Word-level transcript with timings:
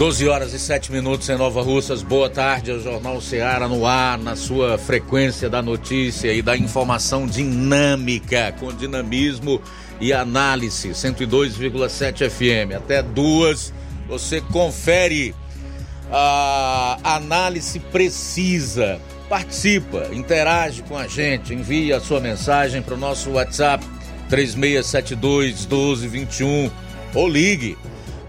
12 0.00 0.28
horas 0.28 0.54
e 0.54 0.58
7 0.58 0.90
minutos 0.90 1.28
em 1.28 1.36
Nova 1.36 1.60
Russas. 1.60 2.02
Boa 2.02 2.30
tarde, 2.30 2.70
ao 2.70 2.80
Jornal 2.80 3.20
Ceará 3.20 3.68
no 3.68 3.84
ar, 3.84 4.16
na 4.16 4.34
sua 4.34 4.78
frequência 4.78 5.46
da 5.50 5.60
notícia 5.60 6.32
e 6.32 6.40
da 6.40 6.56
informação 6.56 7.26
dinâmica, 7.26 8.50
com 8.58 8.72
dinamismo 8.72 9.60
e 10.00 10.10
análise. 10.10 10.88
102,7 10.88 12.30
FM. 12.30 12.76
Até 12.78 13.02
duas, 13.02 13.74
você 14.08 14.40
confere 14.40 15.34
a 16.10 16.98
análise 17.04 17.78
precisa. 17.78 18.98
Participa, 19.28 20.08
interage 20.14 20.80
com 20.80 20.96
a 20.96 21.06
gente, 21.06 21.52
envie 21.52 21.92
a 21.92 22.00
sua 22.00 22.20
mensagem 22.20 22.80
para 22.80 22.94
o 22.94 22.98
nosso 22.98 23.32
WhatsApp 23.32 23.84
3672 24.30 25.66
1221 25.66 26.70
ou 27.14 27.28
ligue 27.28 27.76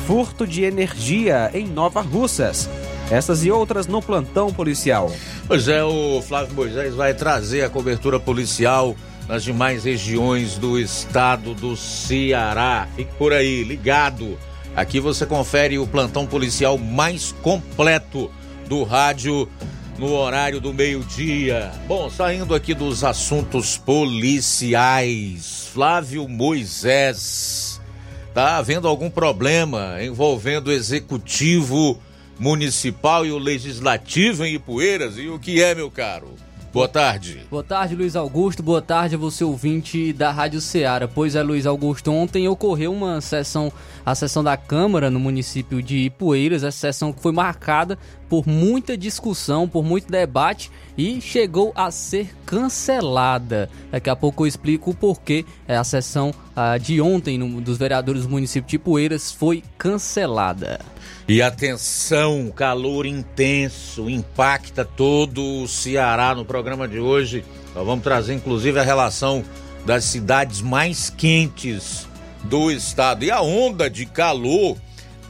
furto 0.06 0.47
de 0.47 0.64
energia 0.64 1.51
em 1.55 1.67
Nova 1.67 2.01
Russas. 2.01 2.69
Essas 3.11 3.45
e 3.45 3.51
outras 3.51 3.86
no 3.86 4.01
plantão 4.01 4.53
policial. 4.53 5.11
Pois 5.51 5.67
é, 5.67 5.83
o 5.83 6.23
Flávio 6.23 6.55
Moisés 6.55 6.95
vai 6.95 7.12
trazer 7.12 7.65
a 7.65 7.69
cobertura 7.69 8.20
policial 8.20 8.95
nas 9.27 9.43
demais 9.43 9.83
regiões 9.83 10.55
do 10.55 10.79
estado 10.79 11.55
do 11.55 11.77
Ceará. 11.77 12.87
Fique 12.95 13.12
por 13.17 13.33
aí, 13.33 13.65
ligado. 13.65 14.39
Aqui 14.77 15.01
você 15.01 15.27
confere 15.27 15.77
o 15.77 15.89
plantão 15.89 16.25
policial 16.25 16.79
mais 16.79 17.33
completo 17.42 18.31
do 18.69 18.84
rádio 18.84 19.48
no 19.98 20.12
horário 20.12 20.61
do 20.61 20.73
meio-dia. 20.73 21.73
Bom, 21.89 22.09
saindo 22.09 22.55
aqui 22.55 22.73
dos 22.73 23.03
assuntos 23.03 23.77
policiais, 23.77 25.69
Flávio 25.75 26.29
Moisés. 26.29 27.80
Tá 28.33 28.58
havendo 28.58 28.86
algum 28.86 29.11
problema 29.11 30.01
envolvendo 30.01 30.69
o 30.69 30.73
executivo 30.73 32.01
municipal 32.40 33.27
e 33.27 33.30
o 33.30 33.39
legislativo 33.39 34.46
em 34.46 34.55
Ipueiras. 34.55 35.18
E 35.18 35.28
o 35.28 35.39
que 35.39 35.62
é, 35.62 35.74
meu 35.74 35.90
caro? 35.90 36.34
Boa 36.73 36.89
tarde. 36.89 37.42
Boa 37.51 37.64
tarde, 37.64 37.95
Luiz 37.95 38.17
Augusto. 38.17 38.62
Boa 38.62 38.80
tarde 38.80 39.17
a 39.17 39.18
você, 39.18 39.45
ouvinte 39.45 40.12
da 40.12 40.30
Rádio 40.30 40.61
Ceará. 40.61 41.06
Pois 41.06 41.34
é, 41.34 41.42
Luiz 41.42 41.67
Augusto, 41.67 42.11
ontem 42.12 42.48
ocorreu 42.48 42.92
uma 42.92 43.20
sessão, 43.20 43.73
a 44.06 44.14
sessão 44.14 44.42
da 44.42 44.56
Câmara 44.56 45.11
no 45.11 45.20
município 45.20 45.83
de 45.83 46.06
Ipueiras, 46.06 46.62
essa 46.62 46.79
sessão 46.79 47.12
que 47.12 47.20
foi 47.20 47.33
marcada 47.33 47.98
por 48.30 48.46
muita 48.46 48.96
discussão, 48.96 49.68
por 49.68 49.83
muito 49.83 50.08
debate 50.08 50.70
e 50.96 51.20
chegou 51.20 51.73
a 51.74 51.91
ser 51.91 52.30
cancelada. 52.46 53.68
Daqui 53.91 54.08
a 54.08 54.14
pouco 54.14 54.45
eu 54.45 54.46
explico 54.46 54.92
o 54.92 54.95
porquê 54.95 55.45
é, 55.67 55.77
a 55.77 55.83
sessão 55.83 56.33
ah, 56.55 56.79
de 56.79 57.01
ontem 57.01 57.41
dos 57.61 57.77
vereadores 57.77 58.23
do 58.23 58.29
município 58.30 58.70
de 58.70 58.77
Ipueiras 58.77 59.33
foi 59.33 59.64
cancelada. 59.77 60.79
E 61.27 61.42
atenção, 61.42 62.52
calor 62.55 63.05
intenso 63.05 64.08
impacta 64.08 64.85
todo 64.85 65.62
o 65.62 65.67
Ceará 65.67 66.33
no 66.33 66.45
programa 66.45 66.86
de 66.86 67.01
hoje. 67.01 67.45
Nós 67.74 67.85
vamos 67.85 68.05
trazer 68.05 68.35
inclusive 68.35 68.79
a 68.79 68.85
relação 68.85 69.45
das 69.85 70.05
cidades 70.05 70.61
mais 70.61 71.11
quentes 71.11 72.07
do 72.45 72.70
estado. 72.70 73.24
E 73.24 73.30
a 73.30 73.41
onda 73.41 73.91
de 73.91 74.07
calor 74.07 74.77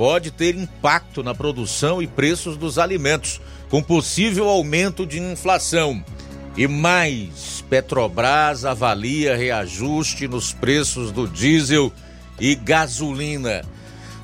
pode 0.00 0.31
ter 0.31 0.56
impacto 0.56 1.22
na 1.22 1.34
produção 1.34 2.00
e 2.00 2.06
preços 2.06 2.56
dos 2.56 2.78
alimentos, 2.78 3.38
com 3.69 3.83
possível 3.83 4.49
aumento 4.49 5.05
de 5.05 5.21
inflação. 5.21 6.03
E 6.56 6.66
mais, 6.66 7.62
Petrobras 7.69 8.65
avalia 8.65 9.37
reajuste 9.37 10.27
nos 10.27 10.55
preços 10.55 11.12
do 11.12 11.28
diesel 11.28 11.93
e 12.41 12.55
gasolina. 12.55 13.61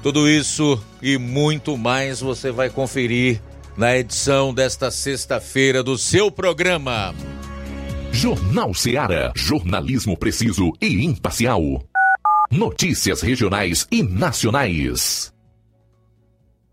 Tudo 0.02 0.26
isso 0.26 0.82
e 1.02 1.18
muito 1.18 1.76
mais 1.76 2.20
você 2.20 2.50
vai 2.50 2.70
conferir 2.70 3.42
na 3.76 3.94
edição 3.98 4.54
desta 4.54 4.90
sexta-feira 4.90 5.82
do 5.82 5.98
seu 5.98 6.30
programa. 6.30 7.14
Jornal 8.12 8.72
Ceará, 8.72 9.30
jornalismo 9.36 10.16
preciso 10.16 10.72
e 10.80 11.04
imparcial. 11.04 11.84
Notícias 12.50 13.20
regionais 13.20 13.86
e 13.92 14.02
nacionais. 14.02 15.35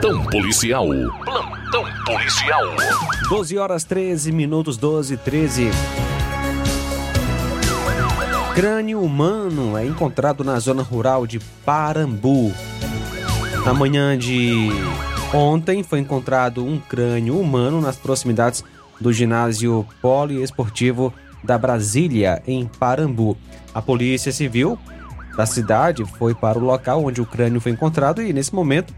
Plantão 0.00 0.24
policial. 0.24 0.86
Plantão 1.26 1.84
policial. 2.06 2.62
12 3.28 3.58
horas 3.58 3.84
13 3.84 4.32
minutos, 4.32 4.78
12 4.78 5.12
e 5.12 5.16
13. 5.18 5.70
Crânio 8.54 9.02
humano 9.02 9.76
é 9.76 9.84
encontrado 9.84 10.42
na 10.42 10.58
zona 10.58 10.82
rural 10.82 11.26
de 11.26 11.38
Parambu. 11.66 12.50
Na 13.66 13.74
manhã 13.74 14.16
de 14.16 14.70
ontem 15.34 15.82
foi 15.82 15.98
encontrado 15.98 16.64
um 16.64 16.78
crânio 16.78 17.38
humano 17.38 17.78
nas 17.82 17.96
proximidades 17.96 18.64
do 18.98 19.12
ginásio 19.12 19.86
poliesportivo 20.00 21.12
da 21.44 21.58
Brasília, 21.58 22.42
em 22.46 22.64
Parambu. 22.64 23.36
A 23.74 23.82
Polícia 23.82 24.32
Civil 24.32 24.78
da 25.36 25.44
cidade 25.44 26.06
foi 26.16 26.34
para 26.34 26.58
o 26.58 26.64
local 26.64 27.04
onde 27.04 27.20
o 27.20 27.26
crânio 27.26 27.60
foi 27.60 27.72
encontrado 27.72 28.22
e, 28.22 28.32
nesse 28.32 28.54
momento, 28.54 28.94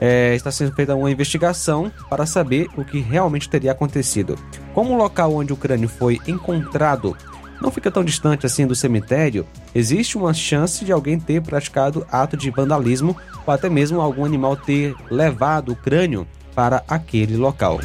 é, 0.00 0.34
está 0.34 0.50
sendo 0.50 0.72
feita 0.74 0.94
uma 0.94 1.10
investigação 1.10 1.90
para 2.08 2.26
saber 2.26 2.68
o 2.76 2.84
que 2.84 3.00
realmente 3.00 3.48
teria 3.48 3.72
acontecido. 3.72 4.38
Como 4.74 4.94
o 4.94 4.96
local 4.96 5.34
onde 5.34 5.52
o 5.52 5.56
crânio 5.56 5.88
foi 5.88 6.18
encontrado 6.26 7.16
não 7.60 7.70
fica 7.70 7.90
tão 7.90 8.04
distante 8.04 8.46
assim 8.46 8.66
do 8.66 8.74
cemitério, 8.74 9.46
existe 9.74 10.16
uma 10.16 10.32
chance 10.32 10.84
de 10.84 10.92
alguém 10.92 11.18
ter 11.18 11.42
praticado 11.42 12.06
ato 12.10 12.36
de 12.36 12.50
vandalismo 12.50 13.16
ou 13.44 13.52
até 13.52 13.68
mesmo 13.68 14.00
algum 14.00 14.24
animal 14.24 14.56
ter 14.56 14.94
levado 15.10 15.72
o 15.72 15.76
crânio 15.76 16.26
para 16.54 16.84
aquele 16.86 17.36
local. 17.36 17.80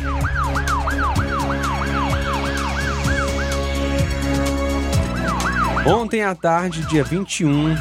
Ontem 5.85 6.23
à 6.23 6.33
tarde, 6.33 6.85
dia 6.85 7.03
21, 7.03 7.75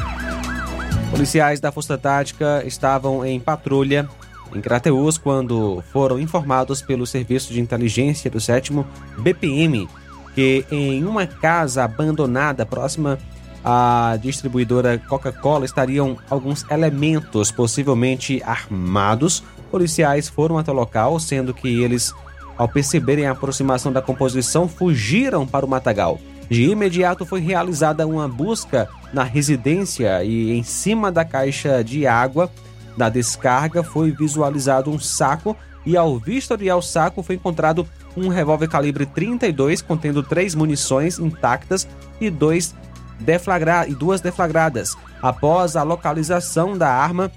policiais 1.09 1.59
da 1.59 1.71
Força 1.71 1.97
Tática 1.97 2.63
estavam 2.65 3.25
em 3.25 3.39
patrulha 3.39 4.09
em 4.57 4.61
Crateus 4.61 5.17
quando 5.17 5.83
foram 5.91 6.19
informados 6.19 6.81
pelo 6.81 7.05
Serviço 7.05 7.53
de 7.53 7.59
Inteligência 7.59 8.29
do 8.29 8.39
7 8.39 8.71
BPM 9.17 9.87
que 10.33 10.65
em 10.71 11.03
uma 11.03 11.25
casa 11.27 11.83
abandonada 11.83 12.65
próxima 12.65 13.19
à 13.63 14.17
distribuidora 14.21 14.97
Coca-Cola 14.97 15.65
estariam 15.65 16.17
alguns 16.29 16.65
elementos 16.69 17.51
possivelmente 17.51 18.41
armados. 18.43 19.43
Policiais 19.71 20.27
foram 20.27 20.57
até 20.57 20.71
o 20.71 20.75
local, 20.75 21.19
sendo 21.19 21.53
que 21.53 21.81
eles, 21.81 22.13
ao 22.57 22.67
perceberem 22.67 23.25
a 23.25 23.31
aproximação 23.31 23.91
da 23.91 24.01
composição, 24.01 24.67
fugiram 24.67 25.47
para 25.47 25.65
o 25.65 25.69
matagal. 25.69 26.19
De 26.49 26.63
imediato 26.63 27.25
foi 27.25 27.39
realizada 27.39 28.05
uma 28.05 28.27
busca 28.27 28.89
na 29.13 29.23
residência 29.23 30.23
e 30.23 30.51
em 30.51 30.61
cima 30.61 31.11
da 31.11 31.23
caixa 31.23 31.83
de 31.83 32.05
água 32.05 32.51
da 32.97 33.09
descarga 33.09 33.83
foi 33.83 34.11
visualizado 34.11 34.89
um 34.89 34.99
saco 34.99 35.55
e 35.85 35.97
ao 35.97 36.17
vistoriar 36.17 36.77
o 36.77 36.81
saco 36.81 37.21
foi 37.21 37.35
encontrado 37.35 37.87
um 38.15 38.27
revólver 38.27 38.67
calibre 38.67 39.05
32 39.05 39.81
contendo 39.81 40.23
três 40.23 40.55
munições 40.55 41.19
intactas 41.19 41.87
e, 42.21 42.29
dois 42.29 42.73
deflagra 43.19 43.87
e 43.87 43.95
duas 43.95 44.21
deflagradas. 44.21 44.95
Após 45.21 45.75
a 45.75 45.83
localização 45.83 46.77
da 46.77 46.89
arma, 46.89 47.31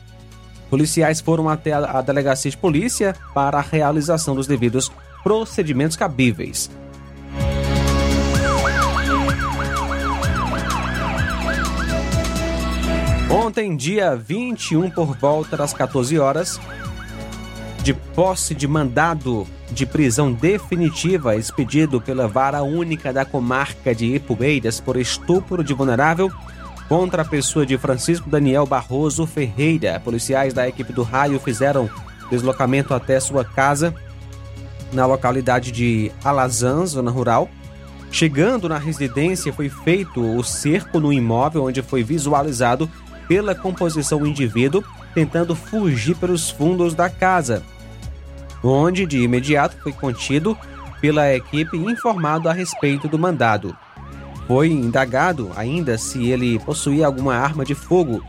policiais 0.68 1.20
foram 1.20 1.48
até 1.48 1.72
a 1.72 2.00
delegacia 2.02 2.50
de 2.50 2.56
polícia 2.56 3.14
para 3.32 3.58
a 3.58 3.62
realização 3.62 4.34
dos 4.34 4.46
devidos 4.46 4.90
procedimentos 5.22 5.96
cabíveis. 5.96 6.70
Ontem, 13.28 13.76
dia 13.76 14.14
21, 14.14 14.88
por 14.90 15.16
volta 15.16 15.56
das 15.56 15.72
14 15.72 16.16
horas, 16.18 16.60
de 17.82 17.92
posse 17.92 18.54
de 18.54 18.68
mandado 18.68 19.46
de 19.70 19.84
prisão 19.84 20.32
definitiva 20.32 21.34
expedido 21.34 22.00
pela 22.00 22.28
Vara 22.28 22.62
Única 22.62 23.12
da 23.12 23.24
Comarca 23.24 23.92
de 23.92 24.14
Ipueiras 24.14 24.78
por 24.80 24.96
estupro 24.96 25.64
de 25.64 25.74
vulnerável 25.74 26.30
contra 26.88 27.22
a 27.22 27.24
pessoa 27.24 27.66
de 27.66 27.76
Francisco 27.76 28.30
Daniel 28.30 28.64
Barroso 28.64 29.26
Ferreira. 29.26 30.00
Policiais 30.00 30.54
da 30.54 30.68
equipe 30.68 30.92
do 30.92 31.02
Raio 31.02 31.40
fizeram 31.40 31.90
deslocamento 32.30 32.94
até 32.94 33.18
sua 33.18 33.44
casa 33.44 33.92
na 34.92 35.04
localidade 35.04 35.72
de 35.72 36.12
Alazan, 36.22 36.86
zona 36.86 37.10
rural. 37.10 37.48
Chegando 38.10 38.68
na 38.68 38.78
residência, 38.78 39.52
foi 39.52 39.68
feito 39.68 40.20
o 40.20 40.42
cerco 40.44 41.00
no 41.00 41.12
imóvel 41.12 41.64
onde 41.64 41.82
foi 41.82 42.04
visualizado 42.04 42.88
pela 43.28 43.54
composição 43.54 44.20
o 44.20 44.26
indivíduo 44.26 44.84
tentando 45.14 45.54
fugir 45.54 46.16
pelos 46.16 46.50
fundos 46.50 46.94
da 46.94 47.08
casa, 47.08 47.62
onde 48.62 49.06
de 49.06 49.18
imediato 49.18 49.76
foi 49.82 49.92
contido 49.92 50.56
pela 51.00 51.32
equipe 51.34 51.76
e 51.76 51.84
informado 51.84 52.48
a 52.48 52.52
respeito 52.52 53.08
do 53.08 53.18
mandado. 53.18 53.76
Foi 54.46 54.68
indagado 54.68 55.50
ainda 55.56 55.98
se 55.98 56.26
ele 56.26 56.58
possuía 56.60 57.06
alguma 57.06 57.34
arma 57.34 57.64
de 57.64 57.74
fogo 57.74 58.22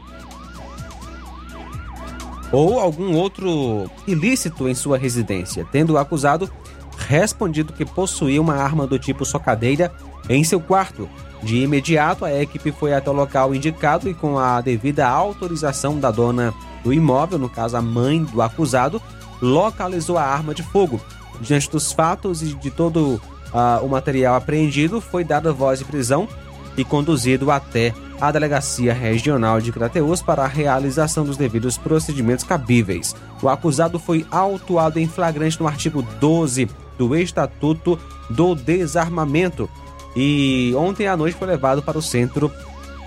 ou 2.51 2.79
algum 2.79 3.13
outro 3.15 3.89
ilícito 4.07 4.67
em 4.67 4.73
sua 4.73 4.97
residência, 4.97 5.65
tendo 5.71 5.93
o 5.93 5.97
acusado 5.97 6.49
respondido 6.97 7.73
que 7.73 7.85
possuía 7.85 8.41
uma 8.41 8.55
arma 8.55 8.87
do 8.87 8.97
tipo 8.97 9.25
socadeira 9.25 9.91
em 10.29 10.43
seu 10.43 10.59
quarto. 10.59 11.09
De 11.41 11.57
imediato, 11.57 12.25
a 12.25 12.41
equipe 12.41 12.71
foi 12.71 12.93
até 12.93 13.09
o 13.09 13.13
local 13.13 13.53
indicado 13.53 14.09
e, 14.09 14.13
com 14.13 14.39
a 14.39 14.59
devida 14.59 15.07
autorização 15.07 15.99
da 15.99 16.11
dona 16.11 16.53
do 16.83 16.91
imóvel, 16.91 17.37
no 17.37 17.49
caso 17.49 17.77
a 17.77 17.81
mãe 17.81 18.23
do 18.23 18.41
acusado, 18.41 19.01
localizou 19.41 20.17
a 20.17 20.23
arma 20.23 20.53
de 20.53 20.63
fogo. 20.63 20.99
Diante 21.39 21.69
dos 21.69 21.91
fatos 21.91 22.41
e 22.41 22.53
de 22.55 22.71
todo 22.71 23.21
uh, 23.53 23.85
o 23.85 23.87
material 23.87 24.35
apreendido, 24.35 24.99
foi 24.99 25.23
dada 25.23 25.53
voz 25.53 25.79
de 25.79 25.85
prisão 25.85 26.27
e 26.75 26.83
conduzido 26.83 27.51
até 27.51 27.93
a 28.19 28.31
Delegacia 28.31 28.93
Regional 28.93 29.61
de 29.61 29.71
Crateus 29.71 30.21
para 30.21 30.43
a 30.43 30.47
realização 30.47 31.23
dos 31.23 31.37
devidos 31.37 31.77
procedimentos 31.77 32.43
cabíveis. 32.43 33.15
O 33.41 33.49
acusado 33.49 33.99
foi 33.99 34.25
autuado 34.31 34.99
em 34.99 35.07
flagrante 35.07 35.59
no 35.59 35.67
artigo 35.67 36.01
12 36.01 36.67
do 36.97 37.15
Estatuto 37.15 37.99
do 38.29 38.55
Desarmamento 38.55 39.69
e 40.19 40.73
ontem 40.75 41.05
à 41.05 41.15
noite 41.15 41.37
foi 41.37 41.47
levado 41.47 41.83
para 41.83 41.95
o 41.95 42.01
centro 42.01 42.51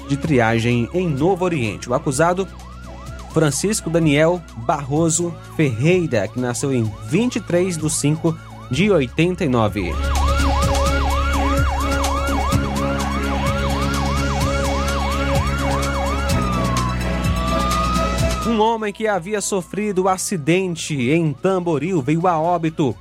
de 0.09 0.17
triagem 0.17 0.89
em 0.95 1.09
Novo 1.09 1.45
Oriente. 1.45 1.91
O 1.91 1.95
acusado 1.95 2.47
Francisco 3.35 3.91
Daniel 3.91 4.41
Barroso 4.59 5.35
Ferreira, 5.57 6.29
que 6.29 6.39
nasceu 6.39 6.73
em 6.73 6.89
23 7.09 7.77
de 7.77 7.91
5 7.91 8.39
de 8.71 8.93
89. 8.93 9.93
Um 18.47 18.61
homem 18.61 18.93
que 18.93 19.09
havia 19.09 19.41
sofrido 19.41 20.09
acidente 20.09 21.11
em 21.11 21.33
Tamboril 21.33 22.01
veio 22.01 22.29
a 22.29 22.39
óbito. 22.39 22.95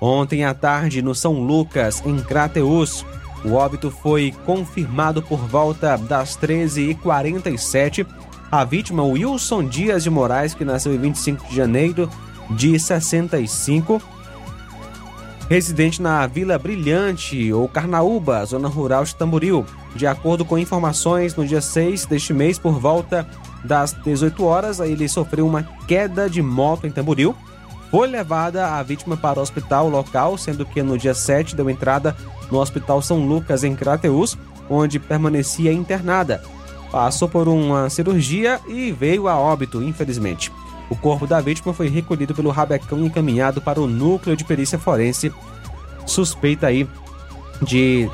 Ontem 0.00 0.44
à 0.44 0.52
tarde, 0.52 1.00
no 1.00 1.14
São 1.14 1.34
Lucas, 1.40 2.02
em 2.04 2.18
Crateus, 2.20 3.06
o 3.44 3.52
óbito 3.52 3.90
foi 3.90 4.34
confirmado 4.46 5.22
por 5.22 5.38
volta 5.38 5.96
das 5.96 6.36
13h47. 6.36 8.06
A 8.50 8.64
vítima, 8.64 9.02
Wilson 9.02 9.64
Dias 9.64 10.02
de 10.02 10.10
Moraes, 10.10 10.54
que 10.54 10.64
nasceu 10.64 10.94
em 10.94 10.98
25 10.98 11.48
de 11.48 11.56
janeiro 11.56 12.08
de 12.50 12.78
65, 12.78 14.00
residente 15.48 16.00
na 16.00 16.26
Vila 16.26 16.58
Brilhante 16.58 17.52
ou 17.52 17.68
Carnaúba, 17.68 18.44
zona 18.46 18.68
rural 18.68 19.04
de 19.04 19.14
Tamboril. 19.14 19.66
De 19.94 20.06
acordo 20.06 20.44
com 20.44 20.58
informações, 20.58 21.36
no 21.36 21.46
dia 21.46 21.60
6 21.60 22.06
deste 22.06 22.32
mês, 22.32 22.58
por 22.58 22.78
volta 22.78 23.26
das 23.62 23.92
18 23.92 24.44
horas, 24.44 24.80
ele 24.80 25.08
sofreu 25.08 25.46
uma 25.46 25.62
queda 25.86 26.28
de 26.28 26.42
moto 26.42 26.86
em 26.86 26.90
Tamboril. 26.90 27.34
Foi 27.94 28.08
levada 28.08 28.72
a 28.72 28.82
vítima 28.82 29.16
para 29.16 29.38
o 29.38 29.42
hospital 29.42 29.88
local, 29.88 30.36
sendo 30.36 30.66
que 30.66 30.82
no 30.82 30.98
dia 30.98 31.14
7 31.14 31.54
deu 31.54 31.70
entrada 31.70 32.16
no 32.50 32.58
Hospital 32.58 33.00
São 33.00 33.24
Lucas, 33.24 33.62
em 33.62 33.76
Crateus, 33.76 34.36
onde 34.68 34.98
permanecia 34.98 35.72
internada. 35.72 36.42
Passou 36.90 37.28
por 37.28 37.46
uma 37.46 37.88
cirurgia 37.88 38.60
e 38.66 38.90
veio 38.90 39.28
a 39.28 39.38
óbito, 39.38 39.80
infelizmente. 39.80 40.50
O 40.90 40.96
corpo 40.96 41.24
da 41.24 41.40
vítima 41.40 41.72
foi 41.72 41.86
recolhido 41.86 42.34
pelo 42.34 42.50
Rabecão 42.50 42.98
e 42.98 43.06
encaminhado 43.06 43.62
para 43.62 43.80
o 43.80 43.86
núcleo 43.86 44.36
de 44.36 44.44
perícia 44.44 44.76
forense, 44.76 45.32
suspeita 46.04 46.66
aí 46.66 46.88
de 47.62 48.10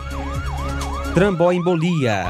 tromboembolia. 1.15 2.27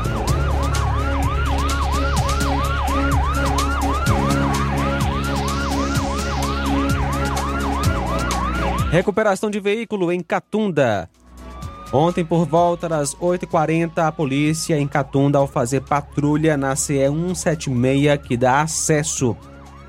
Recuperação 8.90 9.48
de 9.50 9.60
veículo 9.60 10.10
em 10.10 10.20
Catunda. 10.20 11.08
Ontem, 11.92 12.24
por 12.24 12.44
volta 12.44 12.88
das 12.88 13.14
8h40, 13.14 13.98
a 13.98 14.10
polícia 14.10 14.76
em 14.76 14.86
Catunda, 14.88 15.38
ao 15.38 15.46
fazer 15.46 15.82
patrulha 15.82 16.56
na 16.56 16.74
CE 16.74 17.06
176, 17.08 18.20
que 18.20 18.36
dá 18.36 18.62
acesso 18.62 19.36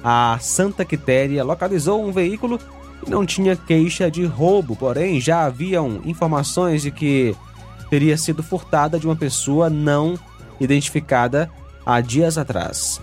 a 0.04 0.38
Santa 0.40 0.86
Quitéria, 0.86 1.44
localizou 1.44 2.04
um 2.04 2.12
veículo 2.12 2.60
que 3.04 3.10
não 3.10 3.26
tinha 3.26 3.56
queixa 3.56 4.10
de 4.10 4.24
roubo, 4.24 4.76
porém 4.76 5.20
já 5.20 5.46
haviam 5.46 6.02
informações 6.06 6.84
de 6.84 6.92
que 6.92 7.36
teria 7.90 8.18
sido 8.18 8.44
furtada 8.44 9.00
de 9.00 9.08
uma 9.08 9.16
pessoa 9.16 9.70
não 9.70 10.14
identificada 10.60 11.50
há 11.86 12.02
dias 12.02 12.38
atrás. 12.38 13.02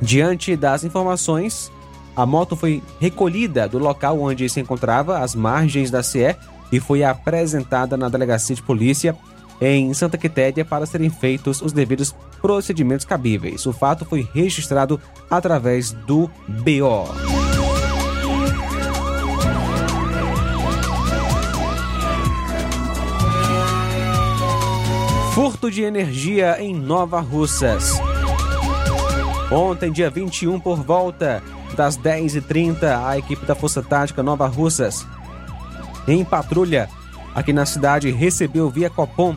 Diante 0.00 0.56
das 0.56 0.84
informações, 0.84 1.70
a 2.14 2.26
moto 2.26 2.54
foi 2.56 2.82
recolhida 3.00 3.68
do 3.68 3.78
local 3.78 4.20
onde 4.20 4.48
se 4.48 4.60
encontrava, 4.60 5.18
às 5.18 5.34
margens 5.34 5.90
da 5.90 6.02
CE, 6.02 6.36
e 6.70 6.80
foi 6.80 7.04
apresentada 7.04 7.96
na 7.96 8.08
delegacia 8.08 8.56
de 8.56 8.62
polícia 8.62 9.16
em 9.60 9.92
Santa 9.94 10.18
Quitéria 10.18 10.64
para 10.64 10.86
serem 10.86 11.08
feitos 11.08 11.62
os 11.62 11.72
devidos 11.72 12.14
procedimentos 12.40 13.06
cabíveis. 13.06 13.64
O 13.66 13.72
fato 13.72 14.04
foi 14.04 14.28
registrado 14.34 15.00
através 15.30 15.92
do 15.92 16.28
BO. 16.48 17.06
Furto 25.32 25.70
de 25.70 25.82
energia 25.82 26.60
em 26.60 26.74
Nova 26.74 27.20
Russas. 27.20 27.98
Ontem, 29.50 29.90
dia 29.92 30.10
21, 30.10 30.60
por 30.60 30.82
volta 30.82 31.42
das 31.76 31.98
10h30, 31.98 33.06
a 33.06 33.18
equipe 33.18 33.44
da 33.46 33.54
Força 33.54 33.82
Tática 33.82 34.22
Nova 34.22 34.46
Russas, 34.46 35.06
em 36.06 36.24
patrulha 36.24 36.88
aqui 37.34 37.52
na 37.52 37.64
cidade, 37.64 38.10
recebeu 38.10 38.68
via 38.68 38.90
Copom 38.90 39.36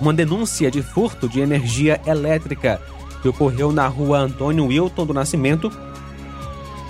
uma 0.00 0.12
denúncia 0.12 0.70
de 0.70 0.82
furto 0.82 1.28
de 1.28 1.40
energia 1.40 2.00
elétrica 2.04 2.80
que 3.20 3.28
ocorreu 3.28 3.70
na 3.70 3.86
rua 3.86 4.18
Antônio 4.18 4.66
Wilton 4.66 5.06
do 5.06 5.14
Nascimento, 5.14 5.70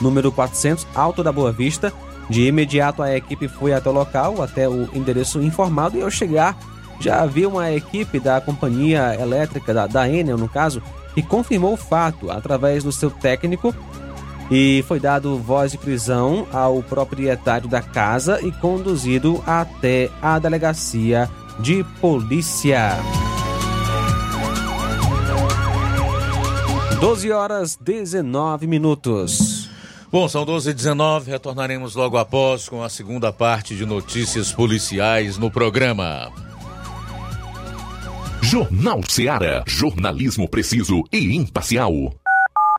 número 0.00 0.32
400, 0.32 0.86
Alto 0.94 1.22
da 1.22 1.30
Boa 1.30 1.52
Vista. 1.52 1.92
De 2.30 2.46
imediato, 2.46 3.02
a 3.02 3.14
equipe 3.14 3.48
foi 3.48 3.74
até 3.74 3.90
o 3.90 3.92
local, 3.92 4.40
até 4.40 4.66
o 4.66 4.88
endereço 4.94 5.42
informado, 5.42 5.98
e 5.98 6.02
ao 6.02 6.10
chegar, 6.10 6.56
já 6.98 7.20
havia 7.20 7.48
uma 7.48 7.70
equipe 7.70 8.18
da 8.18 8.40
companhia 8.40 9.14
elétrica, 9.20 9.74
da, 9.74 9.86
da 9.86 10.08
Enel 10.08 10.38
no 10.38 10.48
caso, 10.48 10.82
que 11.14 11.22
confirmou 11.22 11.74
o 11.74 11.76
fato 11.76 12.30
através 12.30 12.82
do 12.82 12.92
seu 12.92 13.10
técnico 13.10 13.74
e 14.50 14.84
foi 14.86 15.00
dado 15.00 15.38
voz 15.38 15.72
de 15.72 15.78
prisão 15.78 16.46
ao 16.52 16.82
proprietário 16.82 17.68
da 17.68 17.80
casa 17.80 18.40
e 18.42 18.50
conduzido 18.52 19.42
até 19.46 20.10
a 20.20 20.38
delegacia 20.38 21.30
de 21.60 21.84
polícia. 22.00 22.96
12 27.00 27.32
horas 27.32 27.76
19 27.76 28.66
minutos. 28.66 29.68
Bom, 30.12 30.28
são 30.28 30.44
12 30.44 30.70
e 30.70 30.74
19 30.74 31.30
retornaremos 31.30 31.94
logo 31.94 32.18
após 32.18 32.68
com 32.68 32.82
a 32.82 32.88
segunda 32.88 33.32
parte 33.32 33.74
de 33.74 33.86
notícias 33.86 34.52
policiais 34.52 35.38
no 35.38 35.50
programa. 35.50 36.30
Jornal 38.42 39.00
Seara. 39.08 39.64
Jornalismo 39.66 40.46
preciso 40.46 41.02
e 41.10 41.34
imparcial. 41.34 42.12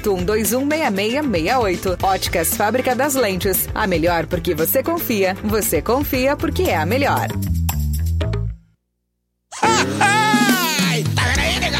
81216668. 0.00 2.02
Óticas 2.02 2.56
Fábrica 2.56 2.94
das 2.94 3.14
Lentes. 3.14 3.68
A 3.74 3.86
melhor 3.86 4.26
porque 4.26 4.54
você 4.54 4.82
confia. 4.82 5.36
Você 5.44 5.82
confia 5.82 6.34
porque 6.36 6.62
é 6.64 6.76
a 6.76 6.84
melhor. 6.86 7.28
Tá 11.14 11.24
vendo 11.36 11.64
aí? 11.64 11.74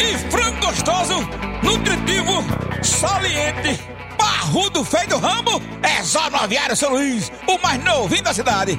E 0.00 0.16
frango 0.30 0.66
gostoso, 0.66 1.14
nutritivo, 1.62 2.44
saliente, 2.82 3.78
barrudo 4.18 4.84
feio 4.84 5.08
do 5.08 5.16
ramo, 5.18 5.62
é 5.82 6.02
só 6.02 6.28
no 6.30 6.36
Aviário 6.36 6.76
São 6.76 6.90
Luís, 6.90 7.32
o 7.48 7.56
mais 7.58 7.82
novinho 7.82 8.22
da 8.22 8.34
cidade. 8.34 8.78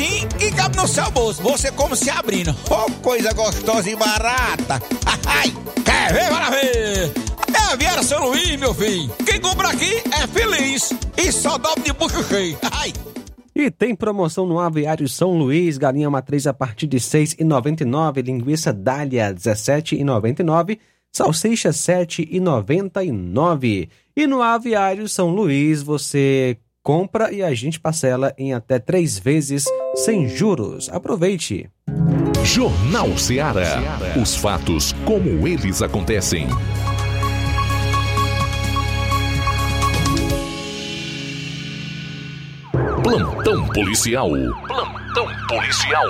precinho 0.01 0.27
que 0.29 0.51
cabe 0.51 0.77
no 0.77 0.87
seu 0.87 1.11
bolso. 1.11 1.43
Você 1.43 1.71
como 1.71 1.95
se 1.95 2.09
abrindo. 2.09 2.55
Oh, 2.69 2.91
coisa 3.01 3.31
gostosa 3.33 3.89
e 3.89 3.95
barata. 3.95 4.81
Ai, 5.25 5.53
quer 5.85 6.13
ver? 6.13 6.29
Bora 6.29 6.49
ver. 6.49 7.11
É 7.53 7.73
Aviário 7.73 8.03
São 8.03 8.29
Luís, 8.29 8.57
meu 8.57 8.73
filho. 8.73 9.09
Quem 9.25 9.39
compra 9.39 9.69
aqui 9.69 10.01
é 10.11 10.27
feliz. 10.27 10.91
E 11.17 11.31
só 11.31 11.57
dobra 11.57 11.83
de 11.83 11.93
bucho 11.93 12.21
cheio. 12.23 12.57
Ai. 12.71 12.91
E 13.53 13.69
tem 13.69 13.93
promoção 13.93 14.47
no 14.47 14.59
Aviário 14.59 15.07
São 15.07 15.37
Luís, 15.37 15.77
galinha 15.77 16.09
matriz 16.09 16.47
a 16.47 16.53
partir 16.53 16.87
de 16.87 16.97
R$ 16.97 17.03
6,99, 17.03 18.23
linguiça 18.23 18.71
dália 18.71 19.27
R$ 19.27 19.33
17,99, 19.33 20.79
salsicha 21.11 21.67
R$ 21.69 21.75
7,99. 21.75 23.89
E 24.15 24.25
no 24.25 24.41
Aviário 24.41 25.09
São 25.09 25.29
Luís 25.29 25.83
você 25.83 26.57
compra 26.83 27.31
e 27.31 27.41
a 27.43 27.53
gente 27.53 27.79
parcela 27.79 28.33
em 28.37 28.53
até 28.53 28.79
três 28.79 29.17
vezes 29.17 29.65
sem 29.95 30.27
juros. 30.27 30.89
Aproveite! 30.89 31.69
Jornal 32.43 33.17
Ceará. 33.17 33.99
Os 34.19 34.35
fatos 34.35 34.93
como 35.05 35.47
eles 35.47 35.81
acontecem. 35.81 36.47
Plantão 43.03 43.67
policial. 43.67 44.29
Plantão 44.67 45.27
policial. 45.47 46.05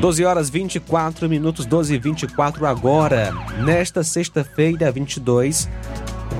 Doze 0.00 0.24
horas 0.24 0.48
24 0.48 1.28
minutos, 1.28 1.66
12 1.66 1.94
e 1.94 1.98
24 1.98 2.64
agora. 2.64 3.34
Nesta 3.62 4.02
sexta-feira, 4.02 4.90
22, 4.90 5.68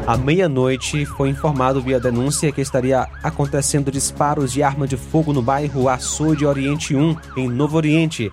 à 0.06 0.16
meia-noite, 0.16 1.04
foi 1.04 1.28
informado 1.28 1.82
via 1.82 2.00
denúncia 2.00 2.50
que 2.52 2.62
estaria 2.62 3.06
acontecendo 3.22 3.92
disparos 3.92 4.50
de 4.50 4.62
arma 4.62 4.88
de 4.88 4.96
fogo 4.96 5.34
no 5.34 5.42
bairro 5.42 5.90
Açude 5.90 6.46
Oriente 6.46 6.96
1, 6.96 7.16
em 7.36 7.48
Novo 7.50 7.76
Oriente. 7.76 8.32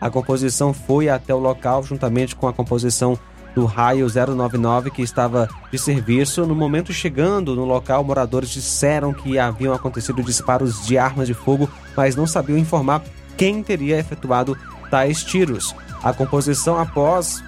A 0.00 0.08
composição 0.08 0.72
foi 0.72 1.08
até 1.08 1.34
o 1.34 1.38
local 1.38 1.82
juntamente 1.82 2.36
com 2.36 2.46
a 2.46 2.52
composição 2.52 3.18
do 3.56 3.64
raio 3.64 4.06
099 4.06 4.92
que 4.92 5.02
estava 5.02 5.48
de 5.72 5.78
serviço. 5.78 6.46
No 6.46 6.54
momento 6.54 6.92
chegando 6.92 7.56
no 7.56 7.64
local, 7.64 8.04
moradores 8.04 8.50
disseram 8.50 9.12
que 9.12 9.40
haviam 9.40 9.74
acontecido 9.74 10.22
disparos 10.22 10.86
de 10.86 10.96
armas 10.96 11.26
de 11.26 11.34
fogo, 11.34 11.68
mas 11.96 12.14
não 12.14 12.28
sabiam 12.28 12.56
informar 12.56 13.02
quem 13.38 13.62
teria 13.62 13.98
efetuado 13.98 14.58
tais 14.90 15.24
tiros. 15.24 15.74
A 16.02 16.12
composição, 16.12 16.78
após 16.78 17.42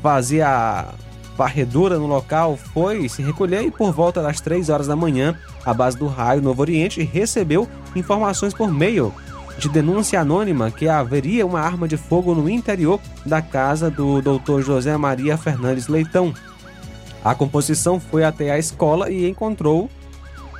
fazer 0.00 0.42
a 0.42 0.88
varredura 1.36 1.98
no 1.98 2.06
local, 2.06 2.56
foi 2.56 3.08
se 3.08 3.22
recolher 3.22 3.62
e 3.62 3.70
por 3.70 3.92
volta 3.92 4.22
das 4.22 4.40
3 4.40 4.68
horas 4.68 4.86
da 4.86 4.96
manhã, 4.96 5.36
a 5.66 5.74
base 5.74 5.98
do 5.98 6.06
raio 6.06 6.40
Novo 6.40 6.62
Oriente 6.62 7.02
recebeu 7.02 7.68
informações 7.94 8.54
por 8.54 8.72
meio 8.72 9.12
de 9.58 9.68
denúncia 9.68 10.20
anônima 10.20 10.70
que 10.70 10.88
haveria 10.88 11.46
uma 11.46 11.60
arma 11.60 11.86
de 11.86 11.96
fogo 11.96 12.34
no 12.34 12.48
interior 12.48 13.00
da 13.24 13.42
casa 13.42 13.90
do 13.90 14.20
Dr. 14.22 14.60
José 14.62 14.96
Maria 14.96 15.36
Fernandes 15.36 15.88
Leitão. 15.88 16.32
A 17.24 17.34
composição 17.34 18.00
foi 18.00 18.24
até 18.24 18.50
a 18.50 18.58
escola 18.58 19.10
e 19.10 19.28
encontrou 19.28 19.88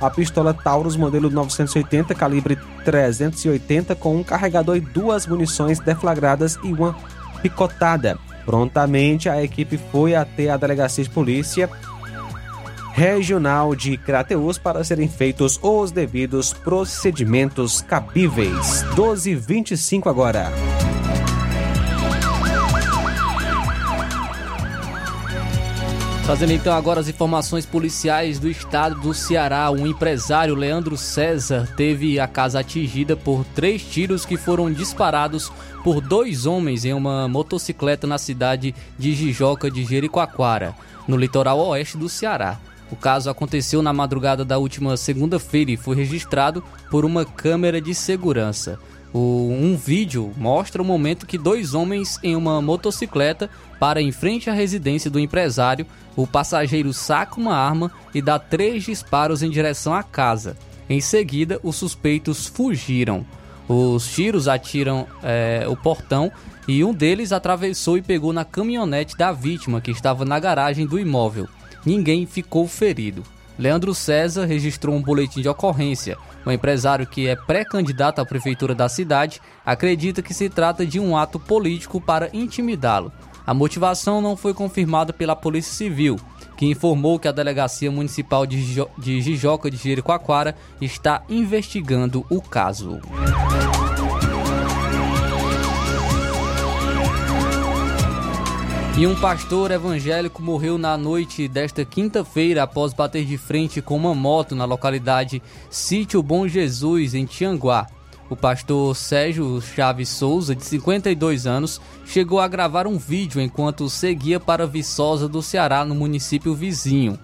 a 0.05 0.09
pistola 0.09 0.53
Taurus 0.53 0.95
modelo 0.95 1.29
980 1.29 2.13
calibre 2.13 2.57
380 2.83 3.95
com 3.95 4.17
um 4.17 4.23
carregador 4.23 4.75
e 4.75 4.81
duas 4.81 5.25
munições 5.25 5.79
deflagradas 5.79 6.59
e 6.63 6.73
uma 6.73 6.95
picotada. 7.41 8.17
Prontamente 8.45 9.29
a 9.29 9.41
equipe 9.41 9.77
foi 9.91 10.15
até 10.15 10.49
a 10.49 10.57
delegacia 10.57 11.03
de 11.03 11.09
polícia 11.09 11.69
regional 12.93 13.73
de 13.75 13.97
Crateus 13.97 14.57
para 14.57 14.83
serem 14.83 15.07
feitos 15.07 15.59
os 15.61 15.91
devidos 15.91 16.53
procedimentos 16.53 17.81
cabíveis. 17.81 18.83
12:25 18.95 20.09
agora. 20.09 20.51
Trazendo 26.23 26.53
então 26.53 26.73
agora 26.73 27.01
as 27.01 27.09
informações 27.09 27.65
policiais 27.65 28.39
do 28.39 28.49
estado 28.49 28.95
do 29.01 29.13
Ceará. 29.13 29.69
Um 29.69 29.85
empresário, 29.85 30.55
Leandro 30.55 30.95
César, 30.95 31.67
teve 31.75 32.17
a 32.17 32.25
casa 32.25 32.61
atingida 32.61 33.17
por 33.17 33.43
três 33.53 33.83
tiros 33.83 34.25
que 34.25 34.37
foram 34.37 34.71
disparados 34.71 35.51
por 35.83 35.99
dois 35.99 36.45
homens 36.45 36.85
em 36.85 36.93
uma 36.93 37.27
motocicleta 37.27 38.07
na 38.07 38.17
cidade 38.17 38.73
de 38.97 39.13
Jijoca 39.13 39.69
de 39.69 39.83
Jericoacoara, 39.83 40.73
no 41.05 41.17
litoral 41.17 41.59
oeste 41.59 41.97
do 41.97 42.07
Ceará. 42.07 42.57
O 42.89 42.95
caso 42.95 43.29
aconteceu 43.29 43.81
na 43.81 43.91
madrugada 43.91 44.45
da 44.45 44.57
última 44.57 44.95
segunda-feira 44.95 45.71
e 45.71 45.77
foi 45.77 45.95
registrado 45.97 46.63
por 46.89 47.03
uma 47.03 47.25
câmera 47.25 47.81
de 47.81 47.93
segurança. 47.93 48.79
O, 49.13 49.49
um 49.51 49.77
vídeo 49.77 50.33
mostra 50.35 50.81
o 50.81 50.85
momento 50.85 51.27
que 51.27 51.37
dois 51.37 51.75
homens 51.75 52.19
em 52.23 52.35
uma 52.35 52.59
motocicleta 52.61 53.49
param 53.79 54.01
em 54.01 54.11
frente 54.11 54.49
à 54.49 54.53
residência 54.53 55.11
do 55.11 55.19
empresário. 55.19 55.85
O 56.15 56.25
passageiro 56.25 56.91
saca 56.91 57.39
uma 57.39 57.55
arma 57.55 57.91
e 58.13 58.21
dá 58.21 58.39
três 58.39 58.83
disparos 58.83 59.43
em 59.43 59.51
direção 59.51 59.93
à 59.93 60.01
casa. 60.01 60.57
Em 60.89 60.99
seguida, 60.99 61.59
os 61.61 61.75
suspeitos 61.75 62.47
fugiram. 62.47 63.25
Os 63.67 64.07
tiros 64.07 64.47
atiram 64.47 65.07
é, 65.21 65.65
o 65.69 65.77
portão 65.77 66.31
e 66.67 66.83
um 66.83 66.93
deles 66.93 67.31
atravessou 67.31 67.97
e 67.97 68.01
pegou 68.01 68.33
na 68.33 68.43
caminhonete 68.43 69.15
da 69.15 69.31
vítima 69.31 69.79
que 69.79 69.91
estava 69.91 70.25
na 70.25 70.39
garagem 70.39 70.85
do 70.85 70.99
imóvel. 70.99 71.47
Ninguém 71.85 72.25
ficou 72.25 72.67
ferido. 72.67 73.23
Leandro 73.57 73.93
César 73.93 74.45
registrou 74.45 74.95
um 74.95 75.01
boletim 75.01 75.41
de 75.41 75.49
ocorrência. 75.49 76.17
O 76.45 76.51
empresário, 76.51 77.07
que 77.07 77.27
é 77.27 77.35
pré-candidato 77.35 78.19
à 78.19 78.25
prefeitura 78.25 78.75
da 78.75 78.89
cidade, 78.89 79.41
acredita 79.65 80.21
que 80.21 80.33
se 80.33 80.49
trata 80.49 80.85
de 80.85 80.99
um 80.99 81.15
ato 81.15 81.39
político 81.39 82.01
para 82.01 82.29
intimidá-lo. 82.33 83.11
A 83.45 83.53
motivação 83.53 84.21
não 84.21 84.37
foi 84.37 84.53
confirmada 84.53 85.11
pela 85.11 85.35
Polícia 85.35 85.73
Civil, 85.73 86.17
que 86.55 86.65
informou 86.65 87.19
que 87.19 87.27
a 87.27 87.31
Delegacia 87.31 87.91
Municipal 87.91 88.45
de, 88.45 88.61
Jijo 88.61 88.89
de 88.97 89.21
Jijoca 89.21 89.69
de 89.69 89.77
Jericoacoara 89.77 90.55
está 90.79 91.23
investigando 91.29 92.25
o 92.29 92.41
caso. 92.41 92.99
E 98.95 99.07
um 99.07 99.15
pastor 99.15 99.71
evangélico 99.71 100.39
morreu 100.39 100.77
na 100.77 100.95
noite 100.95 101.47
desta 101.47 101.83
quinta-feira 101.83 102.61
após 102.61 102.93
bater 102.93 103.25
de 103.25 103.39
frente 103.39 103.81
com 103.81 103.95
uma 103.95 104.13
moto 104.13 104.53
na 104.53 104.65
localidade 104.65 105.41
Sítio 105.67 106.21
Bom 106.21 106.47
Jesus, 106.47 107.15
em 107.15 107.25
Tianguá. 107.25 107.87
O 108.29 108.35
pastor 108.35 108.95
Sérgio 108.95 109.59
Chaves 109.61 110.09
Souza, 110.09 110.55
de 110.55 110.63
52 110.63 111.47
anos, 111.47 111.81
chegou 112.05 112.39
a 112.39 112.47
gravar 112.47 112.85
um 112.85 112.99
vídeo 112.99 113.41
enquanto 113.41 113.89
seguia 113.89 114.39
para 114.39 114.67
Viçosa 114.67 115.27
do 115.27 115.41
Ceará, 115.41 115.83
no 115.83 115.95
município 115.95 116.53
vizinho. 116.53 117.17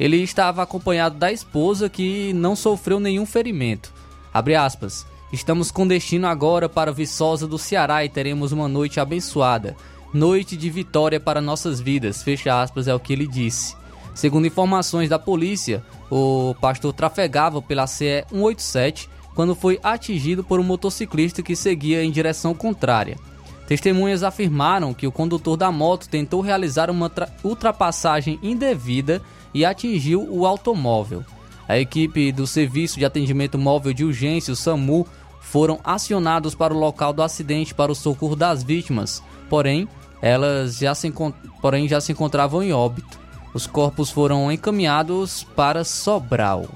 Ele 0.00 0.16
estava 0.22 0.62
acompanhado 0.62 1.18
da 1.18 1.30
esposa, 1.30 1.90
que 1.90 2.32
não 2.32 2.56
sofreu 2.56 2.98
nenhum 2.98 3.26
ferimento. 3.26 3.92
Abre 4.32 4.54
aspas. 4.54 5.06
Estamos 5.30 5.70
com 5.70 5.86
destino 5.86 6.26
agora 6.26 6.70
para 6.70 6.92
Viçosa 6.92 7.46
do 7.46 7.58
Ceará 7.58 8.02
e 8.02 8.08
teremos 8.08 8.50
uma 8.50 8.66
noite 8.66 8.98
abençoada 8.98 9.76
noite 10.16 10.56
de 10.56 10.70
vitória 10.70 11.20
para 11.20 11.42
nossas 11.42 11.78
vidas, 11.78 12.22
fecha 12.22 12.60
aspas, 12.60 12.88
é 12.88 12.94
o 12.94 12.98
que 12.98 13.12
ele 13.12 13.26
disse. 13.26 13.76
Segundo 14.14 14.46
informações 14.46 15.10
da 15.10 15.18
polícia, 15.18 15.84
o 16.10 16.54
pastor 16.58 16.94
trafegava 16.94 17.60
pela 17.60 17.86
CE 17.86 18.24
187 18.30 19.10
quando 19.34 19.54
foi 19.54 19.78
atingido 19.82 20.42
por 20.42 20.58
um 20.58 20.62
motociclista 20.62 21.42
que 21.42 21.54
seguia 21.54 22.02
em 22.02 22.10
direção 22.10 22.54
contrária. 22.54 23.18
Testemunhas 23.66 24.22
afirmaram 24.22 24.94
que 24.94 25.06
o 25.06 25.12
condutor 25.12 25.56
da 25.56 25.70
moto 25.70 26.08
tentou 26.08 26.40
realizar 26.40 26.90
uma 26.90 27.12
ultrapassagem 27.44 28.38
indevida 28.42 29.20
e 29.52 29.66
atingiu 29.66 30.26
o 30.30 30.46
automóvel. 30.46 31.22
A 31.68 31.78
equipe 31.78 32.32
do 32.32 32.46
Serviço 32.46 32.98
de 32.98 33.04
Atendimento 33.04 33.58
Móvel 33.58 33.92
de 33.92 34.04
Urgência, 34.04 34.52
o 34.52 34.56
SAMU, 34.56 35.06
foram 35.40 35.78
acionados 35.84 36.54
para 36.54 36.72
o 36.72 36.78
local 36.78 37.12
do 37.12 37.22
acidente 37.22 37.74
para 37.74 37.92
o 37.92 37.94
socorro 37.94 38.34
das 38.34 38.62
vítimas. 38.62 39.22
Porém, 39.50 39.88
elas 40.20 40.78
já 40.78 40.94
se, 40.94 41.12
porém 41.60 41.88
já 41.88 42.00
se 42.00 42.12
encontravam 42.12 42.62
em 42.62 42.72
óbito. 42.72 43.18
Os 43.54 43.66
corpos 43.66 44.10
foram 44.10 44.50
encaminhados 44.52 45.42
para 45.42 45.84
Sobral. 45.84 46.66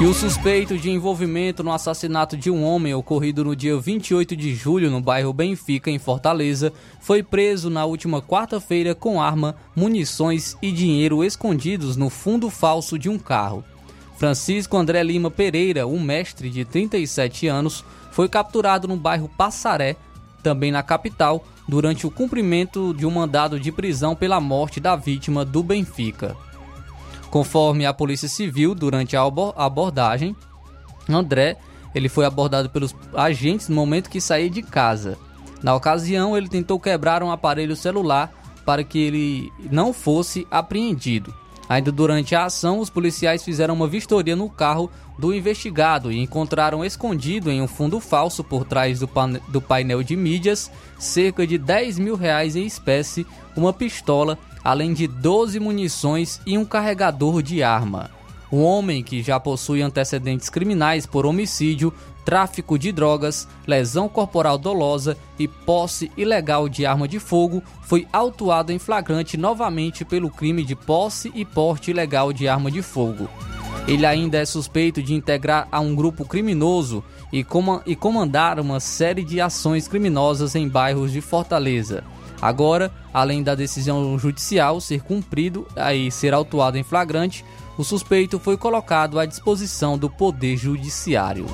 E 0.00 0.06
o 0.06 0.14
suspeito 0.14 0.78
de 0.78 0.90
envolvimento 0.90 1.62
no 1.62 1.70
assassinato 1.70 2.34
de 2.34 2.50
um 2.50 2.64
homem 2.64 2.94
ocorrido 2.94 3.44
no 3.44 3.54
dia 3.54 3.76
28 3.76 4.34
de 4.34 4.54
julho 4.54 4.90
no 4.90 4.98
bairro 4.98 5.30
Benfica, 5.30 5.90
em 5.90 5.98
Fortaleza, 5.98 6.72
foi 6.98 7.22
preso 7.22 7.68
na 7.68 7.84
última 7.84 8.22
quarta-feira 8.22 8.94
com 8.94 9.20
arma, 9.20 9.56
munições 9.76 10.56
e 10.62 10.72
dinheiro 10.72 11.22
escondidos 11.22 11.98
no 11.98 12.08
fundo 12.08 12.48
falso 12.48 12.98
de 12.98 13.10
um 13.10 13.18
carro. 13.18 13.62
Francisco 14.20 14.76
André 14.76 15.02
Lima 15.02 15.30
Pereira, 15.30 15.86
um 15.86 15.98
mestre 15.98 16.50
de 16.50 16.62
37 16.62 17.46
anos, 17.46 17.82
foi 18.10 18.28
capturado 18.28 18.86
no 18.86 18.94
bairro 18.94 19.30
Passaré, 19.30 19.96
também 20.42 20.70
na 20.70 20.82
capital, 20.82 21.42
durante 21.66 22.06
o 22.06 22.10
cumprimento 22.10 22.92
de 22.92 23.06
um 23.06 23.10
mandado 23.10 23.58
de 23.58 23.72
prisão 23.72 24.14
pela 24.14 24.38
morte 24.38 24.78
da 24.78 24.94
vítima 24.94 25.42
do 25.42 25.62
Benfica. 25.62 26.36
Conforme 27.30 27.86
a 27.86 27.94
Polícia 27.94 28.28
Civil, 28.28 28.74
durante 28.74 29.16
a 29.16 29.22
abordagem, 29.22 30.36
André 31.08 31.56
ele 31.94 32.10
foi 32.10 32.26
abordado 32.26 32.68
pelos 32.68 32.94
agentes 33.14 33.70
no 33.70 33.74
momento 33.74 34.10
que 34.10 34.20
saía 34.20 34.50
de 34.50 34.60
casa. 34.60 35.16
Na 35.62 35.74
ocasião, 35.74 36.36
ele 36.36 36.46
tentou 36.46 36.78
quebrar 36.78 37.22
um 37.22 37.30
aparelho 37.30 37.74
celular 37.74 38.30
para 38.66 38.84
que 38.84 38.98
ele 38.98 39.52
não 39.70 39.94
fosse 39.94 40.46
apreendido. 40.50 41.39
Ainda 41.70 41.92
durante 41.92 42.34
a 42.34 42.46
ação, 42.46 42.80
os 42.80 42.90
policiais 42.90 43.44
fizeram 43.44 43.74
uma 43.74 43.86
vistoria 43.86 44.34
no 44.34 44.50
carro 44.50 44.90
do 45.16 45.32
investigado 45.32 46.10
e 46.10 46.18
encontraram 46.18 46.84
escondido 46.84 47.48
em 47.48 47.62
um 47.62 47.68
fundo 47.68 48.00
falso 48.00 48.42
por 48.42 48.64
trás 48.64 48.98
do, 48.98 49.08
do 49.46 49.60
painel 49.60 50.02
de 50.02 50.16
mídias 50.16 50.68
cerca 50.98 51.46
de 51.46 51.56
10 51.56 52.00
mil 52.00 52.16
reais 52.16 52.56
em 52.56 52.66
espécie, 52.66 53.24
uma 53.54 53.72
pistola, 53.72 54.36
além 54.64 54.92
de 54.92 55.06
12 55.06 55.60
munições 55.60 56.40
e 56.44 56.58
um 56.58 56.64
carregador 56.64 57.40
de 57.40 57.62
arma. 57.62 58.10
Um 58.50 58.64
homem 58.64 59.00
que 59.00 59.22
já 59.22 59.38
possui 59.38 59.80
antecedentes 59.80 60.50
criminais 60.50 61.06
por 61.06 61.24
homicídio 61.24 61.94
tráfico 62.30 62.78
de 62.78 62.92
drogas, 62.92 63.48
lesão 63.66 64.08
corporal 64.08 64.56
dolosa 64.56 65.16
e 65.36 65.48
posse 65.48 66.12
ilegal 66.16 66.68
de 66.68 66.86
arma 66.86 67.08
de 67.08 67.18
fogo, 67.18 67.60
foi 67.82 68.06
autuado 68.12 68.70
em 68.70 68.78
flagrante 68.78 69.36
novamente 69.36 70.04
pelo 70.04 70.30
crime 70.30 70.62
de 70.62 70.76
posse 70.76 71.32
e 71.34 71.44
porte 71.44 71.90
ilegal 71.90 72.32
de 72.32 72.46
arma 72.46 72.70
de 72.70 72.82
fogo. 72.82 73.28
Ele 73.88 74.06
ainda 74.06 74.38
é 74.38 74.44
suspeito 74.44 75.02
de 75.02 75.12
integrar 75.12 75.66
a 75.72 75.80
um 75.80 75.92
grupo 75.92 76.24
criminoso 76.24 77.02
e, 77.32 77.44
e 77.84 77.96
comandar 77.96 78.60
uma 78.60 78.78
série 78.78 79.24
de 79.24 79.40
ações 79.40 79.88
criminosas 79.88 80.54
em 80.54 80.68
bairros 80.68 81.10
de 81.10 81.20
Fortaleza. 81.20 82.04
Agora, 82.40 82.92
além 83.12 83.42
da 83.42 83.56
decisão 83.56 84.16
judicial 84.16 84.80
ser 84.80 85.02
cumprido 85.02 85.66
e 85.92 86.08
ser 86.12 86.32
autuado 86.32 86.78
em 86.78 86.84
flagrante, 86.84 87.44
o 87.76 87.82
suspeito 87.82 88.38
foi 88.38 88.56
colocado 88.56 89.18
à 89.18 89.26
disposição 89.26 89.98
do 89.98 90.08
Poder 90.08 90.56
Judiciário. 90.56 91.46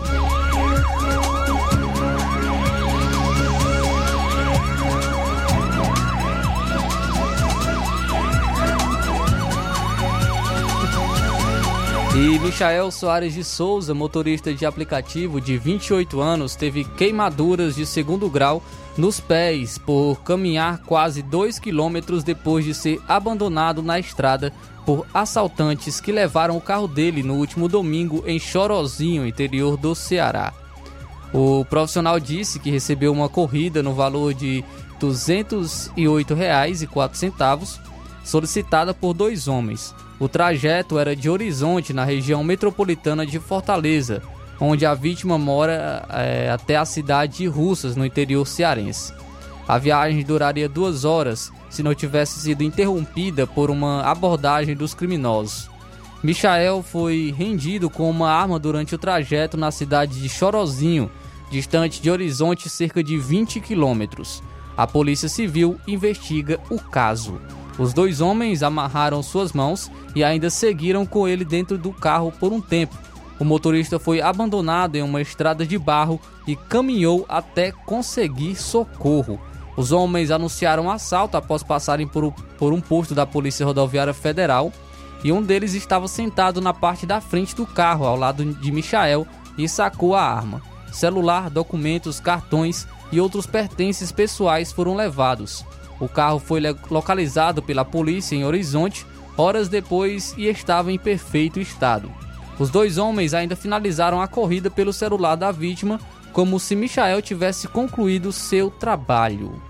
E 12.18 12.38
Michael 12.38 12.90
Soares 12.90 13.34
de 13.34 13.44
Souza, 13.44 13.92
motorista 13.92 14.54
de 14.54 14.64
aplicativo 14.64 15.38
de 15.38 15.58
28 15.58 16.18
anos, 16.18 16.56
teve 16.56 16.82
queimaduras 16.82 17.76
de 17.76 17.84
segundo 17.84 18.30
grau 18.30 18.62
nos 18.96 19.20
pés 19.20 19.76
por 19.76 20.22
caminhar 20.22 20.80
quase 20.86 21.20
2 21.20 21.58
quilômetros 21.58 22.24
depois 22.24 22.64
de 22.64 22.72
ser 22.72 22.98
abandonado 23.06 23.82
na 23.82 23.98
estrada 23.98 24.50
por 24.86 25.06
assaltantes 25.12 26.00
que 26.00 26.10
levaram 26.10 26.56
o 26.56 26.60
carro 26.60 26.88
dele 26.88 27.22
no 27.22 27.34
último 27.34 27.68
domingo 27.68 28.24
em 28.26 28.38
Chorozinho, 28.38 29.26
interior 29.26 29.76
do 29.76 29.94
Ceará. 29.94 30.54
O 31.34 31.66
profissional 31.66 32.18
disse 32.18 32.58
que 32.58 32.70
recebeu 32.70 33.12
uma 33.12 33.28
corrida 33.28 33.82
no 33.82 33.92
valor 33.92 34.32
de 34.32 34.64
R$ 34.98 35.02
208,04 35.02 37.78
solicitada 38.24 38.94
por 38.94 39.12
dois 39.12 39.48
homens. 39.48 39.94
O 40.18 40.28
trajeto 40.28 40.98
era 40.98 41.14
de 41.14 41.28
Horizonte, 41.28 41.92
na 41.92 42.04
região 42.04 42.42
metropolitana 42.42 43.26
de 43.26 43.38
Fortaleza, 43.38 44.22
onde 44.58 44.86
a 44.86 44.94
vítima 44.94 45.36
mora 45.36 46.06
é, 46.10 46.50
até 46.50 46.76
a 46.76 46.86
cidade 46.86 47.38
de 47.38 47.46
Russas, 47.46 47.94
no 47.96 48.06
interior 48.06 48.46
cearense. 48.46 49.12
A 49.68 49.78
viagem 49.78 50.22
duraria 50.24 50.68
duas 50.68 51.04
horas 51.04 51.52
se 51.68 51.82
não 51.82 51.94
tivesse 51.94 52.40
sido 52.40 52.62
interrompida 52.62 53.46
por 53.46 53.70
uma 53.70 54.02
abordagem 54.02 54.74
dos 54.74 54.94
criminosos. 54.94 55.68
Michael 56.22 56.82
foi 56.82 57.34
rendido 57.36 57.90
com 57.90 58.08
uma 58.08 58.30
arma 58.30 58.58
durante 58.58 58.94
o 58.94 58.98
trajeto 58.98 59.56
na 59.56 59.70
cidade 59.70 60.20
de 60.20 60.28
Chorozinho, 60.28 61.10
distante 61.50 62.00
de 62.00 62.10
Horizonte 62.10 62.70
cerca 62.70 63.02
de 63.02 63.18
20 63.18 63.60
quilômetros. 63.60 64.42
A 64.76 64.86
Polícia 64.86 65.28
Civil 65.28 65.78
investiga 65.86 66.58
o 66.70 66.78
caso. 66.78 67.38
Os 67.78 67.92
dois 67.92 68.20
homens 68.20 68.62
amarraram 68.62 69.22
suas 69.22 69.52
mãos 69.52 69.90
e 70.14 70.24
ainda 70.24 70.48
seguiram 70.48 71.04
com 71.04 71.28
ele 71.28 71.44
dentro 71.44 71.76
do 71.76 71.92
carro 71.92 72.32
por 72.32 72.52
um 72.52 72.60
tempo. 72.60 72.96
O 73.38 73.44
motorista 73.44 73.98
foi 73.98 74.20
abandonado 74.20 74.96
em 74.96 75.02
uma 75.02 75.20
estrada 75.20 75.66
de 75.66 75.78
barro 75.78 76.18
e 76.46 76.56
caminhou 76.56 77.26
até 77.28 77.70
conseguir 77.70 78.56
socorro. 78.56 79.38
Os 79.76 79.92
homens 79.92 80.30
anunciaram 80.30 80.90
assalto 80.90 81.36
após 81.36 81.62
passarem 81.62 82.06
por 82.06 82.72
um 82.72 82.80
posto 82.80 83.14
da 83.14 83.26
Polícia 83.26 83.66
Rodoviária 83.66 84.14
Federal 84.14 84.72
e 85.22 85.30
um 85.30 85.42
deles 85.42 85.74
estava 85.74 86.08
sentado 86.08 86.62
na 86.62 86.72
parte 86.72 87.04
da 87.04 87.20
frente 87.20 87.54
do 87.54 87.66
carro, 87.66 88.06
ao 88.06 88.16
lado 88.16 88.44
de 88.54 88.72
Michael, 88.72 89.26
e 89.58 89.68
sacou 89.68 90.14
a 90.14 90.22
arma. 90.22 90.62
Celular, 90.92 91.50
documentos, 91.50 92.20
cartões 92.20 92.86
e 93.12 93.20
outros 93.20 93.44
pertences 93.44 94.10
pessoais 94.10 94.72
foram 94.72 94.94
levados. 94.94 95.62
O 95.98 96.08
carro 96.08 96.38
foi 96.38 96.60
localizado 96.90 97.62
pela 97.62 97.84
polícia 97.84 98.36
em 98.36 98.44
Horizonte 98.44 99.06
horas 99.36 99.68
depois 99.68 100.34
e 100.36 100.46
estava 100.46 100.90
em 100.90 100.98
perfeito 100.98 101.60
estado. 101.60 102.10
Os 102.58 102.70
dois 102.70 102.96
homens 102.96 103.34
ainda 103.34 103.54
finalizaram 103.54 104.20
a 104.20 104.26
corrida 104.26 104.70
pelo 104.70 104.92
celular 104.92 105.36
da 105.36 105.52
vítima, 105.52 106.00
como 106.32 106.58
se 106.58 106.74
Michael 106.74 107.20
tivesse 107.20 107.68
concluído 107.68 108.32
seu 108.32 108.70
trabalho. 108.70 109.60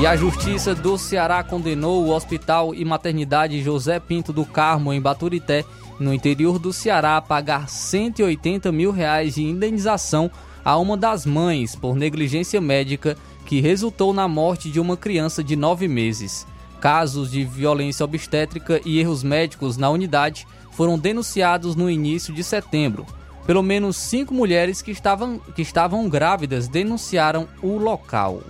E 0.00 0.06
a 0.06 0.14
Justiça 0.14 0.76
do 0.76 0.96
Ceará 0.96 1.42
condenou 1.42 2.04
o 2.04 2.14
Hospital 2.14 2.72
e 2.72 2.84
Maternidade 2.84 3.60
José 3.60 3.98
Pinto 3.98 4.32
do 4.32 4.44
Carmo, 4.44 4.92
em 4.92 5.00
Baturité, 5.00 5.64
no 5.98 6.14
interior 6.14 6.58
do 6.58 6.72
Ceará, 6.72 7.20
pagar 7.20 7.68
180 7.68 8.70
mil 8.70 8.90
reais 8.90 9.34
de 9.34 9.42
indenização 9.42 10.30
a 10.64 10.76
uma 10.76 10.96
das 10.96 11.24
mães 11.24 11.74
por 11.74 11.96
negligência 11.96 12.60
médica 12.60 13.16
que 13.44 13.60
resultou 13.60 14.12
na 14.12 14.28
morte 14.28 14.70
de 14.70 14.78
uma 14.78 14.96
criança 14.96 15.42
de 15.42 15.56
nove 15.56 15.88
meses. 15.88 16.46
Casos 16.80 17.30
de 17.30 17.44
violência 17.44 18.04
obstétrica 18.04 18.80
e 18.84 19.00
erros 19.00 19.22
médicos 19.22 19.76
na 19.76 19.90
unidade 19.90 20.46
foram 20.72 20.98
denunciados 20.98 21.74
no 21.74 21.90
início 21.90 22.32
de 22.32 22.44
setembro. 22.44 23.06
Pelo 23.46 23.62
menos 23.62 23.96
cinco 23.96 24.34
mulheres 24.34 24.82
que 24.82 24.90
estavam, 24.90 25.40
que 25.56 25.62
estavam 25.62 26.08
grávidas 26.08 26.68
denunciaram 26.68 27.48
o 27.62 27.78
local. 27.78 28.42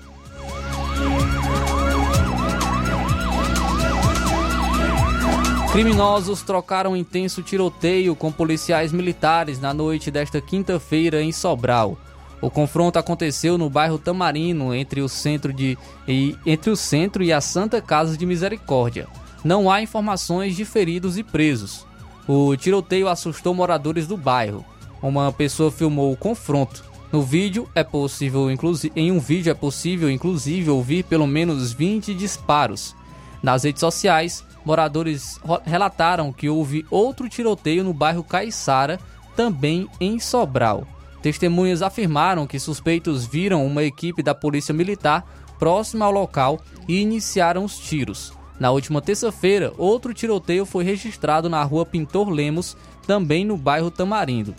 Criminosos 5.72 6.42
trocaram 6.42 6.96
intenso 6.96 7.42
tiroteio 7.42 8.16
com 8.16 8.33
policiais 8.33 8.90
militares 8.90 9.61
na 9.61 9.74
noite 9.74 10.11
desta 10.11 10.40
quinta-feira 10.40 11.22
em 11.22 11.31
Sobral. 11.31 11.98
O 12.40 12.50
confronto 12.50 12.98
aconteceu 12.98 13.59
no 13.59 13.68
bairro 13.68 13.98
Tamarino, 13.98 14.74
entre 14.74 15.02
o 15.02 15.09
centro 15.09 15.52
de 15.52 15.76
e, 16.07 16.35
entre 16.46 16.70
o 16.70 16.76
centro 16.76 17.22
e 17.22 17.33
a 17.33 17.40
Santa 17.40 17.83
Casa 17.83 18.16
de 18.16 18.24
Misericórdia. 18.24 19.07
Não 19.44 19.70
há 19.70 19.83
informações 19.83 20.57
de 20.57 20.64
feridos 20.64 21.18
e 21.18 21.22
presos. 21.22 21.87
O 22.26 22.57
tiroteio 22.57 23.07
assustou 23.07 23.54
moradores 23.54 24.07
do 24.07 24.16
bairro. 24.16 24.64
Uma 25.02 25.31
pessoa 25.31 25.70
filmou 25.70 26.11
o 26.12 26.16
confronto. 26.16 26.83
No 27.12 27.22
vídeo 27.22 27.68
é 27.74 27.85
possível, 27.85 28.48
em 28.96 29.12
um 29.12 29.20
vídeo 29.20 29.50
é 29.50 29.54
possível 29.54 30.11
inclusive 30.11 30.70
ouvir 30.70 31.04
pelo 31.04 31.26
menos 31.26 31.72
20 31.72 32.14
disparos. 32.14 32.96
Nas 33.42 33.64
redes 33.64 33.81
sociais, 33.81 34.44
moradores 34.68 35.40
relataram 35.64 36.31
que 36.31 36.46
houve 36.46 36.85
outro 36.90 37.26
tiroteio 37.26 37.83
no 37.83 37.94
bairro 37.94 38.22
Caiçara, 38.22 39.00
também 39.35 39.88
em 39.98 40.18
Sobral. 40.18 40.87
Testemunhas 41.22 41.81
afirmaram 41.81 42.46
que 42.46 42.61
suspeitos 42.61 43.24
viram 43.24 43.64
uma 43.64 43.83
equipe 43.83 44.22
da 44.22 44.35
Polícia 44.35 44.74
Militar 44.74 45.24
próxima 45.59 46.04
ao 46.04 46.12
local 46.12 46.61
e 46.87 47.00
iniciaram 47.00 47.64
os 47.64 47.78
tiros. 47.78 48.35
Na 48.61 48.70
última 48.70 49.00
terça-feira, 49.00 49.72
outro 49.78 50.12
tiroteio 50.12 50.66
foi 50.66 50.85
registrado 50.85 51.48
na 51.48 51.62
rua 51.64 51.87
Pintor 51.87 52.28
Lemos, 52.28 52.76
também 53.07 53.46
no 53.46 53.57
bairro 53.57 53.90
Tamarindo. 53.90 54.54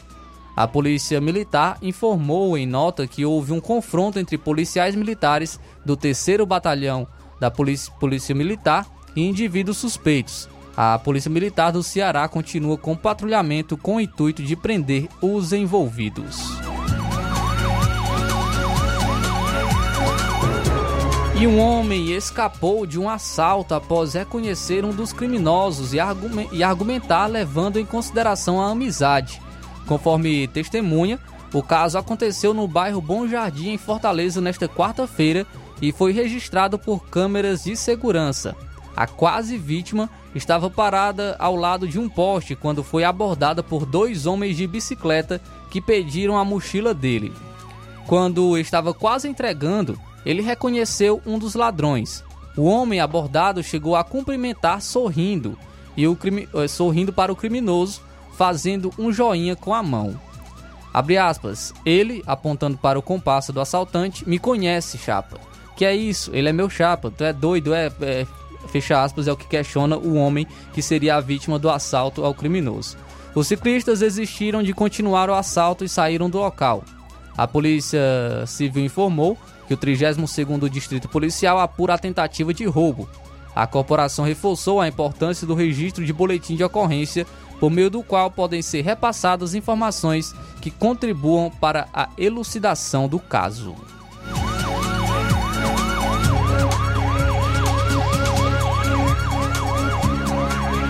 A 0.55 0.67
Polícia 0.67 1.21
Militar 1.21 1.77
informou 1.83 2.57
em 2.57 2.65
nota 2.65 3.05
que 3.05 3.23
houve 3.23 3.53
um 3.53 3.61
confronto 3.61 4.17
entre 4.17 4.39
policiais 4.39 4.95
militares 4.95 5.59
do 5.85 5.95
3 5.95 6.45
Batalhão 6.47 7.07
da 7.39 7.51
Polícia, 7.51 7.93
Polícia 7.99 8.33
Militar 8.33 8.87
e 9.19 9.27
indivíduos 9.27 9.77
suspeitos. 9.77 10.47
A 10.75 10.97
Polícia 10.97 11.29
Militar 11.29 11.71
do 11.71 11.83
Ceará 11.83 12.27
continua 12.27 12.77
com 12.77 12.95
patrulhamento 12.95 13.75
com 13.75 13.97
o 13.97 13.99
intuito 13.99 14.41
de 14.41 14.55
prender 14.55 15.09
os 15.21 15.51
envolvidos. 15.51 16.37
E 21.37 21.47
um 21.47 21.59
homem 21.59 22.11
escapou 22.11 22.85
de 22.85 22.99
um 22.99 23.09
assalto 23.09 23.73
após 23.73 24.13
reconhecer 24.13 24.83
um 24.83 24.91
dos 24.91 25.13
criminosos 25.13 25.93
e, 25.93 26.63
argumentar 26.63 27.27
levando 27.27 27.77
em 27.77 27.85
consideração 27.85 28.61
a 28.61 28.69
amizade. 28.71 29.41
Conforme 29.85 30.47
testemunha, 30.49 31.19
o 31.53 31.63
caso 31.63 31.97
aconteceu 31.97 32.53
no 32.53 32.67
bairro 32.67 33.01
Bom 33.01 33.27
Jardim, 33.27 33.69
em 33.69 33.77
Fortaleza, 33.77 34.41
nesta 34.41 34.67
quarta-feira 34.67 35.47
e 35.81 35.91
foi 35.91 36.11
registrado 36.11 36.77
por 36.77 37.05
câmeras 37.05 37.63
de 37.63 37.75
segurança. 37.75 38.55
A 38.99 39.07
quase 39.07 39.57
vítima 39.57 40.09
estava 40.35 40.69
parada 40.69 41.33
ao 41.39 41.55
lado 41.55 41.87
de 41.87 41.97
um 41.97 42.09
poste 42.09 42.53
quando 42.53 42.83
foi 42.83 43.05
abordada 43.05 43.63
por 43.63 43.85
dois 43.85 44.25
homens 44.25 44.57
de 44.57 44.67
bicicleta 44.67 45.39
que 45.71 45.79
pediram 45.79 46.37
a 46.37 46.43
mochila 46.43 46.93
dele. 46.93 47.31
Quando 48.05 48.57
estava 48.57 48.93
quase 48.93 49.29
entregando, 49.29 49.97
ele 50.25 50.41
reconheceu 50.41 51.21
um 51.25 51.39
dos 51.39 51.55
ladrões. 51.55 52.25
O 52.57 52.63
homem 52.63 52.99
abordado 52.99 53.63
chegou 53.63 53.95
a 53.95 54.03
cumprimentar 54.03 54.81
sorrindo 54.81 55.57
e 55.95 56.05
o 56.05 56.17
eh, 56.55 56.67
sorrindo 56.67 57.13
para 57.13 57.31
o 57.31 57.37
criminoso, 57.37 58.01
fazendo 58.33 58.91
um 58.99 59.13
joinha 59.13 59.55
com 59.55 59.73
a 59.73 59.81
mão. 59.81 60.19
Abre 60.93 61.17
aspas. 61.17 61.73
Ele, 61.85 62.21
apontando 62.27 62.77
para 62.77 62.99
o 62.99 63.01
compasso 63.01 63.53
do 63.53 63.61
assaltante, 63.61 64.27
me 64.27 64.37
conhece, 64.37 64.97
chapa. 64.97 65.39
Que 65.77 65.85
é 65.85 65.95
isso? 65.95 66.31
Ele 66.33 66.49
é 66.49 66.51
meu 66.51 66.69
chapa. 66.69 67.09
Tu 67.09 67.23
é 67.23 67.31
doido, 67.31 67.73
é, 67.73 67.89
é 68.01 68.27
fecha 68.67 69.01
aspas, 69.01 69.27
é 69.27 69.31
o 69.31 69.37
que 69.37 69.47
questiona 69.47 69.97
o 69.97 70.15
homem 70.15 70.45
que 70.73 70.81
seria 70.81 71.15
a 71.15 71.21
vítima 71.21 71.57
do 71.57 71.69
assalto 71.69 72.23
ao 72.23 72.33
criminoso. 72.33 72.97
Os 73.33 73.47
ciclistas 73.47 73.99
desistiram 73.99 74.63
de 74.63 74.73
continuar 74.73 75.29
o 75.29 75.33
assalto 75.33 75.85
e 75.85 75.89
saíram 75.89 76.29
do 76.29 76.39
local. 76.39 76.83
A 77.37 77.47
Polícia 77.47 78.01
Civil 78.45 78.83
informou 78.83 79.37
que 79.67 79.73
o 79.73 79.77
32º 79.77 80.67
Distrito 80.67 81.07
Policial 81.07 81.59
apura 81.59 81.93
a 81.93 81.97
tentativa 81.97 82.53
de 82.53 82.65
roubo. 82.65 83.07
A 83.55 83.67
corporação 83.67 84.25
reforçou 84.25 84.81
a 84.81 84.87
importância 84.87 85.45
do 85.45 85.53
registro 85.53 86.05
de 86.05 86.11
boletim 86.11 86.55
de 86.55 86.63
ocorrência, 86.63 87.25
por 87.59 87.69
meio 87.69 87.89
do 87.89 88.01
qual 88.01 88.31
podem 88.31 88.61
ser 88.61 88.81
repassadas 88.81 89.53
informações 89.53 90.33
que 90.61 90.71
contribuam 90.71 91.51
para 91.51 91.87
a 91.93 92.09
elucidação 92.17 93.07
do 93.07 93.19
caso. 93.19 93.75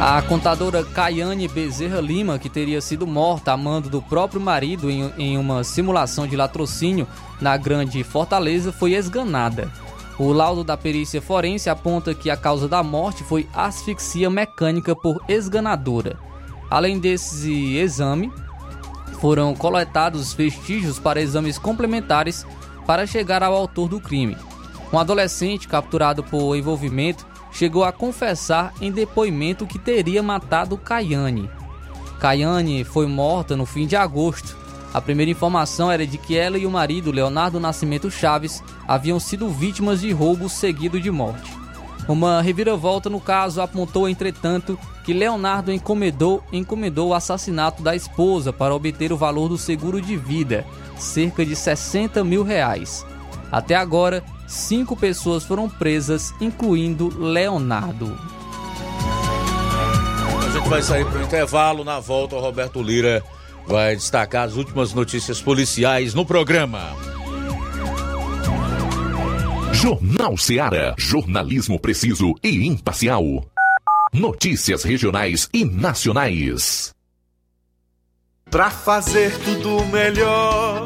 A 0.01 0.21
contadora 0.21 0.81
Caiane 0.81 1.45
Bezerra 1.49 1.99
Lima, 1.99 2.39
que 2.39 2.49
teria 2.49 2.79
sido 2.79 3.05
morta 3.05 3.51
a 3.51 3.57
mando 3.57 3.89
do 3.89 4.01
próprio 4.01 4.39
marido 4.39 4.89
em, 4.89 5.11
em 5.17 5.37
uma 5.37 5.61
simulação 5.61 6.25
de 6.25 6.37
latrocínio 6.37 7.05
na 7.41 7.57
Grande 7.57 8.01
Fortaleza, 8.01 8.71
foi 8.71 8.93
esganada. 8.93 9.69
O 10.17 10.31
laudo 10.31 10.63
da 10.63 10.77
perícia 10.77 11.21
forense 11.21 11.69
aponta 11.69 12.15
que 12.15 12.29
a 12.29 12.37
causa 12.37 12.65
da 12.65 12.81
morte 12.81 13.25
foi 13.25 13.45
asfixia 13.53 14.29
mecânica 14.29 14.95
por 14.95 15.21
esganadora. 15.27 16.17
Além 16.71 16.97
desse 16.97 17.75
exame, 17.75 18.31
foram 19.19 19.53
coletados 19.53 20.33
vestígios 20.33 20.97
para 20.97 21.21
exames 21.21 21.57
complementares 21.57 22.45
para 22.87 23.05
chegar 23.05 23.43
ao 23.43 23.53
autor 23.53 23.89
do 23.89 23.99
crime. 23.99 24.37
Um 24.93 24.97
adolescente 24.97 25.67
capturado 25.67 26.23
por 26.23 26.55
envolvimento 26.55 27.27
chegou 27.59 27.83
a 27.83 27.91
confessar 27.91 28.73
em 28.79 28.89
depoimento 28.89 29.67
que 29.67 29.77
teria 29.77 30.23
matado 30.23 30.77
Caiane. 30.77 31.49
Caiane 32.17 32.85
foi 32.85 33.05
morta 33.05 33.57
no 33.57 33.65
fim 33.65 33.85
de 33.85 33.97
agosto. 33.97 34.55
A 34.93 35.01
primeira 35.01 35.29
informação 35.29 35.91
era 35.91 36.07
de 36.07 36.17
que 36.17 36.37
ela 36.37 36.57
e 36.57 36.65
o 36.65 36.71
marido, 36.71 37.11
Leonardo 37.11 37.59
Nascimento 37.59 38.09
Chaves, 38.09 38.63
haviam 38.87 39.19
sido 39.19 39.49
vítimas 39.49 39.99
de 39.99 40.09
roubo 40.13 40.47
seguido 40.47 41.01
de 41.01 41.11
morte. 41.11 41.51
Uma 42.07 42.41
reviravolta 42.41 43.09
no 43.09 43.19
caso 43.19 43.61
apontou, 43.61 44.07
entretanto, 44.07 44.79
que 45.03 45.11
Leonardo 45.11 45.69
encomendou, 45.69 46.41
encomendou 46.53 47.09
o 47.09 47.13
assassinato 47.13 47.83
da 47.83 47.93
esposa 47.93 48.53
para 48.53 48.73
obter 48.73 49.11
o 49.11 49.17
valor 49.17 49.49
do 49.49 49.57
seguro 49.57 50.01
de 50.01 50.15
vida, 50.15 50.65
cerca 50.97 51.45
de 51.45 51.57
60 51.57 52.23
mil 52.23 52.41
reais. 52.41 53.05
Até 53.51 53.75
agora, 53.75 54.23
cinco 54.49 54.95
pessoas 54.95 55.43
foram 55.43 55.69
presas, 55.69 56.33
incluindo 56.41 57.09
Leonardo. 57.17 58.17
A 60.45 60.51
gente 60.51 60.67
vai 60.67 60.81
sair 60.81 61.05
para 61.05 61.19
o 61.19 61.23
intervalo. 61.23 61.83
Na 61.83 61.99
volta, 61.99 62.35
o 62.35 62.39
Roberto 62.39 62.81
Lira 62.81 63.23
vai 63.67 63.95
destacar 63.95 64.47
as 64.47 64.55
últimas 64.55 64.93
notícias 64.93 65.39
policiais 65.41 66.13
no 66.13 66.25
programa. 66.25 66.95
Jornal 69.71 70.35
Seara. 70.35 70.95
Jornalismo 70.97 71.79
preciso 71.79 72.33
e 72.43 72.67
imparcial. 72.67 73.23
Notícias 74.11 74.83
regionais 74.83 75.47
e 75.53 75.63
nacionais. 75.63 76.93
Pra 78.49 78.71
fazer 78.71 79.31
tudo 79.39 79.85
melhor 79.85 80.85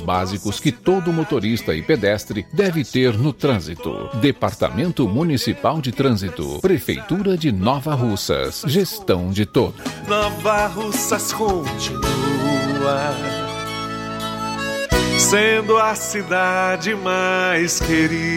básicos 0.00 0.60
que 0.60 0.72
todo 0.72 1.12
motorista 1.12 1.74
e 1.74 1.82
pedestre 1.82 2.46
deve 2.52 2.84
ter 2.84 3.16
no 3.16 3.32
trânsito. 3.32 4.10
Departamento 4.20 5.08
Municipal 5.08 5.80
de 5.80 5.92
Trânsito, 5.92 6.60
Prefeitura 6.60 7.36
de 7.36 7.52
Nova 7.52 7.94
Russas, 7.94 8.62
gestão 8.66 9.30
de 9.30 9.46
todos. 9.46 9.80
Nova 10.08 10.66
Russas 10.66 11.32
continua 11.32 13.14
sendo 15.18 15.76
a 15.78 15.94
cidade 15.94 16.94
mais 16.94 17.80
querida. 17.80 18.36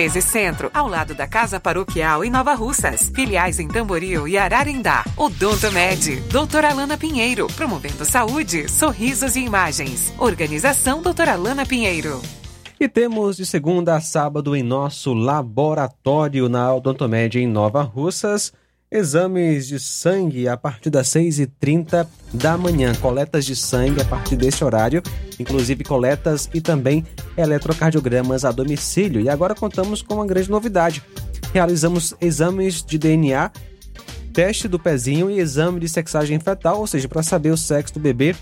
1213 0.00 0.22
Centro, 0.22 0.70
ao 0.72 0.88
lado 0.88 1.14
da 1.14 1.26
Casa 1.26 1.60
Paroquial 1.60 2.24
em 2.24 2.30
Nova 2.30 2.54
Russas. 2.54 3.12
Filiais 3.14 3.60
em 3.60 3.68
Tamboril 3.68 4.26
e 4.26 4.38
Ararindá. 4.38 5.04
Odonto 5.16 5.70
Med, 5.72 6.16
doutora 6.30 6.70
Alana 6.70 6.96
Pinheiro, 6.96 7.46
promovendo 7.48 8.04
saúde, 8.06 8.66
sorrisos 8.70 9.36
e 9.36 9.40
imagens. 9.40 10.12
Organização 10.18 11.02
doutora 11.02 11.32
Alana 11.32 11.66
Pinheiro. 11.66 12.22
E 12.78 12.88
temos 12.88 13.36
de 13.36 13.44
segunda 13.44 13.96
a 13.96 14.00
sábado 14.00 14.56
em 14.56 14.62
nosso 14.62 15.12
laboratório 15.12 16.48
na 16.48 16.74
Odontomed 16.74 17.38
em 17.38 17.46
Nova 17.46 17.82
Russas, 17.82 18.54
exames 18.90 19.68
de 19.68 19.78
sangue 19.78 20.48
a 20.48 20.56
partir 20.56 20.90
das 20.90 21.06
6h30 21.08 22.06
da 22.32 22.58
manhã, 22.58 22.92
coletas 22.96 23.44
de 23.44 23.54
sangue 23.54 24.00
a 24.00 24.04
partir 24.04 24.36
desse 24.36 24.64
horário, 24.64 25.02
inclusive 25.38 25.84
coletas 25.84 26.50
e 26.52 26.60
também 26.60 27.06
eletrocardiogramas 27.36 28.44
a 28.44 28.50
domicílio. 28.50 29.20
E 29.20 29.28
agora 29.28 29.54
contamos 29.54 30.02
com 30.02 30.14
uma 30.14 30.26
grande 30.26 30.50
novidade. 30.50 31.02
Realizamos 31.52 32.14
exames 32.20 32.82
de 32.84 32.98
DNA, 32.98 33.50
teste 34.32 34.66
do 34.66 34.78
pezinho 34.78 35.30
e 35.30 35.38
exame 35.38 35.78
de 35.78 35.88
sexagem 35.88 36.40
fetal, 36.40 36.80
ou 36.80 36.86
seja, 36.86 37.08
para 37.08 37.22
saber 37.22 37.50
o 37.50 37.56
sexo 37.56 37.94
do 37.94 38.00
bebê 38.00 38.34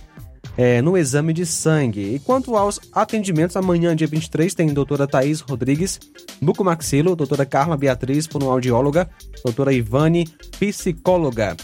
é, 0.56 0.82
no 0.82 0.96
exame 0.96 1.32
de 1.32 1.46
sangue. 1.46 2.14
E 2.14 2.18
quanto 2.18 2.56
aos 2.56 2.80
atendimentos, 2.92 3.56
amanhã, 3.56 3.94
dia 3.94 4.06
23, 4.06 4.54
tem 4.54 4.72
doutora 4.72 5.06
Thaís 5.06 5.40
Rodrigues, 5.40 5.98
bucomaxilo, 6.40 7.14
doutora 7.14 7.46
Carla 7.46 7.76
Beatriz, 7.76 8.26
fonoaudióloga, 8.26 9.08
doutora 9.44 9.72
Ivane, 9.72 10.28
psicóloga. 10.58 11.56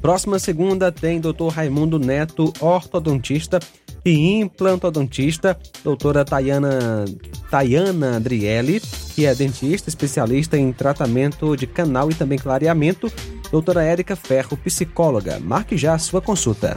Próxima 0.00 0.38
segunda 0.38 0.92
tem 0.92 1.20
doutor 1.20 1.48
Raimundo 1.48 1.98
Neto, 1.98 2.52
ortodontista 2.60 3.58
e 4.04 4.38
implantodontista, 4.38 5.58
doutora 5.82 6.24
Tayana, 6.24 7.04
Tayana 7.50 8.16
Adriele, 8.16 8.80
que 9.14 9.26
é 9.26 9.34
dentista, 9.34 9.88
especialista 9.88 10.56
em 10.56 10.72
tratamento 10.72 11.56
de 11.56 11.66
canal 11.66 12.08
e 12.10 12.14
também 12.14 12.38
clareamento, 12.38 13.10
doutora 13.50 13.82
Érica 13.82 14.14
Ferro, 14.14 14.56
psicóloga. 14.58 15.40
Marque 15.40 15.76
já 15.76 15.94
a 15.94 15.98
sua 15.98 16.20
consulta. 16.20 16.76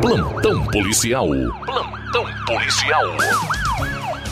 Plantão 0.00 0.64
policial. 0.66 1.28
Plantão 1.66 2.26
policial. 2.46 3.04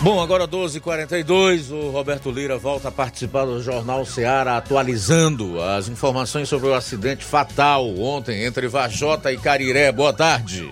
Bom, 0.02 0.18
agora 0.18 0.48
12h42, 0.48 1.70
o 1.70 1.90
Roberto 1.90 2.30
Lira 2.30 2.56
volta 2.56 2.88
a 2.88 2.90
participar 2.90 3.44
do 3.44 3.62
Jornal 3.62 4.02
Seara, 4.06 4.56
atualizando 4.56 5.60
as 5.60 5.88
informações 5.88 6.48
sobre 6.48 6.68
o 6.68 6.74
acidente 6.74 7.22
fatal 7.22 7.86
ontem 7.98 8.44
entre 8.44 8.66
Vajota 8.66 9.30
e 9.30 9.36
Cariré. 9.36 9.92
Boa 9.92 10.14
tarde. 10.14 10.70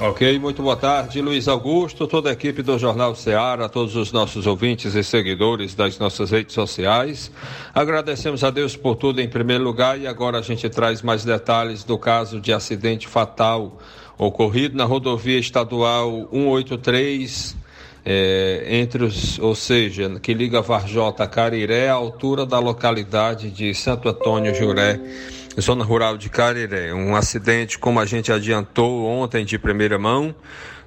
Ok, 0.00 0.40
muito 0.40 0.60
boa 0.60 0.74
tarde, 0.74 1.22
Luiz 1.22 1.46
Augusto, 1.46 2.08
toda 2.08 2.30
a 2.30 2.32
equipe 2.32 2.62
do 2.62 2.76
Jornal 2.76 3.14
Ceará, 3.14 3.68
todos 3.68 3.94
os 3.94 4.10
nossos 4.10 4.44
ouvintes 4.44 4.96
e 4.96 5.04
seguidores 5.04 5.72
das 5.76 5.96
nossas 6.00 6.32
redes 6.32 6.52
sociais. 6.52 7.30
Agradecemos 7.72 8.42
a 8.42 8.50
Deus 8.50 8.74
por 8.74 8.96
tudo 8.96 9.20
em 9.20 9.28
primeiro 9.28 9.62
lugar 9.62 10.00
e 10.00 10.08
agora 10.08 10.40
a 10.40 10.42
gente 10.42 10.68
traz 10.68 11.00
mais 11.00 11.24
detalhes 11.24 11.84
do 11.84 11.96
caso 11.96 12.40
de 12.40 12.52
acidente 12.52 13.06
fatal 13.06 13.78
ocorrido 14.18 14.76
na 14.76 14.84
rodovia 14.84 15.38
estadual 15.38 16.28
183, 16.32 17.62
é, 18.04 18.64
entre 18.68 19.04
os, 19.04 19.38
ou 19.38 19.54
seja, 19.54 20.10
que 20.20 20.34
liga 20.34 20.60
Varjota 20.60 21.24
a 21.24 21.26
Cariré, 21.26 21.88
à 21.88 21.94
altura 21.94 22.44
da 22.44 22.58
localidade 22.58 23.50
de 23.50 23.74
Santo 23.74 24.08
Antônio 24.08 24.54
Juré 24.54 25.00
zona 25.60 25.84
rural 25.84 26.16
de 26.16 26.28
Cariré. 26.28 26.92
Um 26.92 27.14
acidente, 27.14 27.78
como 27.78 28.00
a 28.00 28.04
gente 28.04 28.32
adiantou 28.32 29.04
ontem 29.04 29.44
de 29.44 29.58
primeira 29.58 29.98
mão, 29.98 30.34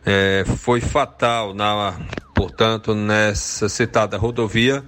é, 0.05 0.43
foi 0.59 0.81
fatal, 0.81 1.53
na, 1.53 1.99
portanto, 2.35 2.93
nessa 2.93 3.69
citada 3.69 4.17
rodovia, 4.17 4.83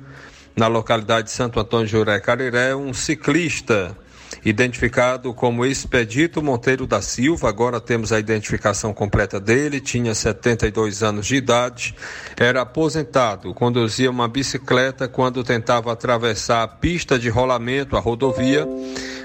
na 0.56 0.68
localidade 0.68 1.28
de 1.28 1.32
Santo 1.32 1.60
Antônio 1.60 1.88
Juré 1.88 2.20
Cariré, 2.20 2.76
um 2.76 2.94
ciclista 2.94 3.96
identificado 4.44 5.34
como 5.34 5.66
Expedito 5.66 6.42
Monteiro 6.42 6.88
da 6.88 7.02
Silva, 7.02 7.50
agora 7.50 7.80
temos 7.80 8.12
a 8.12 8.20
identificação 8.20 8.94
completa 8.94 9.40
dele, 9.40 9.80
tinha 9.80 10.16
72 10.16 11.04
anos 11.04 11.26
de 11.26 11.36
idade, 11.36 11.96
era 12.38 12.62
aposentado, 12.62 13.54
conduzia 13.54 14.10
uma 14.10 14.28
bicicleta 14.28 15.08
quando 15.08 15.44
tentava 15.44 15.92
atravessar 15.92 16.64
a 16.64 16.68
pista 16.68 17.20
de 17.20 17.30
rolamento, 17.30 17.98
a 17.98 18.00
rodovia, 18.00 18.68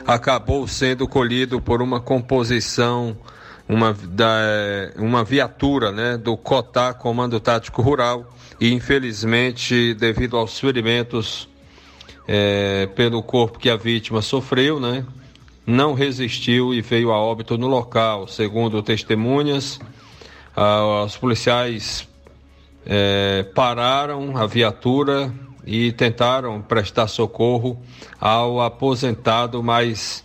acabou 0.07 0.67
sendo 0.67 1.07
colhido 1.07 1.61
por 1.61 1.81
uma 1.81 2.01
composição 2.01 3.17
uma, 3.69 3.95
da, 3.95 4.93
uma 4.97 5.25
viatura 5.25 5.91
né, 5.91 6.19
do 6.19 6.37
COTÁ, 6.37 6.93
Comando 6.93 7.41
Tático 7.41 7.81
Rural, 7.81 8.31
e 8.61 8.73
infelizmente, 8.73 9.95
devido 9.95 10.37
aos 10.37 10.59
ferimentos 10.59 11.49
é, 12.27 12.87
pelo 12.95 13.23
corpo 13.23 13.59
que 13.59 13.69
a 13.69 13.77
vítima 13.77 14.23
sofreu, 14.23 14.81
né? 14.81 15.05
Não 15.67 15.95
resistiu 15.95 16.75
e 16.75 16.81
veio 16.81 17.11
a 17.11 17.19
óbito 17.19 17.57
no 17.57 17.67
local. 17.67 18.29
Segundo 18.29 18.83
testemunhas, 18.83 19.81
ah, 20.55 21.05
os 21.05 21.17
policiais 21.17 22.07
é, 22.85 23.45
pararam 23.55 24.37
a 24.37 24.47
viatura 24.47 25.33
e 25.67 25.93
tentaram 25.93 26.61
prestar 26.61 27.09
socorro 27.09 27.81
ao 28.21 28.61
aposentado, 28.61 29.63
mas 29.63 30.23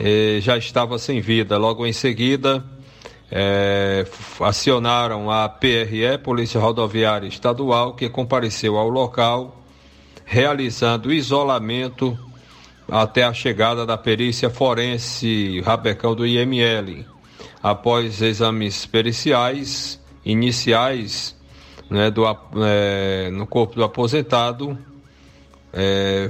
é, 0.00 0.38
já 0.40 0.56
estava 0.56 0.98
sem 0.98 1.20
vida. 1.20 1.58
Logo 1.58 1.86
em 1.86 1.92
seguida, 1.92 2.64
é, 3.30 4.06
acionaram 4.40 5.30
a 5.30 5.48
PRE, 5.48 6.16
Polícia 6.22 6.58
Rodoviária 6.58 7.26
Estadual, 7.26 7.94
que 7.94 8.08
compareceu 8.08 8.78
ao 8.78 8.88
local 8.88 9.57
realizando 10.28 11.10
isolamento 11.10 12.16
até 12.86 13.24
a 13.24 13.32
chegada 13.32 13.86
da 13.86 13.96
perícia 13.96 14.50
forense 14.50 15.60
Rabecão 15.62 16.14
do 16.14 16.26
IML. 16.26 17.06
Após 17.62 18.20
exames 18.20 18.84
periciais 18.84 19.98
iniciais 20.24 21.34
né, 21.88 22.10
do, 22.10 22.24
é, 22.62 23.30
no 23.32 23.46
corpo 23.46 23.76
do 23.76 23.82
aposentado, 23.82 24.78
é, 25.72 26.28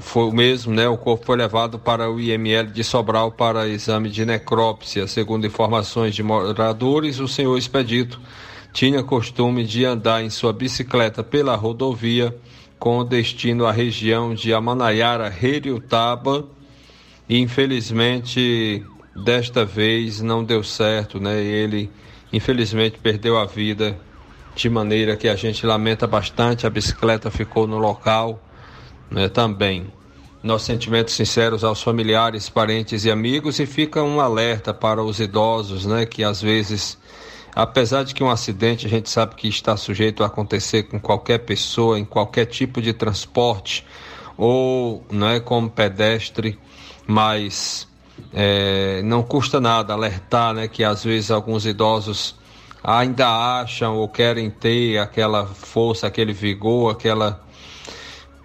foi 0.00 0.24
o 0.24 0.32
mesmo, 0.32 0.72
né? 0.72 0.88
O 0.88 0.96
corpo 0.96 1.26
foi 1.26 1.36
levado 1.36 1.80
para 1.80 2.08
o 2.08 2.20
IML 2.20 2.68
de 2.68 2.84
Sobral 2.84 3.32
para 3.32 3.66
exame 3.66 4.08
de 4.08 4.24
necrópsia. 4.24 5.08
Segundo 5.08 5.46
informações 5.46 6.14
de 6.14 6.22
moradores, 6.22 7.18
o 7.18 7.26
senhor 7.26 7.58
Expedito 7.58 8.20
tinha 8.72 9.02
costume 9.02 9.64
de 9.64 9.84
andar 9.84 10.22
em 10.22 10.30
sua 10.30 10.52
bicicleta 10.52 11.24
pela 11.24 11.56
rodovia 11.56 12.34
com 12.82 13.04
destino 13.04 13.64
à 13.64 13.70
região 13.70 14.34
de 14.34 14.52
Amanaiara, 14.52 15.32
Heriutaba, 15.40 16.48
e 17.28 17.38
infelizmente 17.38 18.84
desta 19.14 19.64
vez 19.64 20.20
não 20.20 20.42
deu 20.42 20.64
certo, 20.64 21.20
né? 21.20 21.40
Ele 21.40 21.88
infelizmente 22.32 22.98
perdeu 22.98 23.38
a 23.38 23.44
vida 23.44 23.96
de 24.56 24.68
maneira 24.68 25.16
que 25.16 25.28
a 25.28 25.36
gente 25.36 25.64
lamenta 25.64 26.08
bastante. 26.08 26.66
A 26.66 26.70
bicicleta 26.70 27.30
ficou 27.30 27.68
no 27.68 27.78
local, 27.78 28.42
né? 29.08 29.28
Também. 29.28 29.86
Nossos 30.42 30.66
sentimentos 30.66 31.14
sinceros 31.14 31.62
aos 31.62 31.80
familiares, 31.80 32.48
parentes 32.48 33.04
e 33.04 33.12
amigos 33.12 33.60
e 33.60 33.64
fica 33.64 34.02
um 34.02 34.20
alerta 34.20 34.74
para 34.74 35.00
os 35.00 35.20
idosos, 35.20 35.86
né? 35.86 36.04
Que 36.04 36.24
às 36.24 36.42
vezes 36.42 36.98
Apesar 37.54 38.02
de 38.04 38.14
que 38.14 38.24
um 38.24 38.30
acidente 38.30 38.86
a 38.86 38.88
gente 38.88 39.10
sabe 39.10 39.34
que 39.34 39.46
está 39.46 39.76
sujeito 39.76 40.24
a 40.24 40.26
acontecer 40.26 40.84
com 40.84 40.98
qualquer 40.98 41.38
pessoa, 41.38 41.98
em 41.98 42.04
qualquer 42.04 42.46
tipo 42.46 42.80
de 42.80 42.94
transporte, 42.94 43.84
ou 44.38 45.04
não 45.10 45.28
é 45.28 45.38
como 45.38 45.68
pedestre, 45.68 46.58
mas 47.06 47.86
é, 48.32 49.02
não 49.02 49.22
custa 49.22 49.60
nada 49.60 49.92
alertar 49.92 50.54
né, 50.54 50.66
que 50.66 50.82
às 50.82 51.04
vezes 51.04 51.30
alguns 51.30 51.66
idosos 51.66 52.34
ainda 52.82 53.28
acham 53.28 53.96
ou 53.96 54.08
querem 54.08 54.50
ter 54.50 54.98
aquela 54.98 55.46
força, 55.46 56.06
aquele 56.06 56.32
vigor, 56.32 56.90
aquela, 56.90 57.44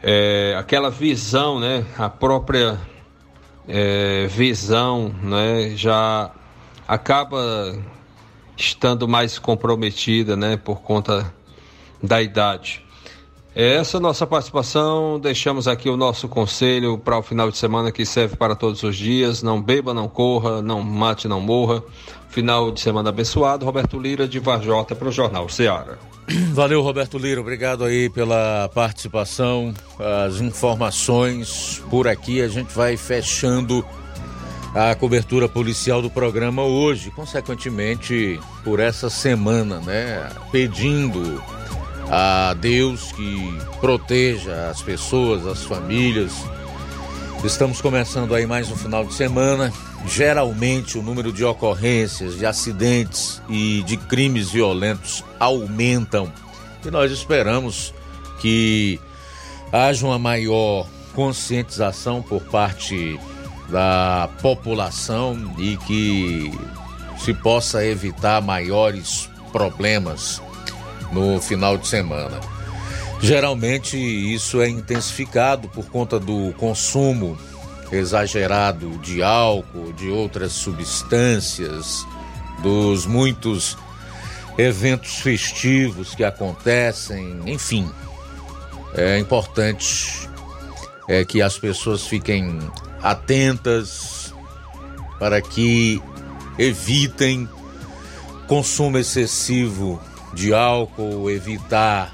é, 0.03 0.53
aquela 0.59 0.89
visão, 0.89 1.61
né, 1.61 1.85
a 1.97 2.09
própria 2.09 2.77
é, 3.67 4.27
visão 4.27 5.15
né, 5.23 5.71
já 5.75 6.29
acaba 6.85 7.77
estando 8.57 9.07
mais 9.07 9.37
comprometida, 9.37 10.35
né, 10.35 10.57
por 10.57 10.81
conta 10.81 11.33
da 12.01 12.21
idade. 12.21 12.83
Essa 13.59 13.99
nossa 13.99 14.27
participação, 14.27 15.19
deixamos 15.19 15.67
aqui 15.67 15.89
o 15.89 15.97
nosso 15.97 16.27
conselho 16.27 16.95
para 16.95 17.17
o 17.17 17.23
final 17.23 17.49
de 17.49 17.57
semana 17.57 17.91
que 17.91 18.05
serve 18.05 18.35
para 18.35 18.55
todos 18.55 18.83
os 18.83 18.95
dias. 18.95 19.41
Não 19.41 19.59
beba, 19.59 19.95
não 19.95 20.07
corra, 20.07 20.61
não 20.61 20.83
mate, 20.83 21.27
não 21.27 21.41
morra. 21.41 21.81
Final 22.29 22.71
de 22.71 22.79
semana 22.79 23.09
abençoado. 23.09 23.65
Roberto 23.65 23.99
Lira 23.99 24.27
de 24.27 24.37
Varjota 24.37 24.95
para 24.95 25.07
o 25.07 25.11
Jornal 25.11 25.49
Ceará. 25.49 25.97
Valeu, 26.53 26.83
Roberto 26.83 27.17
Lira. 27.17 27.41
Obrigado 27.41 27.83
aí 27.83 28.11
pela 28.11 28.69
participação, 28.75 29.73
as 30.25 30.39
informações. 30.39 31.81
Por 31.89 32.07
aqui 32.07 32.43
a 32.43 32.47
gente 32.47 32.71
vai 32.75 32.95
fechando 32.95 33.83
a 34.73 34.93
cobertura 34.95 35.47
policial 35.47 36.01
do 36.01 36.09
programa 36.09 36.63
hoje, 36.63 37.11
consequentemente 37.11 38.39
por 38.63 38.79
essa 38.79 39.09
semana, 39.09 39.79
né? 39.79 40.29
Pedindo 40.51 41.41
a 42.09 42.53
Deus 42.53 43.11
que 43.11 43.57
proteja 43.79 44.69
as 44.69 44.81
pessoas, 44.81 45.45
as 45.45 45.63
famílias. 45.63 46.31
Estamos 47.43 47.81
começando 47.81 48.33
aí 48.33 48.45
mais 48.45 48.71
um 48.71 48.75
final 48.75 49.05
de 49.05 49.13
semana. 49.13 49.71
Geralmente 50.05 50.97
o 50.97 51.01
número 51.01 51.33
de 51.33 51.43
ocorrências, 51.43 52.37
de 52.37 52.45
acidentes 52.45 53.41
e 53.49 53.83
de 53.83 53.97
crimes 53.97 54.49
violentos 54.49 55.23
aumentam. 55.39 56.31
E 56.85 56.91
nós 56.91 57.11
esperamos 57.11 57.93
que 58.39 58.99
haja 59.71 60.05
uma 60.05 60.19
maior 60.19 60.87
conscientização 61.13 62.21
por 62.21 62.41
parte 62.43 63.19
da 63.69 64.29
população 64.41 65.55
e 65.57 65.77
que 65.77 66.51
se 67.19 67.33
possa 67.33 67.85
evitar 67.85 68.41
maiores 68.41 69.29
problemas 69.51 70.41
no 71.11 71.41
final 71.41 71.77
de 71.77 71.87
semana. 71.87 72.39
Geralmente 73.19 73.97
isso 73.97 74.61
é 74.61 74.69
intensificado 74.69 75.67
por 75.69 75.85
conta 75.89 76.19
do 76.19 76.53
consumo 76.57 77.37
exagerado 77.91 78.97
de 78.99 79.23
álcool, 79.23 79.93
de 79.93 80.09
outras 80.09 80.51
substâncias, 80.51 82.05
dos 82.61 83.05
muitos 83.05 83.77
eventos 84.57 85.19
festivos 85.19 86.13
que 86.13 86.23
acontecem, 86.23 87.41
enfim. 87.45 87.89
É 88.93 89.17
importante 89.19 90.29
é, 91.07 91.23
que 91.23 91.41
as 91.41 91.57
pessoas 91.57 92.05
fiquem 92.05 92.59
atentas 93.01 94.33
para 95.19 95.41
que 95.41 96.01
evitem 96.57 97.47
consumo 98.47 98.97
excessivo 98.97 100.01
de 100.33 100.53
álcool, 100.53 101.29
evitar 101.29 102.13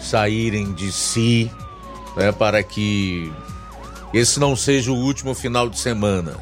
saírem 0.00 0.72
de 0.72 0.92
si, 0.92 1.50
né, 2.16 2.32
para 2.32 2.62
que 2.62 3.32
esse 4.12 4.38
não 4.38 4.54
seja 4.54 4.92
o 4.92 4.96
último 4.96 5.34
final 5.34 5.68
de 5.68 5.78
semana 5.78 6.36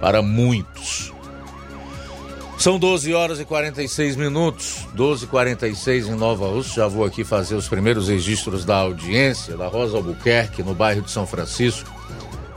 para 0.00 0.20
muitos. 0.20 1.12
São 2.58 2.78
12 2.78 3.12
horas 3.12 3.40
e 3.40 3.44
46 3.44 4.14
minutos, 4.14 4.86
12 4.94 5.24
e 5.24 5.28
46 5.28 6.08
em 6.08 6.14
Nova 6.14 6.46
Rússia. 6.46 6.82
Já 6.82 6.86
vou 6.86 7.04
aqui 7.04 7.24
fazer 7.24 7.56
os 7.56 7.66
primeiros 7.66 8.08
registros 8.08 8.64
da 8.64 8.76
audiência 8.76 9.56
da 9.56 9.66
Rosa 9.66 9.96
Albuquerque, 9.96 10.62
no 10.62 10.72
bairro 10.72 11.02
de 11.02 11.10
São 11.10 11.26
Francisco, 11.26 11.90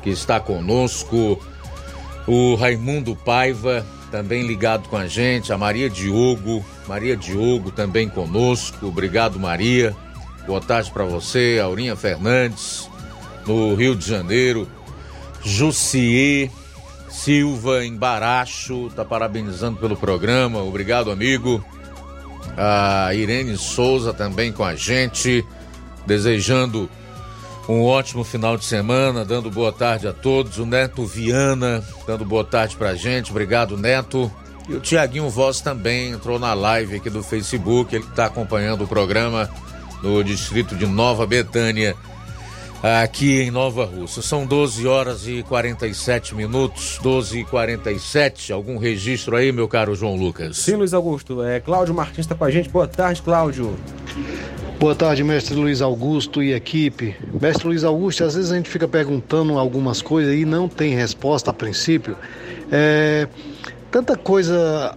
que 0.05 0.11
está 0.11 0.39
conosco. 0.39 1.43
O 2.27 2.53
Raimundo 2.53 3.15
Paiva, 3.15 3.83
também 4.11 4.43
ligado 4.43 4.87
com 4.87 4.95
a 4.95 5.07
gente. 5.07 5.51
A 5.51 5.57
Maria 5.57 5.89
Diogo, 5.89 6.63
Maria 6.87 7.17
Diogo 7.17 7.71
também 7.71 8.07
conosco. 8.07 8.85
Obrigado, 8.85 9.39
Maria. 9.39 9.95
Boa 10.45 10.61
tarde 10.61 10.91
para 10.91 11.05
você, 11.05 11.59
Aurinha 11.61 11.95
Fernandes, 11.95 12.87
no 13.47 13.73
Rio 13.73 13.95
de 13.95 14.07
Janeiro. 14.07 14.67
Jussier 15.43 16.51
Silva 17.09 17.83
em 17.83 17.95
Baracho, 17.95 18.91
tá 18.95 19.03
parabenizando 19.03 19.79
pelo 19.79 19.97
programa. 19.97 20.61
Obrigado, 20.61 21.09
amigo. 21.09 21.65
A 22.55 23.11
Irene 23.15 23.57
Souza 23.57 24.13
também 24.13 24.51
com 24.51 24.63
a 24.63 24.75
gente, 24.75 25.43
desejando 26.05 26.87
um 27.67 27.83
ótimo 27.83 28.23
final 28.23 28.57
de 28.57 28.65
semana, 28.65 29.25
dando 29.25 29.49
boa 29.49 29.71
tarde 29.71 30.07
a 30.07 30.13
todos. 30.13 30.57
O 30.57 30.65
Neto 30.65 31.05
Viana 31.05 31.83
dando 32.05 32.23
boa 32.25 32.43
tarde 32.43 32.75
pra 32.75 32.95
gente. 32.95 33.31
Obrigado, 33.31 33.77
Neto. 33.77 34.31
E 34.67 34.73
o 34.73 34.79
Tiaguinho 34.79 35.29
Voz 35.29 35.61
também 35.61 36.11
entrou 36.11 36.39
na 36.39 36.53
live 36.53 36.95
aqui 36.95 37.09
do 37.09 37.23
Facebook. 37.23 37.95
Ele 37.95 38.05
está 38.05 38.25
acompanhando 38.25 38.83
o 38.83 38.87
programa 38.87 39.49
no 40.01 40.23
distrito 40.23 40.75
de 40.75 40.85
Nova 40.85 41.25
Betânia 41.25 41.95
aqui 43.01 43.41
em 43.41 43.51
Nova 43.51 43.85
Rússia. 43.85 44.21
São 44.21 44.45
12 44.45 44.87
horas 44.87 45.27
e 45.27 45.43
47 45.43 46.35
minutos, 46.35 46.99
12 47.01 47.39
e 47.39 47.45
47. 47.45 48.53
Algum 48.53 48.77
registro 48.77 49.35
aí, 49.35 49.51
meu 49.51 49.67
caro 49.67 49.95
João 49.95 50.15
Lucas? 50.15 50.57
Sim, 50.57 50.75
Luiz 50.75 50.93
Augusto. 50.93 51.43
É, 51.43 51.59
Cláudio 51.59 51.95
Martins 51.95 52.19
está 52.19 52.35
com 52.35 52.43
a 52.43 52.51
gente. 52.51 52.69
Boa 52.69 52.87
tarde, 52.87 53.21
Cláudio. 53.21 53.75
Boa 54.79 54.93
tarde, 54.93 55.23
mestre 55.23 55.55
Luiz 55.55 55.81
Augusto 55.81 56.43
e 56.43 56.53
equipe. 56.53 57.15
Mestre 57.41 57.67
Luiz 57.67 57.83
Augusto, 57.83 58.25
às 58.25 58.35
vezes 58.35 58.51
a 58.51 58.55
gente 58.55 58.69
fica 58.69 58.87
perguntando 58.87 59.57
algumas 59.57 60.01
coisas 60.01 60.35
e 60.35 60.43
não 60.43 60.67
tem 60.67 60.93
resposta 60.93 61.49
a 61.49 61.53
princípio. 61.53 62.17
É, 62.69 63.25
tanta 63.89 64.17
coisa 64.17 64.93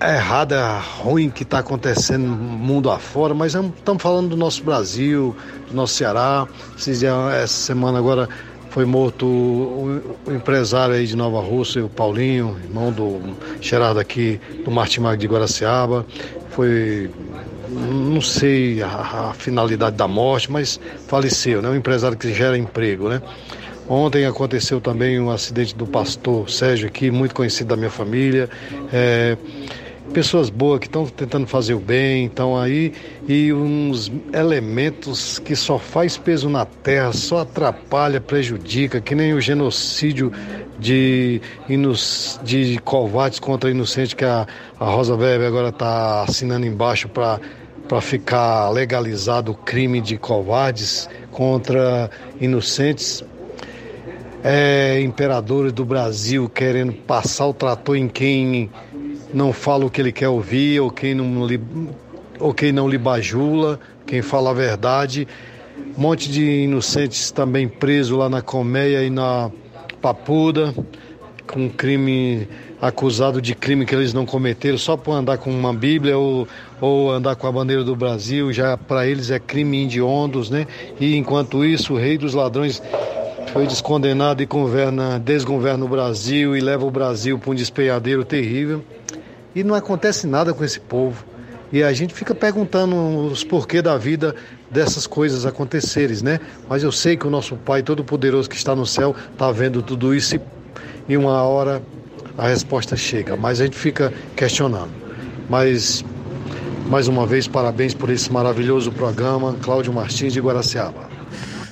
errada, 0.00 0.78
ruim 0.78 1.30
que 1.30 1.42
está 1.42 1.58
acontecendo 1.58 2.26
no 2.26 2.36
mundo 2.36 2.90
afora, 2.90 3.34
mas 3.34 3.54
estamos 3.54 4.00
falando 4.00 4.30
do 4.30 4.36
nosso 4.36 4.62
Brasil, 4.62 5.34
do 5.68 5.74
nosso 5.74 5.94
Ceará. 5.94 6.46
Essa 6.76 7.48
semana 7.48 7.98
agora 7.98 8.28
foi 8.70 8.84
morto 8.84 9.26
o, 9.26 10.00
empresário 10.28 10.94
aí 10.94 11.06
de 11.06 11.16
Nova 11.16 11.40
Rússia, 11.40 11.84
o 11.84 11.88
Paulinho, 11.88 12.56
irmão 12.62 12.92
do 12.92 13.20
Gerardo 13.60 13.98
aqui 13.98 14.40
do 14.64 14.70
Martimag 14.70 15.18
de 15.18 15.26
Guaraciaba. 15.26 16.06
Foi, 16.50 17.10
não 17.68 18.20
sei 18.20 18.82
a, 18.82 19.30
a, 19.30 19.34
finalidade 19.34 19.96
da 19.96 20.08
morte, 20.08 20.50
mas 20.50 20.80
faleceu, 21.06 21.62
né? 21.62 21.68
Um 21.68 21.76
empresário 21.76 22.16
que 22.16 22.32
gera 22.32 22.56
emprego, 22.56 23.08
né? 23.08 23.20
Ontem 23.88 24.26
aconteceu 24.26 24.80
também 24.80 25.18
um 25.18 25.30
acidente 25.30 25.74
do 25.74 25.86
pastor 25.86 26.50
Sérgio 26.50 26.88
aqui, 26.88 27.10
muito 27.10 27.34
conhecido 27.34 27.68
da 27.68 27.76
minha 27.76 27.90
família. 27.90 28.48
É, 28.92 29.36
pessoas 30.12 30.50
boas 30.50 30.80
que 30.80 30.86
estão 30.86 31.06
tentando 31.06 31.46
fazer 31.46 31.74
o 31.74 31.80
bem, 31.80 32.24
então 32.24 32.58
aí, 32.58 32.92
e 33.28 33.52
uns 33.52 34.10
elementos 34.32 35.38
que 35.38 35.54
só 35.54 35.78
faz 35.78 36.16
peso 36.16 36.48
na 36.48 36.64
terra, 36.64 37.12
só 37.12 37.40
atrapalha, 37.40 38.20
prejudica, 38.20 39.00
que 39.00 39.14
nem 39.14 39.34
o 39.34 39.40
genocídio 39.40 40.32
de, 40.78 41.40
de 42.42 42.78
covardes 42.84 43.38
contra 43.38 43.70
inocentes 43.70 44.14
que 44.14 44.24
a, 44.24 44.46
a 44.78 44.84
Rosa 44.84 45.14
Weber 45.14 45.46
agora 45.46 45.68
está 45.68 46.22
assinando 46.22 46.66
embaixo 46.66 47.08
para 47.08 47.40
para 47.88 48.02
ficar 48.02 48.68
legalizado 48.68 49.52
o 49.52 49.54
crime 49.54 50.00
de 50.00 50.18
covardes 50.18 51.08
contra 51.32 52.10
inocentes. 52.38 53.24
É, 54.44 55.00
imperadores 55.00 55.72
do 55.72 55.84
Brasil 55.84 56.48
querendo 56.48 56.92
passar 56.92 57.46
o 57.48 57.54
trator 57.54 57.96
em 57.96 58.06
quem 58.06 58.70
não 59.32 59.52
fala 59.52 59.86
o 59.86 59.90
que 59.90 60.00
ele 60.00 60.12
quer 60.12 60.28
ouvir, 60.28 60.80
ou 60.80 60.90
quem 60.90 61.14
não 61.14 61.46
lhe, 61.46 61.60
ou 62.38 62.52
quem 62.54 62.72
não 62.72 62.88
lhe 62.88 62.98
bajula, 62.98 63.78
quem 64.06 64.22
fala 64.22 64.50
a 64.50 64.54
verdade. 64.54 65.26
Um 65.96 66.00
monte 66.00 66.30
de 66.30 66.64
inocentes 66.64 67.30
também 67.30 67.68
presos 67.68 68.16
lá 68.16 68.28
na 68.28 68.42
Colmeia 68.42 69.02
e 69.02 69.10
na 69.10 69.50
Papuda, 70.00 70.74
com 71.46 71.68
crime 71.68 72.48
acusado 72.80 73.42
de 73.42 73.54
crime 73.54 73.84
que 73.84 73.94
eles 73.94 74.12
não 74.12 74.24
cometeram 74.24 74.78
só 74.78 74.96
por 74.96 75.12
andar 75.12 75.38
com 75.38 75.50
uma 75.50 75.74
Bíblia 75.74 76.16
ou, 76.16 76.46
ou 76.80 77.10
andar 77.10 77.34
com 77.34 77.46
a 77.46 77.52
bandeira 77.52 77.82
do 77.82 77.96
Brasil, 77.96 78.52
já 78.52 78.76
para 78.76 79.06
eles 79.06 79.30
é 79.30 79.38
crime 79.38 79.82
indiondos, 79.82 80.48
né? 80.48 80.66
E 81.00 81.16
enquanto 81.16 81.64
isso, 81.64 81.94
o 81.94 81.96
rei 81.96 82.16
dos 82.16 82.34
ladrões 82.34 82.80
foi 83.52 83.66
descondenado 83.66 84.42
e 84.42 84.46
governa, 84.46 85.18
desgoverna 85.18 85.84
o 85.84 85.88
Brasil 85.88 86.56
e 86.56 86.60
leva 86.60 86.84
o 86.84 86.90
Brasil 86.90 87.38
para 87.38 87.50
um 87.50 87.54
despeadeiro 87.54 88.24
terrível 88.24 88.84
e 89.54 89.64
não 89.64 89.74
acontece 89.74 90.26
nada 90.26 90.52
com 90.52 90.64
esse 90.64 90.78
povo. 90.78 91.24
E 91.72 91.82
a 91.82 91.92
gente 91.92 92.14
fica 92.14 92.34
perguntando 92.34 92.96
os 93.26 93.44
porquês 93.44 93.82
da 93.82 93.96
vida 93.98 94.34
dessas 94.70 95.06
coisas 95.06 95.44
acontecerem, 95.44 96.16
né? 96.22 96.40
Mas 96.68 96.82
eu 96.82 96.90
sei 96.92 97.16
que 97.16 97.26
o 97.26 97.30
nosso 97.30 97.56
Pai 97.56 97.82
Todo-Poderoso 97.82 98.48
que 98.48 98.56
está 98.56 98.74
no 98.74 98.86
céu 98.86 99.14
está 99.32 99.50
vendo 99.52 99.82
tudo 99.82 100.14
isso 100.14 100.38
e 101.08 101.16
uma 101.16 101.42
hora 101.42 101.82
a 102.36 102.48
resposta 102.48 102.96
chega. 102.96 103.36
Mas 103.36 103.60
a 103.60 103.64
gente 103.64 103.76
fica 103.76 104.12
questionando. 104.36 104.90
Mas, 105.48 106.04
mais 106.86 107.08
uma 107.08 107.26
vez, 107.26 107.48
parabéns 107.48 107.92
por 107.92 108.08
esse 108.10 108.32
maravilhoso 108.32 108.92
programa. 108.92 109.54
Cláudio 109.60 109.92
Martins 109.92 110.32
de 110.32 110.40
Guaraciaba. 110.40 111.07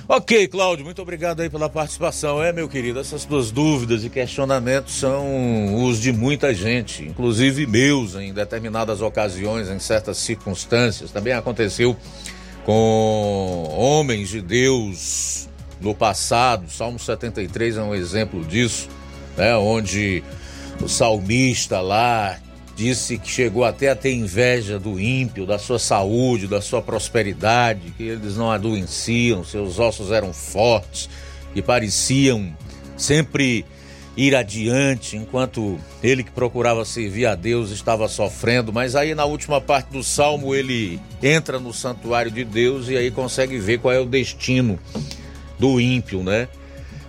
Ok, 0.09 0.47
Cláudio, 0.47 0.85
muito 0.85 1.01
obrigado 1.01 1.41
aí 1.41 1.49
pela 1.49 1.67
participação. 1.67 2.41
É, 2.41 2.53
meu 2.53 2.69
querido, 2.69 2.97
essas 2.97 3.25
duas 3.25 3.51
dúvidas 3.51 4.05
e 4.05 4.09
questionamentos 4.09 4.93
são 4.95 5.83
os 5.83 5.99
de 5.99 6.13
muita 6.13 6.53
gente, 6.53 7.03
inclusive 7.03 7.67
meus 7.67 8.15
em 8.15 8.31
determinadas 8.31 9.01
ocasiões, 9.01 9.67
em 9.67 9.79
certas 9.79 10.17
circunstâncias. 10.17 11.11
Também 11.11 11.33
aconteceu 11.33 11.93
com 12.63 13.69
homens 13.77 14.29
de 14.29 14.41
Deus 14.41 15.49
no 15.81 15.93
passado. 15.93 16.71
Salmo 16.71 16.97
73 16.97 17.75
é 17.75 17.81
um 17.81 17.93
exemplo 17.93 18.45
disso, 18.45 18.87
né, 19.35 19.57
onde 19.57 20.23
o 20.81 20.87
salmista 20.87 21.81
lá 21.81 22.39
disse 22.77 23.17
que 23.17 23.27
chegou 23.27 23.65
até 23.65 23.89
a 23.89 23.95
ter 23.95 24.13
inveja 24.13 24.77
do 24.77 24.99
ímpio, 24.99 25.47
da 25.47 25.57
sua 25.57 25.79
saúde, 25.79 26.45
da 26.45 26.61
sua 26.61 26.79
prosperidade, 26.79 27.91
que 27.97 28.03
eles 28.03 28.37
não 28.37 28.51
adoeciam, 28.51 29.43
seus 29.43 29.79
ossos 29.79 30.11
eram 30.11 30.31
fortes, 30.31 31.09
que 31.55 31.61
pareciam 31.61 32.55
sempre 32.95 33.65
ir 34.15 34.35
adiante, 34.35 35.17
enquanto 35.17 35.79
ele 36.03 36.23
que 36.23 36.29
procurava 36.29 36.85
servir 36.85 37.25
a 37.25 37.33
Deus 37.33 37.71
estava 37.71 38.07
sofrendo. 38.07 38.71
Mas 38.71 38.95
aí 38.95 39.15
na 39.15 39.25
última 39.25 39.59
parte 39.59 39.91
do 39.91 40.03
salmo 40.03 40.53
ele 40.53 40.99
entra 41.21 41.59
no 41.59 41.73
santuário 41.73 42.29
de 42.29 42.43
Deus 42.43 42.89
e 42.89 42.95
aí 42.95 43.09
consegue 43.09 43.57
ver 43.57 43.79
qual 43.79 43.91
é 43.91 43.99
o 43.99 44.05
destino 44.05 44.77
do 45.57 45.81
ímpio, 45.81 46.21
né? 46.21 46.47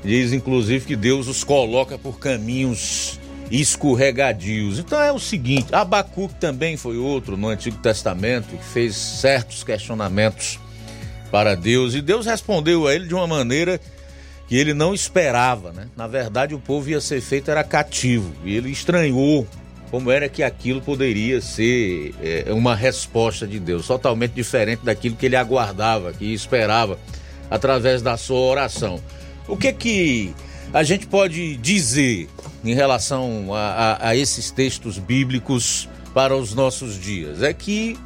Diz 0.02 0.32
inclusive 0.32 0.86
que 0.86 0.96
Deus 0.96 1.28
os 1.28 1.44
coloca 1.44 1.98
por 1.98 2.18
caminhos 2.18 3.20
escorregadios. 3.51 4.78
Então 4.78 5.01
é 5.01 5.12
o 5.12 5.18
seguinte, 5.18 5.74
Abacuque 5.74 6.34
também 6.34 6.76
foi 6.76 6.96
outro 6.96 7.36
no 7.36 7.49
Antigo 7.49 7.76
Testamento 7.78 8.57
que 8.57 8.64
fez 8.64 8.96
certos 8.96 9.64
questionamentos 9.64 10.59
para 11.30 11.55
Deus 11.55 11.94
e 11.94 12.01
Deus 12.01 12.26
respondeu 12.26 12.86
a 12.86 12.94
ele 12.94 13.07
de 13.07 13.14
uma 13.14 13.26
maneira 13.26 13.80
que 14.46 14.57
ele 14.57 14.72
não 14.72 14.94
esperava, 14.94 15.72
né? 15.72 15.88
Na 15.94 16.07
verdade, 16.07 16.55
o 16.55 16.59
povo 16.59 16.88
ia 16.88 17.01
ser 17.01 17.20
feito 17.20 17.51
era 17.51 17.62
cativo 17.62 18.32
e 18.44 18.57
ele 18.57 18.70
estranhou 18.70 19.46
como 19.90 20.11
era 20.11 20.28
que 20.28 20.42
aquilo 20.42 20.80
poderia 20.80 21.40
ser 21.40 22.14
é, 22.22 22.53
uma 22.53 22.74
resposta 22.74 23.46
de 23.46 23.59
Deus, 23.59 23.86
totalmente 23.86 24.32
diferente 24.32 24.84
daquilo 24.84 25.16
que 25.16 25.26
ele 25.26 25.36
aguardava, 25.36 26.12
que 26.12 26.32
esperava 26.32 26.99
através 27.51 28.03
da 28.03 28.16
sua 28.16 28.38
oração. 28.38 29.01
O 29.46 29.57
que 29.57 29.72
que 29.72 30.34
a 30.72 30.82
gente 30.82 31.06
pode 31.06 31.56
dizer 31.56 32.28
em 32.64 32.74
relação 32.74 33.54
a, 33.54 33.58
a, 33.58 34.08
a 34.08 34.16
esses 34.16 34.50
textos 34.50 34.98
bíblicos 34.98 35.88
para 36.12 36.36
os 36.36 36.54
nossos 36.54 37.00
dias? 37.00 37.42
É 37.42 37.52
que 37.52 37.98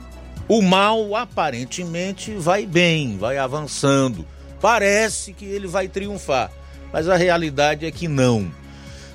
o 0.48 0.62
mal 0.62 1.16
aparentemente 1.16 2.32
vai 2.34 2.66
bem, 2.66 3.16
vai 3.18 3.38
avançando. 3.38 4.24
Parece 4.60 5.32
que 5.32 5.44
ele 5.44 5.66
vai 5.66 5.88
triunfar, 5.88 6.50
mas 6.92 7.08
a 7.08 7.16
realidade 7.16 7.84
é 7.84 7.90
que 7.90 8.06
não. 8.06 8.50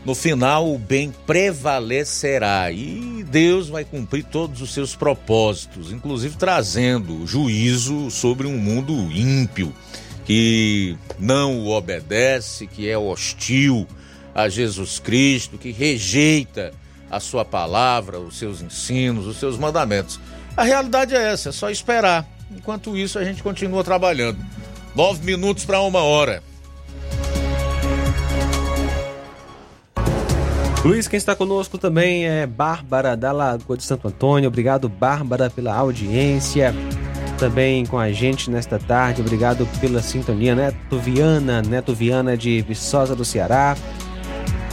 No 0.04 0.16
final, 0.16 0.74
o 0.74 0.78
bem 0.78 1.14
prevalecerá 1.26 2.72
e 2.72 3.26
Deus 3.30 3.68
vai 3.68 3.84
cumprir 3.84 4.24
todos 4.24 4.62
os 4.62 4.74
seus 4.74 4.96
propósitos, 4.96 5.92
inclusive 5.92 6.38
trazendo 6.38 7.28
juízo 7.28 8.10
sobre 8.10 8.48
um 8.48 8.58
mundo 8.58 8.94
ímpio 9.12 9.74
que 10.28 10.98
não 11.18 11.60
o 11.60 11.70
obedece, 11.70 12.68
que 12.68 12.90
é 12.90 12.98
hostil 12.98 13.88
a 14.36 14.50
Jesus 14.50 15.00
Cristo, 15.00 15.58
que 15.58 15.72
rejeita 15.72 16.74
a 17.10 17.18
sua 17.18 17.46
palavra, 17.46 18.20
os 18.20 18.38
seus 18.38 18.62
ensinos, 18.62 19.26
os 19.26 19.38
seus 19.38 19.58
mandamentos. 19.58 20.20
A 20.58 20.64
realidade 20.64 21.16
é 21.16 21.32
essa, 21.32 21.48
é 21.48 21.52
só 21.54 21.70
esperar. 21.70 22.28
Enquanto 22.52 22.98
isso, 22.98 23.18
a 23.18 23.24
gente 23.24 23.42
continua 23.42 23.86
trabalhando. 23.86 24.38
Nove 24.94 25.24
minutos 25.26 25.64
para 25.64 25.80
uma 25.80 26.02
hora. 26.02 26.44
Luiz, 30.84 31.08
quem 31.08 31.18
está 31.18 31.38
conosco 31.38 31.78
também 31.78 32.28
é 32.28 32.46
Bárbara 32.46 33.16
da 33.16 33.32
Lagoa 33.32 33.78
de 33.78 33.84
Santo 33.84 34.10
Antônio. 34.10 34.50
Obrigado, 34.50 34.90
Bárbara, 34.90 35.50
pela 35.50 35.74
audiência. 35.74 36.74
Também 37.38 37.86
com 37.86 38.00
a 38.00 38.12
gente 38.12 38.50
nesta 38.50 38.80
tarde. 38.80 39.22
Obrigado 39.22 39.68
pela 39.80 40.02
sintonia. 40.02 40.56
Neto 40.56 40.98
Viana, 40.98 41.62
Neto 41.62 41.94
Viana 41.94 42.36
de 42.36 42.62
Viçosa 42.62 43.16
do 43.16 43.24
Ceará. 43.24 43.76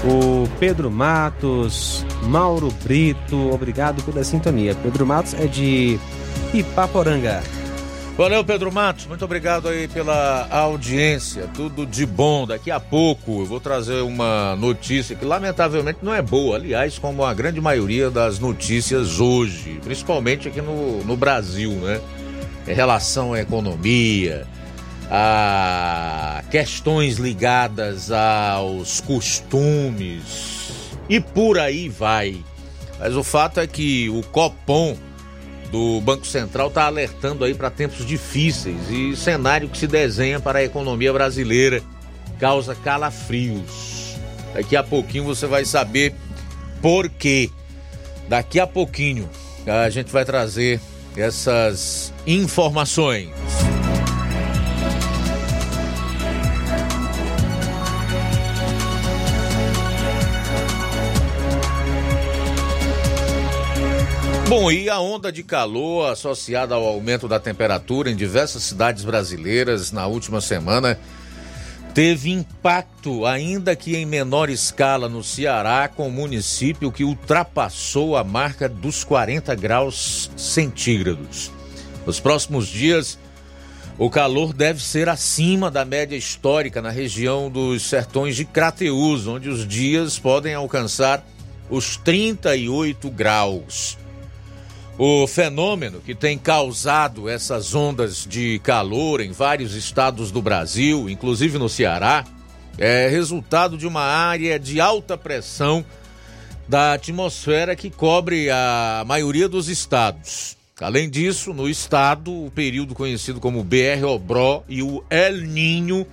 O 0.04 0.48
Pedro 0.58 0.90
Matos, 0.90 2.04
Mauro 2.24 2.70
Brito, 2.82 3.50
obrigado 3.50 4.02
pela 4.02 4.22
sintonia. 4.22 4.74
Pedro 4.74 5.06
Matos 5.06 5.34
é 5.34 5.46
de 5.46 5.98
Ipaporanga. 6.52 7.42
Valeu, 8.16 8.44
Pedro 8.44 8.70
Matos. 8.70 9.06
Muito 9.06 9.24
obrigado 9.24 9.66
aí 9.66 9.88
pela 9.88 10.46
audiência. 10.48 11.48
Tudo 11.52 11.84
de 11.84 12.06
bom. 12.06 12.46
Daqui 12.46 12.70
a 12.70 12.78
pouco 12.78 13.40
eu 13.40 13.46
vou 13.46 13.58
trazer 13.58 14.02
uma 14.02 14.54
notícia 14.54 15.16
que 15.16 15.24
lamentavelmente 15.24 15.98
não 16.00 16.14
é 16.14 16.22
boa. 16.22 16.56
Aliás, 16.56 16.96
como 16.96 17.24
a 17.24 17.34
grande 17.34 17.60
maioria 17.60 18.10
das 18.10 18.38
notícias 18.38 19.18
hoje, 19.18 19.80
principalmente 19.82 20.46
aqui 20.46 20.62
no, 20.62 21.02
no 21.02 21.16
Brasil, 21.16 21.72
né? 21.72 22.00
Em 22.66 22.72
relação 22.72 23.34
à 23.34 23.40
economia, 23.40 24.46
a 25.10 26.42
questões 26.50 27.16
ligadas 27.16 28.10
aos 28.10 29.00
costumes 29.00 30.94
e 31.08 31.20
por 31.20 31.58
aí 31.58 31.88
vai. 31.88 32.42
Mas 32.98 33.14
o 33.14 33.22
fato 33.22 33.60
é 33.60 33.66
que 33.66 34.08
o 34.08 34.22
Copom 34.22 34.96
do 35.70 36.00
Banco 36.00 36.26
Central 36.26 36.68
está 36.68 36.86
alertando 36.86 37.44
aí 37.44 37.54
para 37.54 37.70
tempos 37.70 38.06
difíceis 38.06 38.88
e 38.90 39.16
cenário 39.16 39.68
que 39.68 39.76
se 39.76 39.86
desenha 39.86 40.40
para 40.40 40.60
a 40.60 40.64
economia 40.64 41.12
brasileira 41.12 41.82
causa 42.38 42.74
calafrios. 42.74 44.16
Daqui 44.54 44.76
a 44.76 44.82
pouquinho 44.82 45.24
você 45.24 45.46
vai 45.46 45.64
saber 45.64 46.14
por 46.80 47.08
quê. 47.08 47.50
Daqui 48.28 48.60
a 48.60 48.66
pouquinho 48.66 49.28
a 49.66 49.90
gente 49.90 50.12
vai 50.12 50.24
trazer 50.24 50.80
essas 51.16 52.12
informações. 52.26 53.30
Bom, 64.46 64.70
e 64.70 64.90
a 64.90 65.00
onda 65.00 65.32
de 65.32 65.42
calor 65.42 66.12
associada 66.12 66.74
ao 66.74 66.84
aumento 66.84 67.26
da 67.26 67.40
temperatura 67.40 68.10
em 68.10 68.14
diversas 68.14 68.62
cidades 68.62 69.02
brasileiras 69.02 69.90
na 69.90 70.06
última 70.06 70.40
semana 70.40 70.98
teve 71.94 72.32
impacto, 72.32 73.24
ainda 73.24 73.76
que 73.76 73.96
em 73.96 74.04
menor 74.04 74.50
escala, 74.50 75.08
no 75.08 75.22
Ceará, 75.22 75.86
com 75.86 76.08
o 76.08 76.12
município 76.12 76.90
que 76.90 77.04
ultrapassou 77.04 78.16
a 78.16 78.24
marca 78.24 78.68
dos 78.68 79.04
40 79.04 79.54
graus 79.54 80.28
centígrados. 80.36 81.52
Nos 82.04 82.18
próximos 82.18 82.66
dias, 82.66 83.16
o 83.96 84.10
calor 84.10 84.52
deve 84.52 84.82
ser 84.82 85.08
acima 85.08 85.70
da 85.70 85.84
média 85.84 86.16
histórica 86.16 86.82
na 86.82 86.90
região 86.90 87.48
dos 87.48 87.84
sertões 87.84 88.34
de 88.34 88.44
Crateús, 88.44 89.28
onde 89.28 89.48
os 89.48 89.66
dias 89.66 90.18
podem 90.18 90.52
alcançar 90.52 91.24
os 91.70 91.96
38 91.96 93.08
graus. 93.08 93.96
O 94.96 95.26
fenômeno 95.26 96.00
que 96.00 96.14
tem 96.14 96.38
causado 96.38 97.28
essas 97.28 97.74
ondas 97.74 98.24
de 98.24 98.60
calor 98.60 99.20
em 99.20 99.32
vários 99.32 99.74
estados 99.74 100.30
do 100.30 100.40
Brasil, 100.40 101.10
inclusive 101.10 101.58
no 101.58 101.68
Ceará, 101.68 102.24
é 102.78 103.08
resultado 103.08 103.76
de 103.76 103.88
uma 103.88 104.02
área 104.02 104.56
de 104.56 104.80
alta 104.80 105.18
pressão 105.18 105.84
da 106.68 106.92
atmosfera 106.92 107.74
que 107.74 107.90
cobre 107.90 108.48
a 108.50 109.02
maioria 109.04 109.48
dos 109.48 109.68
estados. 109.68 110.56
Além 110.80 111.10
disso, 111.10 111.52
no 111.52 111.68
estado, 111.68 112.32
o 112.32 112.50
período 112.50 112.94
conhecido 112.94 113.40
como 113.40 113.64
BR-Obró 113.64 114.62
e 114.68 114.80
o 114.80 115.04
El 115.10 115.38
Ninho 115.38 116.06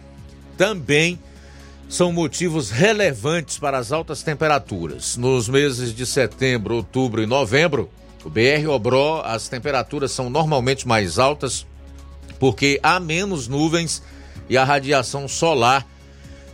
também 0.57 1.19
são 1.87 2.11
motivos 2.11 2.71
relevantes 2.71 3.59
para 3.59 3.77
as 3.77 3.91
altas 3.91 4.23
temperaturas. 4.23 5.17
Nos 5.17 5.47
meses 5.47 5.93
de 5.93 6.05
setembro, 6.05 6.75
outubro 6.75 7.21
e 7.21 7.25
novembro, 7.27 7.89
o 8.23 8.29
BR 8.29 8.67
Obró, 8.69 9.21
as 9.25 9.47
temperaturas 9.47 10.11
são 10.11 10.29
normalmente 10.29 10.87
mais 10.87 11.17
altas 11.17 11.65
porque 12.41 12.79
há 12.81 12.99
menos 12.99 13.47
nuvens 13.47 14.01
e 14.49 14.57
a 14.57 14.63
radiação 14.63 15.27
solar 15.27 15.87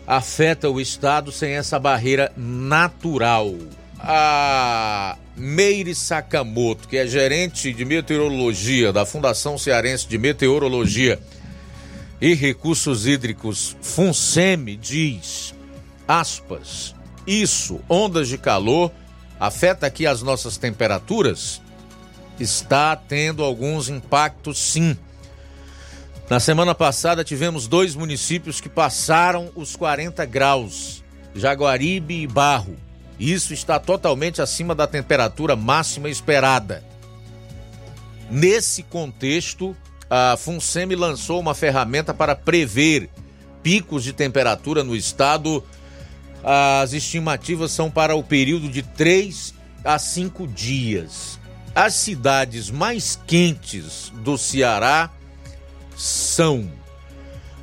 afeta 0.06 0.70
o 0.70 0.82
estado 0.82 1.32
sem 1.32 1.54
essa 1.54 1.80
barreira 1.80 2.32
natural. 2.36 3.56
A 4.00 5.18
Meire 5.36 5.96
Sakamoto, 5.96 6.88
que 6.90 6.98
é 6.98 7.08
gerente 7.08 7.72
de 7.72 7.86
meteorologia 7.86 8.92
da 8.92 9.06
Fundação 9.06 9.58
Cearense 9.58 10.08
de 10.08 10.18
Meteorologia 10.18 11.20
e 12.20 12.34
Recursos 12.34 13.08
Hídricos, 13.08 13.78
FUNSEMI, 13.82 14.76
diz, 14.76 15.56
aspas, 16.08 16.96
isso, 17.26 17.80
ondas 17.88 18.28
de 18.28 18.38
calor, 18.38 18.92
afeta 19.40 19.88
aqui 19.88 20.06
as 20.06 20.22
nossas 20.22 20.58
temperaturas? 20.58 21.62
Está 22.40 22.96
tendo 22.96 23.44
alguns 23.44 23.90
impactos, 23.90 24.58
sim. 24.60 24.98
Na 26.30 26.40
semana 26.40 26.76
passada 26.76 27.24
tivemos 27.24 27.68
dois 27.68 27.96
municípios 27.96 28.60
que 28.60 28.68
passaram 28.68 29.50
os 29.56 29.76
40 29.76 30.26
graus, 30.26 31.04
Jaguaribe 31.34 32.22
e 32.22 32.28
Barro. 32.28 32.76
Isso 33.20 33.54
está 33.54 33.80
totalmente 33.80 34.42
acima 34.42 34.76
da 34.76 34.86
temperatura 34.86 35.56
máxima 35.56 36.10
esperada. 36.10 36.84
Nesse 38.30 38.84
contexto, 38.84 39.76
a 40.10 40.36
FUNSEMI 40.38 40.96
lançou 40.96 41.40
uma 41.40 41.56
ferramenta 41.56 42.14
para 42.14 42.36
prever 42.36 43.10
picos 43.64 44.04
de 44.04 44.14
temperatura 44.14 44.84
no 44.84 44.96
estado 44.96 45.64
as 46.44 46.94
estimativas 46.94 47.72
são 47.72 47.90
para 47.90 48.16
o 48.16 48.24
período 48.24 48.70
de 48.70 48.82
3 48.82 49.54
a 49.84 49.98
5 49.98 50.48
dias. 50.48 51.40
As 51.74 51.94
cidades 51.94 52.72
mais 52.72 53.20
quentes 53.28 54.12
do 54.24 54.38
Ceará 54.38 55.12
são 55.96 56.72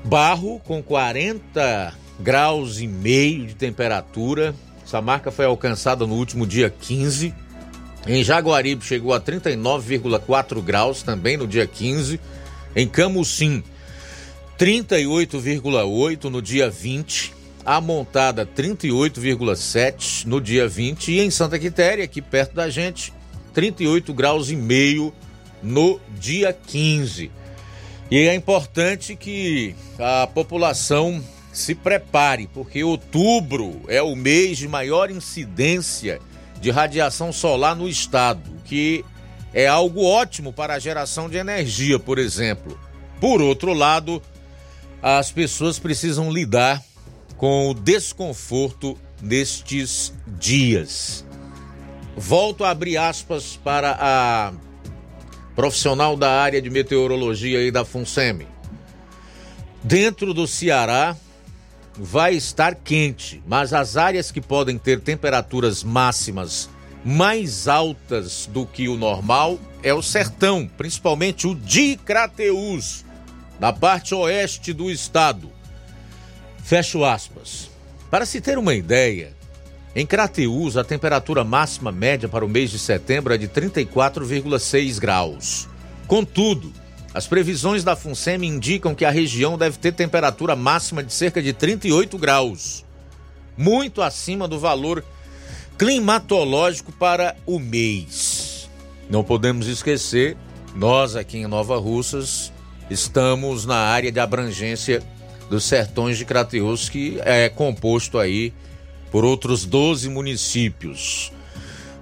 Barro, 0.05 0.61
com 0.61 0.83
40 0.83 1.95
graus 2.21 2.79
e 2.79 2.87
meio 2.87 3.47
de 3.47 3.55
temperatura. 3.55 4.55
Essa 4.85 5.01
marca 5.01 5.31
foi 5.31 5.47
alcançada 5.47 6.07
no 6.07 6.15
último 6.15 6.47
dia 6.47 6.71
15. 6.71 7.35
Em 8.07 8.23
Jaguaribe 8.23 8.85
chegou 8.85 9.15
a 9.15 9.21
39,4 9.21 10.63
graus 10.63 11.03
também 11.03 11.37
no 11.37 11.47
dia 11.47 11.67
15. 11.67 12.21
Em 12.77 12.87
Camusim, 12.87 13.65
38,8 14.59 16.25
no 16.25 16.43
dia 16.43 16.71
20 16.71 17.34
a 17.65 17.81
montada 17.81 18.45
38,7 18.45 20.27
no 20.27 20.41
dia 20.41 20.69
20 20.69 21.13
e 21.13 21.21
em 21.21 21.31
Santa 21.31 21.59
Quitéria, 21.59 22.05
aqui 22.05 22.21
perto 22.21 22.55
da 22.55 22.69
gente, 22.69 23.13
38 23.55 24.13
graus 24.13 24.51
e 24.51 24.57
meio 24.57 25.13
no 25.63 25.99
dia 26.19 26.53
15. 26.53 27.31
E 28.11 28.19
é 28.19 28.35
importante 28.35 29.17
que 29.17 29.75
a 29.99 30.27
população 30.27 31.25
se 31.53 31.75
prepare, 31.75 32.49
porque 32.53 32.85
outubro 32.85 33.81
é 33.89 34.03
o 34.03 34.15
mês 34.15 34.59
de 34.59 34.69
maior 34.69 35.11
incidência 35.11 36.21
de 36.61 36.71
radiação 36.71 37.33
solar 37.33 37.75
no 37.75 37.89
estado, 37.89 38.51
que 38.65 39.05
é 39.55 39.67
algo 39.67 40.05
ótimo 40.05 40.53
para 40.53 40.75
a 40.75 40.79
geração 40.79 41.31
de 41.31 41.37
energia, 41.37 41.99
por 41.99 42.19
exemplo. 42.19 42.79
Por 43.21 43.41
outro 43.41 43.73
lado, 43.73 44.21
as 45.01 45.31
pessoas 45.31 45.79
precisam 45.79 46.31
lidar 46.31 46.83
com 47.45 47.69
o 47.69 47.75
desconforto 47.75 48.99
nestes 49.21 50.15
dias. 50.39 51.27
Volto 52.17 52.65
a 52.65 52.71
abrir 52.71 52.97
aspas 52.97 53.61
para 53.63 53.99
a 54.01 54.55
profissional 55.55 56.17
da 56.17 56.41
área 56.41 56.63
de 56.63 56.71
meteorologia 56.71 57.61
e 57.61 57.71
da 57.71 57.85
FUNSEMI. 57.85 58.47
Dentro 59.83 60.33
do 60.33 60.47
Ceará 60.47 61.15
vai 61.95 62.33
estar 62.33 62.77
quente, 62.77 63.43
mas 63.47 63.75
as 63.75 63.99
áreas 63.99 64.31
que 64.31 64.41
podem 64.41 64.79
ter 64.79 65.01
temperaturas 65.01 65.85
máximas 65.85 66.71
mais 67.05 67.69
altas 67.69 68.49
do 68.51 68.65
que 68.65 68.89
o 68.89 68.97
normal 68.97 69.59
é 69.83 69.93
o 69.93 70.01
sertão, 70.01 70.67
principalmente 70.79 71.47
o 71.47 71.55
de 71.55 71.99
Crateús, 71.99 73.05
na 73.61 73.71
parte 73.71 74.15
oeste 74.15 74.73
do 74.73 74.91
estado 74.91 75.53
Fecho 76.65 77.05
aspas. 77.05 77.71
Para 78.11 78.25
se 78.25 78.41
ter 78.41 78.57
uma 78.57 78.75
ideia, 78.75 79.35
Em 79.95 80.05
Crateús, 80.05 80.77
a 80.77 80.83
temperatura 80.83 81.45
máxima 81.45 81.93
média 81.93 82.29
para 82.29 82.45
o 82.45 82.49
mês 82.49 82.71
de 82.71 82.81
setembro 82.81 83.33
é 83.33 83.39
de 83.39 83.47
34,6 83.47 84.99
graus. 84.99 85.69
Contudo, 86.09 86.73
as 87.13 87.29
previsões 87.29 87.85
da 87.85 87.95
FUNSEMI 87.95 88.49
indicam 88.49 88.93
que 88.93 89.05
a 89.05 89.11
região 89.11 89.57
deve 89.57 89.79
ter 89.79 89.93
temperatura 89.93 90.57
máxima 90.57 91.05
de 91.05 91.13
cerca 91.13 91.41
de 91.41 91.53
38 91.53 92.19
graus, 92.19 92.85
muito 93.57 94.03
acima 94.03 94.49
do 94.49 94.59
valor 94.59 95.05
climatológico 95.79 96.91
para 96.91 97.37
o 97.47 97.61
mês. 97.61 98.69
Não 99.09 99.23
podemos 99.23 99.69
esquecer, 99.69 100.37
nós 100.75 101.15
aqui 101.15 101.39
em 101.39 101.47
Nova 101.47 101.79
Russas 101.79 102.53
estamos 102.91 103.65
na 103.65 103.77
área 103.77 104.11
de 104.11 104.19
abrangência 104.19 105.05
dos 105.49 105.65
sertões 105.65 106.19
de 106.19 106.25
Crateús, 106.25 106.89
que 106.89 107.19
é 107.25 107.49
composto 107.49 108.19
aí 108.19 108.53
por 109.11 109.25
outros 109.25 109.65
12 109.65 110.09
municípios. 110.09 111.33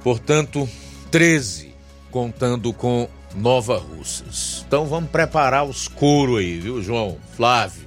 Portanto, 0.03 0.69
13 1.11 1.75
contando 2.11 2.73
com 2.73 3.09
Nova 3.35 3.79
Russas. 3.79 4.65
Então 4.67 4.87
vamos 4.87 5.11
preparar 5.11 5.65
os 5.65 5.89
couro 5.89 6.37
aí, 6.37 6.59
viu, 6.59 6.83
João? 6.83 7.19
Flávio. 7.37 7.87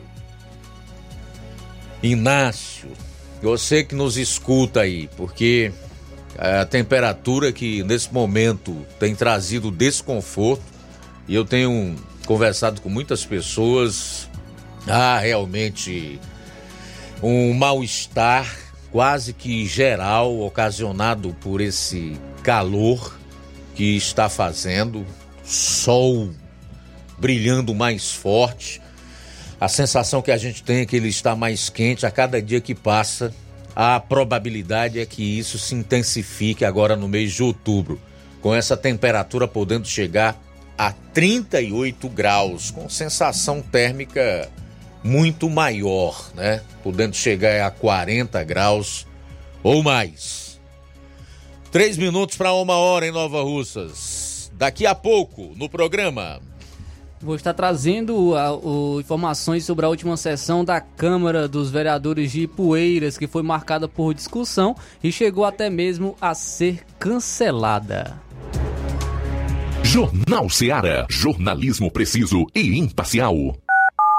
Inácio, 2.01 2.89
você 3.41 3.83
que 3.83 3.95
nos 3.95 4.17
escuta 4.17 4.81
aí, 4.81 5.09
porque 5.15 5.71
a 6.37 6.65
temperatura 6.65 7.51
que 7.51 7.83
nesse 7.83 8.13
momento 8.13 8.85
tem 8.99 9.15
trazido 9.15 9.71
desconforto 9.71 10.63
e 11.27 11.33
eu 11.33 11.45
tenho 11.45 11.95
conversado 12.25 12.81
com 12.81 12.89
muitas 12.89 13.25
pessoas, 13.25 14.29
há 14.87 15.19
realmente 15.19 16.19
um 17.21 17.53
mal-estar 17.53 18.55
quase 18.91 19.33
que 19.33 19.65
geral 19.65 20.39
ocasionado 20.39 21.35
por 21.41 21.59
esse 21.59 22.17
calor 22.43 23.17
que 23.73 23.97
está 23.97 24.29
fazendo, 24.29 25.05
sol 25.43 26.29
brilhando 27.17 27.73
mais 27.73 28.11
forte. 28.11 28.81
A 29.59 29.67
sensação 29.67 30.21
que 30.21 30.31
a 30.31 30.37
gente 30.37 30.63
tem 30.63 30.77
é 30.77 30.85
que 30.85 30.95
ele 30.95 31.09
está 31.09 31.35
mais 31.35 31.69
quente 31.69 32.05
a 32.05 32.11
cada 32.11 32.41
dia 32.41 32.61
que 32.61 32.75
passa. 32.75 33.33
A 33.75 33.99
probabilidade 33.99 34.99
é 34.99 35.05
que 35.05 35.37
isso 35.37 35.57
se 35.57 35.75
intensifique 35.75 36.63
agora 36.63 36.95
no 36.95 37.07
mês 37.07 37.33
de 37.33 37.43
outubro, 37.43 37.99
com 38.41 38.55
essa 38.55 38.77
temperatura 38.77 39.47
podendo 39.47 39.87
chegar 39.87 40.41
a 40.77 40.91
38 40.91 42.07
graus, 42.09 42.71
com 42.71 42.87
sensação 42.87 43.61
térmica 43.61 44.49
muito 45.05 45.47
maior, 45.47 46.31
né? 46.33 46.61
Podendo 46.83 47.15
chegar 47.15 47.65
a 47.65 47.69
40 47.69 48.43
graus 48.43 49.05
ou 49.61 49.83
mais. 49.83 50.59
Três 51.71 51.95
minutos 51.95 52.35
para 52.35 52.51
uma 52.53 52.75
hora 52.75 53.05
em 53.05 53.11
Nova 53.11 53.43
Russas. 53.43 54.51
Daqui 54.55 54.85
a 54.85 54.95
pouco, 54.95 55.53
no 55.55 55.69
programa. 55.69 56.41
Vou 57.21 57.35
estar 57.35 57.53
trazendo 57.53 58.35
a, 58.35 58.51
o, 58.55 58.99
informações 58.99 59.63
sobre 59.63 59.85
a 59.85 59.89
última 59.89 60.17
sessão 60.17 60.65
da 60.65 60.81
Câmara 60.81 61.47
dos 61.47 61.69
Vereadores 61.69 62.31
de 62.31 62.41
Ipueiras, 62.41 63.17
que 63.17 63.27
foi 63.27 63.43
marcada 63.43 63.87
por 63.87 64.13
discussão 64.13 64.75
e 65.03 65.11
chegou 65.11 65.45
até 65.45 65.69
mesmo 65.69 66.15
a 66.19 66.33
ser 66.33 66.83
cancelada. 66.97 68.19
Jornal 69.83 70.49
Seara. 70.49 71.05
Jornalismo 71.09 71.91
preciso 71.91 72.45
e 72.53 72.77
imparcial. 72.77 73.55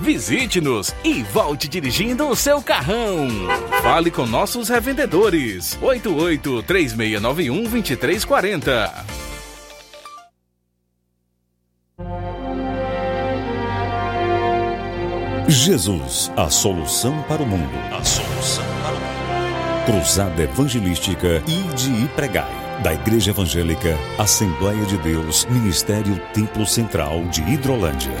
Visite-nos 0.00 0.94
e 1.04 1.22
volte 1.22 1.68
dirigindo 1.68 2.28
o 2.28 2.36
seu 2.36 2.62
carrão. 2.62 3.28
Fale 3.82 4.10
com 4.10 4.26
nossos 4.26 4.68
revendedores. 4.68 5.78
88 5.80 6.62
3691 6.62 7.62
2340. 7.64 9.22
Jesus, 15.48 16.32
a 16.34 16.48
solução 16.48 17.22
para 17.24 17.42
o 17.42 17.46
mundo. 17.46 17.70
A 17.92 18.02
solução 18.02 18.64
para 18.82 18.92
o 18.92 18.94
mundo. 18.94 19.12
Cruzada 19.84 20.42
Evangelística 20.42 21.42
Ide 21.46 22.04
e 22.04 22.08
Pregai. 22.08 22.62
Da 22.82 22.94
Igreja 22.94 23.30
Evangélica 23.30 23.96
Assembleia 24.18 24.84
de 24.86 24.96
Deus, 24.98 25.44
Ministério 25.46 26.20
Templo 26.32 26.66
Central 26.66 27.24
de 27.26 27.42
Hidrolândia. 27.42 28.16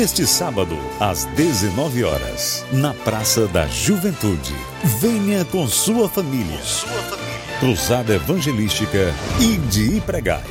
Neste 0.00 0.26
sábado, 0.26 0.78
às 0.98 1.26
19 1.26 2.04
horas, 2.04 2.64
na 2.72 2.94
Praça 2.94 3.46
da 3.46 3.66
Juventude, 3.66 4.56
venha 4.98 5.44
com 5.44 5.68
sua 5.68 6.08
família. 6.08 6.58
Sua 6.62 6.88
família. 6.88 7.58
Cruzada 7.60 8.14
Evangelística 8.14 9.14
e 9.38 10.00
Pregai. 10.00 10.42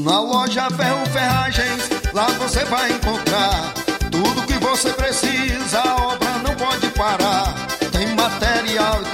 Na 0.00 0.20
loja 0.20 0.68
Ferro 0.70 1.06
Ferragens, 1.12 1.88
lá 2.12 2.26
você 2.30 2.64
vai 2.64 2.90
encontrar 2.94 3.74
tudo 4.10 4.44
que 4.44 4.54
você 4.54 4.92
precisa, 4.92 5.80
a 5.80 5.96
obra 6.08 6.38
não 6.38 6.56
pode 6.56 6.88
parar. 6.88 7.54
Tem 7.92 8.08
material 8.16 9.02
hidráulico, 9.02 9.13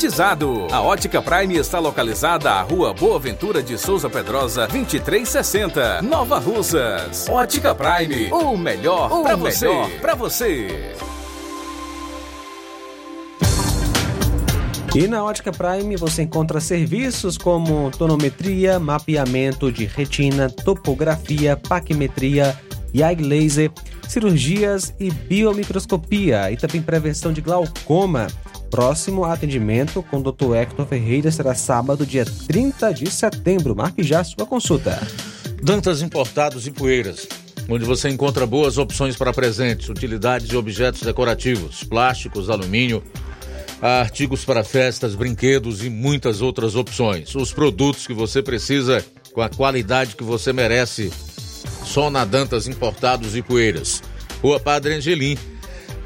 A 0.71 0.81
Ótica 0.81 1.21
Prime 1.21 1.57
está 1.57 1.77
localizada 1.77 2.49
à 2.49 2.63
Rua 2.63 2.91
Boa 2.91 3.19
Ventura 3.19 3.61
de 3.61 3.77
Souza 3.77 4.09
Pedrosa, 4.09 4.65
2360, 4.65 6.01
Nova 6.01 6.39
Russas. 6.39 7.29
Ótica 7.29 7.75
Prime, 7.75 8.31
o 8.31 8.57
melhor 8.57 9.21
para 9.21 9.35
você. 9.35 9.67
Para 10.01 10.15
você. 10.15 10.95
E 14.95 15.07
na 15.07 15.23
Ótica 15.23 15.51
Prime 15.51 15.95
você 15.95 16.23
encontra 16.23 16.59
serviços 16.59 17.37
como 17.37 17.91
tonometria, 17.91 18.79
mapeamento 18.79 19.71
de 19.71 19.85
retina, 19.85 20.49
topografia, 20.49 21.55
paquimetria, 21.55 22.59
eye 22.91 23.21
laser, 23.21 23.71
cirurgias 24.07 24.95
e 24.99 25.11
biomicroscopia 25.11 26.51
e 26.51 26.57
também 26.57 26.81
prevenção 26.81 27.31
de 27.31 27.39
glaucoma. 27.39 28.25
Próximo 28.71 29.25
atendimento 29.25 30.01
com 30.01 30.19
o 30.19 30.31
Dr. 30.31 30.55
Hector 30.55 30.85
Ferreira 30.87 31.29
será 31.29 31.53
sábado, 31.53 32.05
dia 32.05 32.23
30 32.23 32.93
de 32.93 33.11
setembro. 33.11 33.75
Marque 33.75 34.01
já 34.01 34.23
sua 34.23 34.45
consulta. 34.45 34.97
Dantas 35.61 36.01
Importados 36.01 36.65
e 36.65 36.71
Poeiras, 36.71 37.27
onde 37.69 37.83
você 37.83 38.07
encontra 38.07 38.45
boas 38.45 38.77
opções 38.77 39.17
para 39.17 39.33
presentes, 39.33 39.89
utilidades 39.89 40.49
e 40.49 40.55
objetos 40.55 41.01
decorativos, 41.01 41.83
plásticos, 41.83 42.49
alumínio, 42.49 43.03
artigos 43.81 44.45
para 44.45 44.63
festas, 44.63 45.15
brinquedos 45.15 45.83
e 45.83 45.89
muitas 45.89 46.41
outras 46.41 46.73
opções. 46.73 47.35
Os 47.35 47.51
produtos 47.51 48.07
que 48.07 48.13
você 48.13 48.41
precisa 48.41 49.03
com 49.33 49.41
a 49.41 49.49
qualidade 49.49 50.15
que 50.15 50.23
você 50.23 50.53
merece. 50.53 51.11
Só 51.83 52.09
na 52.09 52.23
Dantas 52.23 52.67
Importados 52.67 53.35
e 53.35 53.41
Poeiras. 53.41 54.01
Rua 54.41 54.61
Padre 54.61 54.93
Angelim, 54.93 55.37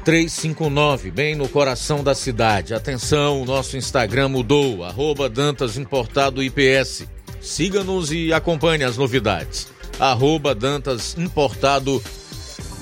359, 0.06 1.10
bem 1.10 1.34
no 1.34 1.46
coração 1.48 2.04
da 2.04 2.14
cidade. 2.14 2.72
Atenção, 2.72 3.42
o 3.42 3.44
nosso 3.44 3.76
Instagram 3.76 4.28
mudou, 4.28 4.84
arroba 4.84 5.28
Dantas 5.28 5.76
Importado 5.76 6.40
IPS. 6.40 7.08
Siga-nos 7.40 8.12
e 8.12 8.32
acompanhe 8.32 8.84
as 8.84 8.96
novidades. 8.96 9.66
Arroba 9.98 10.54
Dantas 10.54 11.16
Importado 11.18 12.00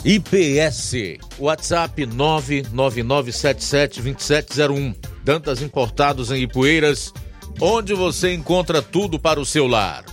IPS. 0.05 1.17
WhatsApp 1.39 2.07
999772701. 2.07 4.95
Dantas 5.25 5.63
Importados 5.63 6.31
em 6.31 6.43
Ipueiras, 6.43 7.11
onde 7.59 7.95
você 7.95 8.35
encontra 8.35 8.83
tudo 8.83 9.19
para 9.19 9.41
o 9.41 9.47
seu 9.47 9.67
lar. 9.67 10.05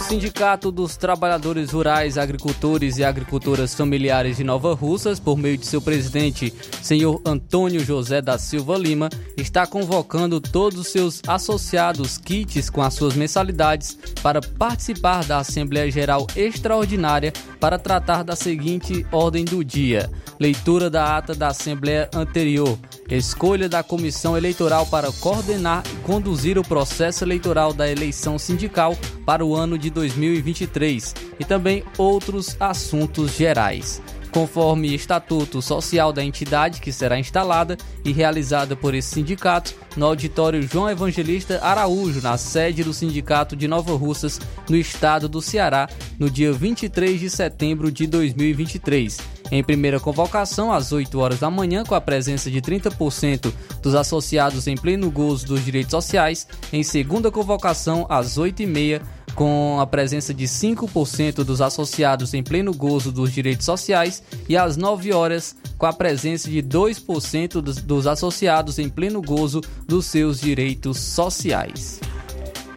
Sindicato 0.00 0.72
dos 0.72 0.96
Trabalhadores 0.96 1.70
Rurais, 1.70 2.16
Agricultores 2.16 2.98
e 2.98 3.04
Agricultoras 3.04 3.74
Familiares 3.74 4.38
de 4.38 4.44
Nova 4.44 4.74
Russas, 4.74 5.20
por 5.20 5.36
meio 5.36 5.56
de 5.56 5.66
seu 5.66 5.80
presidente, 5.80 6.52
senhor 6.82 7.20
Antônio 7.24 7.84
José 7.84 8.20
da 8.20 8.38
Silva 8.38 8.76
Lima, 8.78 9.08
está 9.36 9.66
convocando 9.66 10.40
todos 10.40 10.80
os 10.80 10.88
seus 10.88 11.20
associados 11.28 12.18
kits 12.18 12.70
com 12.70 12.82
as 12.82 12.94
suas 12.94 13.14
mensalidades 13.14 13.96
para 14.22 14.40
participar 14.40 15.24
da 15.24 15.38
Assembleia 15.38 15.90
Geral 15.90 16.26
Extraordinária 16.34 17.32
para 17.60 17.78
tratar 17.78 18.24
da 18.24 18.34
seguinte 18.34 19.06
ordem 19.12 19.44
do 19.44 19.62
dia: 19.62 20.10
leitura 20.38 20.88
da 20.88 21.18
ata 21.18 21.34
da 21.34 21.48
Assembleia 21.48 22.08
anterior, 22.14 22.78
escolha 23.08 23.68
da 23.68 23.82
comissão 23.82 24.36
eleitoral 24.36 24.86
para 24.86 25.12
coordenar 25.12 25.82
e 25.92 25.96
conduzir 26.06 26.58
o 26.58 26.62
processo 26.62 27.22
eleitoral 27.22 27.72
da 27.72 27.90
eleição 27.90 28.38
sindical 28.38 28.96
para 29.26 29.44
o 29.44 29.54
ano 29.54 29.78
de 29.78 29.89
2023 29.90 31.14
e 31.38 31.44
também 31.44 31.84
outros 31.98 32.56
assuntos 32.60 33.32
gerais. 33.32 34.00
Conforme 34.32 34.94
estatuto 34.94 35.60
social 35.60 36.12
da 36.12 36.22
entidade 36.22 36.80
que 36.80 36.92
será 36.92 37.18
instalada 37.18 37.76
e 38.04 38.12
realizada 38.12 38.76
por 38.76 38.94
esse 38.94 39.08
sindicato 39.08 39.74
no 39.96 40.06
auditório 40.06 40.62
João 40.62 40.88
Evangelista 40.88 41.58
Araújo, 41.62 42.22
na 42.22 42.38
sede 42.38 42.84
do 42.84 42.94
Sindicato 42.94 43.56
de 43.56 43.66
Nova 43.66 43.92
Russas, 43.96 44.40
no 44.68 44.76
estado 44.76 45.28
do 45.28 45.42
Ceará, 45.42 45.88
no 46.18 46.30
dia 46.30 46.52
23 46.52 47.18
de 47.18 47.28
setembro 47.28 47.90
de 47.90 48.06
2023. 48.06 49.18
Em 49.50 49.64
primeira 49.64 49.98
convocação, 49.98 50.72
às 50.72 50.92
8 50.92 51.18
horas 51.18 51.40
da 51.40 51.50
manhã, 51.50 51.82
com 51.82 51.96
a 51.96 52.00
presença 52.00 52.48
de 52.48 52.62
30% 52.62 53.52
dos 53.82 53.96
associados 53.96 54.68
em 54.68 54.76
pleno 54.76 55.10
gozo 55.10 55.44
dos 55.46 55.64
direitos 55.64 55.90
sociais. 55.90 56.46
Em 56.72 56.84
segunda 56.84 57.32
convocação, 57.32 58.06
às 58.08 58.38
8h30, 58.38 59.02
com 59.34 59.78
a 59.80 59.86
presença 59.86 60.32
de 60.34 60.44
5% 60.44 61.44
dos 61.44 61.60
associados 61.60 62.34
em 62.34 62.42
pleno 62.42 62.74
gozo 62.74 63.10
dos 63.12 63.32
direitos 63.32 63.66
sociais. 63.66 64.22
E 64.48 64.56
às 64.56 64.76
9 64.76 65.12
horas, 65.12 65.56
com 65.78 65.86
a 65.86 65.92
presença 65.92 66.48
de 66.50 66.62
2% 66.62 67.60
dos, 67.60 67.76
dos 67.76 68.06
associados 68.06 68.78
em 68.78 68.88
pleno 68.88 69.22
gozo 69.22 69.60
dos 69.86 70.06
seus 70.06 70.40
direitos 70.40 70.98
sociais. 70.98 72.00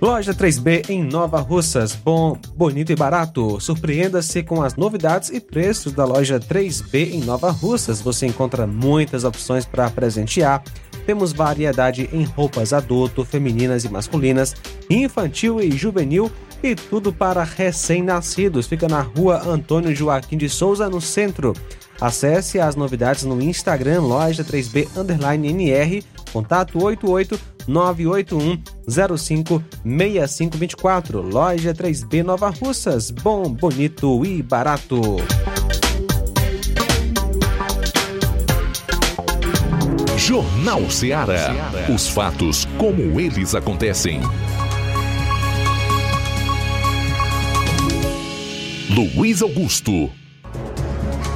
Loja 0.04 0.34
3B 0.34 0.90
em 0.90 1.02
Nova 1.02 1.40
Russas, 1.40 1.96
bom, 1.96 2.38
bonito 2.58 2.92
e 2.92 2.96
barato. 2.96 3.58
Surpreenda-se 3.62 4.44
com 4.44 4.62
as 4.62 4.76
novidades 4.76 5.30
e 5.30 5.40
preços 5.40 5.94
da 5.94 6.04
loja 6.04 6.42
3B 6.42 7.14
em 7.14 7.22
Nova 7.22 7.52
Russas. 7.52 8.02
Você 8.02 8.26
encontra 8.26 8.68
muitas 8.68 9.24
opções 9.24 9.66
para 9.66 9.90
presentear. 9.90 10.62
Temos 11.06 11.34
variedade 11.34 12.10
em 12.14 12.24
roupas 12.24 12.74
adulto, 12.74 13.26
femininas 13.26 13.84
e 13.84 13.90
masculinas, 13.90 14.56
infantil 14.90 15.60
e 15.60 15.72
juvenil 15.72 16.32
e 16.62 16.76
tudo 16.76 17.12
para 17.12 17.44
recém-nascidos. 17.44 18.68
Fica 18.68 18.88
na 18.88 19.02
rua 19.02 19.42
Antônio 19.46 19.94
Joaquim 19.94 20.38
de 20.38 20.48
Souza, 20.50 20.90
no 20.90 21.02
centro. 21.02 21.54
Acesse 22.00 22.60
as 22.60 22.76
novidades 22.76 23.24
no 23.24 23.42
Instagram, 23.42 24.02
loja 24.02 24.44
3B 24.44 24.88
underline 24.98 25.50
NR, 25.50 26.04
contato 26.32 26.82
88 26.82 27.40
981 27.68 29.18
05 29.18 29.64
6524. 29.84 31.22
Loja 31.22 31.74
3B 31.74 32.24
Nova 32.24 32.50
Russas, 32.50 33.12
bom, 33.12 33.50
bonito 33.50 34.26
e 34.26 34.42
barato. 34.42 35.18
Jornal 40.26 40.90
Ceará. 40.90 41.54
Os 41.94 42.08
fatos 42.08 42.66
como 42.78 43.20
eles 43.20 43.54
acontecem. 43.54 44.22
Luiz 48.90 49.42
Augusto. 49.42 50.10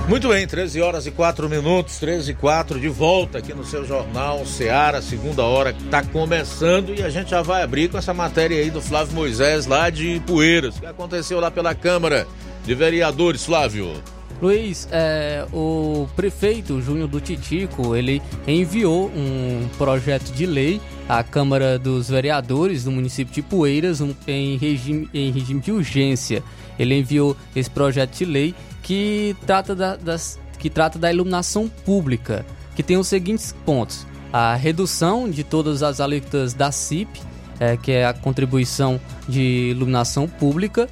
Muito 0.07 0.29
bem, 0.29 0.47
13 0.47 0.81
horas 0.81 1.05
e 1.05 1.11
4 1.11 1.49
minutos, 1.49 1.99
13 1.99 2.31
e 2.31 2.33
4, 2.33 2.79
de 2.79 2.87
volta 2.87 3.39
aqui 3.39 3.53
no 3.53 3.65
seu 3.65 3.85
jornal 3.85 4.45
Seara, 4.45 5.01
segunda 5.01 5.43
hora 5.43 5.73
que 5.73 5.83
está 5.83 6.01
começando 6.01 6.95
e 6.97 7.03
a 7.03 7.09
gente 7.09 7.31
já 7.31 7.41
vai 7.41 7.63
abrir 7.63 7.89
com 7.89 7.97
essa 7.97 8.13
matéria 8.13 8.57
aí 8.57 8.69
do 8.69 8.81
Flávio 8.81 9.13
Moisés 9.13 9.65
lá 9.65 9.89
de 9.89 10.21
Poeiras, 10.25 10.79
que 10.79 10.85
aconteceu 10.85 11.41
lá 11.41 11.51
pela 11.51 11.75
Câmara 11.75 12.25
de 12.63 12.73
Vereadores, 12.73 13.43
Flávio. 13.43 14.01
Luiz, 14.41 14.87
é, 14.91 15.45
o 15.51 16.07
prefeito 16.15 16.79
Júnior 16.79 17.07
do 17.07 17.19
Titico, 17.19 17.95
ele 17.95 18.21
enviou 18.47 19.07
um 19.07 19.67
projeto 19.79 20.31
de 20.31 20.45
lei 20.45 20.79
à 21.09 21.23
Câmara 21.23 21.79
dos 21.79 22.07
Vereadores 22.07 22.83
do 22.83 22.91
município 22.91 23.33
de 23.33 23.41
Poeiras 23.41 23.99
um, 23.99 24.13
em, 24.27 24.55
regime, 24.57 25.09
em 25.11 25.31
regime 25.31 25.59
de 25.59 25.71
urgência. 25.71 26.43
Ele 26.77 26.99
enviou 26.99 27.35
esse 27.55 27.69
projeto 27.69 28.15
de 28.15 28.25
lei 28.25 28.53
que 28.83 29.35
trata 29.47 29.73
da, 29.75 29.95
das, 29.95 30.39
que 30.59 30.69
trata 30.69 30.99
da 30.99 31.11
iluminação 31.11 31.67
pública, 31.67 32.45
que 32.75 32.83
tem 32.83 32.95
os 32.95 33.07
seguintes 33.07 33.55
pontos: 33.65 34.05
a 34.31 34.55
redução 34.55 35.27
de 35.27 35.43
todas 35.43 35.81
as 35.81 35.99
alíquotas 35.99 36.53
da 36.53 36.71
CIP, 36.71 37.21
é, 37.59 37.75
que 37.75 37.91
é 37.91 38.05
a 38.05 38.13
contribuição 38.13 39.01
de 39.27 39.71
iluminação 39.71 40.27
pública, 40.27 40.87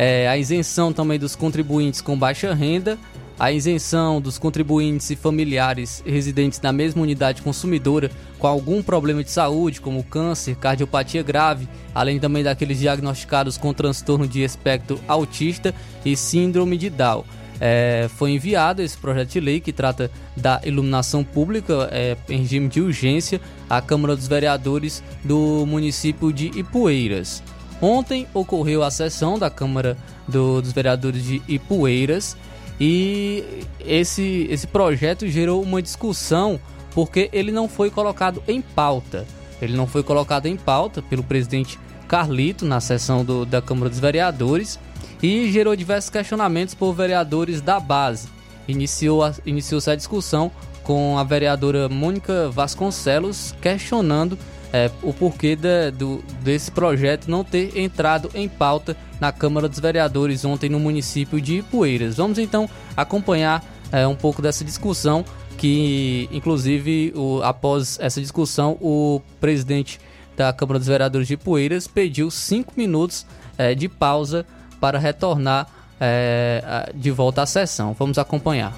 é, 0.00 0.28
a 0.28 0.38
isenção 0.38 0.92
também 0.92 1.18
dos 1.18 1.34
contribuintes 1.34 2.00
com 2.00 2.16
baixa 2.16 2.54
renda, 2.54 2.96
a 3.36 3.50
isenção 3.50 4.20
dos 4.20 4.38
contribuintes 4.38 5.10
e 5.10 5.16
familiares 5.16 6.04
residentes 6.06 6.60
na 6.60 6.72
mesma 6.72 7.02
unidade 7.02 7.42
consumidora 7.42 8.08
com 8.38 8.46
algum 8.46 8.80
problema 8.80 9.24
de 9.24 9.30
saúde, 9.32 9.80
como 9.80 10.04
câncer, 10.04 10.54
cardiopatia 10.54 11.20
grave, 11.24 11.68
além 11.92 12.20
também 12.20 12.44
daqueles 12.44 12.78
diagnosticados 12.78 13.58
com 13.58 13.74
transtorno 13.74 14.28
de 14.28 14.42
espectro 14.42 15.00
autista 15.08 15.74
e 16.04 16.16
síndrome 16.16 16.76
de 16.76 16.90
Down. 16.90 17.24
é, 17.60 18.08
foi 18.16 18.30
enviado 18.30 18.82
esse 18.82 18.96
projeto 18.96 19.30
de 19.30 19.40
lei 19.40 19.58
que 19.58 19.72
trata 19.72 20.10
da 20.36 20.60
iluminação 20.64 21.24
pública 21.24 21.88
é, 21.90 22.16
em 22.28 22.38
regime 22.38 22.68
de 22.68 22.80
urgência 22.80 23.40
à 23.68 23.82
Câmara 23.82 24.14
dos 24.14 24.28
Vereadores 24.28 25.02
do 25.24 25.66
município 25.66 26.32
de 26.32 26.46
Ipueiras. 26.56 27.42
Ontem 27.80 28.26
ocorreu 28.34 28.82
a 28.82 28.90
sessão 28.90 29.38
da 29.38 29.48
Câmara 29.48 29.96
do, 30.26 30.60
dos 30.60 30.72
Vereadores 30.72 31.22
de 31.22 31.42
Ipueiras 31.48 32.36
e 32.80 33.44
esse, 33.80 34.46
esse 34.50 34.66
projeto 34.66 35.26
gerou 35.28 35.62
uma 35.62 35.80
discussão 35.80 36.60
porque 36.92 37.28
ele 37.32 37.52
não 37.52 37.68
foi 37.68 37.90
colocado 37.90 38.42
em 38.48 38.60
pauta. 38.60 39.26
Ele 39.60 39.76
não 39.76 39.86
foi 39.86 40.02
colocado 40.02 40.46
em 40.46 40.56
pauta 40.56 41.02
pelo 41.02 41.22
presidente 41.22 41.78
Carlito 42.06 42.64
na 42.64 42.80
sessão 42.80 43.24
do, 43.24 43.44
da 43.44 43.60
Câmara 43.60 43.90
dos 43.90 43.98
Vereadores 43.98 44.78
e 45.22 45.50
gerou 45.50 45.76
diversos 45.76 46.10
questionamentos 46.10 46.74
por 46.74 46.92
vereadores 46.92 47.60
da 47.60 47.78
base. 47.78 48.28
Iniciou-se 48.66 49.40
a, 49.40 49.42
iniciou 49.48 49.80
a 49.86 49.94
discussão 49.94 50.50
com 50.82 51.18
a 51.18 51.24
vereadora 51.24 51.88
Mônica 51.88 52.48
Vasconcelos 52.50 53.54
questionando 53.60 54.38
é, 54.72 54.90
o 55.02 55.12
porquê 55.12 55.56
de, 55.56 55.90
do, 55.92 56.22
desse 56.42 56.70
projeto 56.70 57.28
não 57.28 57.42
ter 57.42 57.76
entrado 57.78 58.30
em 58.34 58.48
pauta 58.48 58.96
na 59.20 59.32
Câmara 59.32 59.68
dos 59.68 59.78
Vereadores 59.78 60.44
ontem 60.44 60.68
no 60.68 60.78
município 60.78 61.40
de 61.40 61.58
Ipueiras. 61.58 62.16
Vamos 62.16 62.38
então 62.38 62.68
acompanhar 62.96 63.64
é, 63.90 64.06
um 64.06 64.14
pouco 64.14 64.42
dessa 64.42 64.64
discussão 64.64 65.24
que, 65.56 66.28
inclusive, 66.30 67.12
o, 67.16 67.42
após 67.42 67.98
essa 68.00 68.20
discussão, 68.20 68.78
o 68.80 69.20
presidente 69.40 69.98
da 70.36 70.52
Câmara 70.52 70.78
dos 70.78 70.86
Vereadores 70.86 71.26
de 71.26 71.34
Ipueiras 71.34 71.88
pediu 71.88 72.30
cinco 72.30 72.72
minutos 72.76 73.26
é, 73.56 73.74
de 73.74 73.88
pausa 73.88 74.46
para 74.80 74.98
retornar 74.98 75.66
é, 76.00 76.92
de 76.94 77.10
volta 77.10 77.42
à 77.42 77.46
sessão. 77.46 77.92
Vamos 77.92 78.18
acompanhar. 78.18 78.72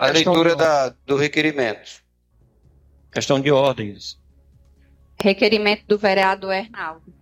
a, 0.00 0.08
a 0.08 0.10
leitura 0.10 0.56
da, 0.56 0.92
do 1.06 1.16
requerimento. 1.16 2.07
Questão 3.18 3.40
de 3.40 3.50
ordens. 3.50 4.16
Requerimento 5.20 5.84
do 5.88 5.98
vereador 5.98 6.52
Hernaldo. 6.54 7.12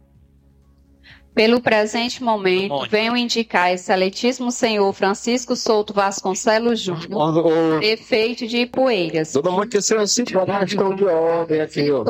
Pelo 1.35 1.59
presente 1.59 2.23
momento, 2.23 2.87
venho 2.91 3.17
indicar 3.17 3.73
excelentíssimo 3.73 4.53
senhor 4.53 4.93
Francisco 4.93 5.57
Souto 5.57 5.95
Vasconcelos 5.95 6.81
Júnior, 6.81 7.79
prefeito 7.79 8.47
de 8.47 8.59
Ipueiras. 8.59 9.33
Todo 9.33 9.51
mundo 9.51 9.69
que 9.69 9.81
ser 9.81 9.97
assim, 9.97 10.23
questão 10.23 10.95
de 10.95 11.07
ordem 11.07 11.63
aqui, 11.63 11.91
ó. 11.91 12.05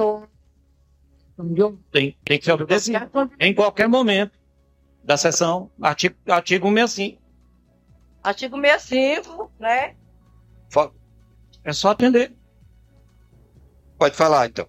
Tem, 1.93 2.17
tem 2.25 2.39
que 2.41 2.45
ser 2.45 2.53
obedecido 2.55 2.99
em 3.39 3.55
qualquer 3.55 3.89
momento 3.89 4.37
da 5.05 5.17
sessão. 5.17 5.71
Artigo, 5.81 6.17
artigo 6.27 6.69
65. 6.69 7.23
Artigo 8.21 8.61
65, 8.61 9.53
né? 9.61 9.95
É 11.63 11.73
só 11.73 11.91
atender. 11.91 12.35
Pode 13.99 14.17
falar, 14.17 14.47
então. 14.47 14.69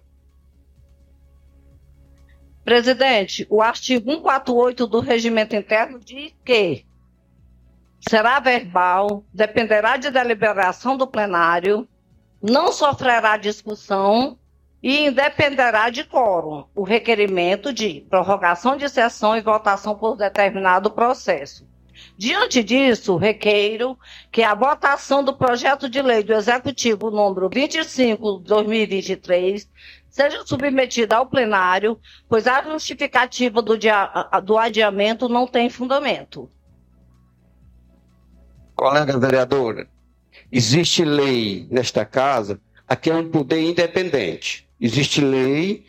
Presidente, 2.64 3.46
o 3.48 3.62
artigo 3.62 4.10
148 4.10 4.86
do 4.86 5.00
regimento 5.00 5.56
interno 5.56 5.98
diz 5.98 6.34
que 6.44 6.86
será 8.08 8.38
verbal, 8.40 9.24
dependerá 9.32 9.96
de 9.96 10.10
deliberação 10.10 10.96
do 10.96 11.06
plenário, 11.06 11.88
não 12.42 12.70
sofrerá 12.70 13.36
discussão 13.36 14.38
e 14.82 15.06
independerá 15.06 15.90
de 15.90 16.04
quórum 16.04 16.66
o 16.74 16.82
requerimento 16.82 17.72
de 17.72 18.06
prorrogação 18.08 18.76
de 18.76 18.88
sessão 18.88 19.36
e 19.36 19.40
votação 19.40 19.96
por 19.96 20.16
determinado 20.16 20.90
processo. 20.90 21.66
Diante 22.18 22.64
disso, 22.64 23.16
requeiro 23.16 23.96
que 24.32 24.42
a 24.42 24.52
votação 24.52 25.22
do 25.22 25.36
projeto 25.36 25.88
de 25.88 26.02
lei 26.02 26.24
do 26.24 26.32
Executivo 26.32 27.12
número 27.12 27.48
25 27.48 28.40
de 28.40 28.44
2023 28.48 29.70
seja 30.10 30.44
submetida 30.44 31.16
ao 31.16 31.26
plenário, 31.26 31.96
pois 32.28 32.48
a 32.48 32.60
justificativa 32.64 33.62
do, 33.62 33.78
do 34.44 34.58
adiamento 34.58 35.28
não 35.28 35.46
tem 35.46 35.70
fundamento. 35.70 36.50
Colega 38.74 39.16
vereadora, 39.16 39.88
existe 40.50 41.04
lei 41.04 41.68
nesta 41.70 42.04
casa, 42.04 42.60
aqui 42.88 43.10
é 43.10 43.14
um 43.14 43.30
poder 43.30 43.60
independente. 43.60 44.68
Existe 44.80 45.20
lei 45.20 45.86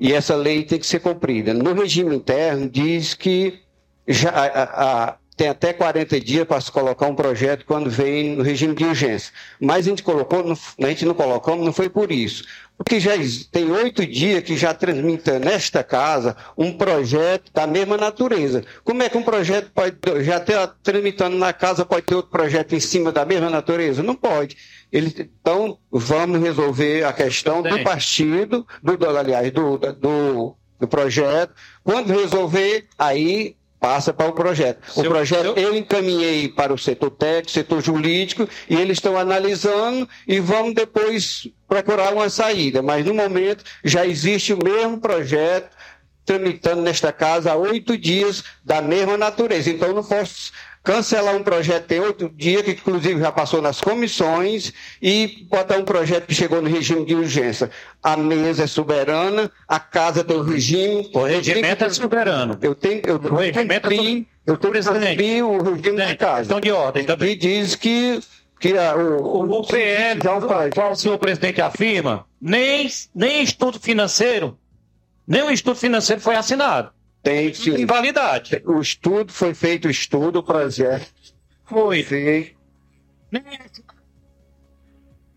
e 0.00 0.12
essa 0.12 0.34
lei 0.34 0.64
tem 0.64 0.80
que 0.80 0.86
ser 0.86 0.98
cumprida. 0.98 1.54
No 1.54 1.72
regime 1.72 2.16
interno 2.16 2.68
diz 2.68 3.14
que 3.14 3.60
já, 4.08 4.30
a, 4.30 5.08
a, 5.10 5.17
tem 5.38 5.48
até 5.48 5.72
40 5.72 6.20
dias 6.20 6.44
para 6.44 6.60
se 6.60 6.70
colocar 6.70 7.06
um 7.06 7.14
projeto 7.14 7.64
quando 7.64 7.88
vem 7.88 8.34
no 8.34 8.42
regime 8.42 8.74
de 8.74 8.84
urgência. 8.84 9.32
Mas 9.60 9.86
a 9.86 9.90
gente 9.90 10.02
colocou, 10.02 10.52
a 10.82 10.86
gente 10.88 11.04
não 11.04 11.14
colocou, 11.14 11.56
não 11.56 11.72
foi 11.72 11.88
por 11.88 12.10
isso. 12.10 12.44
Porque 12.76 12.98
já 12.98 13.12
tem 13.52 13.70
oito 13.70 14.04
dias 14.04 14.42
que 14.42 14.56
já 14.56 14.74
transmita 14.74 15.38
nesta 15.38 15.84
casa 15.84 16.36
um 16.56 16.72
projeto 16.72 17.52
da 17.52 17.68
mesma 17.68 17.96
natureza. 17.96 18.64
Como 18.82 19.02
é 19.02 19.08
que 19.08 19.16
um 19.16 19.22
projeto 19.22 19.70
pode, 19.72 19.96
já 20.24 20.40
ter 20.40 20.56
transmitando 20.82 21.36
na 21.36 21.52
casa, 21.52 21.84
pode 21.84 22.02
ter 22.02 22.16
outro 22.16 22.32
projeto 22.32 22.74
em 22.74 22.80
cima 22.80 23.12
da 23.12 23.24
mesma 23.24 23.48
natureza? 23.48 24.02
Não 24.02 24.16
pode. 24.16 24.56
Ele, 24.92 25.14
então, 25.40 25.78
vamos 25.90 26.40
resolver 26.40 27.04
a 27.04 27.12
questão 27.12 27.62
do 27.62 27.82
partido, 27.84 28.66
do, 28.82 29.08
aliás, 29.16 29.52
do, 29.52 29.76
do, 29.76 30.56
do 30.80 30.88
projeto. 30.88 31.52
Quando 31.84 32.12
resolver, 32.12 32.86
aí 32.98 33.56
passa 33.80 34.12
para 34.12 34.28
o 34.28 34.32
projeto. 34.32 34.80
O 34.96 35.02
projeto 35.04 35.58
eu 35.58 35.74
encaminhei 35.76 36.48
para 36.48 36.72
o 36.72 36.78
setor 36.78 37.10
técnico, 37.10 37.50
setor 37.50 37.82
jurídico, 37.82 38.48
e 38.68 38.76
eles 38.76 38.98
estão 38.98 39.16
analisando 39.16 40.08
e 40.26 40.40
vão 40.40 40.72
depois 40.72 41.48
procurar 41.68 42.12
uma 42.12 42.28
saída. 42.28 42.82
Mas 42.82 43.04
no 43.04 43.14
momento 43.14 43.64
já 43.84 44.06
existe 44.06 44.52
o 44.52 44.58
mesmo 44.62 44.98
projeto 44.98 45.76
tramitando 46.24 46.82
nesta 46.82 47.10
casa 47.10 47.52
há 47.52 47.56
oito 47.56 47.96
dias 47.96 48.44
da 48.62 48.82
mesma 48.82 49.16
natureza. 49.16 49.70
Então 49.70 49.94
não 49.94 50.04
posso 50.04 50.52
cancelar 50.82 51.36
um 51.36 51.42
projeto 51.42 51.86
tem 51.86 52.00
oito 52.00 52.28
dias, 52.28 52.62
que 52.62 52.70
inclusive 52.70 53.20
já 53.20 53.30
passou 53.30 53.60
nas 53.60 53.80
comissões, 53.80 54.72
e 55.02 55.46
botar 55.50 55.76
um 55.76 55.84
projeto 55.84 56.26
que 56.26 56.34
chegou 56.34 56.62
no 56.62 56.68
regime 56.68 57.04
de 57.04 57.14
urgência. 57.14 57.70
A 58.02 58.16
mesa 58.16 58.64
é 58.64 58.66
soberana, 58.66 59.50
a 59.66 59.78
casa 59.80 60.24
tem 60.24 60.36
o 60.36 60.42
regime. 60.42 61.10
O 61.12 61.24
regimento 61.24 61.84
é 61.84 61.90
soberano. 61.90 62.58
Eu 62.62 62.74
tenho, 62.74 63.02
eu 63.06 63.16
o 63.16 63.36
regimento 63.36 63.88
cumprir, 63.88 64.26
é 64.46 64.50
eu 64.50 64.56
tenho 64.56 64.72
que 64.72 64.82
cumprir 64.82 65.44
o 65.44 65.62
regime 65.62 65.96
da 65.96 66.16
casa. 66.16 66.38
Questão 66.38 66.60
de 66.60 66.72
ordem. 66.72 67.04
Também. 67.04 67.32
E 67.32 67.36
diz 67.36 67.74
que 67.74 68.20
que 68.58 68.76
a, 68.76 68.96
o, 68.96 69.22
o, 69.22 69.60
o 69.60 69.66
PL, 69.66 70.20
qual 70.74 70.92
o 70.92 70.96
senhor 70.96 71.16
presidente 71.18 71.60
afirma, 71.60 72.26
nem, 72.40 72.88
nem 73.14 73.42
estudo 73.42 73.78
financeiro, 73.78 74.58
nem 75.26 75.42
o 75.42 75.50
estudo 75.50 75.76
financeiro 75.76 76.20
foi 76.20 76.34
assinado. 76.34 76.90
Tem 77.22 77.52
sim. 77.52 77.80
Invalidade. 77.80 78.62
O 78.64 78.80
estudo 78.80 79.32
foi 79.32 79.54
feito, 79.54 79.88
o 79.88 79.90
estudo, 79.90 80.38
o 80.38 80.42
projeto. 80.42 81.06
Foi. 81.64 82.02
Sim. 82.02 82.50
Nem, 83.30 83.42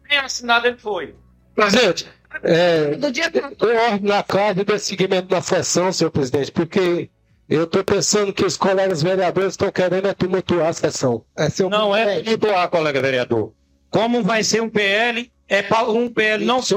nem 0.10 0.18
assinado 0.20 0.68
ele 0.68 0.78
foi. 0.78 1.16
Presidente, 1.56 2.08
é, 2.44 2.96
do 2.96 3.12
dia 3.12 3.30
ordem 3.62 4.10
na 4.10 4.24
casa 4.24 4.64
do 4.64 4.80
seguimento 4.80 5.28
da 5.28 5.42
sessão, 5.42 5.92
senhor 5.92 6.12
presidente, 6.12 6.52
porque 6.52 7.10
eu 7.50 7.66
estou 7.66 7.84
pensando 7.84 8.32
que 8.32 8.46
os 8.46 8.56
colegas 8.56 9.04
vereadores 9.04 9.54
estão 9.54 9.70
querendo 9.72 10.14
tumultuar 10.14 10.70
a 10.70 10.74
sessão. 10.74 11.26
É 11.38 11.48
não 11.70 11.96
é 11.96 12.22
tumultuar, 12.22 12.70
colega 12.70 13.02
vereador. 13.02 13.54
Como 13.90 14.24
vai 14.24 14.44
ser 14.44 14.62
um 14.62 14.70
PL, 14.70 15.30
é 15.50 15.62
para 15.62 15.90
um 15.90 16.08
PL 16.08 16.46
não 16.46 16.62
se 16.62 16.74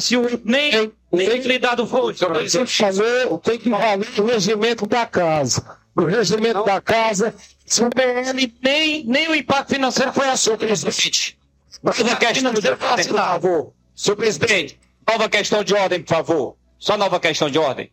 se 0.00 0.16
nem 0.44 0.92
nem 1.14 1.40
lhe 1.40 1.58
dado 1.58 1.86
foi. 1.86 2.14
Tem 2.14 2.64
que 2.64 2.76
fazer, 2.76 3.28
tem 3.42 3.58
que 3.58 3.68
valer 3.68 4.06
o 4.18 4.24
regimento 4.24 4.86
da 4.86 5.06
casa. 5.06 5.78
O 5.96 6.04
regimento 6.04 6.54
não. 6.58 6.64
da 6.64 6.80
casa, 6.80 7.34
se 7.64 7.82
o 7.84 7.88
PL 7.88 8.52
nem, 8.62 9.04
nem 9.04 9.28
o 9.28 9.34
impacto 9.34 9.74
financeiro 9.74 10.12
foi 10.12 10.28
assunto, 10.28 10.66
presidente. 10.66 11.38
Nova 11.82 12.16
questão 12.16 12.52
de 12.52 12.68
ordem, 12.68 13.06
por 13.06 13.16
favor. 13.16 13.72
Senhor 13.94 14.16
presidente, 14.16 14.80
nova 15.08 15.28
questão 15.28 15.62
de 15.62 15.74
ordem, 15.74 16.02
por 16.02 16.08
favor. 16.08 16.56
Só 16.78 16.96
nova 16.96 17.20
questão 17.20 17.48
de 17.48 17.58
ordem. 17.58 17.92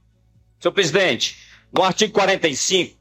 Senhor 0.59 0.73
presidente, 0.73 1.37
no 1.71 1.83
artigo 1.83 2.11
45, 2.13 2.97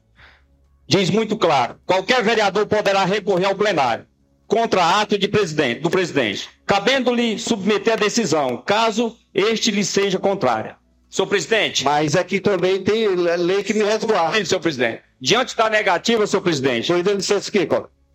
diz 0.87 1.09
muito 1.09 1.35
claro: 1.35 1.79
qualquer 1.85 2.23
vereador 2.23 2.67
poderá 2.67 3.03
recorrer 3.03 3.45
ao 3.45 3.55
plenário 3.55 4.05
contra 4.51 4.99
ato 4.99 5.17
de 5.17 5.29
presidente, 5.29 5.79
do 5.79 5.89
presidente, 5.89 6.49
cabendo-lhe 6.65 7.39
submeter 7.39 7.93
a 7.93 7.95
decisão, 7.95 8.57
caso 8.57 9.15
este 9.33 9.71
lhe 9.71 9.85
seja 9.85 10.19
contrária. 10.19 10.75
Senhor 11.09 11.27
presidente. 11.27 11.85
Mas 11.85 12.17
aqui 12.17 12.41
também 12.41 12.83
tem 12.83 13.07
lei 13.15 13.63
que 13.63 13.73
me 13.73 13.83
resguarda. 13.83 14.43
Senhor 14.43 14.59
presidente. 14.59 15.03
Diante 15.21 15.55
da 15.55 15.69
negativa, 15.69 16.27
senhor 16.27 16.41
presidente. 16.41 16.87
Senhor, 16.87 17.01
dê 17.01 17.13
licença 17.13 17.49
aqui, 17.49 17.65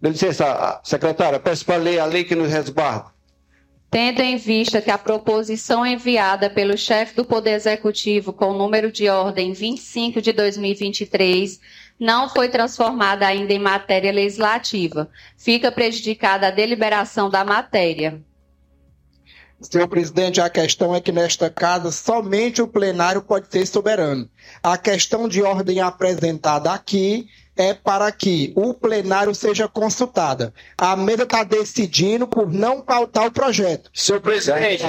Dê 0.02 0.10
licença, 0.10 0.78
secretária, 0.84 1.40
peço 1.40 1.64
para 1.64 1.76
ler 1.76 2.00
a 2.00 2.04
lei 2.04 2.22
que 2.22 2.34
nos 2.34 2.52
resguarda. 2.52 3.06
Tendo 3.90 4.20
em 4.20 4.36
vista 4.36 4.82
que 4.82 4.90
a 4.90 4.98
proposição 4.98 5.86
enviada 5.86 6.50
pelo 6.50 6.76
chefe 6.76 7.16
do 7.16 7.24
Poder 7.24 7.52
Executivo 7.52 8.30
com 8.30 8.50
o 8.50 8.58
número 8.58 8.92
de 8.92 9.08
ordem 9.08 9.54
25 9.54 10.20
de 10.20 10.32
2023 10.32 11.58
não 11.98 12.28
foi 12.28 12.48
transformada 12.48 13.26
ainda 13.26 13.52
em 13.52 13.58
matéria 13.58 14.12
legislativa. 14.12 15.08
Fica 15.36 15.72
prejudicada 15.72 16.48
a 16.48 16.50
deliberação 16.50 17.30
da 17.30 17.44
matéria. 17.44 18.20
Senhor 19.60 19.88
presidente, 19.88 20.38
a 20.38 20.50
questão 20.50 20.94
é 20.94 21.00
que 21.00 21.10
nesta 21.10 21.48
casa 21.48 21.90
somente 21.90 22.60
o 22.60 22.68
plenário 22.68 23.22
pode 23.22 23.46
ser 23.50 23.66
soberano. 23.66 24.28
A 24.62 24.76
questão 24.76 25.26
de 25.26 25.42
ordem 25.42 25.80
apresentada 25.80 26.70
aqui 26.70 27.26
é 27.56 27.72
para 27.72 28.12
que 28.12 28.52
o 28.54 28.74
plenário 28.74 29.34
seja 29.34 29.66
consultada. 29.66 30.52
A 30.76 30.94
mesa 30.94 31.22
está 31.22 31.42
decidindo 31.42 32.26
por 32.26 32.52
não 32.52 32.82
pautar 32.82 33.26
o 33.26 33.30
projeto. 33.30 33.90
Senhor 33.94 34.20
presidente, 34.20 34.84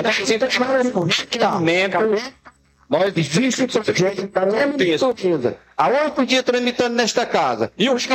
nós 2.89 3.15
existe 3.17 3.63
o 3.63 3.67
projeto 3.67 4.29
há 5.75 5.88
oito 5.88 6.25
dias 6.25 6.43
tramitando 6.43 6.95
nesta 6.95 7.25
casa. 7.25 7.71
E 7.77 7.89
os 7.89 8.07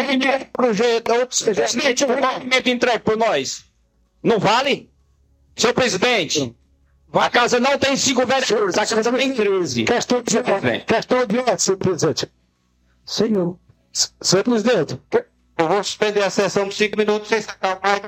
projeto, 0.53 1.13
outros 1.13 1.43
presidente, 1.43 2.05
o 2.05 2.07
documento 2.09 2.69
entregue 2.69 3.01
por 3.01 3.17
nós. 3.17 3.67
Não 4.23 4.39
vale? 4.39 4.91
Senhor 5.55 5.75
presidente, 5.75 6.55
a 7.13 7.29
casa 7.29 7.61
não 7.61 7.79
tem 7.79 7.95
cinco 7.97 8.25
vereadores, 8.25 8.79
a 8.79 8.87
casa 8.87 9.13
tem 9.13 9.35
13. 9.35 9.85
Questão 9.85 10.23
de 10.23 10.39
ordem. 10.39 10.81
Questão 10.81 11.27
de 11.27 11.39
ordem, 11.39 11.59
senhor 11.59 11.77
presidente. 11.77 12.33
Senhor. 13.05 13.59
Senhor 13.93 14.45
presidente. 14.45 14.99
Eu 15.59 15.69
vou 15.69 15.85
suspender 15.85 16.23
a 16.23 16.31
sessão 16.31 16.65
por 16.65 16.73
cinco 16.73 16.97
minutos 16.97 17.29
sem 17.29 17.43
sacar 17.43 17.79
mais. 17.83 18.03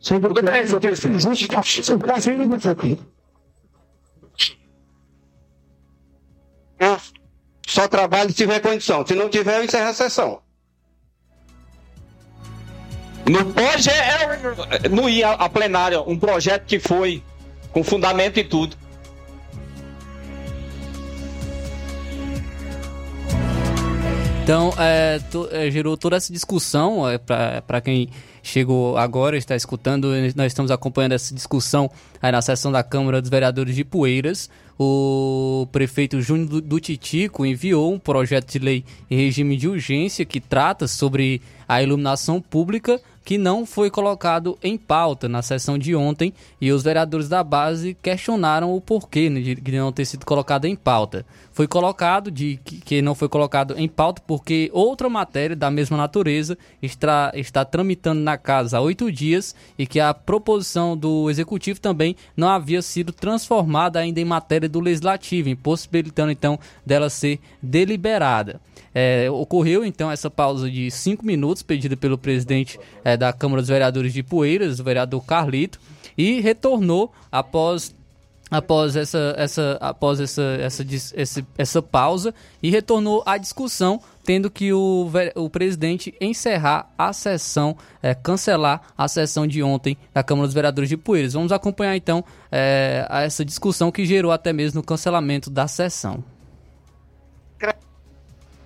Senhor 0.00 0.20
presidente, 0.20 0.98
existe 1.08 1.48
Eu 1.88 3.19
só 7.70 7.86
trabalho 7.86 8.30
se 8.30 8.36
tiver 8.36 8.58
condição. 8.58 9.06
Se 9.06 9.14
não 9.14 9.28
tiver, 9.28 9.58
eu 9.58 9.64
encerro 9.64 9.90
a 9.90 9.94
sessão. 9.94 10.42
Não 13.28 13.52
pode 13.52 13.88
é, 13.88 14.28
é, 14.84 14.88
não 14.88 15.08
ir 15.08 15.22
a, 15.22 15.34
a 15.34 15.48
plenária 15.48 16.02
um 16.02 16.18
projeto 16.18 16.64
que 16.66 16.80
foi 16.80 17.22
com 17.70 17.84
fundamento 17.84 18.40
e 18.40 18.44
tudo. 18.44 18.76
Então, 24.42 24.74
é, 24.76 25.20
to, 25.30 25.48
é, 25.52 25.70
gerou 25.70 25.96
toda 25.96 26.16
essa 26.16 26.32
discussão, 26.32 27.08
é, 27.08 27.18
para 27.18 27.80
quem 27.80 28.10
chegou 28.42 28.98
agora, 28.98 29.36
está 29.36 29.54
escutando, 29.54 30.08
nós 30.34 30.46
estamos 30.46 30.72
acompanhando 30.72 31.12
essa 31.12 31.32
discussão 31.32 31.88
aí 32.20 32.32
na 32.32 32.42
sessão 32.42 32.70
da 32.70 32.82
Câmara 32.82 33.20
dos 33.20 33.30
Vereadores 33.30 33.74
de 33.74 33.84
Poeiras. 33.84 34.50
O 34.78 35.68
prefeito 35.70 36.22
Júnior 36.22 36.62
do, 36.62 36.80
Titico 36.80 37.44
enviou 37.44 37.92
um 37.92 37.98
projeto 37.98 38.50
de 38.50 38.58
lei 38.58 38.84
em 39.10 39.16
regime 39.16 39.56
de 39.56 39.68
urgência 39.68 40.24
que 40.24 40.40
trata 40.40 40.88
sobre 40.88 41.42
a 41.68 41.82
iluminação 41.82 42.40
pública 42.40 43.00
que 43.24 43.38
não 43.38 43.66
foi 43.66 43.90
colocado 43.90 44.58
em 44.62 44.76
pauta 44.76 45.28
na 45.28 45.42
sessão 45.42 45.78
de 45.78 45.94
ontem 45.94 46.32
e 46.60 46.72
os 46.72 46.82
vereadores 46.82 47.28
da 47.28 47.44
base 47.44 47.96
questionaram 48.02 48.74
o 48.74 48.80
porquê 48.80 49.28
né, 49.28 49.40
de 49.40 49.72
não 49.72 49.92
ter 49.92 50.04
sido 50.04 50.24
colocado 50.24 50.64
em 50.64 50.74
pauta. 50.74 51.24
Foi 51.52 51.68
colocado 51.68 52.30
de 52.30 52.58
que 52.64 53.02
não 53.02 53.14
foi 53.14 53.28
colocado 53.28 53.74
em 53.78 53.86
pauta 53.86 54.22
porque 54.26 54.70
outra 54.72 55.08
matéria 55.08 55.54
da 55.54 55.70
mesma 55.70 55.96
natureza 55.96 56.56
está, 56.82 57.30
está 57.34 57.64
tramitando 57.64 58.20
na 58.20 58.38
casa 58.38 58.78
há 58.78 58.80
oito 58.80 59.12
dias 59.12 59.54
e 59.78 59.86
que 59.86 60.00
a 60.00 60.14
proposição 60.14 60.96
do 60.96 61.28
executivo 61.30 61.80
também 61.80 62.09
não 62.36 62.48
havia 62.48 62.82
sido 62.82 63.12
transformada 63.12 63.98
ainda 63.98 64.20
em 64.20 64.24
matéria 64.24 64.68
do 64.68 64.80
legislativo, 64.80 65.48
impossibilitando 65.48 66.32
então 66.32 66.58
dela 66.84 67.10
ser 67.10 67.38
deliberada. 67.62 68.60
É, 68.94 69.30
ocorreu 69.30 69.84
então 69.84 70.10
essa 70.10 70.28
pausa 70.28 70.68
de 70.68 70.90
cinco 70.90 71.24
minutos 71.24 71.62
pedida 71.62 71.96
pelo 71.96 72.18
presidente 72.18 72.78
é, 73.04 73.16
da 73.16 73.32
Câmara 73.32 73.62
dos 73.62 73.68
Vereadores 73.68 74.12
de 74.12 74.22
Poeiras, 74.22 74.80
o 74.80 74.84
vereador 74.84 75.24
Carlito, 75.24 75.78
e 76.18 76.40
retornou 76.40 77.12
após 77.30 77.94
após 78.50 78.96
essa 78.96 79.34
essa 79.36 79.78
após 79.80 80.20
essa 80.20 80.42
essa, 80.60 80.84
essa, 81.14 81.46
essa 81.56 81.82
pausa 81.82 82.34
e 82.62 82.70
retornou 82.70 83.22
à 83.24 83.38
discussão 83.38 84.00
tendo 84.24 84.50
que 84.50 84.72
o, 84.72 85.10
o 85.34 85.48
presidente 85.48 86.14
encerrar 86.20 86.92
a 86.96 87.12
sessão, 87.12 87.76
é, 88.02 88.14
cancelar 88.14 88.82
a 88.96 89.08
sessão 89.08 89.46
de 89.46 89.62
ontem 89.62 89.96
da 90.12 90.22
Câmara 90.22 90.46
dos 90.46 90.54
Vereadores 90.54 90.88
de 90.88 90.96
Poeiras. 90.96 91.32
Vamos 91.32 91.52
acompanhar 91.52 91.96
então 91.96 92.24
é, 92.52 93.06
essa 93.10 93.44
discussão 93.44 93.90
que 93.90 94.04
gerou 94.04 94.30
até 94.30 94.52
mesmo 94.52 94.80
o 94.80 94.84
cancelamento 94.84 95.50
da 95.50 95.66
sessão 95.66 96.22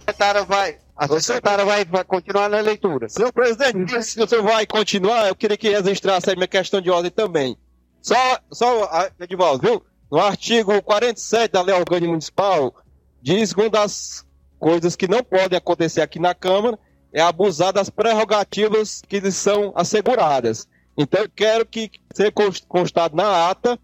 secretária 0.05 0.45
vai. 0.45 0.79
A 0.97 1.09
secretária 1.09 1.65
vai, 1.65 1.85
vai 1.85 2.05
continuar 2.05 2.49
na 2.49 2.61
leitura. 2.61 3.09
Senhor 3.09 3.33
presidente, 3.33 4.03
se 4.03 4.17
você 4.17 4.41
vai 4.41 4.67
continuar, 4.67 5.27
eu 5.27 5.35
queria 5.35 5.57
que 5.57 5.69
registrasse 5.69 6.31
a 6.31 6.35
minha 6.35 6.47
questão 6.47 6.81
de 6.81 6.91
ordem 6.91 7.11
também. 7.11 7.57
Só, 8.05 8.39
só, 8.53 9.09
Edivaldo, 9.19 9.67
viu? 9.67 9.83
No 10.13 10.19
artigo 10.19 10.81
47 10.83 11.53
da 11.53 11.63
Lei 11.63 11.75
Orgânica 11.75 12.07
Municipal, 12.07 12.75
diz 13.23 13.55
que 13.55 13.63
uma 13.63 13.71
das 13.71 14.27
coisas 14.59 14.95
que 14.95 15.09
não 15.09 15.25
podem 15.25 15.57
acontecer 15.57 16.03
aqui 16.03 16.19
na 16.19 16.35
Câmara 16.35 16.79
é 17.15 17.23
abusar 17.23 17.73
das 17.73 17.89
prerrogativas 17.89 19.01
que 19.09 19.21
lhes 19.21 19.37
são 19.37 19.73
asseguradas. 19.75 20.69
Então, 20.99 21.23
eu 21.23 21.31
quero 21.35 21.65
que 21.65 21.91
seja 22.13 22.31
constado 22.69 23.17
na 23.17 23.49
ata 23.49 23.79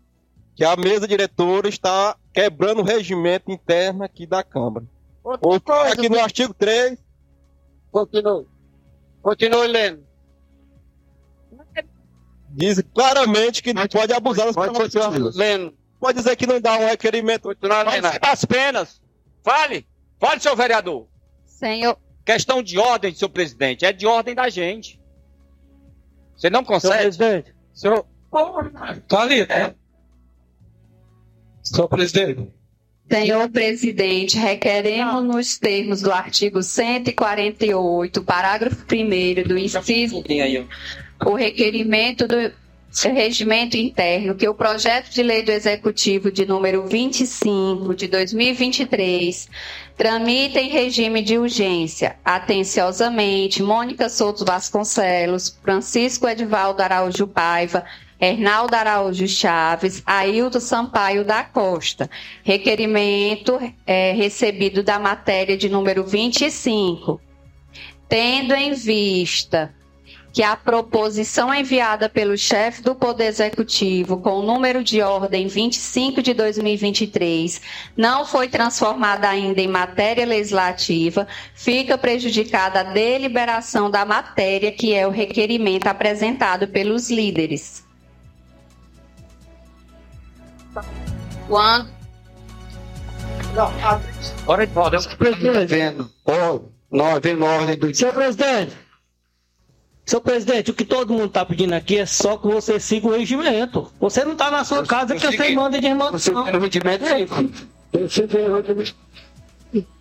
que 0.55 0.65
a 0.67 0.77
mesa 0.77 1.09
diretora 1.09 1.67
está 1.67 2.15
quebrando 2.35 2.81
o 2.83 2.85
regimento 2.85 3.51
interno 3.51 4.05
aqui 4.05 4.27
da 4.27 4.45
Câmara. 4.45 4.85
Outra 5.25 5.61
coisa, 5.61 5.95
aqui 5.95 6.11
no 6.11 6.21
artigo 6.21 6.53
3. 6.53 6.99
Continue. 7.91 8.47
Continue 9.23 9.67
lendo. 9.67 10.10
Diz 12.53 12.83
claramente 12.95 13.63
que 13.63 13.73
não 13.73 13.87
pode 13.87 14.13
abusar 14.13 14.47
das 14.47 14.57
prerrogativas. 14.57 15.37
Lendo. 15.37 15.75
Pode 16.01 16.19
dizer 16.19 16.35
que 16.37 16.47
não 16.47 16.61
dá 16.61 16.75
um 16.75 16.87
requerimento. 16.87 17.43
Continuar 17.43 17.87
lendo. 17.87 18.09
As 18.23 18.45
penas. 18.45 19.01
Fale. 19.43 19.87
Fale, 20.19 20.41
senhor 20.41 20.57
vereador. 20.57 21.07
Senhor. 21.45 21.97
Questão 22.25 22.63
de 22.63 22.79
ordem, 22.79 23.15
senhor 23.15 23.31
presidente. 23.31 23.85
É 23.85 23.93
de 23.93 24.07
ordem 24.07 24.35
da 24.35 24.49
gente. 24.49 25.01
Você 26.37 26.51
não 26.51 26.65
consegue? 26.65 26.95
Senhor 26.95 27.03
presidente. 27.03 27.55
Senhor. 27.73 28.07
Fale. 29.09 29.43
É. 29.43 29.75
Senhor 31.63 31.89
presidente. 31.89 32.51
Senhor 33.11 33.49
presidente, 33.51 34.39
requeremos 34.39 35.25
nos 35.25 35.59
termos 35.59 36.01
do 36.01 36.13
artigo 36.13 36.63
148, 36.63 38.23
parágrafo 38.23 38.85
1 38.85 39.49
do 39.49 39.59
inciso, 39.59 40.23
o 41.27 41.35
requerimento 41.35 42.27
do 42.27 42.53
regimento 43.13 43.77
interno 43.77 44.35
que 44.35 44.49
o 44.49 44.55
projeto 44.55 45.11
de 45.11 45.23
lei 45.23 45.43
do 45.43 45.53
Executivo 45.53 46.31
de 46.33 46.45
número 46.45 46.87
25 46.87 47.95
de 47.95 48.09
2023 48.09 49.49
tramita 49.97 50.59
em 50.59 50.69
regime 50.69 51.23
de 51.23 51.39
urgência. 51.39 52.17
Atenciosamente, 52.25 53.63
Mônica 53.63 54.09
Souto 54.09 54.45
Vasconcelos, 54.45 55.57
Francisco 55.63 56.27
Edivaldo 56.27 56.83
Araújo 56.83 57.29
Paiva, 57.29 57.85
Hernaldo 58.21 58.75
Araújo 58.75 59.29
Chaves, 59.29 60.03
Ailton 60.05 60.59
Sampaio 60.61 61.25
da 61.25 61.45
Costa. 61.45 62.11
Requerimento 62.43 63.59
é, 63.87 64.13
recebido 64.13 64.83
da 64.83 64.99
matéria 64.99 65.57
de 65.57 65.69
número 65.69 66.05
25. 66.05 67.21
Tendo 68.09 68.53
em 68.55 68.73
vista 68.75 69.73
que 70.33 70.43
a 70.43 70.57
proposição 70.57 71.53
enviada 71.53 72.09
pelo 72.09 72.37
chefe 72.37 72.83
do 72.83 72.95
Poder 72.95 73.25
Executivo 73.27 74.19
com 74.19 74.39
o 74.39 74.43
número 74.43 74.85
de 74.85 75.03
ordem 75.03 75.47
25 75.49 76.23
de 76.23 76.35
2023 76.35 77.61
não 77.97 78.25
foi 78.25 78.49
transformada 78.49 79.29
ainda 79.29 79.61
em 79.61 79.69
matéria 79.69 80.25
legislativa, 80.25 81.27
fica 81.55 81.99
prejudicada 81.99 82.81
a 82.81 82.85
deliberação 82.85 83.91
da 83.91 84.05
matéria, 84.05 84.71
que 84.71 84.95
é 84.95 85.07
o 85.07 85.11
requerimento 85.11 85.87
apresentado 85.89 86.69
pelos 86.69 87.11
líderes. 87.11 87.85
Quando? 91.49 91.91
Não, 93.55 93.73
Agora 94.43 94.67
pode. 94.69 94.97
Vendo. 95.67 96.11
Nós 96.91 97.21
vemos 97.21 97.49
a 97.49 97.53
ordem 97.53 97.77
do 97.77 97.95
Senhor 97.95 98.15
presidente. 98.15 98.77
Senhor 100.11 100.23
presidente, 100.23 100.73
o 100.73 100.75
que 100.75 100.85
todo 100.85 101.13
mundo 101.13 101.27
está 101.27 101.47
pedindo 101.47 101.73
aqui 101.73 101.99
é 101.99 102.05
só 102.05 102.37
que 102.37 102.49
você 102.49 102.81
siga 102.81 103.07
o 103.07 103.13
regimento. 103.13 103.93
Você 104.01 104.25
não 104.25 104.33
está 104.33 104.51
na 104.51 104.65
sua 104.65 104.85
casa 104.85 105.15
que 105.15 105.25
você 105.25 105.51
manda 105.55 105.81
de 105.81 105.87
remoção. 105.87 106.19
Você 106.19 106.33
o 106.33 106.59
regimento 106.59 107.05
sim. 107.07 107.29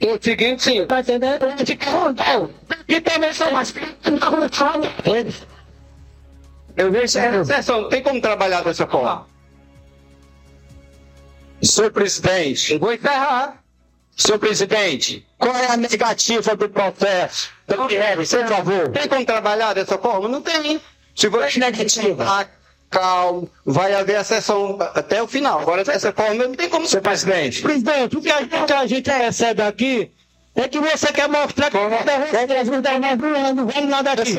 O 0.02 0.19
seguinte, 0.19 0.64
sim. 0.64 0.84
Tá 0.88 1.02
entendendo? 1.02 1.45
E 2.88 2.99
também 3.02 3.31
são 3.34 3.52
mais. 3.52 3.72
Eu 6.76 6.91
vejo 6.91 7.19
essa 7.19 7.72
não 7.80 7.88
tem 7.90 8.02
como 8.02 8.19
trabalhar 8.19 8.64
dessa 8.64 8.88
forma. 8.88 9.27
Senhor 11.61 11.91
presidente. 11.91 12.73
Eu 12.73 12.80
vou 12.80 12.91
encerrar. 12.91 13.59
Senhor 14.19 14.37
presidente, 14.37 15.25
qual 15.37 15.55
é 15.55 15.71
a 15.71 15.77
negativa 15.77 16.53
do 16.53 16.67
processo? 16.67 17.51
Então, 17.65 17.87
por 17.87 18.47
favor. 18.49 18.89
Tem 18.89 19.07
como 19.07 19.25
trabalhar 19.25 19.73
dessa 19.73 19.97
forma? 19.97 20.27
Não 20.27 20.41
tem. 20.41 20.81
Se 21.15 21.29
você 21.29 21.57
negativa, 21.57 22.45
calmo, 22.89 23.49
vai 23.65 23.93
haver 23.93 24.17
a 24.17 24.23
sessão 24.25 24.77
até 24.93 25.23
o 25.23 25.27
final. 25.27 25.61
Agora, 25.61 25.85
dessa 25.85 26.11
forma, 26.11 26.45
não 26.45 26.53
tem 26.53 26.67
como. 26.67 26.85
Senhor 26.85 27.01
presidente. 27.01 27.61
Presidente, 27.61 28.17
o 28.17 28.21
que 28.21 28.29
a 28.29 28.41
gente, 28.41 28.73
a 28.73 28.85
gente 28.85 29.09
recebe 29.09 29.61
aqui 29.61 30.11
é 30.53 30.67
que 30.67 30.79
você 30.81 31.13
quer 31.13 31.29
mostrar 31.29 31.71
que 31.71 31.77
você 31.77 33.53
não 33.53 33.67
vale 33.67 33.85
nada 33.87 34.11
aqui. 34.11 34.33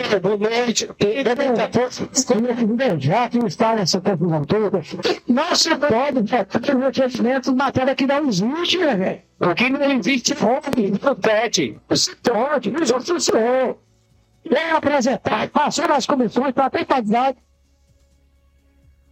Já 2.99 3.29
que 3.31 3.39
está 3.47 3.77
nessa 3.77 3.99
confusão 3.99 4.45
toda, 4.45 4.83
não 5.27 5.55
se 5.55 5.71
pode 5.75 6.29
fazer 6.29 6.77
investimento 6.77 7.51
em 7.51 7.55
matéria 7.55 7.95
que 7.95 8.07
não 8.07 8.29
existe, 8.29 8.77
meu 8.77 8.95
velho. 8.99 9.30
Aqui 9.41 9.71
não 9.71 9.83
existe 9.93 10.35
fome, 10.35 10.99
não 11.03 11.15
pede. 11.17 11.81
Você 11.89 12.15
pode, 12.17 12.71
nos 12.71 12.91
outros 12.91 13.25
senhor. 13.25 13.79
Vem 14.45 14.71
apresentar, 14.71 15.49
passou 15.49 15.89
nas 15.89 16.07
comissões 16.07 16.53
para 16.53 16.69
ter 16.69 16.85
qualidade. 16.85 17.39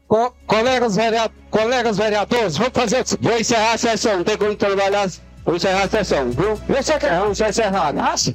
Co 0.06 0.34
colegas, 0.46 0.96
vereadores, 0.96 1.38
colegas 1.50 1.96
vereadores, 1.96 2.56
vou 2.56 2.70
fazer. 2.70 3.04
Vou 3.20 3.38
encerrar 3.38 3.72
a 3.72 3.78
sessão, 3.78 4.18
não 4.18 4.24
tem 4.24 4.36
como 4.36 4.54
trabalhar. 4.54 5.08
Vou 5.44 5.56
encerrar 5.56 5.84
a 5.84 5.88
sessão, 5.88 6.30
viu? 6.30 6.56
Você 6.56 6.98
quer? 6.98 7.20
Vamos 7.20 7.40
encerrar. 7.40 7.92
Nossa. 7.92 8.34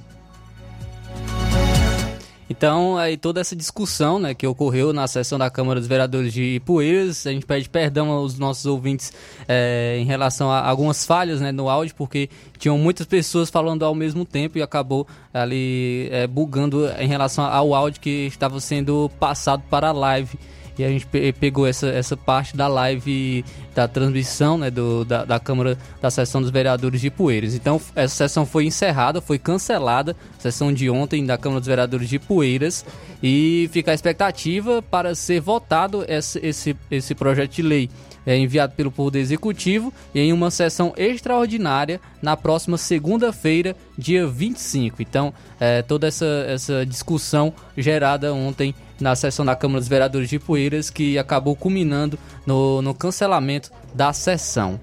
Então, 2.55 2.97
aí 2.99 3.17
toda 3.17 3.41
essa 3.41 3.55
discussão 3.55 4.19
né, 4.19 4.35
que 4.35 4.45
ocorreu 4.45 4.93
na 4.93 5.07
sessão 5.07 5.39
da 5.39 5.49
Câmara 5.49 5.79
dos 5.79 5.89
Vereadores 5.89 6.31
de 6.31 6.57
Ipueiras, 6.57 7.25
a 7.25 7.31
gente 7.31 7.47
pede 7.47 7.67
perdão 7.67 8.11
aos 8.11 8.37
nossos 8.37 8.67
ouvintes 8.67 9.11
é, 9.47 9.97
em 9.99 10.05
relação 10.05 10.51
a 10.51 10.59
algumas 10.61 11.03
falhas 11.03 11.41
né, 11.41 11.51
no 11.51 11.67
áudio, 11.67 11.95
porque 11.95 12.29
tinham 12.59 12.77
muitas 12.77 13.07
pessoas 13.07 13.49
falando 13.49 13.83
ao 13.83 13.95
mesmo 13.95 14.23
tempo 14.23 14.59
e 14.59 14.61
acabou 14.61 15.07
ali 15.33 16.07
é, 16.11 16.27
bugando 16.27 16.87
em 16.99 17.07
relação 17.07 17.43
ao 17.43 17.73
áudio 17.73 17.99
que 17.99 18.27
estava 18.27 18.59
sendo 18.59 19.09
passado 19.19 19.63
para 19.67 19.89
a 19.89 19.91
live 19.91 20.37
e 20.77 20.83
a 20.83 20.89
gente 20.89 21.07
pegou 21.39 21.67
essa, 21.67 21.87
essa 21.87 22.17
parte 22.17 22.55
da 22.55 22.67
live 22.67 23.45
da 23.75 23.87
transmissão 23.87 24.57
né, 24.57 24.71
do, 24.71 25.05
da, 25.05 25.25
da 25.25 25.39
Câmara 25.39 25.77
da 26.01 26.09
Sessão 26.09 26.41
dos 26.41 26.49
Vereadores 26.49 27.01
de 27.01 27.09
Poeiras. 27.09 27.55
Então, 27.55 27.79
essa 27.95 28.15
sessão 28.15 28.45
foi 28.45 28.65
encerrada, 28.65 29.21
foi 29.21 29.37
cancelada, 29.37 30.15
sessão 30.39 30.73
de 30.73 30.89
ontem 30.89 31.25
da 31.25 31.37
Câmara 31.37 31.59
dos 31.59 31.67
Vereadores 31.67 32.09
de 32.09 32.19
Poeiras, 32.19 32.85
e 33.21 33.69
fica 33.71 33.91
a 33.91 33.93
expectativa 33.93 34.81
para 34.81 35.15
ser 35.15 35.39
votado 35.39 36.03
esse, 36.07 36.39
esse, 36.39 36.75
esse 36.89 37.15
projeto 37.15 37.51
de 37.51 37.61
lei 37.61 37.89
é, 38.25 38.37
enviado 38.37 38.73
pelo 38.73 38.91
Poder 38.91 39.19
Executivo 39.19 39.93
em 40.13 40.31
uma 40.31 40.49
sessão 40.49 40.93
extraordinária 40.97 41.99
na 42.21 42.37
próxima 42.37 42.77
segunda-feira, 42.77 43.75
dia 43.97 44.25
25. 44.25 45.01
Então, 45.01 45.33
é, 45.59 45.81
toda 45.81 46.07
essa, 46.07 46.25
essa 46.47 46.85
discussão 46.85 47.53
gerada 47.77 48.33
ontem 48.33 48.73
na 49.03 49.15
sessão 49.15 49.45
da 49.45 49.55
Câmara 49.55 49.81
dos 49.81 49.89
Vereadores 49.89 50.29
de 50.29 50.39
Poeiras, 50.39 50.89
que 50.89 51.17
acabou 51.17 51.55
culminando 51.55 52.17
no, 52.45 52.81
no 52.81 52.93
cancelamento 52.93 53.69
da 53.93 54.13
sessão. 54.13 54.79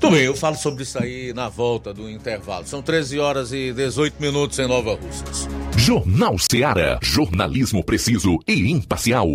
Tudo 0.00 0.16
bem, 0.16 0.24
eu 0.24 0.36
falo 0.36 0.56
sobre 0.56 0.82
isso 0.82 0.98
aí 0.98 1.32
na 1.32 1.48
volta 1.48 1.94
do 1.94 2.10
intervalo. 2.10 2.66
São 2.66 2.82
13 2.82 3.18
horas 3.20 3.52
e 3.52 3.72
18 3.72 4.20
minutos 4.20 4.58
em 4.58 4.66
Nova 4.66 4.94
Russas. 4.94 5.48
Jornal 5.76 6.36
Seara. 6.38 6.98
Jornalismo 7.00 7.84
preciso 7.84 8.38
e 8.48 8.70
imparcial. 8.70 9.28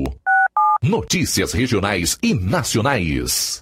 Notícias 0.84 1.53
regionais 1.53 2.18
e 2.22 2.34
nacionais. 2.34 3.61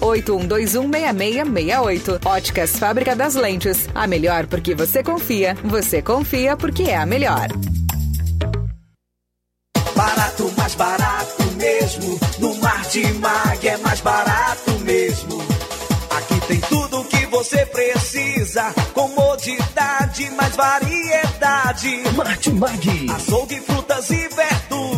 81216668. 0.00 2.20
Óticas 2.24 2.76
Fábrica 2.76 3.14
das 3.14 3.34
Lentes. 3.34 3.88
A 3.94 4.06
melhor 4.06 4.46
porque 4.46 4.74
você 4.74 5.02
confia. 5.02 5.54
Você 5.64 6.00
confia 6.02 6.56
porque 6.56 6.84
é 6.84 6.96
a 6.96 7.06
melhor. 7.06 7.48
Barato, 9.94 10.52
mais 10.56 10.74
barato 10.74 11.42
mesmo. 11.56 12.18
No 12.38 12.54
Mar 12.56 12.82
de 12.88 13.06
Mag 13.14 13.66
é 13.66 13.76
mais 13.78 14.00
barato 14.00 14.70
mesmo. 14.80 15.42
Aqui 16.10 16.40
tem 16.46 16.60
tudo 16.60 17.00
o 17.00 17.04
que 17.04 17.26
você 17.26 17.64
precisa. 17.66 18.72
Comodidade, 18.92 20.30
mais 20.30 20.54
variedade. 20.56 22.02
Martimag. 22.14 23.10
Açougue, 23.10 23.60
frutas 23.60 24.10
e 24.10 24.28
verduras. 24.28 24.65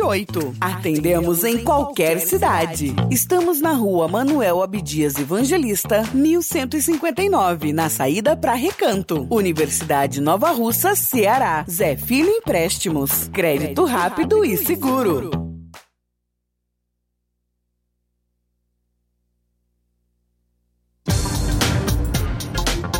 981330698. 0.00 0.56
Atendemos 0.60 1.44
em 1.44 1.58
qualquer 1.58 2.18
cidade. 2.20 2.94
Estamos 3.10 3.60
na 3.60 3.72
rua 3.72 4.08
Manuel 4.08 4.62
Abdias 4.62 5.16
Evangelista, 5.18 6.02
1159, 6.14 7.72
na 7.72 7.88
saída 7.88 8.36
para 8.36 8.54
Recanto. 8.54 9.26
Universidade 9.30 10.20
Nova 10.20 10.50
Russa, 10.50 10.94
Ceará. 10.94 11.64
Zé 11.68 11.96
Filho 11.96 12.30
Empréstimos. 12.30 13.28
Crédito 13.28 13.84
rápido 13.84 14.44
e 14.44 14.56
seguro. 14.56 15.30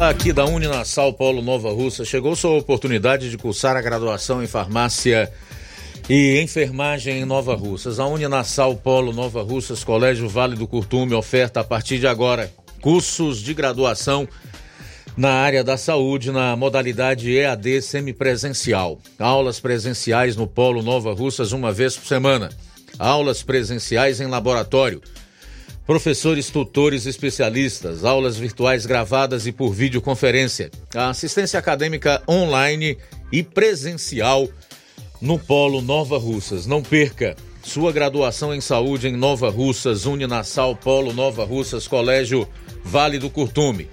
Aqui 0.01 0.33
da 0.33 0.47
Uninasal 0.47 1.13
Paulo 1.13 1.43
Nova 1.43 1.71
Russa, 1.71 2.07
chegou 2.07 2.35
sua 2.35 2.53
oportunidade 2.53 3.29
de 3.29 3.37
cursar 3.37 3.77
a 3.77 3.83
graduação 3.83 4.43
em 4.43 4.47
farmácia 4.47 5.31
e 6.13 6.41
enfermagem 6.41 7.21
em 7.21 7.25
Nova 7.25 7.55
Russas. 7.55 8.01
A 8.01 8.07
Uninasal 8.07 8.75
Polo 8.75 9.13
Nova 9.13 9.45
Russas, 9.45 9.85
Colégio 9.85 10.29
Vale 10.29 10.57
do 10.57 10.67
Curtume, 10.67 11.15
oferta 11.15 11.61
a 11.61 11.65
partir 11.65 12.01
de 12.01 12.09
agora 12.09 12.53
cursos 12.81 13.41
de 13.41 13.55
graduação 13.55 14.27
na 15.17 15.31
área 15.31 15.63
da 15.63 15.77
saúde 15.77 16.33
na 16.33 16.57
modalidade 16.57 17.31
EAD 17.31 17.81
semipresencial. 17.81 18.99
Aulas 19.21 19.61
presenciais 19.61 20.35
no 20.35 20.49
Polo 20.49 20.83
Nova 20.83 21.15
Russas 21.15 21.53
uma 21.53 21.71
vez 21.71 21.97
por 21.97 22.09
semana. 22.09 22.51
Aulas 22.99 23.45
presenciais 23.45 24.21
em 24.21 24.27
laboratório 24.27 25.01
professores, 25.87 26.51
tutores, 26.51 27.07
especialistas, 27.07 28.05
aulas 28.05 28.37
virtuais 28.37 28.87
gravadas 28.87 29.45
e 29.47 29.51
por 29.51 29.73
videoconferência, 29.73 30.71
a 30.95 31.11
assistência 31.11 31.59
acadêmica 31.59 32.23
online 32.29 32.97
e 33.33 33.43
presencial 33.43 34.49
no 35.21 35.39
Polo 35.39 35.83
Nova 35.83 36.19
Russas. 36.19 36.67
Não 36.67 36.83
perca 36.83 37.37
sua 37.63 37.93
graduação 37.93 38.55
em 38.55 38.61
saúde 38.61 39.07
em 39.09 39.17
Nova 39.17 39.51
Russas, 39.51 40.07
Uninasal 40.07 40.75
Polo 40.75 41.13
Nova 41.13 41.45
Russas, 41.45 41.87
Colégio 41.87 42.49
Vale 42.83 43.19
do 43.19 43.29
Curtume. 43.29 43.87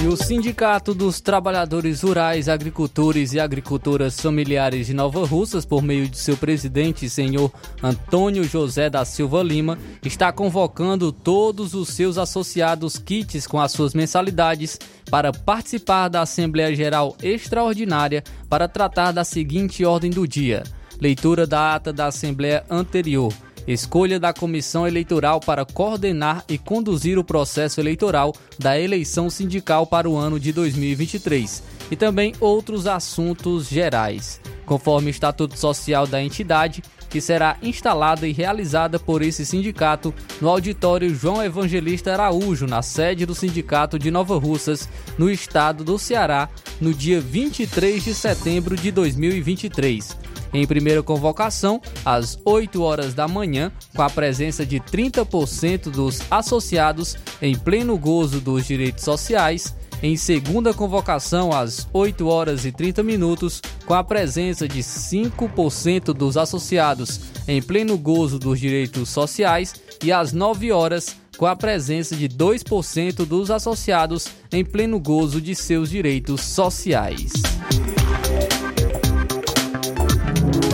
E 0.00 0.06
o 0.06 0.16
Sindicato 0.16 0.94
dos 0.94 1.20
Trabalhadores 1.20 2.02
Rurais, 2.02 2.48
Agricultores 2.48 3.32
e 3.32 3.40
Agricultoras 3.40 4.20
Familiares 4.20 4.86
de 4.86 4.94
Nova 4.94 5.26
Russas, 5.26 5.64
por 5.64 5.82
meio 5.82 6.08
de 6.08 6.16
seu 6.16 6.36
presidente, 6.36 7.10
senhor 7.10 7.52
Antônio 7.82 8.44
José 8.44 8.88
da 8.88 9.04
Silva 9.04 9.42
Lima, 9.42 9.76
está 10.04 10.30
convocando 10.30 11.10
todos 11.10 11.74
os 11.74 11.88
seus 11.88 12.16
associados 12.16 12.96
kits 12.96 13.44
com 13.44 13.60
as 13.60 13.72
suas 13.72 13.92
mensalidades 13.92 14.78
para 15.10 15.32
participar 15.32 16.06
da 16.06 16.22
Assembleia 16.22 16.72
Geral 16.76 17.16
Extraordinária 17.20 18.22
para 18.48 18.68
tratar 18.68 19.10
da 19.10 19.24
seguinte 19.24 19.84
ordem 19.84 20.12
do 20.12 20.28
dia: 20.28 20.62
leitura 21.00 21.44
da 21.44 21.74
ata 21.74 21.92
da 21.92 22.06
Assembleia 22.06 22.64
anterior 22.70 23.34
escolha 23.72 24.18
da 24.18 24.32
comissão 24.32 24.86
eleitoral 24.86 25.40
para 25.40 25.64
coordenar 25.64 26.44
e 26.48 26.56
conduzir 26.56 27.18
o 27.18 27.24
processo 27.24 27.80
eleitoral 27.80 28.34
da 28.58 28.78
eleição 28.78 29.28
sindical 29.28 29.86
para 29.86 30.08
o 30.08 30.16
ano 30.16 30.40
de 30.40 30.52
2023 30.52 31.62
e 31.90 31.96
também 31.96 32.34
outros 32.40 32.86
assuntos 32.86 33.68
gerais, 33.68 34.40
conforme 34.64 35.08
o 35.08 35.10
Estatuto 35.10 35.58
Social 35.58 36.06
da 36.06 36.22
entidade, 36.22 36.82
que 37.08 37.20
será 37.20 37.56
instalada 37.62 38.26
e 38.26 38.32
realizada 38.32 38.98
por 38.98 39.22
esse 39.22 39.44
sindicato 39.44 40.14
no 40.40 40.48
auditório 40.48 41.14
João 41.14 41.42
Evangelista 41.42 42.12
Araújo, 42.12 42.66
na 42.66 42.82
sede 42.82 43.24
do 43.24 43.34
Sindicato 43.34 43.98
de 43.98 44.10
Nova 44.10 44.38
Russas, 44.38 44.88
no 45.16 45.30
estado 45.30 45.84
do 45.84 45.98
Ceará, 45.98 46.50
no 46.80 46.92
dia 46.92 47.20
23 47.20 48.04
de 48.04 48.14
setembro 48.14 48.76
de 48.76 48.90
2023 48.90 50.27
em 50.52 50.66
primeira 50.66 51.02
convocação, 51.02 51.80
às 52.04 52.38
8 52.44 52.82
horas 52.82 53.14
da 53.14 53.28
manhã, 53.28 53.72
com 53.94 54.02
a 54.02 54.10
presença 54.10 54.64
de 54.64 54.80
30% 54.80 55.90
dos 55.90 56.20
associados 56.30 57.16
em 57.40 57.56
pleno 57.56 57.96
gozo 57.98 58.40
dos 58.40 58.66
direitos 58.66 59.04
sociais. 59.04 59.74
Em 60.00 60.16
segunda 60.16 60.72
convocação, 60.72 61.52
às 61.52 61.88
8 61.92 62.26
horas 62.28 62.64
e 62.64 62.70
30 62.70 63.02
minutos, 63.02 63.60
com 63.84 63.94
a 63.94 64.04
presença 64.04 64.68
de 64.68 64.80
5% 64.80 66.12
dos 66.12 66.36
associados 66.36 67.20
em 67.48 67.60
pleno 67.60 67.98
gozo 67.98 68.38
dos 68.38 68.60
direitos 68.60 69.08
sociais. 69.08 69.74
E 70.04 70.12
às 70.12 70.32
9 70.32 70.70
horas, 70.70 71.16
com 71.36 71.46
a 71.46 71.56
presença 71.56 72.14
de 72.14 72.28
2% 72.28 73.24
dos 73.24 73.50
associados 73.50 74.28
em 74.52 74.64
pleno 74.64 75.00
gozo 75.00 75.40
de 75.40 75.54
seus 75.54 75.90
direitos 75.90 76.42
sociais. 76.42 77.32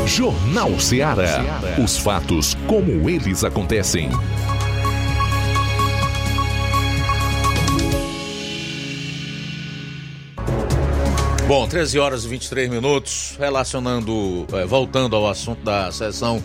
Jornal 0.07 0.79
Ceará. 0.79 1.61
Os 1.83 1.97
fatos 1.97 2.55
como 2.67 3.09
eles 3.09 3.43
acontecem. 3.43 4.11
Bom, 11.47 11.69
13 11.69 11.99
horas 11.99 12.25
e 12.25 12.29
23 12.29 12.71
minutos, 12.71 13.37
relacionando, 13.39 14.47
é, 14.53 14.65
voltando 14.65 15.15
ao 15.15 15.29
assunto 15.29 15.63
da 15.63 15.93
sessão 15.93 16.43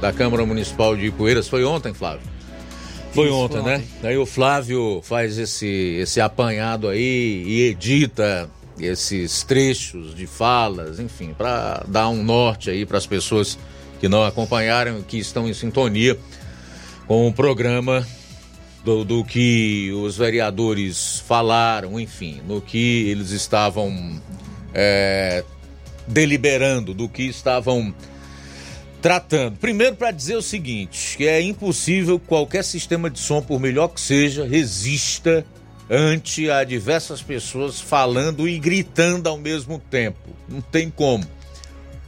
da 0.00 0.12
Câmara 0.12 0.44
Municipal 0.46 0.96
de 0.96 1.06
Ipueiras, 1.06 1.48
foi 1.48 1.64
ontem, 1.64 1.92
Flávio? 1.92 2.22
Foi 3.12 3.26
Isso, 3.26 3.34
ontem, 3.34 3.60
foi 3.60 3.70
né? 3.70 3.76
ontem. 3.76 4.08
Aí 4.08 4.16
o 4.16 4.24
Flávio 4.24 5.00
faz 5.02 5.36
esse, 5.38 5.98
esse 6.00 6.20
apanhado 6.20 6.88
aí 6.88 7.44
e 7.46 7.62
edita 7.62 8.48
esses 8.80 9.42
trechos 9.42 10.14
de 10.14 10.26
falas, 10.26 10.98
enfim, 11.00 11.34
para 11.36 11.84
dar 11.88 12.08
um 12.08 12.22
norte 12.22 12.70
aí 12.70 12.86
para 12.86 12.98
as 12.98 13.06
pessoas 13.06 13.58
que 14.00 14.08
não 14.08 14.24
acompanharam, 14.24 15.02
que 15.02 15.18
estão 15.18 15.48
em 15.48 15.54
sintonia 15.54 16.18
com 17.06 17.26
o 17.26 17.32
programa 17.32 18.06
do, 18.84 19.04
do, 19.04 19.24
que 19.24 19.90
os 19.92 20.16
vereadores 20.16 21.22
falaram, 21.26 21.98
enfim, 21.98 22.40
no 22.46 22.60
que 22.60 23.08
eles 23.08 23.30
estavam 23.30 24.20
é, 24.72 25.44
deliberando, 26.06 26.94
do 26.94 27.08
que 27.08 27.24
estavam 27.24 27.94
tratando. 29.02 29.56
Primeiro, 29.58 29.96
para 29.96 30.10
dizer 30.10 30.36
o 30.36 30.42
seguinte: 30.42 31.16
que 31.16 31.26
é 31.26 31.40
impossível 31.40 32.18
qualquer 32.18 32.64
sistema 32.64 33.10
de 33.10 33.18
som, 33.18 33.42
por 33.42 33.60
melhor 33.60 33.88
que 33.88 34.00
seja, 34.00 34.46
resista 34.46 35.44
ante 35.90 36.50
a 36.50 36.64
diversas 36.64 37.22
pessoas 37.22 37.80
falando 37.80 38.48
e 38.48 38.58
gritando 38.58 39.28
ao 39.28 39.38
mesmo 39.38 39.78
tempo. 39.78 40.30
Não 40.48 40.60
tem 40.60 40.90
como. 40.90 41.24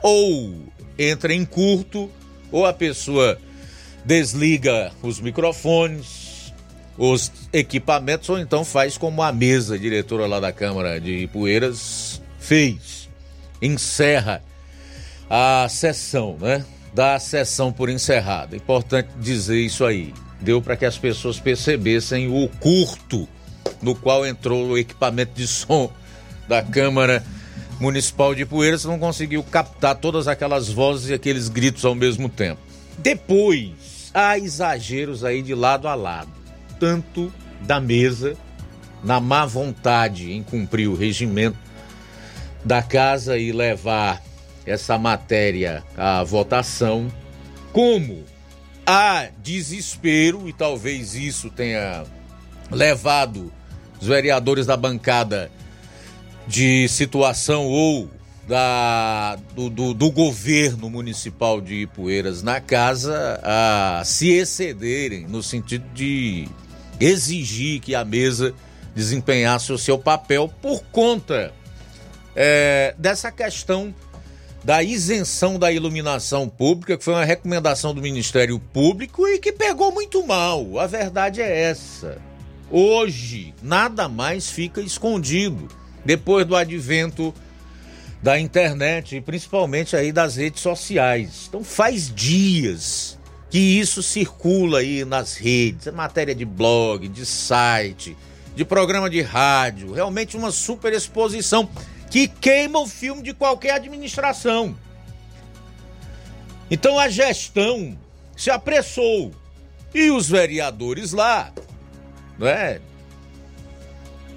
Ou 0.03 0.55
entra 0.99 1.33
em 1.33 1.45
curto, 1.45 2.11
ou 2.53 2.67
a 2.67 2.73
pessoa 2.73 3.39
desliga 4.05 4.93
os 5.03 5.21
microfones, 5.21 6.53
os 6.97 7.33
equipamentos, 7.53 8.29
ou 8.29 8.39
então 8.39 8.65
faz 8.65 8.99
como 8.99 9.23
a 9.23 9.33
mesa 9.33 9.79
diretora 9.79 10.27
lá 10.27 10.41
da 10.41 10.53
Câmara 10.53 11.01
de 11.01 11.23
Ipueiras 11.23 12.21
fez. 12.39 13.09
Encerra 13.63 14.43
a 15.29 15.67
sessão, 15.69 16.37
né? 16.39 16.65
Dá 16.93 17.15
a 17.15 17.21
sessão 17.21 17.73
por 17.73 17.89
encerrada. 17.89 18.57
Importante 18.57 19.09
dizer 19.19 19.61
isso 19.61 19.85
aí. 19.85 20.13
Deu 20.41 20.61
para 20.61 20.77
que 20.77 20.85
as 20.85 20.99
pessoas 20.99 21.39
percebessem 21.39 22.29
o 22.29 22.49
curto 22.49 23.29
no 23.83 23.95
qual 23.95 24.27
entrou 24.27 24.69
o 24.69 24.79
equipamento 24.79 25.33
de 25.35 25.47
som 25.47 25.91
da 26.49 26.63
Câmara 26.63 27.25
Municipal 27.81 28.35
de 28.35 28.45
Poeiras, 28.45 28.85
não 28.85 28.99
conseguiu 28.99 29.43
captar 29.43 29.97
todas 29.97 30.29
aquelas 30.29 30.69
vozes 30.69 31.09
e 31.09 31.15
aqueles 31.15 31.49
gritos 31.49 31.85
ao 31.85 31.95
mesmo 31.95 32.29
tempo. 32.29 32.61
Depois, 32.99 34.11
há 34.13 34.37
exageros 34.39 35.25
aí 35.25 35.41
de 35.41 35.55
lado 35.55 35.89
a 35.89 35.95
lado, 35.95 36.31
tanto 36.79 37.33
da 37.63 37.81
mesa, 37.81 38.37
na 39.03 39.19
má 39.19 39.47
vontade 39.47 40.33
em 40.33 40.43
cumprir 40.43 40.89
o 40.89 40.95
regimento 40.95 41.57
da 42.63 42.83
casa 42.83 43.39
e 43.39 43.51
levar 43.51 44.23
essa 44.67 44.99
matéria 44.99 45.83
à 45.97 46.23
votação, 46.23 47.11
como 47.73 48.25
há 48.85 49.29
desespero, 49.43 50.49
e 50.49 50.53
talvez 50.53 51.15
isso 51.15 51.49
tenha 51.49 52.05
levado 52.71 53.53
os 54.01 54.07
vereadores 54.07 54.67
da 54.67 54.77
bancada 54.77 55.51
de 56.47 56.89
situação 56.89 57.67
ou 57.67 58.09
da, 58.49 59.37
do, 59.55 59.71
do, 59.71 59.95
do, 59.95 60.11
governo 60.11 60.91
municipal 60.91 61.61
de 61.61 61.83
Ipueiras 61.83 62.43
na 62.43 62.61
casa 62.61 63.41
a 63.45 64.03
se 64.05 64.31
excederem 64.31 65.27
no 65.29 65.43
sentido 65.43 65.85
de 65.95 66.49
exigir 66.99 67.81
que 67.81 67.95
a 67.95 68.05
mesa 68.05 68.53
desempenhasse 68.95 69.73
o 69.73 69.79
seu 69.79 69.97
papel 69.99 70.53
por 70.61 70.83
conta 70.91 71.53
é, 72.35 72.95
dessa 72.99 73.31
questão 73.31 73.95
da 74.65 74.83
isenção 74.83 75.59
da 75.59 75.73
iluminação 75.73 76.49
pública, 76.49 76.99
que 76.99 77.05
foi 77.05 77.15
uma 77.15 77.25
recomendação 77.25 77.95
do 77.95 78.03
Ministério 78.03 78.59
Público 78.59 79.27
e 79.27 79.39
que 79.39 79.53
pegou 79.53 79.91
muito 79.91 80.27
mal. 80.27 80.79
A 80.79 80.87
verdade 80.87 81.41
é 81.41 81.63
essa. 81.63 82.21
Hoje, 82.71 83.53
nada 83.63 84.09
mais 84.09 84.49
fica 84.49 84.81
escondido 84.81 85.69
depois 86.05 86.47
do 86.47 86.55
advento 86.55 87.35
da 88.23 88.39
internet 88.39 89.17
e 89.17 89.21
principalmente 89.21 89.97
aí 89.97 90.13
das 90.13 90.37
redes 90.37 90.63
sociais. 90.63 91.47
Então 91.49 91.65
faz 91.65 92.15
dias 92.15 93.19
que 93.51 93.59
isso 93.59 94.03
circula 94.03 94.79
aí 94.79 95.05
nas 95.05 95.37
redes, 95.37 95.89
é 95.89 95.91
matéria 95.91 96.35
de 96.35 96.45
blog, 96.45 97.09
de 97.09 97.27
site, 97.27 98.17
de 98.55 98.65
programa 98.65 99.11
de 99.11 99.21
rádio, 99.21 99.93
realmente 99.93 100.37
uma 100.37 100.53
super 100.53 100.93
exposição 100.93 101.69
que 102.09 102.29
queima 102.29 102.79
o 102.79 102.87
filme 102.87 103.23
de 103.23 103.35
qualquer 103.35 103.75
administração. 103.75 104.77
Então 106.71 106.99
a 106.99 107.09
gestão 107.09 107.99
se 108.37 108.51
apressou 108.51 109.33
e 109.93 110.11
os 110.11 110.29
vereadores 110.29 111.13
lá, 111.13 111.53
não 112.41 112.49
é? 112.49 112.81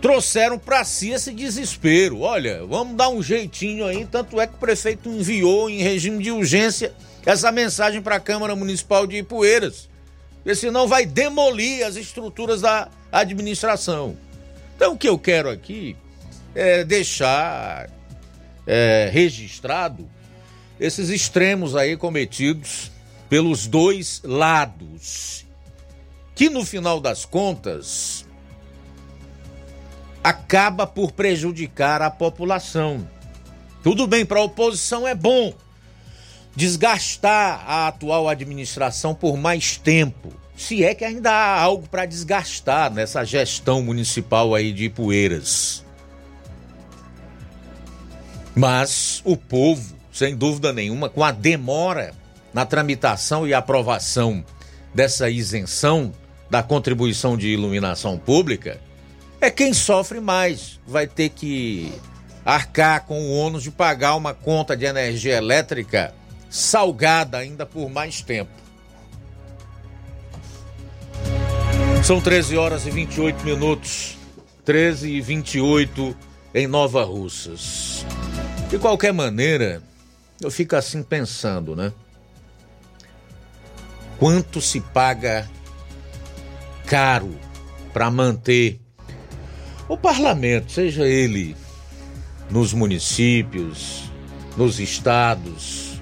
Trouxeram 0.02 0.60
para 0.60 0.84
si 0.84 1.12
esse 1.12 1.32
desespero. 1.32 2.20
Olha, 2.20 2.66
vamos 2.66 2.98
dar 2.98 3.08
um 3.08 3.24
jeitinho 3.24 3.86
aí. 3.86 4.06
Tanto 4.06 4.40
é 4.42 4.46
que 4.46 4.56
o 4.56 4.58
prefeito 4.58 5.08
enviou 5.08 5.70
em 5.70 5.82
regime 5.82 6.22
de 6.22 6.30
urgência 6.30 6.94
essa 7.26 7.50
mensagem 7.54 8.02
para 8.02 8.18
a 8.18 8.20
Câmara 8.20 8.54
Municipal 8.54 9.08
de 9.08 9.20
Ipueiras. 9.20 9.90
Porque 10.36 10.54
senão 10.56 10.90
vai 10.90 11.06
demolir 11.06 11.86
as 11.86 11.96
estruturas 11.96 12.60
da 12.60 12.90
administração. 13.10 14.18
Então 14.76 14.94
o 14.94 14.98
que 14.98 15.08
eu 15.08 15.18
quero 15.18 15.50
aqui 15.50 15.96
é, 16.54 16.84
deixar 16.84 17.90
é, 18.68 19.10
registrado 19.10 20.10
esses 20.78 21.10
extremos 21.10 21.78
aí 21.78 21.96
cometidos 21.96 22.92
pelos 23.30 23.68
dois 23.68 24.22
lados, 24.26 25.43
que 26.36 26.50
no 26.50 26.66
final 26.66 27.00
das 27.00 27.26
contas 27.26 28.26
acaba 30.24 30.88
por 30.88 31.12
prejudicar 31.12 32.02
a 32.02 32.10
população. 32.10 33.08
Tudo 33.84 34.08
bem, 34.08 34.26
para 34.26 34.40
a 34.40 34.44
oposição 34.44 35.08
é 35.08 35.14
bom 35.14 35.54
desgastar 36.56 37.64
a 37.68 37.88
atual 37.88 38.30
administração 38.30 39.14
por 39.16 39.36
mais 39.36 39.78
tempo, 39.78 40.32
se 40.56 40.84
é 40.84 40.94
que 40.94 41.04
ainda 41.04 41.32
há 41.32 41.60
algo 41.60 41.88
para 41.90 42.06
desgastar 42.06 42.92
nessa 42.92 43.26
gestão 43.26 43.82
municipal 43.82 44.54
aí 44.54 44.72
de 44.72 44.86
Ipueiras. 44.86 45.84
Mas 48.56 49.22
o 49.26 49.36
povo, 49.36 49.96
sem 50.12 50.36
dúvida 50.36 50.72
nenhuma, 50.72 51.10
com 51.10 51.24
a 51.24 51.32
demora 51.32 52.14
na 52.54 52.66
tramitação 52.66 53.48
e 53.48 53.54
aprovação 53.54 54.46
dessa 54.94 55.28
isenção 55.28 56.14
da 56.54 56.62
contribuição 56.62 57.36
de 57.36 57.48
iluminação 57.48 58.16
pública, 58.16 58.80
é 59.42 59.50
quem 59.50 59.74
sofre 59.74 60.20
mais. 60.20 60.80
Vai 60.86 61.08
ter 61.08 61.30
que 61.30 61.92
arcar 62.46 63.08
com 63.08 63.20
o 63.20 63.36
ônus 63.36 63.64
de 63.64 63.72
pagar 63.72 64.16
uma 64.16 64.36
conta 64.36 64.78
de 64.78 64.86
energia 64.86 65.36
elétrica 65.36 66.14
salgada 66.52 67.40
ainda 67.40 67.66
por 67.66 67.90
mais 67.90 68.22
tempo. 68.22 68.52
São 72.04 72.22
13 72.22 72.56
horas 72.56 72.86
e 72.86 72.92
28 72.92 73.44
minutos. 73.44 74.16
13 74.64 75.10
e 75.10 75.22
28 75.22 76.16
em 76.54 76.68
Nova 76.68 77.04
Russas. 77.04 78.06
De 78.70 78.78
qualquer 78.78 79.12
maneira, 79.12 79.82
eu 80.40 80.52
fico 80.52 80.76
assim 80.76 81.02
pensando, 81.02 81.76
né? 81.76 81.92
Quanto 84.20 84.62
se 84.62 84.80
paga 84.80 85.50
caro 86.86 87.38
para 87.94 88.10
manter 88.10 88.80
o 89.88 89.98
parlamento, 89.98 90.72
seja 90.72 91.08
ele 91.08 91.56
nos 92.50 92.74
municípios, 92.74 94.04
nos 94.56 94.80
estados 94.80 96.02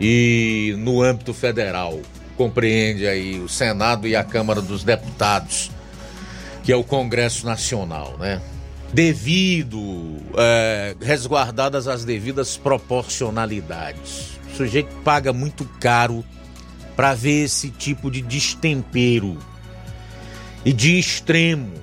e 0.00 0.74
no 0.78 1.02
âmbito 1.02 1.32
federal. 1.32 2.00
Compreende 2.36 3.06
aí 3.06 3.38
o 3.40 3.48
Senado 3.48 4.06
e 4.06 4.14
a 4.14 4.22
Câmara 4.22 4.60
dos 4.60 4.84
Deputados, 4.84 5.70
que 6.62 6.72
é 6.72 6.76
o 6.76 6.84
Congresso 6.84 7.46
Nacional, 7.46 8.16
né? 8.18 8.40
devido, 8.92 10.16
é, 10.36 10.96
resguardadas 11.00 11.86
as 11.86 12.04
devidas 12.04 12.56
proporcionalidades. 12.56 14.38
O 14.52 14.56
sujeito 14.56 14.94
paga 15.04 15.32
muito 15.32 15.64
caro 15.80 16.24
para 16.96 17.14
ver 17.14 17.44
esse 17.44 17.70
tipo 17.70 18.10
de 18.10 18.22
destempero 18.22 19.38
e 20.64 20.72
de 20.72 20.98
extremo, 20.98 21.74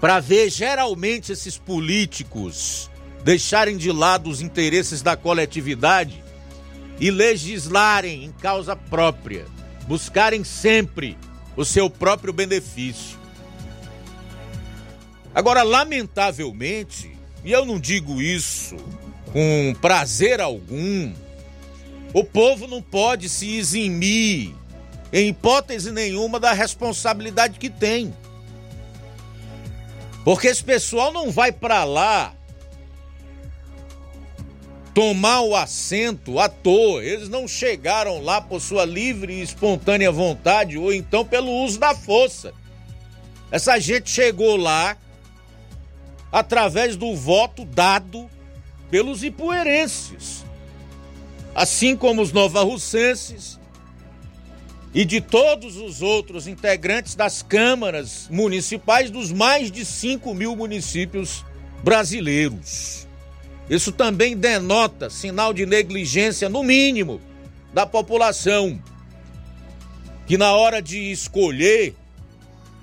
para 0.00 0.20
ver 0.20 0.50
geralmente 0.50 1.32
esses 1.32 1.56
políticos 1.56 2.90
deixarem 3.24 3.76
de 3.76 3.90
lado 3.90 4.28
os 4.28 4.40
interesses 4.40 5.00
da 5.00 5.16
coletividade 5.16 6.22
e 7.00 7.10
legislarem 7.10 8.24
em 8.24 8.32
causa 8.32 8.76
própria, 8.76 9.46
buscarem 9.86 10.44
sempre 10.44 11.16
o 11.56 11.64
seu 11.64 11.88
próprio 11.88 12.32
benefício. 12.32 13.18
Agora, 15.34 15.62
lamentavelmente, 15.62 17.10
e 17.44 17.50
eu 17.50 17.64
não 17.64 17.80
digo 17.80 18.22
isso 18.22 18.76
com 19.32 19.74
prazer 19.80 20.40
algum, 20.40 21.12
o 22.12 22.22
povo 22.22 22.68
não 22.68 22.80
pode 22.80 23.28
se 23.28 23.56
eximir, 23.56 24.54
em 25.14 25.28
hipótese 25.28 25.92
nenhuma, 25.92 26.40
da 26.40 26.52
responsabilidade 26.52 27.56
que 27.60 27.70
tem. 27.70 28.12
Porque 30.24 30.48
esse 30.48 30.64
pessoal 30.64 31.12
não 31.12 31.30
vai 31.30 31.52
para 31.52 31.84
lá 31.84 32.34
tomar 34.92 35.42
o 35.42 35.54
assento 35.54 36.40
à 36.40 36.48
toa. 36.48 37.04
Eles 37.04 37.28
não 37.28 37.46
chegaram 37.46 38.20
lá 38.24 38.40
por 38.40 38.60
sua 38.60 38.84
livre 38.84 39.34
e 39.34 39.42
espontânea 39.42 40.10
vontade 40.10 40.76
ou 40.76 40.92
então 40.92 41.24
pelo 41.24 41.62
uso 41.62 41.78
da 41.78 41.94
força. 41.94 42.52
Essa 43.52 43.78
gente 43.78 44.10
chegou 44.10 44.56
lá 44.56 44.96
através 46.32 46.96
do 46.96 47.14
voto 47.14 47.64
dado 47.64 48.28
pelos 48.90 49.22
ipuerenses, 49.22 50.44
assim 51.54 51.96
como 51.96 52.20
os 52.20 52.32
novarrucenses 52.32 53.60
e 54.94 55.04
de 55.04 55.20
todos 55.20 55.76
os 55.76 56.00
outros 56.00 56.46
integrantes 56.46 57.16
das 57.16 57.42
câmaras 57.42 58.28
municipais 58.30 59.10
dos 59.10 59.32
mais 59.32 59.70
de 59.70 59.84
5 59.84 60.32
mil 60.32 60.54
municípios 60.54 61.44
brasileiros. 61.82 63.06
Isso 63.68 63.90
também 63.90 64.36
denota 64.36 65.10
sinal 65.10 65.52
de 65.52 65.66
negligência, 65.66 66.48
no 66.48 66.62
mínimo, 66.62 67.20
da 67.72 67.84
população, 67.84 68.80
que 70.26 70.38
na 70.38 70.52
hora 70.52 70.80
de 70.80 71.10
escolher 71.10 71.96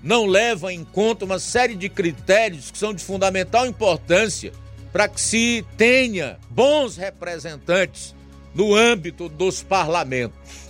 não 0.03 0.25
leva 0.25 0.73
em 0.73 0.83
conta 0.83 1.23
uma 1.23 1.39
série 1.39 1.75
de 1.75 1.87
critérios 1.87 2.71
que 2.71 2.77
são 2.77 2.93
de 2.93 3.03
fundamental 3.03 3.65
importância 3.65 4.51
para 4.91 5.07
que 5.07 5.21
se 5.21 5.65
tenha 5.77 6.37
bons 6.49 6.97
representantes 6.97 8.13
no 8.53 8.75
âmbito 8.75 9.29
dos 9.29 9.63
parlamentos, 9.63 10.60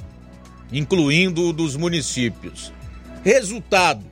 incluindo 0.72 1.43
o 1.43 1.53
dos 1.53 1.76
municípios. 1.76 2.72
Resultado: 3.23 4.03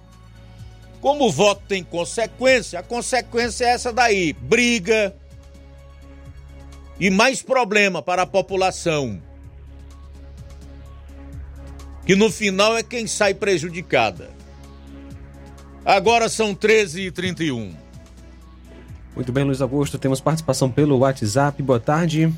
como 1.02 1.28
o 1.28 1.32
voto 1.32 1.64
tem 1.68 1.84
consequência, 1.84 2.80
a 2.80 2.84
consequência 2.84 3.66
é 3.66 3.70
essa 3.70 3.94
daí: 3.94 4.34
briga 4.34 5.16
e 7.00 7.10
mais 7.10 7.42
problema 7.42 8.02
para 8.02 8.24
a 8.24 8.28
população. 8.28 9.22
Que 12.06 12.16
no 12.16 12.30
final 12.32 12.76
é 12.76 12.84
quem 12.84 13.06
sai 13.08 13.34
prejudicada. 13.34 14.32
Agora 15.86 16.28
são 16.28 16.54
13h31. 16.54 17.74
Muito 19.16 19.32
bem, 19.32 19.44
Luiz 19.44 19.62
Augusto. 19.62 19.98
Temos 19.98 20.20
participação 20.20 20.72
pelo 20.72 20.98
WhatsApp. 20.98 21.62
Boa 21.62 21.80
tarde. 21.80 22.34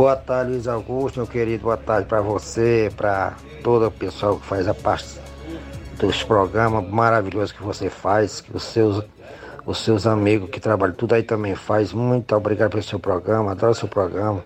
Boa 0.00 0.16
tarde, 0.16 0.52
Luiz 0.52 0.66
Augusto, 0.66 1.18
meu 1.18 1.26
querido. 1.26 1.64
Boa 1.64 1.76
tarde 1.76 2.08
para 2.08 2.22
você, 2.22 2.90
para 2.96 3.34
todo 3.62 3.86
o 3.86 3.90
pessoal 3.90 4.38
que 4.38 4.46
faz 4.46 4.66
a 4.66 4.72
parte 4.72 5.20
dos 5.98 6.22
programas 6.22 6.88
maravilhosos 6.88 7.52
que 7.52 7.62
você 7.62 7.90
faz, 7.90 8.40
que 8.40 8.56
os 8.56 8.62
seus, 8.62 9.04
os 9.66 9.76
seus 9.76 10.06
amigos 10.06 10.48
que 10.48 10.58
trabalham 10.58 10.94
tudo 10.94 11.14
aí 11.14 11.22
também 11.22 11.54
faz. 11.54 11.92
Muito 11.92 12.34
obrigado 12.34 12.70
pelo 12.70 12.82
seu 12.82 12.98
programa, 12.98 13.50
adoro 13.50 13.74
seu 13.74 13.88
programa. 13.88 14.42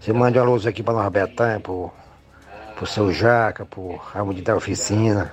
Você 0.00 0.10
manda 0.14 0.40
uma 0.42 0.52
luz 0.52 0.66
aqui 0.66 0.82
para 0.82 0.94
nós, 0.94 1.12
Betanha, 1.12 1.60
pro, 1.60 1.92
pro 2.74 2.86
seu 2.86 3.12
Jaca, 3.12 3.66
pro 3.66 3.94
Ramon 3.96 4.32
da 4.36 4.56
Oficina, 4.56 5.30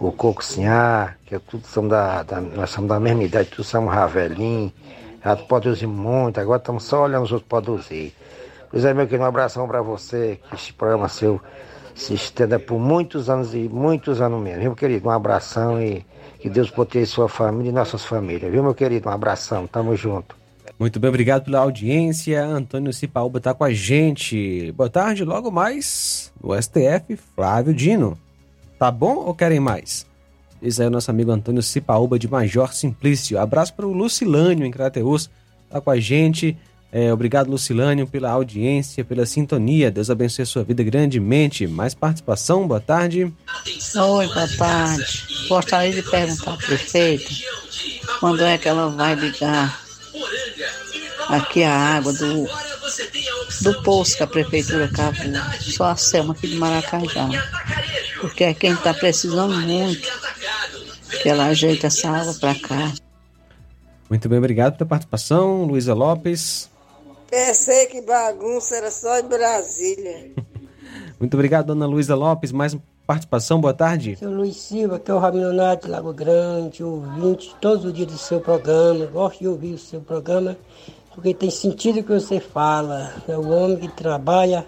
o 0.00 0.10
Coco 0.10 0.42
que 0.42 1.34
é 1.34 1.38
tudo 1.50 1.66
somos 1.66 1.90
da, 1.90 2.22
da, 2.22 2.40
nós 2.40 2.70
somos 2.70 2.88
da 2.88 2.98
mesma 2.98 3.24
idade, 3.24 3.50
todos 3.50 3.66
somos 3.66 3.92
Ravelim, 3.92 4.72
já 5.22 5.36
produzimos 5.36 5.94
muito, 5.94 6.40
agora 6.40 6.58
estamos 6.58 6.84
só 6.84 7.02
olhando 7.02 7.24
os 7.24 7.32
outros 7.32 7.46
produzir. 7.46 8.14
Pois 8.70 8.84
é, 8.84 8.92
meu 8.92 9.06
querido, 9.06 9.24
um 9.24 9.26
abração 9.26 9.66
para 9.66 9.80
você, 9.80 10.38
que 10.48 10.54
esse 10.54 10.72
programa 10.72 11.08
seu 11.08 11.40
se 11.94 12.14
estenda 12.14 12.58
por 12.58 12.78
muitos 12.78 13.28
anos 13.28 13.54
e 13.54 13.68
muitos 13.68 14.20
anos 14.20 14.40
mesmo, 14.40 14.60
viu, 14.60 14.70
meu 14.70 14.76
querido? 14.76 15.08
Um 15.08 15.10
abração 15.10 15.82
e 15.82 16.06
que 16.38 16.48
Deus 16.48 16.70
proteja 16.70 17.06
sua 17.06 17.28
família 17.28 17.70
e 17.70 17.72
nossas 17.72 18.04
famílias, 18.04 18.52
viu, 18.52 18.62
meu 18.62 18.74
querido? 18.74 19.08
Um 19.08 19.12
abração, 19.12 19.66
tamo 19.66 19.96
junto. 19.96 20.36
Muito 20.78 21.00
bem, 21.00 21.08
obrigado 21.08 21.46
pela 21.46 21.58
audiência. 21.58 22.44
Antônio 22.44 22.92
Cipaúba 22.92 23.38
está 23.38 23.52
com 23.52 23.64
a 23.64 23.72
gente. 23.72 24.70
Boa 24.72 24.88
tarde, 24.88 25.24
logo 25.24 25.50
mais 25.50 26.32
no 26.40 26.54
STF, 26.54 27.16
Flávio 27.34 27.74
Dino. 27.74 28.16
Tá 28.78 28.88
bom 28.88 29.16
ou 29.16 29.34
querem 29.34 29.58
mais? 29.58 30.06
Diz 30.62 30.78
aí 30.78 30.86
o 30.86 30.90
nosso 30.90 31.10
amigo 31.10 31.32
Antônio 31.32 31.62
Cipaúba 31.64 32.16
de 32.16 32.28
Major 32.28 32.72
Simplício. 32.72 33.40
Abraço 33.40 33.74
para 33.74 33.86
o 33.86 33.92
Lucilânio 33.92 34.64
em 34.64 34.70
Crateus, 34.70 35.28
tá 35.68 35.80
com 35.80 35.90
a 35.90 35.98
gente. 35.98 36.56
É, 36.90 37.12
obrigado, 37.12 37.50
Lucilânio, 37.50 38.06
pela 38.06 38.30
audiência, 38.30 39.04
pela 39.04 39.26
sintonia. 39.26 39.90
Deus 39.90 40.08
abençoe 40.08 40.42
a 40.42 40.46
sua 40.46 40.64
vida 40.64 40.82
grandemente. 40.82 41.66
Mais 41.66 41.94
participação, 41.94 42.66
boa 42.66 42.80
tarde. 42.80 43.32
Oi, 43.94 44.26
boa 44.26 44.48
tarde. 44.56 45.24
Gostaria 45.48 45.92
de 45.92 46.02
perguntar 46.02 46.54
à 46.54 46.56
prefeita 46.56 47.30
quando 48.20 48.42
é 48.42 48.56
que 48.56 48.68
ela 48.68 48.88
vai 48.88 49.14
ligar 49.14 49.82
aqui 51.28 51.62
a 51.62 51.74
água 51.74 52.12
do, 52.14 52.48
do 53.60 53.82
poço 53.82 54.16
que 54.16 54.22
a 54.22 54.26
prefeitura 54.26 54.88
cavou. 54.88 55.26
Só 55.60 55.90
a 55.90 55.96
Selma 55.96 56.32
aqui 56.32 56.48
de 56.48 56.56
Maracajá. 56.56 57.28
Porque 58.18 58.44
é 58.44 58.54
quem 58.54 58.72
está 58.72 58.94
precisando 58.94 59.54
muito 59.54 60.08
que 61.20 61.28
ela 61.28 61.46
ajeite 61.46 61.84
essa 61.84 62.08
água 62.08 62.32
para 62.34 62.54
cá. 62.54 62.92
Muito 64.08 64.26
bem, 64.26 64.38
obrigado 64.38 64.78
pela 64.78 64.88
participação, 64.88 65.64
Luísa 65.64 65.92
Lopes. 65.92 66.70
Pensei 67.30 67.86
que 67.86 68.00
bagunça 68.00 68.76
era 68.76 68.90
só 68.90 69.18
em 69.18 69.24
Brasília. 69.24 70.32
Muito 71.20 71.34
obrigado, 71.34 71.66
dona 71.66 71.86
Luísa 71.86 72.14
Lopes. 72.14 72.52
Mais 72.52 72.76
participação, 73.06 73.60
boa 73.60 73.74
tarde. 73.74 74.16
Seu 74.16 74.30
Luiz 74.30 74.56
Silva, 74.56 74.98
que 74.98 75.10
é 75.10 75.14
o 75.14 75.18
Rabino 75.18 75.52
Nath, 75.52 75.84
Lago 75.84 76.12
Grande, 76.12 76.82
ouvinte 76.82 77.54
todos 77.60 77.84
os 77.84 77.92
dias 77.92 78.08
do 78.08 78.18
seu 78.18 78.40
programa. 78.40 79.04
Gosto 79.06 79.40
de 79.40 79.48
ouvir 79.48 79.74
o 79.74 79.78
seu 79.78 80.00
programa, 80.00 80.56
porque 81.14 81.34
tem 81.34 81.50
sentido 81.50 82.00
o 82.00 82.02
que 82.02 82.12
você 82.12 82.40
fala. 82.40 83.12
É 83.28 83.36
o 83.36 83.48
homem 83.50 83.76
que 83.76 83.88
trabalha 83.88 84.66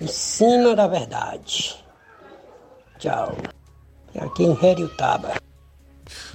em 0.00 0.06
cima 0.06 0.76
da 0.76 0.86
verdade. 0.86 1.84
Tchau. 2.98 3.36
Aqui 4.20 4.44
em 4.44 4.56
Heriutaba. 4.64 5.47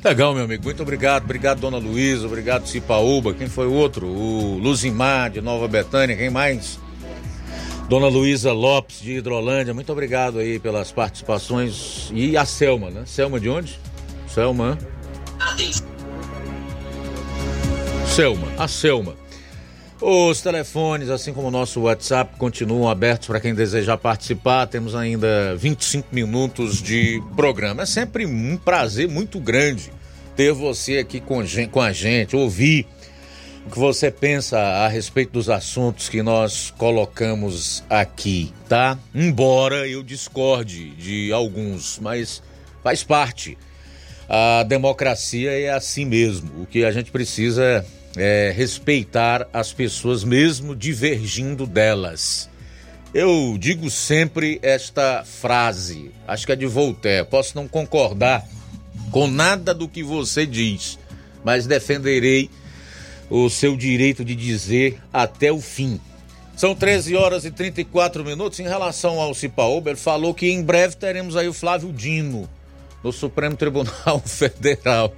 Legal, 0.04 0.34
meu 0.34 0.44
amigo. 0.44 0.64
Muito 0.64 0.82
obrigado. 0.82 1.24
Obrigado, 1.24 1.60
dona 1.60 1.78
Luísa. 1.78 2.26
Obrigado, 2.26 2.68
Cipaúba. 2.68 3.34
Quem 3.34 3.48
foi 3.48 3.68
o 3.68 3.74
outro? 3.74 4.08
O 4.08 4.58
Luzimar, 4.58 5.30
de 5.30 5.42
Nova 5.42 5.68
Betânia. 5.68 6.16
Quem 6.16 6.30
mais? 6.30 6.80
Dona 7.90 8.08
Luísa 8.08 8.52
Lopes, 8.54 9.02
de 9.02 9.14
Hidrolândia. 9.14 9.74
Muito 9.74 9.92
obrigado 9.92 10.40
aí 10.40 10.60
pelas 10.60 10.92
participações. 10.92 12.10
E 12.14 12.36
a 12.38 12.46
Selma, 12.46 12.90
né? 12.90 13.04
Selma 13.06 13.40
de 13.40 13.50
onde? 13.50 13.80
Selma. 14.28 14.78
Selma. 18.08 18.48
A 18.58 18.68
Selma. 18.68 19.23
Os 20.06 20.42
telefones, 20.42 21.10
assim 21.10 21.32
como 21.32 21.48
o 21.48 21.52
nosso 21.52 21.80
WhatsApp, 21.80 22.36
continuam 22.38 22.90
abertos 22.90 23.26
para 23.26 23.40
quem 23.40 23.56
desejar 23.56 23.98
participar. 23.98 24.68
Temos 24.68 24.96
ainda 24.96 25.56
25 25.56 26.10
minutos 26.12 26.82
de 26.82 27.24
programa. 27.38 27.84
É 27.84 27.86
sempre 27.86 28.26
um 28.26 28.58
prazer 28.58 29.08
muito 29.08 29.40
grande 29.40 29.94
ter 30.36 30.52
você 30.52 30.98
aqui 30.98 31.22
com, 31.22 31.40
a 31.80 31.94
gente, 31.94 32.36
ouvir 32.36 32.86
o 33.66 33.70
que 33.70 33.80
você 33.80 34.12
pensa 34.12 34.60
a 34.60 34.90
respeito 34.90 35.32
dos 35.32 35.50
assuntos 35.50 36.10
que 36.10 36.22
nós 36.22 36.74
colocamos 36.78 37.82
aqui, 37.90 38.52
tá? 38.68 39.00
Embora 39.16 39.88
eu 39.88 40.04
discorde 40.04 40.90
de 40.98 41.32
alguns, 41.32 41.98
mas 42.00 42.44
faz 42.84 43.06
parte. 43.06 43.58
A 44.28 44.64
democracia 44.64 45.52
é 45.52 45.70
assim 45.70 46.04
mesmo. 46.04 46.64
O 46.64 46.66
que 46.66 46.84
a 46.84 46.92
gente 46.92 47.10
precisa 47.10 47.64
é 47.64 47.86
respeitar 48.56 49.48
as 49.52 49.74
pessoas, 49.74 50.24
mesmo 50.24 50.76
divergindo 50.76 51.66
delas. 51.66 52.50
Eu 53.14 53.58
digo 53.60 53.90
sempre 53.90 54.60
esta 54.64 55.24
frase, 55.24 56.12
acho 56.28 56.46
que 56.46 56.52
é 56.52 56.56
de 56.56 56.66
Voltaire. 56.66 57.28
Posso 57.28 57.56
não 57.56 57.68
concordar 57.68 58.44
com 59.12 59.28
nada 59.28 59.74
do 59.74 59.88
que 59.88 60.04
você 60.04 60.46
diz, 60.46 60.98
mas 61.44 61.68
defenderei 61.68 62.50
o 63.30 63.50
seu 63.50 63.78
direito 63.78 64.26
de 64.26 64.36
dizer 64.36 65.00
até 65.12 65.52
o 65.52 65.62
fim. 65.62 66.00
São 66.56 66.76
13 66.76 67.16
horas 67.16 67.46
e 67.46 67.52
34 67.52 68.24
minutos. 68.24 68.60
Em 68.60 68.64
relação 68.64 69.20
ao 69.20 69.34
Cipaúba, 69.34 69.90
ele 69.92 70.00
falou 70.00 70.34
que 70.34 70.48
em 70.48 70.64
breve 70.64 70.96
teremos 70.96 71.36
aí 71.36 71.48
o 71.48 71.54
Flávio 71.54 71.92
Dino 71.92 72.50
no 73.04 73.12
Supremo 73.12 73.56
Tribunal 73.56 74.22
Federal. 74.26 75.14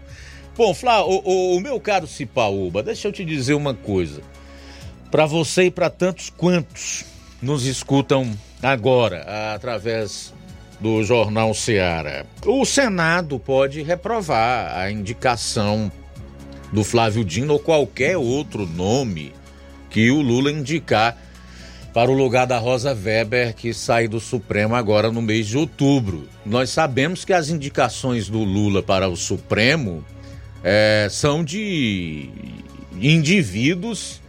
Bom, 0.57 0.73
Flávio, 0.73 1.11
o, 1.11 1.21
o, 1.25 1.57
o 1.57 1.59
meu 1.59 1.77
caro 1.81 2.07
Cipaúba, 2.07 2.81
deixa 2.81 3.09
eu 3.09 3.11
te 3.11 3.25
dizer 3.25 3.55
uma 3.55 3.73
coisa. 3.73 4.21
Para 5.11 5.25
você 5.25 5.65
e 5.65 5.71
para 5.71 5.89
tantos 5.89 6.29
quantos 6.29 7.03
nos 7.41 7.65
escutam 7.65 8.31
agora 8.63 9.53
através 9.53 10.33
do 10.79 11.03
Jornal 11.03 11.53
Seara, 11.53 12.25
o 12.45 12.65
Senado 12.65 13.37
pode 13.37 13.81
reprovar 13.81 14.77
a 14.77 14.89
indicação 14.89 15.91
do 16.71 16.85
Flávio 16.85 17.25
Dino 17.25 17.53
ou 17.53 17.59
qualquer 17.59 18.15
outro 18.15 18.65
nome 18.65 19.33
que 19.89 20.09
o 20.09 20.21
Lula 20.21 20.51
indicar 20.51 21.17
para 21.93 22.09
o 22.09 22.13
lugar 22.13 22.47
da 22.47 22.57
Rosa 22.57 22.93
Weber, 22.93 23.55
que 23.55 23.73
sai 23.73 24.07
do 24.07 24.19
Supremo 24.21 24.75
agora 24.75 25.11
no 25.11 25.21
mês 25.21 25.47
de 25.47 25.57
outubro. 25.57 26.27
Nós 26.45 26.69
sabemos 26.69 27.23
que 27.25 27.31
as 27.31 27.49
indicações 27.49 28.29
do 28.29 28.39
Lula 28.43 28.81
para 28.83 29.07
o 29.07 29.15
Supremo 29.15 30.03
é, 30.67 31.07
são 31.11 31.43
de 31.43 32.27
indivíduos 32.99 34.19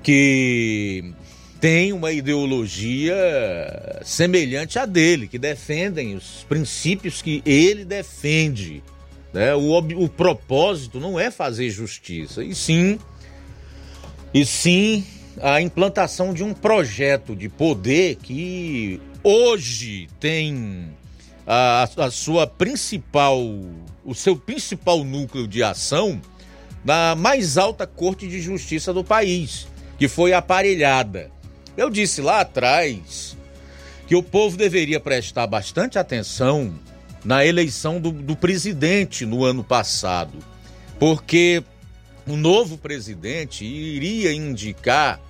que 0.00 1.12
têm 1.60 1.92
uma 1.92 2.12
ideologia 2.12 3.16
semelhante 4.04 4.78
à 4.78 4.86
dele, 4.86 5.26
que 5.26 5.40
defendem 5.40 6.14
os 6.14 6.46
princípios 6.48 7.20
que 7.20 7.42
ele 7.44 7.84
defende. 7.84 8.80
Né? 9.32 9.52
O, 9.56 9.76
o 9.76 10.08
propósito 10.08 11.00
não 11.00 11.18
é 11.18 11.32
fazer 11.32 11.68
justiça, 11.68 12.44
e 12.44 12.54
sim, 12.54 13.00
e 14.32 14.46
sim 14.46 15.04
a 15.42 15.60
implantação 15.60 16.32
de 16.32 16.44
um 16.44 16.54
projeto 16.54 17.34
de 17.34 17.48
poder 17.48 18.16
que 18.16 19.00
hoje 19.24 20.08
tem 20.20 20.90
a, 21.44 21.88
a 21.96 22.10
sua 22.10 22.46
principal, 22.46 23.42
o 24.04 24.14
seu 24.14 24.36
principal 24.36 25.04
núcleo 25.04 25.46
de 25.46 25.62
ação 25.62 26.20
na 26.84 27.14
mais 27.14 27.58
alta 27.58 27.86
corte 27.86 28.26
de 28.26 28.40
justiça 28.40 28.92
do 28.92 29.04
país, 29.04 29.68
que 29.98 30.08
foi 30.08 30.32
aparelhada. 30.32 31.30
Eu 31.76 31.90
disse 31.90 32.20
lá 32.20 32.40
atrás 32.40 33.36
que 34.06 34.16
o 34.16 34.22
povo 34.22 34.56
deveria 34.56 34.98
prestar 34.98 35.46
bastante 35.46 35.98
atenção 35.98 36.74
na 37.24 37.44
eleição 37.44 38.00
do, 38.00 38.10
do 38.10 38.34
presidente 38.34 39.26
no 39.26 39.44
ano 39.44 39.62
passado, 39.62 40.38
porque 40.98 41.62
o 42.26 42.36
novo 42.36 42.78
presidente 42.78 43.64
iria 43.64 44.32
indicar, 44.32 45.20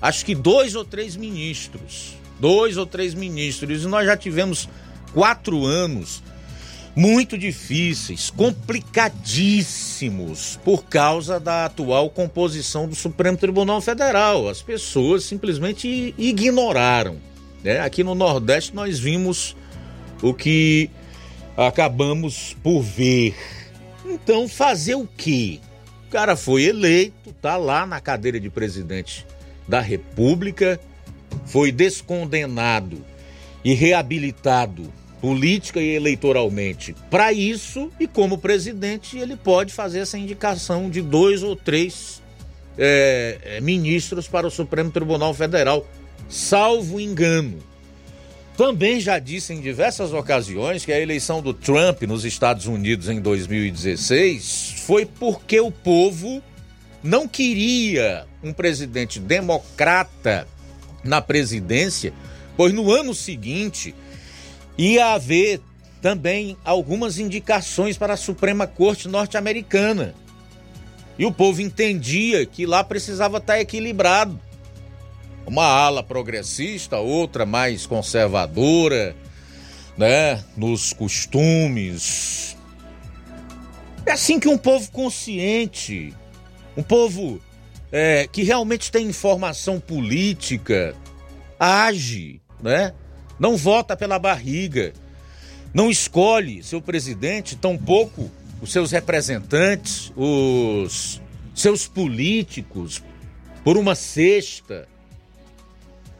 acho 0.00 0.24
que 0.24 0.34
dois 0.34 0.74
ou 0.74 0.84
três 0.84 1.16
ministros. 1.16 2.16
Dois 2.40 2.76
ou 2.76 2.86
três 2.86 3.14
ministros. 3.14 3.82
E 3.82 3.86
nós 3.88 4.06
já 4.06 4.16
tivemos 4.16 4.68
quatro 5.12 5.64
anos 5.64 6.22
muito 6.94 7.38
difíceis, 7.38 8.30
complicadíssimos, 8.30 10.58
por 10.64 10.84
causa 10.84 11.38
da 11.38 11.66
atual 11.66 12.10
composição 12.10 12.88
do 12.88 12.94
Supremo 12.94 13.36
Tribunal 13.36 13.80
Federal. 13.80 14.48
As 14.48 14.62
pessoas 14.62 15.24
simplesmente 15.24 16.14
ignoraram. 16.18 17.18
Né? 17.62 17.80
Aqui 17.80 18.04
no 18.04 18.14
Nordeste 18.14 18.74
nós 18.74 18.98
vimos 18.98 19.56
o 20.22 20.34
que 20.34 20.90
acabamos 21.56 22.56
por 22.62 22.82
ver. 22.82 23.34
Então, 24.04 24.48
fazer 24.48 24.94
o 24.94 25.08
quê? 25.16 25.60
O 26.06 26.10
cara 26.10 26.36
foi 26.36 26.64
eleito, 26.64 27.32
tá 27.34 27.56
lá 27.56 27.84
na 27.84 28.00
cadeira 28.00 28.40
de 28.40 28.48
presidente 28.48 29.26
da 29.66 29.80
República, 29.80 30.80
foi 31.44 31.70
descondenado 31.70 33.04
e 33.64 33.74
reabilitado 33.74 34.90
política 35.20 35.80
e 35.80 35.94
eleitoralmente 35.94 36.94
para 37.10 37.32
isso, 37.32 37.90
e 37.98 38.06
como 38.06 38.38
presidente, 38.38 39.18
ele 39.18 39.36
pode 39.36 39.72
fazer 39.72 40.00
essa 40.00 40.16
indicação 40.16 40.88
de 40.88 41.02
dois 41.02 41.42
ou 41.42 41.56
três 41.56 42.22
é, 42.76 43.58
ministros 43.60 44.28
para 44.28 44.46
o 44.46 44.50
Supremo 44.50 44.90
Tribunal 44.90 45.34
Federal, 45.34 45.86
salvo 46.28 47.00
engano. 47.00 47.58
Também 48.56 49.00
já 49.00 49.18
disse 49.18 49.52
em 49.52 49.60
diversas 49.60 50.12
ocasiões 50.12 50.84
que 50.84 50.92
a 50.92 51.00
eleição 51.00 51.40
do 51.40 51.54
Trump 51.54 52.02
nos 52.02 52.24
Estados 52.24 52.66
Unidos 52.66 53.08
em 53.08 53.20
2016 53.20 54.82
foi 54.84 55.06
porque 55.06 55.60
o 55.60 55.70
povo 55.70 56.42
não 57.02 57.28
queria 57.28 58.26
um 58.42 58.52
presidente 58.52 59.20
democrata 59.20 60.46
na 61.04 61.20
presidência, 61.20 62.12
pois 62.56 62.72
no 62.72 62.90
ano 62.90 63.14
seguinte 63.14 63.94
ia 64.78 65.14
haver 65.14 65.60
também 66.00 66.56
algumas 66.64 67.18
indicações 67.18 67.98
para 67.98 68.14
a 68.14 68.16
Suprema 68.16 68.66
Corte 68.66 69.08
norte-americana. 69.08 70.14
E 71.18 71.26
o 71.26 71.32
povo 71.32 71.60
entendia 71.60 72.46
que 72.46 72.64
lá 72.64 72.84
precisava 72.84 73.38
estar 73.38 73.58
equilibrado 73.58 74.40
uma 75.48 75.64
ala 75.64 76.02
progressista, 76.02 76.98
outra 76.98 77.46
mais 77.46 77.86
conservadora, 77.86 79.16
né, 79.96 80.44
nos 80.56 80.92
costumes. 80.92 82.56
É 84.04 84.12
assim 84.12 84.38
que 84.38 84.48
um 84.48 84.58
povo 84.58 84.90
consciente, 84.92 86.14
um 86.76 86.82
povo 86.82 87.40
é, 87.90 88.28
que 88.30 88.42
realmente 88.42 88.92
tem 88.92 89.06
informação 89.06 89.80
política, 89.80 90.94
age, 91.58 92.40
né? 92.62 92.92
Não 93.38 93.56
vota 93.56 93.96
pela 93.96 94.18
barriga, 94.18 94.92
não 95.72 95.90
escolhe 95.90 96.62
seu 96.62 96.80
presidente, 96.80 97.56
tampouco 97.56 98.30
os 98.60 98.72
seus 98.72 98.90
representantes, 98.90 100.12
os 100.16 101.20
seus 101.54 101.86
políticos, 101.86 103.02
por 103.62 103.76
uma 103.76 103.94
cesta 103.94 104.88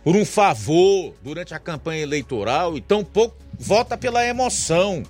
por 0.09 0.17
um 0.17 0.25
favor 0.25 1.15
durante 1.23 1.53
a 1.53 1.59
campanha 1.59 2.01
eleitoral 2.01 2.79
e 2.79 2.81
tampouco 2.81 3.37
vota 3.59 3.95
pela 3.95 4.25
emoção, 4.25 5.03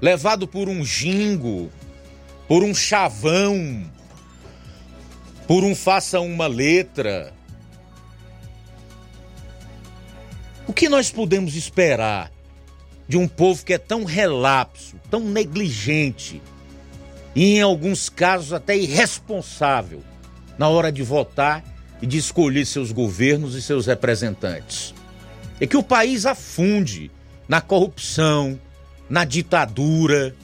levado 0.00 0.48
por 0.48 0.70
um 0.70 0.82
jingo, 0.82 1.70
por 2.48 2.64
um 2.64 2.74
chavão, 2.74 3.84
por 5.46 5.64
um 5.64 5.74
faça 5.74 6.18
uma 6.20 6.46
letra. 6.46 7.34
O 10.68 10.72
que 10.74 10.86
nós 10.86 11.10
podemos 11.10 11.56
esperar 11.56 12.30
de 13.08 13.16
um 13.16 13.26
povo 13.26 13.64
que 13.64 13.72
é 13.72 13.78
tão 13.78 14.04
relapso, 14.04 14.96
tão 15.10 15.20
negligente 15.20 16.42
e, 17.34 17.54
em 17.56 17.62
alguns 17.62 18.10
casos, 18.10 18.52
até 18.52 18.76
irresponsável 18.76 20.04
na 20.58 20.68
hora 20.68 20.92
de 20.92 21.02
votar 21.02 21.64
e 22.02 22.06
de 22.06 22.18
escolher 22.18 22.66
seus 22.66 22.92
governos 22.92 23.54
e 23.54 23.62
seus 23.62 23.86
representantes. 23.86 24.94
É 25.58 25.66
que 25.66 25.76
o 25.76 25.82
país 25.82 26.26
afunde 26.26 27.10
na 27.48 27.62
corrupção, 27.62 28.60
na 29.08 29.24
ditadura 29.24 30.36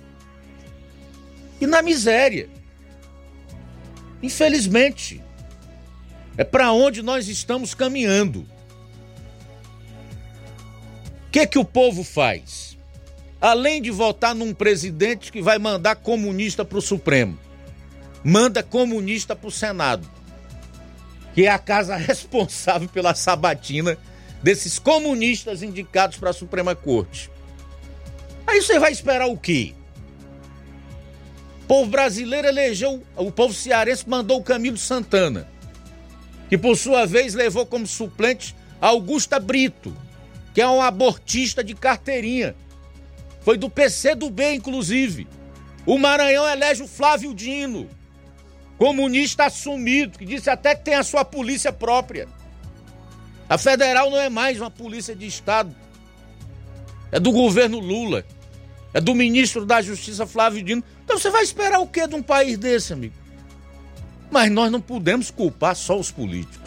e 1.60 1.66
na 1.66 1.82
miséria. 1.82 2.48
Infelizmente, 4.22 5.22
é 6.34 6.44
para 6.44 6.72
onde 6.72 7.02
nós 7.02 7.28
estamos 7.28 7.74
caminhando. 7.74 8.53
Que 11.34 11.48
que 11.48 11.58
o 11.58 11.64
povo 11.64 12.04
faz? 12.04 12.78
Além 13.40 13.82
de 13.82 13.90
votar 13.90 14.36
num 14.36 14.54
presidente 14.54 15.32
que 15.32 15.42
vai 15.42 15.58
mandar 15.58 15.96
comunista 15.96 16.64
para 16.64 16.78
o 16.78 16.80
Supremo, 16.80 17.36
manda 18.22 18.62
comunista 18.62 19.34
para 19.34 19.48
o 19.48 19.50
Senado 19.50 20.08
que 21.34 21.46
é 21.46 21.50
a 21.50 21.58
casa 21.58 21.96
responsável 21.98 22.88
pela 22.88 23.16
sabatina 23.16 23.98
desses 24.44 24.78
comunistas 24.78 25.60
indicados 25.60 26.18
para 26.18 26.30
a 26.30 26.32
Suprema 26.32 26.76
Corte. 26.76 27.28
Aí 28.46 28.62
você 28.62 28.78
vai 28.78 28.92
esperar 28.92 29.26
o 29.26 29.36
quê? 29.36 29.74
O 31.64 31.66
povo 31.66 31.90
brasileiro 31.90 32.46
elegeu, 32.46 33.02
o 33.16 33.32
povo 33.32 33.52
cearense 33.52 34.08
mandou 34.08 34.38
o 34.38 34.44
Camilo 34.44 34.78
Santana, 34.78 35.48
que 36.48 36.56
por 36.56 36.76
sua 36.76 37.06
vez 37.06 37.34
levou 37.34 37.66
como 37.66 37.88
suplente 37.88 38.54
Augusta 38.80 39.40
Brito, 39.40 40.03
que 40.54 40.62
é 40.62 40.68
um 40.68 40.80
abortista 40.80 41.64
de 41.64 41.74
carteirinha. 41.74 42.54
Foi 43.40 43.58
do 43.58 43.68
PC 43.68 44.14
do 44.14 44.30
B, 44.30 44.54
inclusive. 44.54 45.26
O 45.84 45.98
Maranhão 45.98 46.48
elege 46.48 46.82
o 46.82 46.88
Flávio 46.88 47.34
Dino, 47.34 47.90
comunista 48.78 49.44
assumido, 49.44 50.16
que 50.16 50.24
disse 50.24 50.48
até 50.48 50.74
que 50.74 50.84
tem 50.84 50.94
a 50.94 51.02
sua 51.02 51.24
polícia 51.24 51.72
própria. 51.72 52.28
A 53.48 53.58
federal 53.58 54.10
não 54.10 54.18
é 54.18 54.30
mais 54.30 54.60
uma 54.60 54.70
polícia 54.70 55.14
de 55.14 55.26
Estado. 55.26 55.74
É 57.12 57.18
do 57.20 57.32
governo 57.32 57.80
Lula. 57.80 58.24
É 58.94 59.00
do 59.00 59.14
ministro 59.14 59.66
da 59.66 59.82
Justiça 59.82 60.24
Flávio 60.24 60.62
Dino. 60.62 60.84
Então 61.04 61.18
você 61.18 61.30
vai 61.30 61.42
esperar 61.42 61.80
o 61.80 61.86
que 61.86 62.06
de 62.06 62.14
um 62.14 62.22
país 62.22 62.56
desse, 62.56 62.92
amigo? 62.92 63.14
Mas 64.30 64.50
nós 64.50 64.70
não 64.70 64.80
podemos 64.80 65.30
culpar 65.30 65.76
só 65.76 65.98
os 65.98 66.10
políticos. 66.10 66.63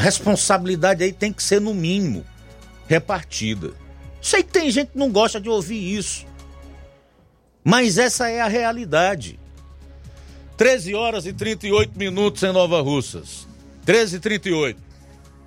Responsabilidade 0.00 1.04
aí 1.04 1.12
tem 1.12 1.32
que 1.32 1.42
ser, 1.42 1.60
no 1.60 1.74
mínimo, 1.74 2.24
repartida. 2.88 3.72
Sei 4.20 4.42
que 4.42 4.50
tem 4.50 4.70
gente 4.70 4.92
que 4.92 4.98
não 4.98 5.10
gosta 5.10 5.40
de 5.40 5.48
ouvir 5.48 5.96
isso. 5.96 6.26
Mas 7.62 7.98
essa 7.98 8.28
é 8.28 8.40
a 8.40 8.48
realidade. 8.48 9.38
13 10.56 10.94
horas 10.94 11.26
e 11.26 11.32
38 11.32 11.98
minutos 11.98 12.42
em 12.42 12.52
Nova 12.52 12.80
Russas. 12.80 13.46
13 13.84 14.16
e 14.16 14.20
38. 14.20 14.80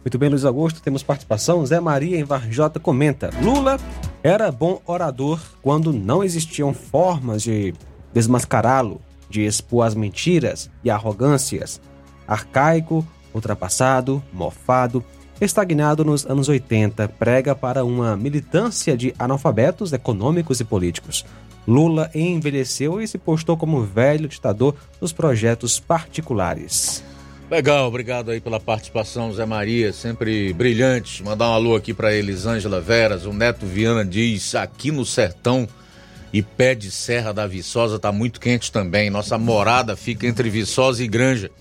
Muito 0.03 0.17
bem, 0.17 0.29
Luiz 0.29 0.45
Augusto, 0.45 0.81
temos 0.81 1.01
participação. 1.01 1.65
Zé 1.65 1.79
Maria 1.79 2.19
em 2.19 2.23
Varjota 2.23 2.79
comenta: 2.79 3.31
Lula 3.41 3.79
era 4.21 4.51
bom 4.51 4.81
orador 4.85 5.39
quando 5.61 5.91
não 5.91 6.23
existiam 6.23 6.73
formas 6.73 7.41
de 7.41 7.73
desmascará-lo, 8.13 9.01
de 9.29 9.41
expor 9.41 9.87
as 9.87 9.95
mentiras 9.95 10.69
e 10.83 10.91
arrogâncias. 10.91 11.81
Arcaico, 12.27 13.05
ultrapassado, 13.33 14.23
mofado, 14.31 15.03
estagnado 15.41 16.05
nos 16.05 16.25
anos 16.25 16.47
80, 16.47 17.07
prega 17.07 17.55
para 17.55 17.83
uma 17.83 18.15
militância 18.15 18.95
de 18.95 19.13
analfabetos 19.17 19.93
econômicos 19.93 20.59
e 20.59 20.63
políticos. 20.63 21.25
Lula 21.67 22.09
envelheceu 22.13 23.01
e 23.01 23.07
se 23.07 23.17
postou 23.17 23.55
como 23.55 23.83
velho 23.83 24.27
ditador 24.27 24.75
nos 24.99 25.13
projetos 25.13 25.79
particulares. 25.79 27.03
Legal, 27.49 27.87
obrigado 27.87 28.31
aí 28.31 28.41
pela 28.41 28.59
participação, 28.59 29.31
Zé 29.31 29.45
Maria, 29.45 29.93
sempre 29.93 30.51
brilhante. 30.53 31.23
Mandar 31.23 31.49
um 31.49 31.53
alô 31.53 31.75
aqui 31.75 31.93
para 31.93 32.13
Elisângela 32.13 32.81
Veras. 32.81 33.25
O 33.25 33.33
Neto 33.33 33.65
Viana 33.65 34.03
diz: 34.03 34.55
aqui 34.55 34.91
no 34.91 35.05
sertão 35.05 35.67
e 36.33 36.41
pé 36.41 36.73
de 36.73 36.89
serra 36.89 37.31
da 37.31 37.45
Viçosa 37.45 37.99
tá 37.99 38.11
muito 38.11 38.39
quente 38.39 38.71
também. 38.71 39.09
Nossa 39.09 39.37
morada 39.37 39.95
fica 39.95 40.25
entre 40.25 40.49
Viçosa 40.49 41.03
e 41.03 41.07
Granja. 41.07 41.51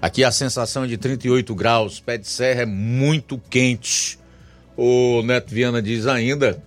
Aqui 0.00 0.22
a 0.22 0.30
sensação 0.30 0.84
é 0.84 0.86
de 0.86 0.96
38 0.96 1.52
graus, 1.56 1.98
pé 1.98 2.16
de 2.16 2.28
serra 2.28 2.62
é 2.62 2.66
muito 2.66 3.36
quente. 3.50 4.16
O 4.76 5.22
Neto 5.22 5.52
Viana 5.52 5.82
diz 5.82 6.06
ainda 6.06 6.62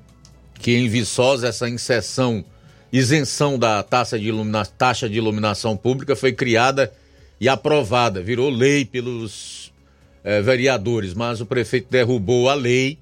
que 0.56 0.76
em 0.76 0.90
Viçosa 0.90 1.48
essa 1.48 1.70
inserção 1.70 2.44
isenção 2.92 3.58
da 3.58 3.82
taxa 3.82 4.20
de, 4.20 4.28
ilumina... 4.28 4.66
taxa 4.66 5.10
de 5.10 5.18
iluminação 5.18 5.78
pública 5.78 6.14
foi 6.14 6.34
criada 6.34 6.92
e 7.40 7.48
aprovada, 7.48 8.22
virou 8.22 8.50
lei 8.50 8.84
pelos 8.84 9.72
é, 10.26 10.42
vereadores, 10.42 11.14
mas 11.14 11.40
o 11.40 11.46
prefeito 11.46 11.88
derrubou 11.90 12.50
a 12.50 12.54
lei 12.54 13.00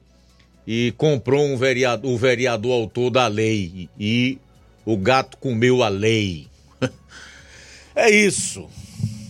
e 0.65 0.93
comprou 0.95 1.43
um 1.43 1.57
vereador, 1.57 2.11
o 2.11 2.18
vereador 2.18 2.73
autor 2.73 3.10
da 3.10 3.26
lei 3.26 3.89
e 3.99 4.38
o 4.85 4.95
gato 4.95 5.38
comeu 5.38 5.81
a 5.81 5.89
lei. 5.89 6.47
é 7.95 8.11
isso. 8.11 8.69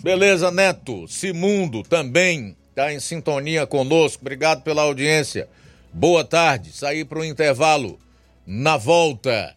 Beleza, 0.01 0.49
Neto. 0.49 1.07
Simundo 1.07 1.83
também 1.83 2.55
está 2.69 2.93
em 2.93 2.99
sintonia 2.99 3.67
conosco. 3.67 4.21
Obrigado 4.21 4.63
pela 4.63 4.83
audiência. 4.83 5.47
Boa 5.93 6.23
tarde. 6.23 6.71
Saí 6.71 7.03
para 7.03 7.19
o 7.19 7.25
intervalo. 7.25 7.99
Na 8.45 8.77
volta 8.77 9.55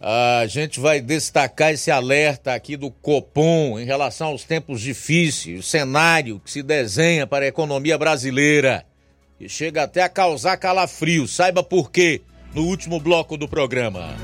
a 0.00 0.46
gente 0.46 0.78
vai 0.78 1.00
destacar 1.00 1.72
esse 1.72 1.90
alerta 1.90 2.54
aqui 2.54 2.76
do 2.76 2.90
Copom 2.90 3.78
em 3.78 3.84
relação 3.84 4.28
aos 4.28 4.44
tempos 4.44 4.80
difíceis, 4.80 5.60
o 5.60 5.62
cenário 5.62 6.40
que 6.44 6.50
se 6.50 6.62
desenha 6.62 7.26
para 7.26 7.44
a 7.44 7.48
economia 7.48 7.96
brasileira, 7.96 8.84
e 9.40 9.48
chega 9.48 9.84
até 9.84 10.02
a 10.02 10.08
causar 10.08 10.56
calafrio. 10.58 11.26
Saiba 11.26 11.62
por 11.62 11.90
quê 11.90 12.20
no 12.54 12.62
último 12.64 13.00
bloco 13.00 13.36
do 13.36 13.48
programa. 13.48 14.14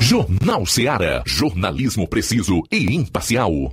Jornal 0.00 0.64
Seara. 0.64 1.22
Jornalismo 1.26 2.06
preciso 2.06 2.62
e 2.70 2.94
imparcial. 2.94 3.72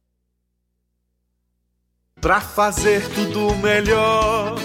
Pra 2.21 2.39
fazer 2.39 3.01
tudo 3.15 3.55
melhor, 3.55 4.55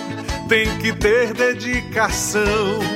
tem 0.47 0.77
que 0.77 0.93
ter 0.93 1.33
dedicação. 1.33 2.95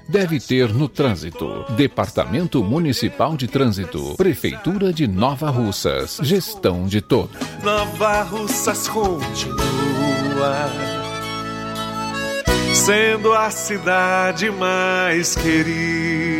deve 0.07 0.39
ter 0.39 0.73
no 0.73 0.87
trânsito. 0.87 1.65
Departamento 1.75 2.63
Municipal 2.63 3.35
de 3.35 3.47
Trânsito, 3.47 4.15
Prefeitura 4.15 4.93
de 4.93 5.07
Nova 5.07 5.49
Russas, 5.49 6.19
gestão 6.21 6.85
de 6.85 7.01
todos. 7.01 7.35
Nova 7.63 8.23
Russas 8.23 8.87
continua 8.87 10.69
sendo 12.73 13.33
a 13.33 13.51
cidade 13.51 14.49
mais 14.49 15.35
querida. 15.35 16.31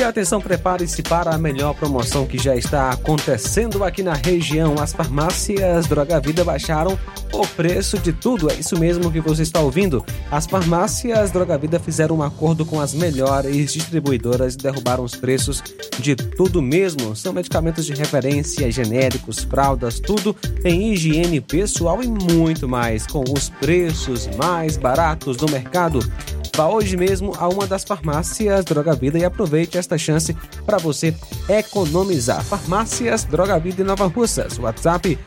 E 0.00 0.02
atenção, 0.02 0.40
prepare-se 0.40 1.02
para 1.02 1.34
a 1.34 1.36
melhor 1.36 1.74
promoção 1.74 2.24
que 2.24 2.38
já 2.38 2.56
está 2.56 2.88
acontecendo 2.88 3.84
aqui 3.84 4.02
na 4.02 4.14
região. 4.14 4.76
As 4.80 4.94
farmácias 4.94 5.86
Droga 5.86 6.18
Vida 6.18 6.42
baixaram 6.42 6.98
o 7.32 7.46
preço 7.46 7.98
de 7.98 8.12
tudo. 8.12 8.50
É 8.50 8.54
isso 8.54 8.78
mesmo 8.78 9.10
que 9.10 9.20
você 9.20 9.42
está 9.42 9.60
ouvindo. 9.60 10.04
As 10.30 10.46
farmácias 10.46 11.30
Droga 11.30 11.56
Vida 11.58 11.78
fizeram 11.78 12.16
um 12.16 12.22
acordo 12.22 12.64
com 12.64 12.80
as 12.80 12.94
melhores 12.94 13.72
distribuidoras 13.72 14.54
e 14.54 14.58
derrubaram 14.58 15.04
os 15.04 15.14
preços 15.14 15.62
de 15.98 16.16
tudo 16.16 16.60
mesmo. 16.62 17.14
São 17.14 17.32
medicamentos 17.32 17.86
de 17.86 17.94
referência, 17.94 18.70
genéricos, 18.70 19.40
fraldas, 19.40 20.00
tudo 20.00 20.34
em 20.64 20.92
higiene 20.92 21.40
pessoal 21.40 22.02
e 22.02 22.08
muito 22.08 22.68
mais, 22.68 23.06
com 23.06 23.24
os 23.32 23.48
preços 23.48 24.28
mais 24.36 24.76
baratos 24.76 25.36
do 25.36 25.50
mercado. 25.50 26.00
Vá 26.56 26.68
hoje 26.68 26.96
mesmo 26.96 27.32
a 27.38 27.48
uma 27.48 27.66
das 27.66 27.84
farmácias 27.84 28.64
Droga 28.64 28.94
Vida 28.94 29.18
e 29.18 29.24
aproveite 29.24 29.78
esta 29.78 29.96
chance 29.96 30.36
para 30.66 30.78
você 30.78 31.14
economizar. 31.48 32.44
Farmácias 32.44 33.24
Droga 33.24 33.58
Vida 33.58 33.82
em 33.82 33.84
Nova 33.84 34.06
Russas. 34.06 34.58
WhatsApp 34.58 35.18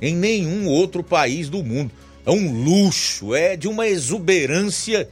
em 0.00 0.14
nenhum 0.14 0.66
outro 0.66 1.02
país 1.02 1.48
do 1.48 1.62
mundo. 1.62 1.92
É 2.24 2.30
um 2.30 2.64
luxo, 2.64 3.34
é 3.34 3.56
de 3.56 3.68
uma 3.68 3.86
exuberância, 3.86 5.08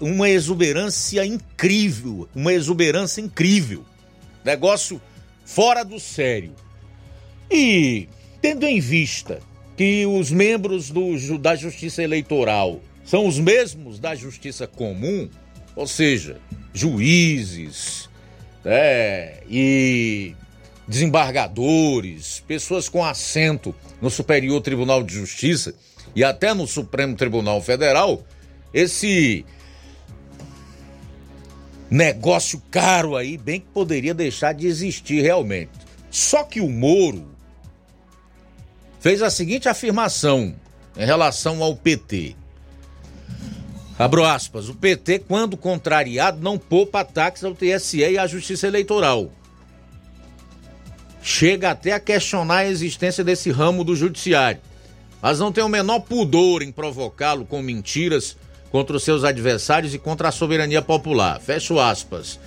uma 0.00 0.28
exuberância 0.28 1.24
incrível, 1.24 2.28
uma 2.34 2.52
exuberância 2.52 3.20
incrível. 3.22 3.84
Negócio 4.44 5.00
fora 5.44 5.82
do 5.82 5.98
sério. 5.98 6.52
E 7.50 8.08
tendo 8.42 8.66
em 8.66 8.80
vista 8.80 9.40
que 9.76 10.04
os 10.04 10.30
membros 10.30 10.90
do, 10.90 11.38
da 11.38 11.56
Justiça 11.56 12.02
Eleitoral 12.02 12.80
são 13.04 13.26
os 13.26 13.38
mesmos 13.38 13.98
da 13.98 14.14
Justiça 14.14 14.66
Comum, 14.66 15.28
ou 15.76 15.86
seja, 15.86 16.40
juízes 16.72 18.08
é, 18.64 19.42
e 19.48 20.34
desembargadores, 20.86 22.42
pessoas 22.46 22.88
com 22.88 23.04
assento 23.04 23.74
no 24.00 24.10
Superior 24.10 24.60
Tribunal 24.60 25.02
de 25.02 25.14
Justiça 25.14 25.74
e 26.14 26.22
até 26.22 26.54
no 26.54 26.66
Supremo 26.66 27.16
Tribunal 27.16 27.60
Federal, 27.60 28.24
esse 28.72 29.44
negócio 31.90 32.62
caro 32.70 33.16
aí, 33.16 33.36
bem 33.36 33.60
que 33.60 33.66
poderia 33.68 34.14
deixar 34.14 34.52
de 34.52 34.66
existir 34.66 35.22
realmente. 35.22 35.72
Só 36.10 36.44
que 36.44 36.60
o 36.60 36.68
Moro 36.68 37.34
fez 39.00 39.22
a 39.22 39.30
seguinte 39.30 39.68
afirmação 39.68 40.54
em 40.96 41.04
relação 41.04 41.62
ao 41.62 41.76
PT. 41.76 42.36
Abro 43.96 44.24
aspas, 44.24 44.68
o 44.68 44.74
PT, 44.74 45.20
quando 45.20 45.56
contrariado, 45.56 46.42
não 46.42 46.58
poupa 46.58 47.00
ataques 47.00 47.44
ao 47.44 47.54
TSE 47.54 47.98
e 47.98 48.18
à 48.18 48.26
Justiça 48.26 48.66
Eleitoral. 48.66 49.30
Chega 51.22 51.70
até 51.70 51.92
a 51.92 52.00
questionar 52.00 52.58
a 52.58 52.66
existência 52.68 53.22
desse 53.22 53.50
ramo 53.52 53.84
do 53.84 53.94
judiciário, 53.94 54.60
mas 55.22 55.38
não 55.38 55.52
tem 55.52 55.62
o 55.62 55.68
menor 55.68 56.00
pudor 56.00 56.62
em 56.62 56.72
provocá-lo 56.72 57.46
com 57.46 57.62
mentiras 57.62 58.36
contra 58.70 58.96
os 58.96 59.04
seus 59.04 59.22
adversários 59.22 59.94
e 59.94 59.98
contra 59.98 60.28
a 60.28 60.32
soberania 60.32 60.82
popular. 60.82 61.40
Fecho 61.40 61.78
aspas. 61.78 62.40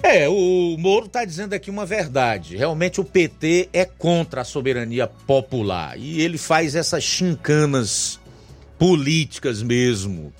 É, 0.00 0.28
o 0.28 0.76
Moro 0.78 1.06
está 1.06 1.24
dizendo 1.24 1.54
aqui 1.54 1.70
uma 1.70 1.84
verdade. 1.84 2.56
Realmente 2.56 3.00
o 3.00 3.04
PT 3.04 3.68
é 3.72 3.84
contra 3.84 4.42
a 4.42 4.44
soberania 4.44 5.08
popular. 5.08 5.98
E 5.98 6.20
ele 6.20 6.38
faz 6.38 6.76
essas 6.76 7.02
chincanas 7.02 8.20
políticas 8.78 9.60
mesmo 9.60 10.32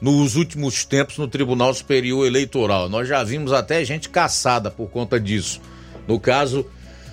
nos 0.00 0.36
últimos 0.36 0.84
tempos 0.84 1.18
no 1.18 1.28
Tribunal 1.28 1.74
Superior 1.74 2.26
Eleitoral. 2.26 2.88
Nós 2.88 3.08
já 3.08 3.22
vimos 3.22 3.52
até 3.52 3.84
gente 3.84 4.08
caçada 4.08 4.70
por 4.70 4.90
conta 4.90 5.20
disso. 5.20 5.60
No 6.08 6.18
caso, 6.18 6.66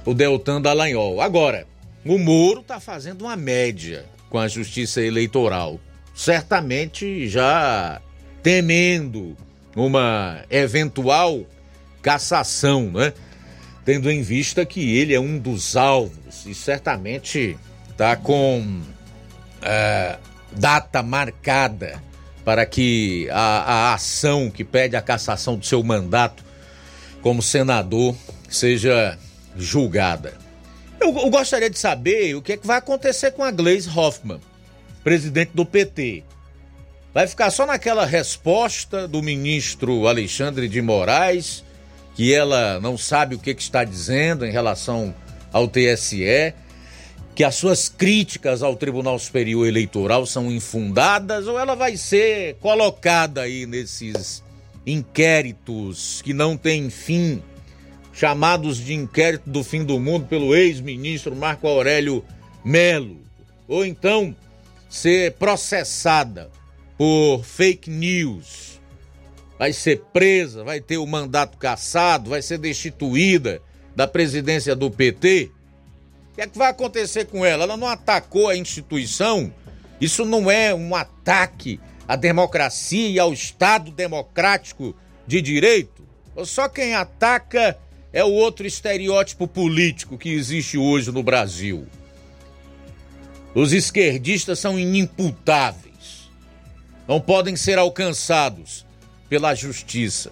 o 0.05 0.13
Deltan 0.13 0.61
Dallagnol. 0.61 1.21
Agora, 1.21 1.67
o 2.05 2.17
Moro 2.17 2.61
está 2.61 2.79
fazendo 2.79 3.23
uma 3.23 3.35
média 3.35 4.05
com 4.29 4.39
a 4.39 4.47
Justiça 4.47 5.01
Eleitoral 5.01 5.79
certamente 6.17 7.29
já 7.29 8.01
temendo 8.41 9.37
uma 9.75 10.41
eventual 10.49 11.45
cassação, 12.01 12.91
né? 12.91 13.13
Tendo 13.85 14.09
em 14.09 14.23
vista 14.23 14.65
que 14.65 14.97
ele 14.97 15.13
é 15.13 15.19
um 15.19 15.37
dos 15.37 15.77
alvos 15.77 16.45
e 16.45 16.55
certamente 16.55 17.55
está 17.89 18.15
com 18.15 18.81
é, 19.61 20.17
data 20.51 21.03
marcada 21.03 22.01
para 22.47 22.65
que 22.65 23.27
a, 23.29 23.89
a 23.89 23.93
ação 23.93 24.49
que 24.49 24.63
pede 24.63 24.95
a 24.95 25.01
cassação 25.01 25.57
do 25.57 25.65
seu 25.65 25.83
mandato 25.83 26.45
como 27.21 27.41
senador 27.41 28.15
seja 28.49 29.19
julgada. 29.57 30.33
Eu, 30.97 31.09
eu, 31.09 31.29
gostaria 31.29 31.69
de 31.69 31.77
saber 31.77 32.35
o 32.35 32.41
que, 32.41 32.53
é 32.53 32.57
que 32.57 32.65
vai 32.65 32.77
acontecer 32.77 33.31
com 33.31 33.43
a 33.43 33.51
Gleisi 33.51 33.89
Hoffmann 33.89 34.39
presidente 35.03 35.51
do 35.53 35.65
PT. 35.65 36.23
Vai 37.13 37.27
ficar 37.27 37.51
só 37.51 37.65
naquela 37.65 38.05
resposta 38.05 39.09
do 39.09 39.21
ministro 39.21 40.07
Alexandre 40.07 40.69
de 40.69 40.81
Moraes, 40.81 41.65
que 42.15 42.33
ela 42.33 42.79
não 42.79 42.97
sabe 42.97 43.35
o 43.35 43.39
que, 43.39 43.53
que 43.53 43.61
está 43.61 43.83
dizendo 43.83 44.45
em 44.45 44.53
relação 44.53 45.13
ao 45.51 45.67
TSE, 45.67 46.53
que 47.37 47.43
as 47.43 47.53
suas 47.53 47.87
críticas 47.87 48.63
ao 48.63 48.75
Tribunal 48.75 49.19
Superior 49.19 49.67
Eleitoral 49.67 50.25
são 50.25 50.51
infundadas, 50.51 51.45
ou 51.45 51.59
ela 51.59 51.75
vai 51.75 51.95
ser 51.95 52.55
colocada 52.55 53.41
aí 53.41 53.67
nesses 53.67 54.43
inquéritos 54.87 56.19
que 56.23 56.33
não 56.33 56.57
têm 56.57 56.89
fim, 56.89 57.39
chamados 58.11 58.77
de 58.79 58.95
inquérito 58.95 59.47
do 59.47 59.63
fim 59.63 59.85
do 59.85 59.99
mundo 59.99 60.25
pelo 60.25 60.55
ex-ministro 60.55 61.35
Marco 61.35 61.67
Aurélio 61.67 62.25
Melo, 62.65 63.19
ou 63.67 63.85
então 63.85 64.35
ser 64.89 65.33
processada 65.33 66.49
por 66.97 67.43
fake 67.43 67.87
news, 67.87 68.81
vai 69.59 69.73
ser 69.73 70.01
presa, 70.11 70.63
vai 70.63 70.81
ter 70.81 70.97
o 70.97 71.05
mandato 71.05 71.55
cassado, 71.59 72.31
vai 72.31 72.41
ser 72.41 72.57
destituída 72.57 73.61
da 73.95 74.07
presidência 74.07 74.75
do 74.75 74.89
PT. 74.89 75.51
Que 76.37 76.43
é 76.43 76.47
que 76.47 76.55
vai 76.55 76.69
acontecer 76.69 77.25
com 77.25 77.43
ela? 77.43 77.63
Ela 77.63 77.75
não 77.75 77.87
atacou 77.87 78.47
a 78.47 78.55
instituição? 78.55 79.51
Isso 79.99 80.23
não 80.23 80.51
é 80.51 80.71
um 80.71 80.93
ataque 80.93 81.79
à 82.07 82.15
democracia 82.15 83.09
e 83.09 83.17
ao 83.17 83.33
Estado 83.33 83.89
democrático 83.89 84.95
de 85.25 85.41
direito? 85.41 86.07
Ou 86.35 86.45
só 86.45 86.69
quem 86.69 86.93
ataca 86.93 87.75
é 88.13 88.23
o 88.23 88.31
outro 88.31 88.67
estereótipo 88.67 89.47
político 89.47 90.15
que 90.15 90.29
existe 90.29 90.77
hoje 90.77 91.11
no 91.11 91.23
Brasil? 91.23 91.87
Os 93.55 93.73
esquerdistas 93.73 94.59
são 94.59 94.77
inimputáveis. 94.77 96.29
Não 97.07 97.19
podem 97.19 97.55
ser 97.55 97.79
alcançados 97.79 98.85
pela 99.27 99.55
justiça. 99.55 100.31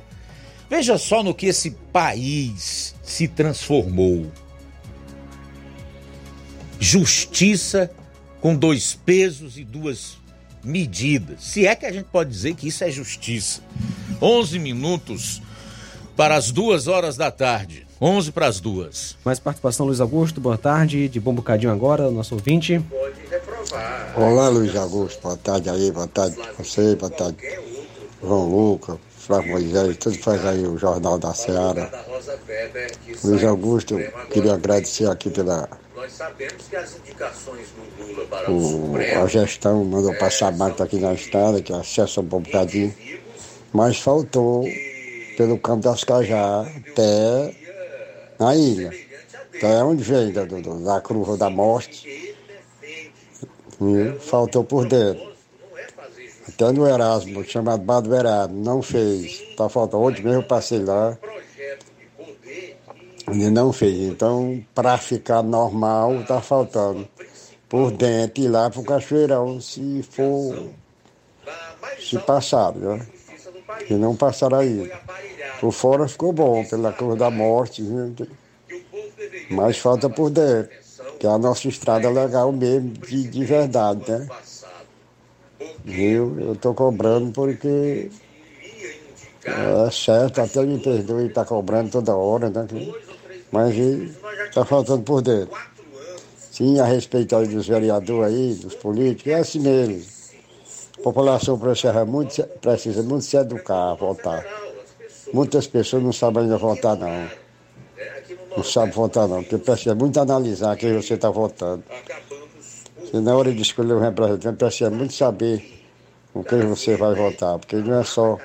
Veja 0.69 0.99
só 0.99 1.23
no 1.23 1.34
que 1.34 1.48
esse 1.48 1.72
país 1.91 2.94
se 3.02 3.27
transformou. 3.27 4.32
Justiça 6.80 7.89
com 8.41 8.56
dois 8.56 8.93
pesos 8.93 9.57
e 9.57 9.64
duas 9.64 10.18
medidas. 10.64 11.43
Se 11.43 11.65
é 11.65 11.76
que 11.76 11.85
a 11.85 11.91
gente 11.91 12.06
pode 12.06 12.30
dizer 12.30 12.56
que 12.56 12.68
isso 12.68 12.84
é 12.84 12.91
justiça. 12.91 13.61
11 14.22 14.60
minutos 14.60 15.41
para 16.15 16.35
as 16.35 16.52
duas 16.52 16.88
horas 16.88 17.18
da 17.18 17.30
tarde. 17.30 17.85
11 18.02 18.31
para 18.31 18.47
as 18.47 18.60
duas. 18.60 19.15
Mais 19.23 19.39
participação, 19.39 19.85
Luiz 19.85 20.02
Augusto. 20.02 20.41
Boa 20.41 20.57
tarde. 20.57 21.07
De 21.07 21.19
bom 21.19 21.34
bocadinho 21.34 21.72
agora, 21.72 22.11
nosso 22.11 22.35
ouvinte. 22.35 22.80
Pode 22.89 23.22
reprovar. 23.30 24.14
Olá, 24.18 24.49
Luiz 24.49 24.76
Augusto. 24.76 25.22
Boa 25.22 25.38
tarde 25.38 25.69
aí. 25.69 25.91
Boa 25.91 26.07
tarde 26.07 26.38
você. 26.57 26.95
Boa 26.95 27.10
tarde, 27.10 27.38
João 28.22 28.49
Lucas, 28.49 28.97
Flávio 29.18 29.52
Moisés. 29.52 29.97
Tudo 29.97 30.18
faz 30.18 30.45
aí 30.45 30.65
o 30.65 30.77
Jornal 30.77 31.18
da 31.18 31.34
Seara. 31.34 31.89
Luiz 33.23 33.43
Augusto, 33.43 33.97
queria 34.31 34.53
agradecer 34.53 35.10
aqui 35.10 35.30
pela. 35.30 35.68
Nós 36.06 36.14
sabemos 36.14 36.68
que 36.69 36.76
as 36.76 36.98
indicações 36.98 37.68
do 37.69 38.06
Lula 38.06 38.27
para 38.27 38.52
o, 38.52 38.61
Supremo, 38.61 39.23
A 39.23 39.27
gestão 39.27 39.84
mandou 39.84 40.14
passar 40.19 40.56
mato 40.56 40.84
aqui 40.84 40.98
na 40.98 41.15
estrada, 41.15 41.64
que 41.64 41.73
acesso 41.73 42.22
um 42.22 42.26
bocadinho. 42.26 42.94
Mas 43.73 43.98
faltou 43.98 44.65
pelo 45.36 45.57
campo 45.57 45.82
das 45.82 46.03
Cajá 46.03 46.61
até 46.61 47.56
na 48.40 48.56
ilha. 48.56 48.94
Então 49.52 49.68
é 49.72 49.84
onde 49.84 50.03
vem 50.03 50.32
da, 50.32 50.44
da 50.45 51.02
cruz 51.02 51.40
da 51.40 51.49
morte. 51.49 52.36
E 53.82 54.19
faltou 54.19 54.64
por 54.64 54.88
dentro. 54.88 55.34
Até 56.48 56.72
no 56.72 56.88
Erasmo, 56.88 57.44
chamado 57.44 57.82
Bar 57.82 58.02
do 58.02 58.15
Erasmo, 58.15 58.64
não 58.64 58.80
fez. 58.84 59.41
Tá 59.57 59.68
faltando. 59.68 60.03
Ontem 60.03 60.22
mesmo 60.22 60.41
eu 60.41 60.48
passei 60.48 60.84
lá. 60.84 61.18
E 63.31 63.49
não 63.49 63.73
fez. 63.73 64.11
Então, 64.11 64.64
para 64.73 64.97
ficar 64.97 65.41
normal, 65.41 66.23
tá 66.27 66.41
faltando. 66.41 67.07
Por 67.68 67.91
dentro 67.91 68.43
e 68.43 68.47
lá 68.47 68.69
pro 68.69 68.84
Cachoeirão, 68.84 69.60
se 69.60 70.03
for. 70.03 70.69
Se 71.99 72.19
passar, 72.19 72.73
né? 72.76 73.06
E 73.89 73.93
não 73.93 74.15
passaram 74.15 74.60
aí. 74.60 74.91
Por 75.60 75.72
fora 75.72 76.07
ficou 76.07 76.31
bom, 76.31 76.64
pela 76.65 76.91
cor 76.93 77.15
da 77.15 77.30
morte, 77.30 77.81
viu? 77.81 78.14
mas 79.49 79.77
falta 79.77 80.10
por 80.10 80.30
dentro, 80.30 80.69
que 81.19 81.26
é 81.26 81.30
a 81.30 81.38
nossa 81.38 81.68
estrada 81.68 82.10
legal 82.10 82.52
mesmo, 82.52 82.89
de, 82.89 83.27
de 83.27 83.45
verdade, 83.45 84.11
né? 84.11 84.27
Viu? 85.84 86.39
Eu 86.39 86.53
estou 86.53 86.73
cobrando 86.73 87.31
porque 87.31 88.10
é 89.45 89.91
certo, 89.91 90.41
até 90.41 90.64
me 90.64 90.80
perdoe 90.80 91.27
estar 91.27 91.43
tá 91.43 91.47
cobrando 91.47 91.91
toda 91.91 92.15
hora, 92.15 92.49
né? 92.49 92.68
Mas 93.56 93.73
está 94.49 94.65
faltando 94.65 95.03
por 95.03 95.22
dentro. 95.22 95.57
Sim, 96.52 96.77
a 96.77 96.84
respeito 96.84 97.38
aí 97.38 97.48
dos 97.48 97.65
vereadores 97.65 98.36
aí, 98.36 98.53
dos 98.56 98.76
políticos, 98.76 99.32
é 99.32 99.36
assim 99.36 99.60
mesmo. 99.60 100.03
A 100.98 101.02
população 101.02 101.57
precisa 101.57 102.03
muito, 102.03 102.44
precisa 102.60 103.02
muito 103.02 103.23
se 103.23 103.38
educar, 103.38 103.94
votar. 103.94 104.45
Muitas 105.32 105.68
pessoas 105.68 106.03
não 106.03 106.11
sabem 106.11 106.44
ainda 106.44 106.57
votar, 106.57 106.98
não. 106.98 107.30
não 108.57 108.64
sabe 108.64 108.94
votar 108.94 109.26
não, 109.26 109.41
porque 109.41 109.57
precisa 109.57 109.95
muito 109.95 110.19
analisar 110.19 110.76
quem 110.76 110.94
você 110.94 111.14
está 111.14 111.30
votando. 111.30 111.84
Na 113.14 113.38
hora 113.38 113.53
de 113.53 113.61
escolher 113.61 113.94
um 113.94 113.99
representante, 113.99 114.57
precisa 114.57 114.90
muito 114.90 115.14
saber 115.14 115.64
com 116.34 116.44
quem 116.44 116.60
você 116.60 116.98
vai 116.98 117.15
votar, 117.15 117.57
porque 117.57 117.77
não 117.77 118.02
é 118.02 118.03
só 118.03 118.38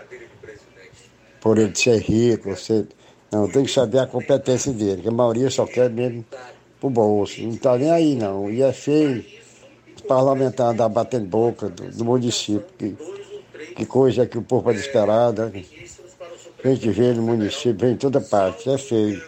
por 1.40 1.58
ele 1.58 1.74
ser 1.74 1.98
rico, 1.98 2.54
você. 2.54 2.86
Não, 3.30 3.48
tem 3.48 3.64
que 3.64 3.70
saber 3.70 4.00
a 4.00 4.06
competência 4.06 4.72
dele, 4.72 5.02
que 5.02 5.08
a 5.08 5.12
maioria 5.12 5.48
só 5.50 5.64
quer 5.64 5.88
mesmo 5.88 6.24
pro 6.80 6.90
bolso. 6.90 7.40
Não 7.42 7.56
tá 7.56 7.76
nem 7.78 7.90
aí 7.90 8.14
não. 8.16 8.50
E 8.50 8.62
é 8.62 8.72
feio 8.72 9.24
os 9.94 10.02
parlamentares 10.02 10.72
andar 10.72 10.88
batendo 10.88 11.26
boca 11.26 11.68
do, 11.68 11.90
do 11.90 12.04
município. 12.04 12.64
Que, 12.76 12.96
que 13.76 13.86
coisa 13.86 14.26
que 14.26 14.36
o 14.36 14.42
povo 14.42 14.64
pode 14.64 14.80
esperar, 14.80 15.32
né? 15.32 15.64
Gente 16.64 16.90
vê 16.90 17.12
no 17.12 17.22
município, 17.22 17.76
vem 17.78 17.92
em 17.92 17.96
toda 17.96 18.20
parte, 18.20 18.68
é 18.68 18.76
feio. 18.76 19.22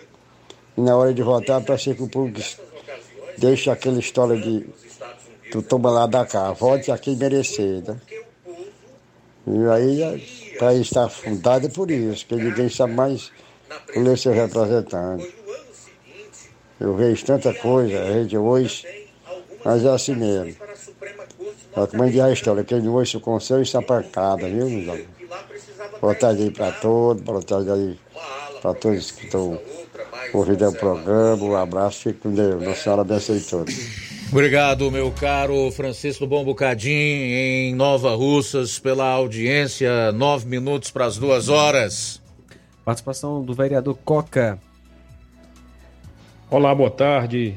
E 0.76 0.80
na 0.80 0.96
hora 0.96 1.14
de 1.14 1.22
votar, 1.22 1.62
parece 1.62 1.94
que 1.94 2.02
o 2.02 2.08
público 2.08 2.40
deixa 3.38 3.72
aquela 3.72 3.98
história 3.98 4.36
de 4.36 4.66
tu 5.50 5.62
toma 5.62 5.90
lá 5.90 6.06
da 6.06 6.24
cá, 6.24 6.52
vote 6.52 6.90
a 6.90 6.98
quem 6.98 7.14
merecer, 7.14 7.82
né? 7.86 7.96
E 9.46 9.66
aí, 9.68 10.54
para 10.58 10.74
estar 10.74 11.08
fundado 11.08 11.66
é 11.66 11.68
por 11.68 11.90
isso, 11.90 12.26
que 12.26 12.34
ninguém 12.36 12.68
sabe 12.68 12.94
mais 12.94 13.30
ler 13.96 14.18
seu 14.18 14.32
representante. 14.32 15.34
Eu 16.80 16.96
vejo 16.96 17.24
tanta 17.24 17.54
coisa, 17.54 18.02
a 18.02 18.12
gente 18.12 18.36
hoje, 18.36 18.86
mas 19.64 19.84
é 19.84 19.88
assim 19.88 20.14
mesmo. 20.14 20.56
É 21.76 21.86
como 21.86 22.10
diz 22.10 22.20
a 22.20 22.32
história, 22.32 22.64
quem 22.64 22.86
ouve 22.88 23.16
o 23.16 23.20
conselho 23.20 23.62
está 23.62 23.80
pancada, 23.80 24.48
viu, 24.48 24.68
meus 24.68 24.88
amigos? 24.88 25.06
Boa 26.00 26.14
tarde 26.14 26.42
aí 26.42 26.50
para 26.50 26.72
todos, 26.72 27.22
boa 27.22 27.42
tarde 27.42 27.70
aí 27.70 27.98
para 28.60 28.74
todos 28.74 29.10
que 29.12 29.26
estão 29.26 29.58
ouvindo 30.32 30.68
o 30.68 30.72
programa. 30.72 31.44
Um 31.44 31.56
abraço, 31.56 32.00
fique 32.02 32.20
com 32.20 32.32
Deus. 32.32 32.62
Nossa 32.62 32.82
Senhora 32.82 33.02
abençoe 33.02 33.40
todos. 33.40 33.74
Obrigado, 34.32 34.90
meu 34.90 35.10
caro 35.10 35.70
Francisco 35.70 36.26
Bom 36.26 36.42
Bocadinho, 36.42 36.94
em 36.94 37.74
Nova 37.74 38.14
Russas, 38.14 38.78
pela 38.78 39.04
audiência. 39.04 40.10
Nove 40.12 40.46
minutos 40.46 40.90
para 40.90 41.04
as 41.04 41.18
duas 41.18 41.48
horas. 41.50 42.21
Participação 42.84 43.42
do 43.44 43.54
vereador 43.54 43.96
Coca. 44.04 44.58
Olá, 46.50 46.74
boa 46.74 46.90
tarde 46.90 47.54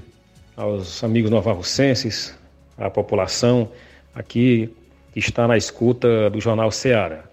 aos 0.55 1.03
amigos 1.03 1.31
novarrocenses, 1.31 2.37
à 2.77 2.91
população 2.91 3.69
aqui 4.13 4.71
que 5.11 5.17
está 5.19 5.47
na 5.47 5.57
escuta 5.57 6.29
do 6.29 6.39
Jornal 6.39 6.69
Ceará. 6.69 7.23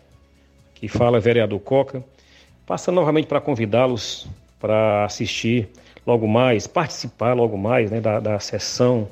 Que 0.74 0.88
fala 0.88 1.20
vereador 1.20 1.60
Coca. 1.60 2.02
Passando 2.64 2.94
novamente 2.94 3.26
para 3.26 3.42
convidá-los 3.42 4.26
para 4.58 5.04
assistir 5.04 5.68
logo 6.06 6.26
mais, 6.26 6.66
participar 6.66 7.34
logo 7.34 7.58
mais 7.58 7.90
né, 7.90 8.00
da, 8.00 8.20
da 8.20 8.38
sessão 8.40 9.06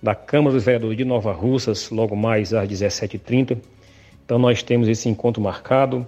da 0.00 0.14
Câmara 0.14 0.54
dos 0.54 0.64
Vereadores 0.64 0.96
de 0.96 1.04
Nova 1.04 1.32
Russas, 1.32 1.90
logo 1.90 2.14
mais 2.14 2.54
às 2.54 2.68
17h30. 2.68 3.58
Então 4.24 4.38
nós 4.38 4.62
temos 4.62 4.86
esse 4.86 5.08
encontro 5.08 5.42
marcado, 5.42 6.06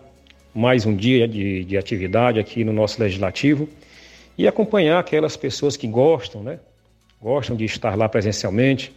mais 0.55 0.86
um 0.86 0.94
dia 0.94 1.26
de, 1.26 1.64
de 1.64 1.76
atividade 1.76 2.39
aqui 2.39 2.62
no 2.62 2.72
nosso 2.72 3.02
Legislativo 3.02 3.68
e 4.39 4.47
acompanhar 4.47 5.01
aquelas 5.01 5.36
pessoas 5.36 5.76
que 5.76 5.89
gostam, 5.89 6.43
né? 6.43 6.60
Gostam 7.20 7.56
de 7.56 7.64
estar 7.64 7.97
lá 7.97 8.09
presencialmente. 8.09 8.93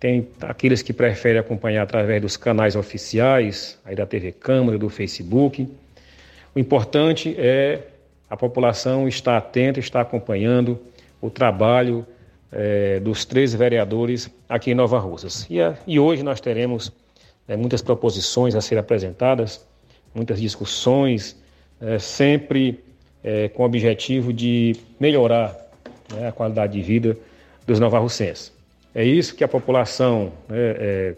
Tem 0.00 0.26
aqueles 0.40 0.80
que 0.80 0.92
preferem 0.92 1.38
acompanhar 1.38 1.82
através 1.82 2.22
dos 2.22 2.36
canais 2.36 2.74
oficiais, 2.74 3.78
aí 3.84 3.94
da 3.94 4.06
TV 4.06 4.32
Câmara, 4.32 4.78
do 4.78 4.88
Facebook. 4.88 5.68
O 6.54 6.58
importante 6.58 7.34
é 7.38 7.82
a 8.28 8.36
população 8.36 9.06
estar 9.06 9.36
atenta, 9.36 9.80
estar 9.80 10.00
acompanhando 10.00 10.80
o 11.20 11.28
trabalho 11.28 12.06
é, 12.50 12.98
dos 13.00 13.24
três 13.24 13.52
vereadores 13.52 14.30
aqui 14.48 14.70
em 14.70 14.74
Nova 14.74 14.98
Russas. 14.98 15.46
E, 15.50 15.60
a, 15.60 15.76
e 15.86 15.98
hoje 15.98 16.22
nós 16.22 16.40
teremos 16.40 16.92
é, 17.46 17.56
muitas 17.56 17.82
proposições 17.82 18.54
a 18.54 18.60
serem 18.60 18.80
apresentadas, 18.80 19.66
muitas 20.14 20.40
discussões, 20.40 21.36
é, 21.80 21.98
sempre 21.98 22.80
com 23.54 23.62
o 23.62 23.66
objetivo 23.66 24.34
de 24.34 24.76
melhorar 25.00 25.56
né, 26.12 26.28
a 26.28 26.32
qualidade 26.32 26.74
de 26.74 26.82
vida 26.82 27.16
dos 27.66 27.80
novarrucenses. 27.80 28.52
É 28.94 29.02
isso 29.02 29.34
que 29.34 29.42
a 29.42 29.48
população 29.48 30.30
né, 30.46 31.14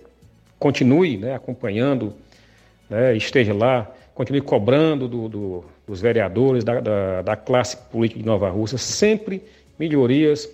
continue 0.56 1.16
né, 1.16 1.34
acompanhando, 1.34 2.14
né, 2.88 3.16
esteja 3.16 3.52
lá, 3.52 3.90
continue 4.14 4.40
cobrando 4.40 5.06
do, 5.06 5.28
do, 5.28 5.64
dos 5.86 6.00
vereadores, 6.00 6.64
da, 6.64 6.80
da, 6.80 7.22
da, 7.22 7.36
classe 7.36 7.76
política 7.76 8.20
de 8.20 8.26
Nova 8.26 8.48
Rússia, 8.48 8.78
sempre 8.78 9.42
melhorias 9.78 10.48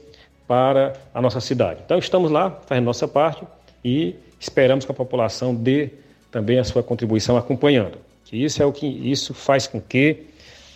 para 0.48 0.94
a 1.14 1.23
nossa 1.23 1.40
cidade. 1.40 1.81
Então 1.85 1.98
estamos 1.98 2.31
lá, 2.31 2.51
fazendo 2.66 2.85
nossa 2.85 3.06
parte 3.06 3.44
e 3.85 4.16
esperamos 4.39 4.85
que 4.85 4.90
a 4.90 4.94
população 4.94 5.55
dê 5.55 5.90
também 6.31 6.59
a 6.59 6.64
sua 6.64 6.82
contribuição 6.82 7.36
acompanhando. 7.36 7.98
Isso 8.32 8.62
é 8.62 8.66
o 8.66 8.72
que 8.72 8.86
isso 8.86 9.34
faz 9.34 9.66
com 9.66 9.80
que 9.80 10.24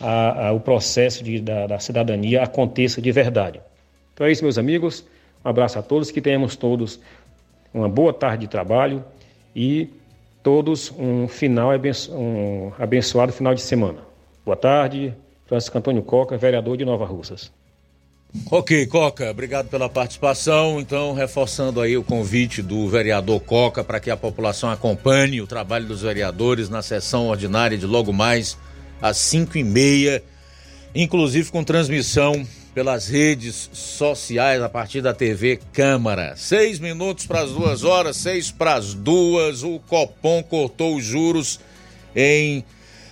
a, 0.01 0.49
a, 0.49 0.53
o 0.53 0.61
processo 0.61 1.25
de, 1.25 1.41
da, 1.41 1.67
da 1.67 1.79
cidadania 1.79 2.43
aconteça 2.43 3.01
de 3.01 3.11
verdade. 3.11 3.61
Então 4.13 4.27
é 4.27 4.31
isso, 4.31 4.43
meus 4.43 4.59
amigos. 4.59 5.05
Um 5.45 5.49
abraço 5.49 5.79
a 5.79 5.83
todos, 5.83 6.11
que 6.11 6.21
tenhamos 6.21 6.57
todos 6.57 7.01
uma 7.73 7.89
boa 7.89 8.13
tarde 8.13 8.47
de 8.47 8.51
trabalho 8.51 9.05
e 9.55 9.89
todos 10.43 10.93
um 10.99 11.27
final 11.27 11.71
um 12.11 12.73
abençoado 12.79 13.33
final 13.33 13.55
de 13.55 13.63
semana. 13.63 13.99
Boa 14.45 14.57
tarde, 14.57 15.15
Francisco 15.47 15.77
Antônio 15.79 16.03
Coca, 16.03 16.37
vereador 16.37 16.77
de 16.77 16.85
Nova 16.85 17.05
Russas. 17.05 17.51
Ok, 18.51 18.87
Coca, 18.87 19.31
obrigado 19.31 19.69
pela 19.69 19.89
participação. 19.89 20.81
Então, 20.81 21.15
reforçando 21.15 21.81
aí 21.81 21.97
o 21.97 22.05
convite 22.05 22.63
do 22.63 22.89
vereador 22.89 23.41
Coca 23.41 23.83
para 23.83 23.99
que 23.99 24.11
a 24.11 24.17
população 24.17 24.71
acompanhe 24.71 25.41
o 25.41 25.47
trabalho 25.47 25.87
dos 25.87 26.03
vereadores 26.03 26.69
na 26.69 26.83
sessão 26.83 27.29
ordinária 27.29 27.77
de 27.77 27.87
logo 27.87 28.13
mais 28.13 28.57
às 29.01 29.17
cinco 29.17 29.59
e 29.59 29.65
meia, 29.65 30.23
inclusive 30.95 31.51
com 31.51 31.65
transmissão 31.65 32.47
pelas 32.75 33.09
redes 33.09 33.71
sociais 33.73 34.63
a 34.63 34.69
partir 34.69 35.01
da 35.01 35.15
TV 35.15 35.59
Câmara. 35.73 36.35
Seis 36.37 36.79
minutos 36.79 37.27
para 37.27 37.41
as 37.41 37.51
duas 37.51 37.85
horas, 37.85 38.17
seis 38.17 38.51
para 38.51 38.75
as 38.75 38.93
duas. 38.93 39.63
O 39.63 39.81
Copom 39.89 40.43
cortou 40.43 40.97
os 40.97 41.05
juros 41.05 41.59
em 42.15 42.63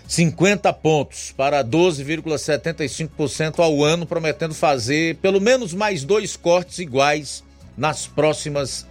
50 0.06 0.72
pontos 0.74 1.32
para 1.36 1.64
12,75% 1.64 3.58
ao 3.58 3.82
ano, 3.82 4.06
prometendo 4.06 4.54
fazer 4.54 5.16
pelo 5.16 5.40
menos 5.40 5.72
mais 5.72 6.04
dois 6.04 6.36
cortes 6.36 6.78
iguais 6.78 7.42
nas 7.76 8.06
próximas 8.06 8.86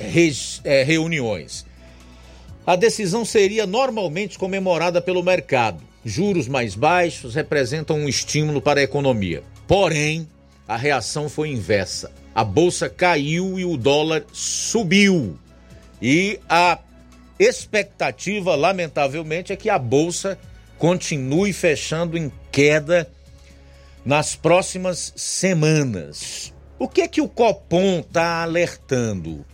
é, 0.64 0.84
reuniões. 0.84 1.66
A 2.66 2.76
decisão 2.76 3.26
seria 3.26 3.68
normalmente 3.68 4.40
comemorada 4.40 5.02
pelo 5.02 5.22
mercado. 5.24 5.84
Juros 6.06 6.48
mais 6.48 6.76
baixos 6.76 7.36
representam 7.36 7.98
um 7.98 8.10
estímulo 8.10 8.62
para 8.62 8.80
a 8.80 8.84
economia. 8.84 9.44
Porém, 9.68 10.28
a 10.68 10.76
reação 10.76 11.30
foi 11.30 11.50
inversa. 11.50 12.12
A 12.34 12.44
bolsa 12.44 12.90
caiu 12.90 13.60
e 13.60 13.66
o 13.66 13.78
dólar 13.78 14.26
subiu. 14.32 15.38
E 16.02 16.40
a 16.50 16.80
expectativa, 17.40 18.56
lamentavelmente, 18.56 19.54
é 19.54 19.56
que 19.56 19.70
a 19.70 19.78
bolsa 19.78 20.38
continue 20.84 21.54
fechando 21.54 22.18
em 22.18 22.30
queda 22.52 23.10
nas 24.04 24.36
próximas 24.36 25.14
semanas. 25.16 26.54
O 26.78 26.90
que 26.90 27.04
é 27.04 27.08
que 27.08 27.22
o 27.22 27.30
Copom 27.30 28.00
está 28.02 28.44
alertando? 28.44 29.46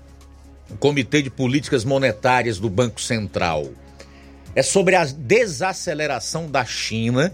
O 0.72 0.78
Comitê 0.78 1.22
de 1.22 1.30
Políticas 1.30 1.86
Monetárias 1.86 2.58
do 2.58 2.68
Banco 2.68 3.00
Central. 3.00 3.70
É 4.56 4.64
sobre 4.64 4.96
a 4.96 5.06
desaceleração 5.06 6.50
da 6.50 6.66
China 6.66 7.32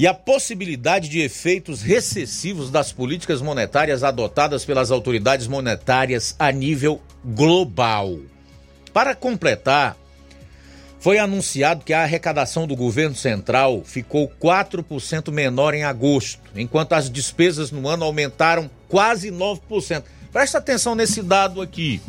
e 0.00 0.04
a 0.04 0.12
possibilidade 0.12 1.08
de 1.08 1.20
efeitos 1.20 1.82
recessivos 1.82 2.72
das 2.72 2.90
políticas 2.90 3.40
monetárias 3.40 4.02
adotadas 4.02 4.64
pelas 4.64 4.90
autoridades 4.90 5.46
monetárias 5.46 6.34
a 6.40 6.50
nível 6.50 7.00
global. 7.24 8.18
Para 8.92 9.14
completar, 9.14 9.96
foi 11.06 11.20
anunciado 11.20 11.84
que 11.84 11.92
a 11.92 12.02
arrecadação 12.02 12.66
do 12.66 12.74
governo 12.74 13.14
central 13.14 13.80
ficou 13.84 14.28
4% 14.42 15.30
menor 15.30 15.72
em 15.72 15.84
agosto, 15.84 16.40
enquanto 16.56 16.94
as 16.94 17.08
despesas 17.08 17.70
no 17.70 17.88
ano 17.88 18.04
aumentaram 18.04 18.68
quase 18.88 19.30
9%. 19.30 20.02
Presta 20.32 20.58
atenção 20.58 20.96
nesse 20.96 21.22
dado 21.22 21.62
aqui. 21.62 22.02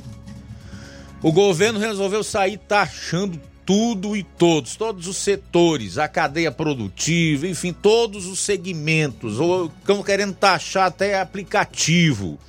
O 1.22 1.32
governo 1.32 1.78
resolveu 1.78 2.24
sair 2.24 2.58
taxando 2.58 3.40
tudo 3.64 4.18
e 4.18 4.24
todos, 4.24 4.76
todos 4.76 5.06
os 5.06 5.18
setores, 5.18 6.00
a 6.00 6.08
cadeia 6.08 6.52
produtiva, 6.52 7.48
enfim, 7.48 7.74
todos 7.74 8.26
os 8.26 8.40
segmentos, 8.40 9.40
ou 9.40 9.68
estão 9.68 10.02
querendo 10.02 10.34
taxar 10.34 10.88
até 10.88 11.20
aplicativo 11.20 12.40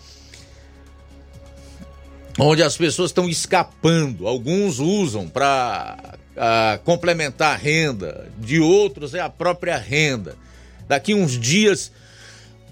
onde 2.38 2.62
as 2.62 2.76
pessoas 2.76 3.10
estão 3.10 3.28
escapando. 3.28 4.28
Alguns 4.28 4.78
usam 4.78 5.28
para 5.28 6.17
complementar 6.84 7.54
a 7.54 7.56
renda, 7.56 8.28
de 8.38 8.60
outros 8.60 9.14
é 9.14 9.20
a 9.20 9.28
própria 9.28 9.76
renda. 9.76 10.36
Daqui 10.86 11.14
uns 11.14 11.38
dias 11.38 11.90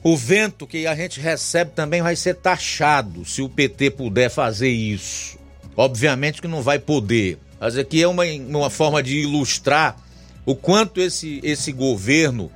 O 0.08 0.16
vento 0.16 0.68
que 0.68 0.86
a 0.86 0.94
gente 0.94 1.18
recebe 1.18 1.72
também 1.74 2.00
vai 2.00 2.14
ser 2.14 2.36
taxado 2.36 3.24
se 3.24 3.42
o 3.42 3.48
PT 3.48 3.90
puder 3.90 4.30
fazer 4.30 4.68
isso. 4.68 5.36
Obviamente 5.76 6.40
que 6.40 6.46
não 6.46 6.62
vai 6.62 6.78
poder, 6.78 7.38
mas 7.58 7.76
aqui 7.76 8.00
é 8.00 8.06
uma, 8.06 8.24
uma 8.24 8.70
forma 8.70 9.02
de 9.02 9.18
ilustrar 9.18 9.96
o 10.44 10.54
quanto 10.54 11.00
esse, 11.00 11.40
esse 11.42 11.72
governo 11.72 12.52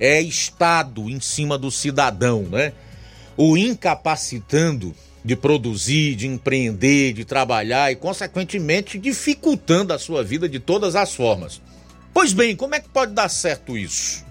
é 0.00 0.22
Estado 0.22 1.10
em 1.10 1.20
cima 1.20 1.58
do 1.58 1.70
cidadão, 1.70 2.44
né? 2.44 2.72
O 3.36 3.58
incapacitando 3.58 4.94
de 5.26 5.34
produzir, 5.34 6.14
de 6.14 6.28
empreender, 6.28 7.12
de 7.12 7.24
trabalhar 7.24 7.90
e, 7.90 7.96
consequentemente, 7.96 8.96
dificultando 8.96 9.92
a 9.92 9.98
sua 9.98 10.22
vida 10.22 10.48
de 10.48 10.60
todas 10.60 10.94
as 10.94 11.16
formas. 11.16 11.60
Pois 12.14 12.32
bem, 12.32 12.54
como 12.54 12.76
é 12.76 12.80
que 12.80 12.88
pode 12.88 13.12
dar 13.12 13.28
certo 13.28 13.76
isso? 13.76 14.24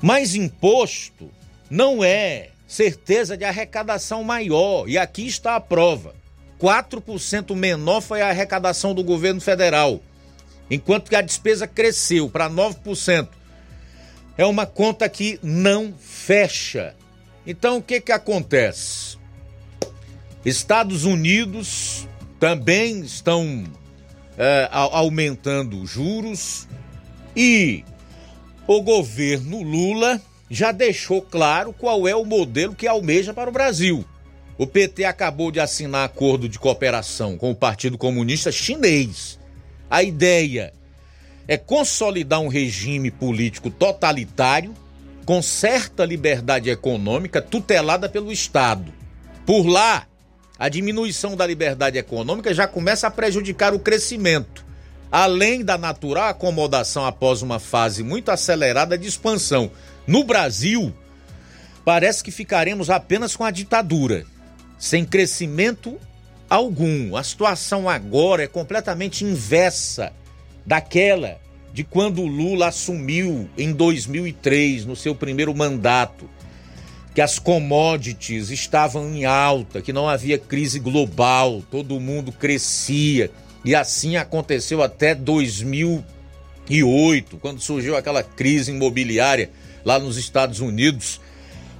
Mais 0.00 0.36
imposto 0.36 1.28
não 1.68 2.04
é 2.04 2.50
certeza 2.68 3.36
de 3.36 3.44
arrecadação 3.44 4.22
maior, 4.22 4.88
e 4.88 4.96
aqui 4.96 5.26
está 5.26 5.56
a 5.56 5.60
prova. 5.60 6.14
4% 6.60 7.52
menor 7.56 8.00
foi 8.00 8.22
a 8.22 8.28
arrecadação 8.28 8.94
do 8.94 9.02
governo 9.02 9.40
federal, 9.40 10.00
enquanto 10.70 11.08
que 11.08 11.16
a 11.16 11.20
despesa 11.20 11.66
cresceu 11.66 12.30
para 12.30 12.48
9%. 12.48 13.26
É 14.36 14.46
uma 14.46 14.66
conta 14.66 15.08
que 15.08 15.40
não 15.42 15.92
fecha. 15.98 16.94
Então 17.44 17.78
o 17.78 17.82
que 17.82 18.00
que 18.00 18.12
acontece? 18.12 19.17
Estados 20.44 21.04
Unidos 21.04 22.06
também 22.38 23.00
estão 23.00 23.64
é, 24.36 24.68
aumentando 24.70 25.84
juros 25.84 26.68
e 27.36 27.84
o 28.66 28.80
governo 28.82 29.62
Lula 29.62 30.20
já 30.50 30.72
deixou 30.72 31.20
claro 31.20 31.72
qual 31.72 32.06
é 32.06 32.14
o 32.14 32.24
modelo 32.24 32.74
que 32.74 32.86
almeja 32.86 33.34
para 33.34 33.50
o 33.50 33.52
Brasil. 33.52 34.04
O 34.56 34.66
PT 34.66 35.04
acabou 35.04 35.50
de 35.50 35.60
assinar 35.60 36.04
acordo 36.04 36.48
de 36.48 36.58
cooperação 36.58 37.36
com 37.36 37.50
o 37.50 37.54
Partido 37.54 37.98
Comunista 37.98 38.50
Chinês. 38.50 39.38
A 39.90 40.02
ideia 40.02 40.72
é 41.46 41.56
consolidar 41.56 42.40
um 42.40 42.48
regime 42.48 43.10
político 43.10 43.70
totalitário 43.70 44.74
com 45.24 45.42
certa 45.42 46.04
liberdade 46.04 46.70
econômica 46.70 47.40
tutelada 47.40 48.08
pelo 48.08 48.32
Estado. 48.32 48.92
Por 49.46 49.66
lá, 49.66 50.06
a 50.58 50.68
diminuição 50.68 51.36
da 51.36 51.46
liberdade 51.46 51.98
econômica 51.98 52.52
já 52.52 52.66
começa 52.66 53.06
a 53.06 53.10
prejudicar 53.10 53.72
o 53.72 53.78
crescimento 53.78 54.68
além 55.10 55.64
da 55.64 55.78
natural 55.78 56.28
acomodação 56.28 57.04
após 57.04 57.42
uma 57.42 57.58
fase 57.58 58.02
muito 58.02 58.30
acelerada 58.30 58.96
de 58.96 59.08
expansão. 59.08 59.70
No 60.06 60.24
Brasil, 60.24 60.92
parece 61.84 62.22
que 62.22 62.30
ficaremos 62.30 62.90
apenas 62.90 63.34
com 63.34 63.44
a 63.44 63.50
ditadura, 63.50 64.24
sem 64.78 65.04
crescimento 65.04 65.98
algum. 66.48 67.16
A 67.16 67.22
situação 67.22 67.88
agora 67.88 68.44
é 68.44 68.46
completamente 68.46 69.24
inversa 69.24 70.12
daquela 70.64 71.38
de 71.72 71.84
quando 71.84 72.24
Lula 72.24 72.68
assumiu 72.68 73.48
em 73.56 73.72
2003, 73.72 74.84
no 74.84 74.96
seu 74.96 75.14
primeiro 75.14 75.54
mandato, 75.54 76.28
que 77.18 77.22
as 77.22 77.36
commodities 77.36 78.48
estavam 78.48 79.12
em 79.12 79.24
alta, 79.24 79.82
que 79.82 79.92
não 79.92 80.08
havia 80.08 80.38
crise 80.38 80.78
global, 80.78 81.60
todo 81.68 81.98
mundo 81.98 82.30
crescia 82.30 83.28
e 83.64 83.74
assim 83.74 84.16
aconteceu 84.16 84.84
até 84.84 85.16
2008, 85.16 87.36
quando 87.38 87.60
surgiu 87.60 87.96
aquela 87.96 88.22
crise 88.22 88.70
imobiliária 88.70 89.50
lá 89.84 89.98
nos 89.98 90.16
Estados 90.16 90.60
Unidos. 90.60 91.20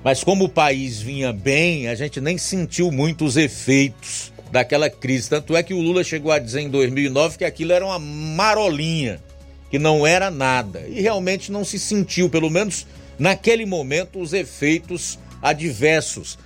Mas 0.03 0.25
como 0.25 0.47
o 0.47 0.49
país 0.49 1.01
vinha 1.01 1.33
bem, 1.33 1.87
a 1.87 1.95
gente 1.95 2.21
nem 2.21 2.37
sentiu 2.37 2.91
muito 2.91 3.25
os 3.25 3.37
efeitos 3.37 4.33
daquela 4.51 4.91
crise. 4.91 5.31
Tanto 5.31 5.57
é 5.57 5.63
que 5.63 5.73
o 5.73 5.81
Lula 5.81 6.03
chegou 6.03 6.33
a 6.33 6.41
dizer 6.41 6.63
em 6.63 6.69
2009 6.69 7.39
que 7.39 7.45
aquilo 7.45 7.73
era 7.73 7.87
uma 7.87 8.01
marolinha, 8.01 9.23
que 9.71 9.79
não 9.79 10.05
era 10.05 10.33
nada. 10.33 10.85
E 10.89 11.01
realmente 11.01 11.53
não 11.53 11.65
se 11.65 11.79
sentiu, 11.79 12.29
pelo 12.29 12.51
menos 12.51 12.89
naquele 13.17 13.65
momento, 13.65 14.19
os 14.19 14.33
efeitos 14.33 15.17
adversos, 15.43 16.39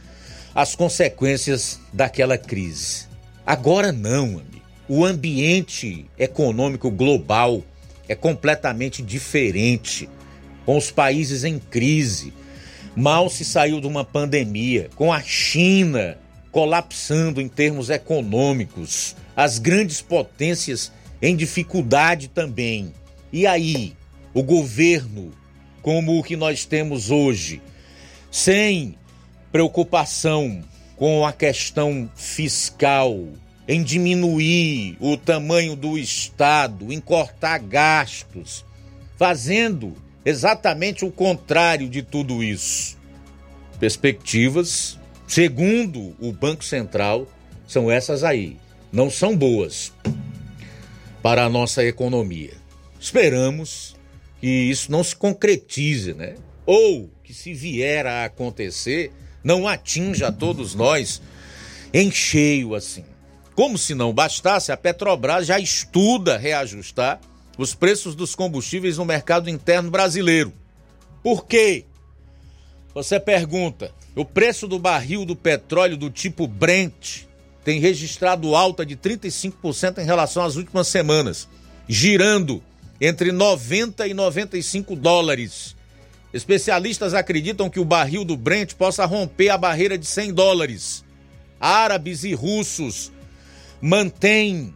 as 0.54 0.74
consequências 0.74 1.80
daquela 1.92 2.36
crise. 2.36 3.06
Agora 3.46 3.90
não, 3.90 4.38
amigo 4.38 4.52
o 4.94 5.06
ambiente 5.06 6.04
econômico 6.18 6.90
global 6.90 7.62
é 8.06 8.14
completamente 8.14 9.00
diferente, 9.00 10.06
com 10.66 10.76
os 10.76 10.90
países 10.90 11.44
em 11.44 11.58
crise. 11.58 12.32
Mal 12.94 13.30
se 13.30 13.42
saiu 13.42 13.80
de 13.80 13.86
uma 13.86 14.04
pandemia, 14.04 14.90
com 14.94 15.10
a 15.10 15.22
China 15.22 16.18
colapsando 16.50 17.40
em 17.40 17.48
termos 17.48 17.88
econômicos, 17.88 19.16
as 19.34 19.58
grandes 19.58 20.02
potências 20.02 20.92
em 21.22 21.34
dificuldade 21.34 22.28
também. 22.28 22.92
E 23.32 23.46
aí, 23.46 23.94
o 24.34 24.42
governo, 24.42 25.32
como 25.80 26.18
o 26.18 26.22
que 26.22 26.36
nós 26.36 26.66
temos 26.66 27.10
hoje, 27.10 27.62
sem 28.32 28.96
preocupação 29.52 30.64
com 30.96 31.26
a 31.26 31.32
questão 31.32 32.10
fiscal, 32.16 33.28
em 33.68 33.82
diminuir 33.82 34.96
o 34.98 35.18
tamanho 35.18 35.76
do 35.76 35.98
Estado, 35.98 36.90
em 36.90 36.98
cortar 36.98 37.58
gastos, 37.58 38.64
fazendo 39.18 39.94
exatamente 40.24 41.04
o 41.04 41.12
contrário 41.12 41.88
de 41.90 42.02
tudo 42.02 42.42
isso. 42.42 42.96
Perspectivas, 43.78 44.98
segundo 45.26 46.16
o 46.18 46.32
Banco 46.32 46.64
Central, 46.64 47.28
são 47.66 47.90
essas 47.90 48.24
aí. 48.24 48.56
Não 48.90 49.10
são 49.10 49.36
boas 49.36 49.92
para 51.22 51.44
a 51.44 51.50
nossa 51.50 51.84
economia. 51.84 52.54
Esperamos 52.98 53.94
que 54.40 54.48
isso 54.48 54.90
não 54.90 55.04
se 55.04 55.14
concretize, 55.14 56.14
né? 56.14 56.36
Ou 56.64 57.10
que 57.32 57.38
se 57.38 57.54
vier 57.54 58.06
a 58.06 58.26
acontecer, 58.26 59.10
não 59.42 59.66
atinja 59.66 60.30
todos 60.30 60.74
nós 60.74 61.22
em 61.90 62.10
cheio 62.10 62.74
assim. 62.74 63.06
Como 63.54 63.78
se 63.78 63.94
não 63.94 64.12
bastasse, 64.12 64.70
a 64.70 64.76
Petrobras 64.76 65.46
já 65.46 65.58
estuda 65.58 66.36
reajustar 66.36 67.18
os 67.56 67.74
preços 67.74 68.14
dos 68.14 68.34
combustíveis 68.34 68.98
no 68.98 69.06
mercado 69.06 69.48
interno 69.48 69.90
brasileiro. 69.90 70.52
Por 71.22 71.46
quê? 71.46 71.86
Você 72.94 73.18
pergunta, 73.18 73.94
o 74.14 74.26
preço 74.26 74.68
do 74.68 74.78
barril 74.78 75.24
do 75.24 75.34
petróleo 75.34 75.96
do 75.96 76.10
tipo 76.10 76.46
Brent 76.46 77.22
tem 77.64 77.80
registrado 77.80 78.54
alta 78.54 78.84
de 78.84 78.94
35% 78.94 79.98
em 79.98 80.04
relação 80.04 80.44
às 80.44 80.56
últimas 80.56 80.86
semanas, 80.86 81.48
girando 81.88 82.62
entre 83.00 83.32
90 83.32 84.06
e 84.06 84.12
95 84.12 84.94
dólares. 84.94 85.74
Especialistas 86.32 87.12
acreditam 87.12 87.68
que 87.68 87.80
o 87.80 87.84
barril 87.84 88.24
do 88.24 88.36
Brent 88.36 88.74
possa 88.74 89.04
romper 89.04 89.50
a 89.50 89.58
barreira 89.58 89.98
de 89.98 90.06
100 90.06 90.32
dólares. 90.32 91.04
Árabes 91.60 92.24
e 92.24 92.32
russos 92.32 93.12
mantém 93.80 94.74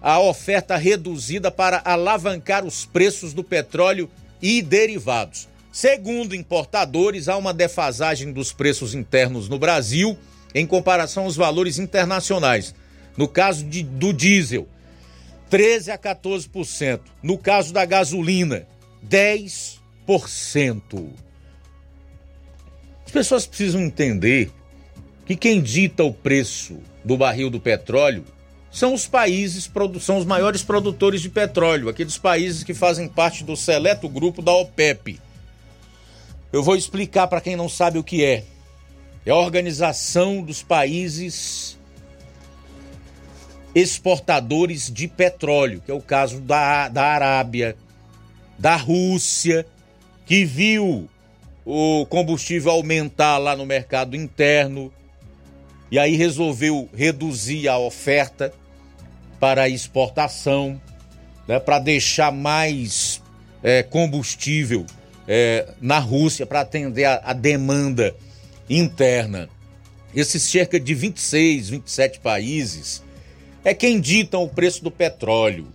a 0.00 0.18
oferta 0.20 0.76
reduzida 0.76 1.50
para 1.50 1.80
alavancar 1.84 2.64
os 2.64 2.84
preços 2.84 3.32
do 3.32 3.44
petróleo 3.44 4.10
e 4.42 4.60
derivados. 4.60 5.48
Segundo 5.70 6.34
importadores, 6.34 7.28
há 7.28 7.36
uma 7.36 7.52
defasagem 7.52 8.32
dos 8.32 8.52
preços 8.52 8.94
internos 8.94 9.48
no 9.48 9.58
Brasil 9.58 10.18
em 10.54 10.66
comparação 10.66 11.24
aos 11.24 11.36
valores 11.36 11.78
internacionais. 11.78 12.74
No 13.16 13.28
caso 13.28 13.64
de, 13.64 13.82
do 13.82 14.12
diesel, 14.12 14.66
13 15.50 15.90
a 15.90 15.98
14%. 15.98 17.00
No 17.22 17.36
caso 17.38 17.72
da 17.72 17.84
gasolina, 17.84 18.66
10%. 19.06 19.75
As 23.04 23.12
pessoas 23.12 23.46
precisam 23.46 23.80
entender 23.80 24.50
que 25.24 25.36
quem 25.36 25.60
dita 25.60 26.04
o 26.04 26.12
preço 26.12 26.78
do 27.04 27.16
barril 27.16 27.50
do 27.50 27.60
petróleo 27.60 28.24
são 28.70 28.94
os 28.94 29.06
países, 29.06 29.70
são 30.00 30.18
os 30.18 30.24
maiores 30.24 30.62
produtores 30.62 31.20
de 31.20 31.28
petróleo, 31.28 31.88
aqueles 31.88 32.18
países 32.18 32.62
que 32.62 32.74
fazem 32.74 33.08
parte 33.08 33.42
do 33.42 33.56
seleto 33.56 34.08
grupo 34.08 34.42
da 34.42 34.52
OPEP. 34.52 35.18
Eu 36.52 36.62
vou 36.62 36.76
explicar 36.76 37.26
para 37.26 37.40
quem 37.40 37.56
não 37.56 37.68
sabe 37.68 37.98
o 37.98 38.04
que 38.04 38.24
é. 38.24 38.44
É 39.24 39.30
a 39.30 39.36
Organização 39.36 40.42
dos 40.42 40.62
Países 40.62 41.76
Exportadores 43.74 44.90
de 44.90 45.08
Petróleo, 45.08 45.82
que 45.84 45.90
é 45.90 45.94
o 45.94 46.00
caso 46.00 46.40
da, 46.40 46.88
da 46.88 47.02
Arábia, 47.02 47.76
da 48.58 48.76
Rússia, 48.76 49.66
que 50.26 50.44
viu 50.44 51.08
o 51.64 52.04
combustível 52.06 52.72
aumentar 52.72 53.38
lá 53.38 53.56
no 53.56 53.64
mercado 53.64 54.16
interno, 54.16 54.92
e 55.90 55.98
aí 55.98 56.16
resolveu 56.16 56.88
reduzir 56.92 57.68
a 57.68 57.78
oferta 57.78 58.52
para 59.38 59.68
exportação, 59.68 60.80
né, 61.46 61.60
para 61.60 61.78
deixar 61.78 62.32
mais 62.32 63.22
é, 63.62 63.84
combustível 63.84 64.84
é, 65.28 65.68
na 65.80 65.98
Rússia 66.00 66.44
para 66.44 66.60
atender 66.60 67.04
a, 67.04 67.20
a 67.24 67.32
demanda 67.32 68.14
interna. 68.68 69.48
Esses 70.14 70.42
cerca 70.42 70.80
de 70.80 70.94
26, 70.94 71.68
27 71.70 72.20
países 72.20 73.02
é 73.64 73.74
quem 73.74 74.00
ditam 74.00 74.42
o 74.42 74.48
preço 74.48 74.82
do 74.82 74.90
petróleo. 74.90 75.68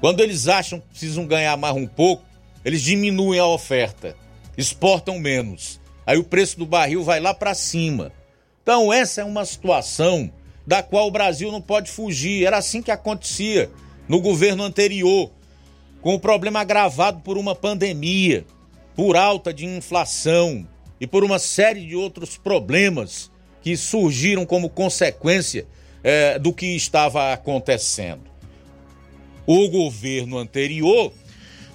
Quando 0.00 0.20
eles 0.20 0.48
acham 0.48 0.80
que 0.80 0.86
precisam 0.88 1.26
ganhar 1.26 1.56
mais 1.56 1.74
um 1.74 1.86
pouco, 1.86 2.24
eles 2.64 2.82
diminuem 2.82 3.38
a 3.38 3.46
oferta, 3.46 4.16
exportam 4.56 5.18
menos. 5.18 5.80
Aí 6.06 6.18
o 6.18 6.24
preço 6.24 6.58
do 6.58 6.66
barril 6.66 7.02
vai 7.02 7.20
lá 7.20 7.34
para 7.34 7.54
cima. 7.54 8.12
Então, 8.62 8.92
essa 8.92 9.20
é 9.20 9.24
uma 9.24 9.44
situação 9.44 10.32
da 10.66 10.82
qual 10.82 11.08
o 11.08 11.10
Brasil 11.10 11.52
não 11.52 11.60
pode 11.60 11.90
fugir. 11.90 12.46
Era 12.46 12.58
assim 12.58 12.80
que 12.80 12.90
acontecia 12.90 13.70
no 14.08 14.20
governo 14.20 14.62
anterior, 14.62 15.30
com 16.00 16.14
o 16.14 16.20
problema 16.20 16.60
agravado 16.60 17.20
por 17.20 17.38
uma 17.38 17.54
pandemia, 17.54 18.44
por 18.94 19.16
alta 19.16 19.52
de 19.52 19.66
inflação 19.66 20.66
e 21.00 21.06
por 21.06 21.24
uma 21.24 21.38
série 21.38 21.86
de 21.86 21.96
outros 21.96 22.36
problemas 22.36 23.30
que 23.62 23.76
surgiram 23.76 24.44
como 24.44 24.68
consequência 24.68 25.66
é, 26.02 26.38
do 26.38 26.52
que 26.52 26.66
estava 26.76 27.32
acontecendo. 27.32 28.22
O 29.46 29.68
governo 29.68 30.38
anterior, 30.38 31.12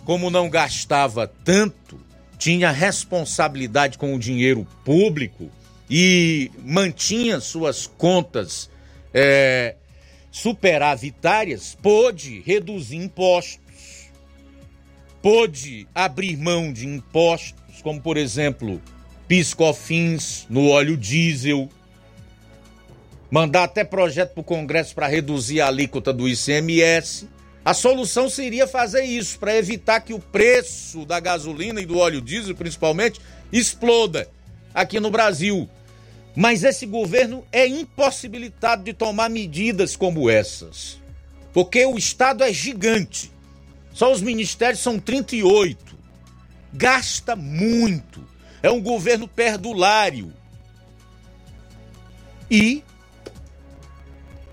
como 0.06 0.30
não 0.30 0.50
gastava 0.50 1.28
tanto, 1.28 2.00
tinha 2.38 2.72
responsabilidade 2.72 3.98
com 3.98 4.16
o 4.16 4.20
dinheiro 4.20 4.66
público 4.86 5.50
e 5.90 6.52
mantinha 6.64 7.40
suas 7.40 7.86
contas 7.86 8.70
é, 9.14 9.76
superavitárias, 10.32 11.78
pôde 11.82 12.42
reduzir 12.46 12.98
impostos, 12.98 14.12
pôde 15.22 15.88
abrir 15.94 16.38
mão 16.38 16.72
de 16.72 16.88
impostos, 16.88 17.82
como 17.82 18.02
por 18.02 18.18
exemplo 18.18 18.82
piscofins 19.28 20.48
no 20.50 20.70
óleo 20.70 20.96
diesel, 20.96 21.70
mandar 23.30 23.66
até 23.66 23.84
projeto 23.84 24.34
para 24.34 24.42
o 24.42 24.44
Congresso 24.44 24.96
para 24.96 25.08
reduzir 25.08 25.62
a 25.62 25.68
alíquota 25.68 26.12
do 26.12 26.28
ICMS. 26.28 27.28
A 27.70 27.74
solução 27.76 28.28
seria 28.28 28.66
fazer 28.66 29.04
isso, 29.04 29.38
para 29.38 29.56
evitar 29.56 30.00
que 30.00 30.12
o 30.12 30.18
preço 30.18 31.06
da 31.06 31.20
gasolina 31.20 31.80
e 31.80 31.86
do 31.86 32.00
óleo 32.00 32.20
diesel, 32.20 32.56
principalmente, 32.56 33.22
exploda 33.52 34.28
aqui 34.74 35.00
no 35.00 35.12
Brasil. 35.12 35.70
Mas 36.36 36.64
esse 36.64 36.88
governo 36.88 37.46
é 37.52 37.68
impossibilitado 37.68 38.84
de 38.84 38.92
tomar 38.92 39.30
medidas 39.30 39.96
como 39.96 40.32
essas. 40.32 41.00
Porque 41.54 41.86
o 41.86 41.96
Estado 41.96 42.44
é 42.44 42.52
gigante. 42.52 43.32
Só 43.94 44.12
os 44.12 44.20
ministérios 44.20 44.80
são 44.80 44.98
38. 44.98 45.96
Gasta 46.74 47.36
muito. 47.36 48.28
É 48.64 48.72
um 48.72 48.82
governo 48.82 49.28
perdulário. 49.28 50.34
E, 52.50 52.84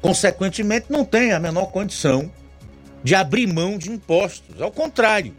consequentemente, 0.03 0.89
não 0.91 1.03
tem 1.03 1.33
a 1.33 1.41
menor 1.41 1.69
condição 1.69 2.31
de 3.03 3.15
abrir 3.15 3.47
mão 3.47 3.79
de 3.79 3.91
impostos. 3.91 4.61
Ao 4.61 4.71
contrário, 4.71 5.35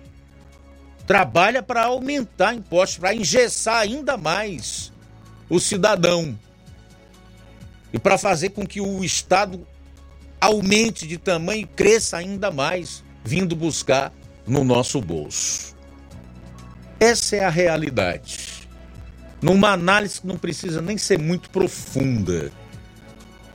trabalha 1.06 1.62
para 1.62 1.86
aumentar 1.86 2.54
impostos, 2.54 2.98
para 2.98 3.16
engessar 3.16 3.78
ainda 3.78 4.18
mais 4.18 4.92
o 5.50 5.60
cidadão 5.60 6.38
e 7.94 8.00
para 8.00 8.18
fazer 8.18 8.50
com 8.50 8.66
que 8.66 8.82
o 8.82 9.04
Estado 9.04 9.66
aumente 10.40 11.08
de 11.08 11.18
tamanho 11.18 11.62
e 11.62 11.68
cresça 11.68 12.18
ainda 12.18 12.52
mais, 12.52 13.04
vindo 13.24 13.56
buscar 13.56 14.14
no 14.46 14.64
nosso 14.64 15.02
bolso. 15.02 15.76
Essa 17.00 17.38
é 17.38 17.44
a 17.44 17.50
realidade. 17.50 18.68
Numa 19.42 19.72
análise 19.72 20.22
que 20.22 20.28
não 20.28 20.38
precisa 20.38 20.82
nem 20.82 20.98
ser 20.98 21.20
muito 21.20 21.50
profunda, 21.50 22.52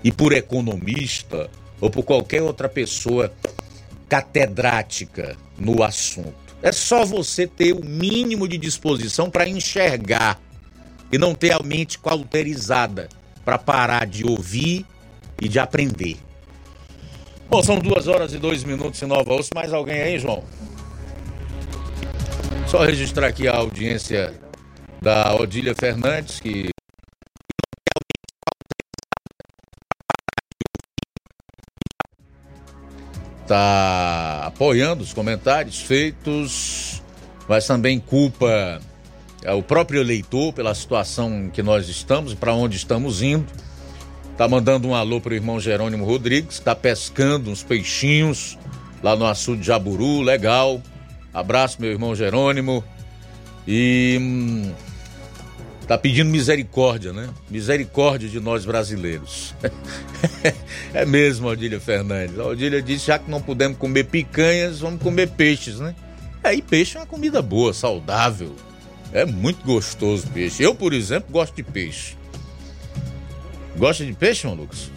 e 0.04 0.10
por 0.10 0.32
economista 0.32 1.48
ou 1.80 1.90
por 1.90 2.02
qualquer 2.02 2.42
outra 2.42 2.68
pessoa 2.68 3.32
catedrática 4.12 5.39
no 5.59 5.82
assunto. 5.82 6.34
É 6.62 6.70
só 6.70 7.02
você 7.02 7.47
ter 7.47 7.72
o 7.72 7.82
mínimo 7.82 8.47
de 8.47 8.59
disposição 8.59 9.30
para 9.30 9.48
enxergar 9.48 10.39
e 11.10 11.16
não 11.16 11.34
ter 11.34 11.52
a 11.52 11.62
mente 11.62 11.98
cauterizada 11.98 13.09
para 13.43 13.56
parar 13.56 14.06
de 14.06 14.22
ouvir 14.22 14.84
e 15.40 15.48
de 15.48 15.59
aprender. 15.59 16.18
Bom, 17.48 17.62
são 17.62 17.78
duas 17.78 18.06
horas 18.06 18.34
e 18.34 18.39
dois 18.39 18.64
minutos 18.64 19.01
em 19.01 19.06
Nova 19.06 19.32
Osso. 19.32 19.48
Mais 19.55 19.72
alguém 19.72 20.02
aí, 20.02 20.18
João? 20.18 20.44
Só 22.68 22.84
registrar 22.84 23.28
aqui 23.28 23.48
a 23.48 23.56
audiência 23.56 24.34
da 25.01 25.34
Odília 25.34 25.74
Fernandes, 25.74 26.39
que 26.39 26.72
está 33.43 34.44
apoiando 34.47 35.02
os 35.02 35.12
comentários 35.12 35.81
feitos, 35.81 37.02
mas 37.48 37.66
também 37.66 37.98
culpa 37.98 38.81
é, 39.43 39.52
o 39.52 39.62
próprio 39.62 40.01
eleitor 40.01 40.52
pela 40.52 40.74
situação 40.74 41.51
que 41.52 41.62
nós 41.62 41.89
estamos 41.89 42.32
e 42.32 42.36
para 42.36 42.55
onde 42.55 42.77
estamos 42.77 43.23
indo. 43.23 43.47
Tá 44.36 44.48
mandando 44.48 44.89
um 44.89 44.94
alô 44.94 45.20
pro 45.20 45.35
irmão 45.35 45.60
Jerônimo 45.60 46.05
Rodrigues, 46.05 46.55
está 46.55 46.74
pescando 46.74 47.51
uns 47.51 47.62
peixinhos 47.62 48.59
lá 49.02 49.14
no 49.14 49.27
açude 49.27 49.60
de 49.60 49.66
Jaburu, 49.66 50.20
legal. 50.20 50.81
Abraço, 51.35 51.81
meu 51.81 51.90
irmão 51.90 52.14
Jerônimo. 52.14 52.82
E 53.66 54.73
tá 55.86 55.98
pedindo 55.98 56.30
misericórdia, 56.30 57.12
né? 57.12 57.28
Misericórdia 57.50 58.28
de 58.28 58.40
nós 58.40 58.64
brasileiros. 58.64 59.54
é 60.94 61.04
mesmo, 61.04 61.48
Odília 61.48 61.80
Fernandes. 61.80 62.38
A 62.38 62.44
Odília 62.44 62.80
disse: 62.82 63.06
já 63.06 63.18
que 63.18 63.30
não 63.30 63.40
podemos 63.40 63.78
comer 63.78 64.04
picanhas, 64.04 64.80
vamos 64.80 65.02
comer 65.02 65.30
peixes, 65.30 65.78
né? 65.78 65.94
É, 66.42 66.54
e 66.54 66.62
peixe 66.62 66.96
é 66.96 67.00
uma 67.00 67.06
comida 67.06 67.40
boa, 67.40 67.72
saudável. 67.72 68.54
É 69.12 69.24
muito 69.24 69.64
gostoso 69.64 70.26
peixe. 70.28 70.62
Eu, 70.62 70.74
por 70.74 70.92
exemplo, 70.92 71.30
gosto 71.30 71.54
de 71.54 71.62
peixe. 71.62 72.16
Gosta 73.76 74.04
de 74.04 74.12
peixe, 74.12 74.42
João 74.42 74.54
Lucas? 74.54 74.90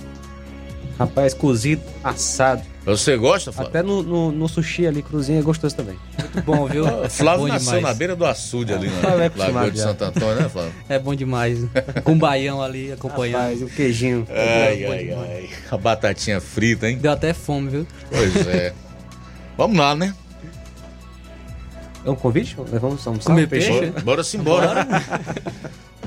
Rapaz, 0.97 1.33
cozido, 1.33 1.81
assado. 2.03 2.63
Você 2.85 3.17
gosta, 3.17 3.51
Flávio? 3.51 3.69
Até 3.69 3.81
no, 3.81 4.03
no, 4.03 4.31
no 4.31 4.47
sushi 4.47 4.85
ali, 4.85 5.01
cruzinho, 5.01 5.39
é 5.39 5.41
gostoso 5.41 5.75
também. 5.75 5.97
Muito 6.19 6.41
bom, 6.43 6.67
viu? 6.67 6.85
Flávio 7.09 7.41
bom 7.41 7.47
nasceu 7.47 7.77
demais. 7.77 7.83
na 7.83 7.93
beira 7.97 8.15
do 8.15 8.25
açude 8.25 8.73
ali, 8.73 8.87
né? 8.87 8.99
Flávio 9.01 9.23
é 9.23 9.31
Lagoa 9.35 9.71
de. 9.71 9.79
Santo 9.79 10.03
Antônio, 10.03 10.35
né, 10.35 10.49
Flávio? 10.49 10.71
É 10.87 10.99
bom 10.99 11.15
demais. 11.15 11.59
Com 12.03 12.11
um 12.11 12.17
baião 12.17 12.61
ali 12.61 12.91
acompanhando. 12.91 13.41
Rapaz, 13.41 13.61
o 13.63 13.67
queijinho. 13.67 14.27
Ai, 14.29 14.83
bom 14.83 14.91
ai, 14.91 15.03
demais. 15.03 15.29
ai. 15.29 15.49
A 15.71 15.77
batatinha 15.77 16.39
frita, 16.39 16.87
hein? 16.87 16.99
Deu 16.99 17.11
até 17.11 17.33
fome, 17.33 17.69
viu? 17.69 17.87
Pois 18.09 18.47
é. 18.47 18.73
Vamos 19.57 19.77
lá, 19.77 19.95
né? 19.95 20.13
É 22.05 22.09
um 22.09 22.15
convite? 22.15 22.55
Vamos 22.55 23.05
almoçar 23.07 23.31
Comer 23.31 23.45
um 23.45 23.49
peixe? 23.49 23.71
Bora, 23.71 24.01
bora 24.01 24.23
simbora. 24.23 24.87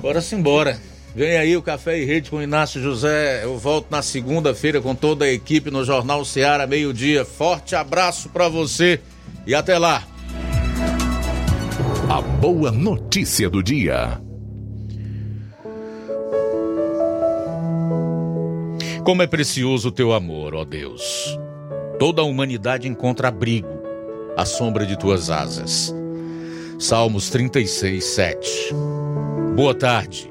Bora 0.00 0.20
simbora. 0.20 0.78
Vem 1.14 1.36
aí 1.36 1.56
o 1.56 1.62
Café 1.62 2.00
e 2.00 2.04
Rede 2.04 2.30
com 2.30 2.42
Inácio 2.42 2.80
José. 2.80 3.44
Eu 3.44 3.58
volto 3.58 3.90
na 3.90 4.02
segunda-feira 4.02 4.80
com 4.80 4.94
toda 4.94 5.24
a 5.24 5.32
equipe 5.32 5.70
no 5.70 5.84
Jornal 5.84 6.24
Seara, 6.24 6.66
meio-dia. 6.66 7.24
Forte 7.24 7.74
abraço 7.74 8.28
pra 8.28 8.48
você 8.48 9.00
e 9.46 9.54
até 9.54 9.78
lá. 9.78 10.06
A 12.08 12.20
boa 12.20 12.70
notícia 12.70 13.50
do 13.50 13.62
dia. 13.62 14.20
Como 19.04 19.22
é 19.22 19.26
precioso 19.26 19.88
o 19.88 19.92
teu 19.92 20.12
amor, 20.12 20.54
ó 20.54 20.64
Deus. 20.64 21.38
Toda 21.98 22.22
a 22.22 22.24
humanidade 22.24 22.86
encontra 22.86 23.28
abrigo 23.28 23.82
à 24.36 24.44
sombra 24.44 24.86
de 24.86 24.98
tuas 24.98 25.30
asas. 25.30 25.94
Salmos 26.78 27.28
36, 27.30 28.04
7. 28.04 28.74
Boa 29.56 29.74
tarde. 29.74 30.30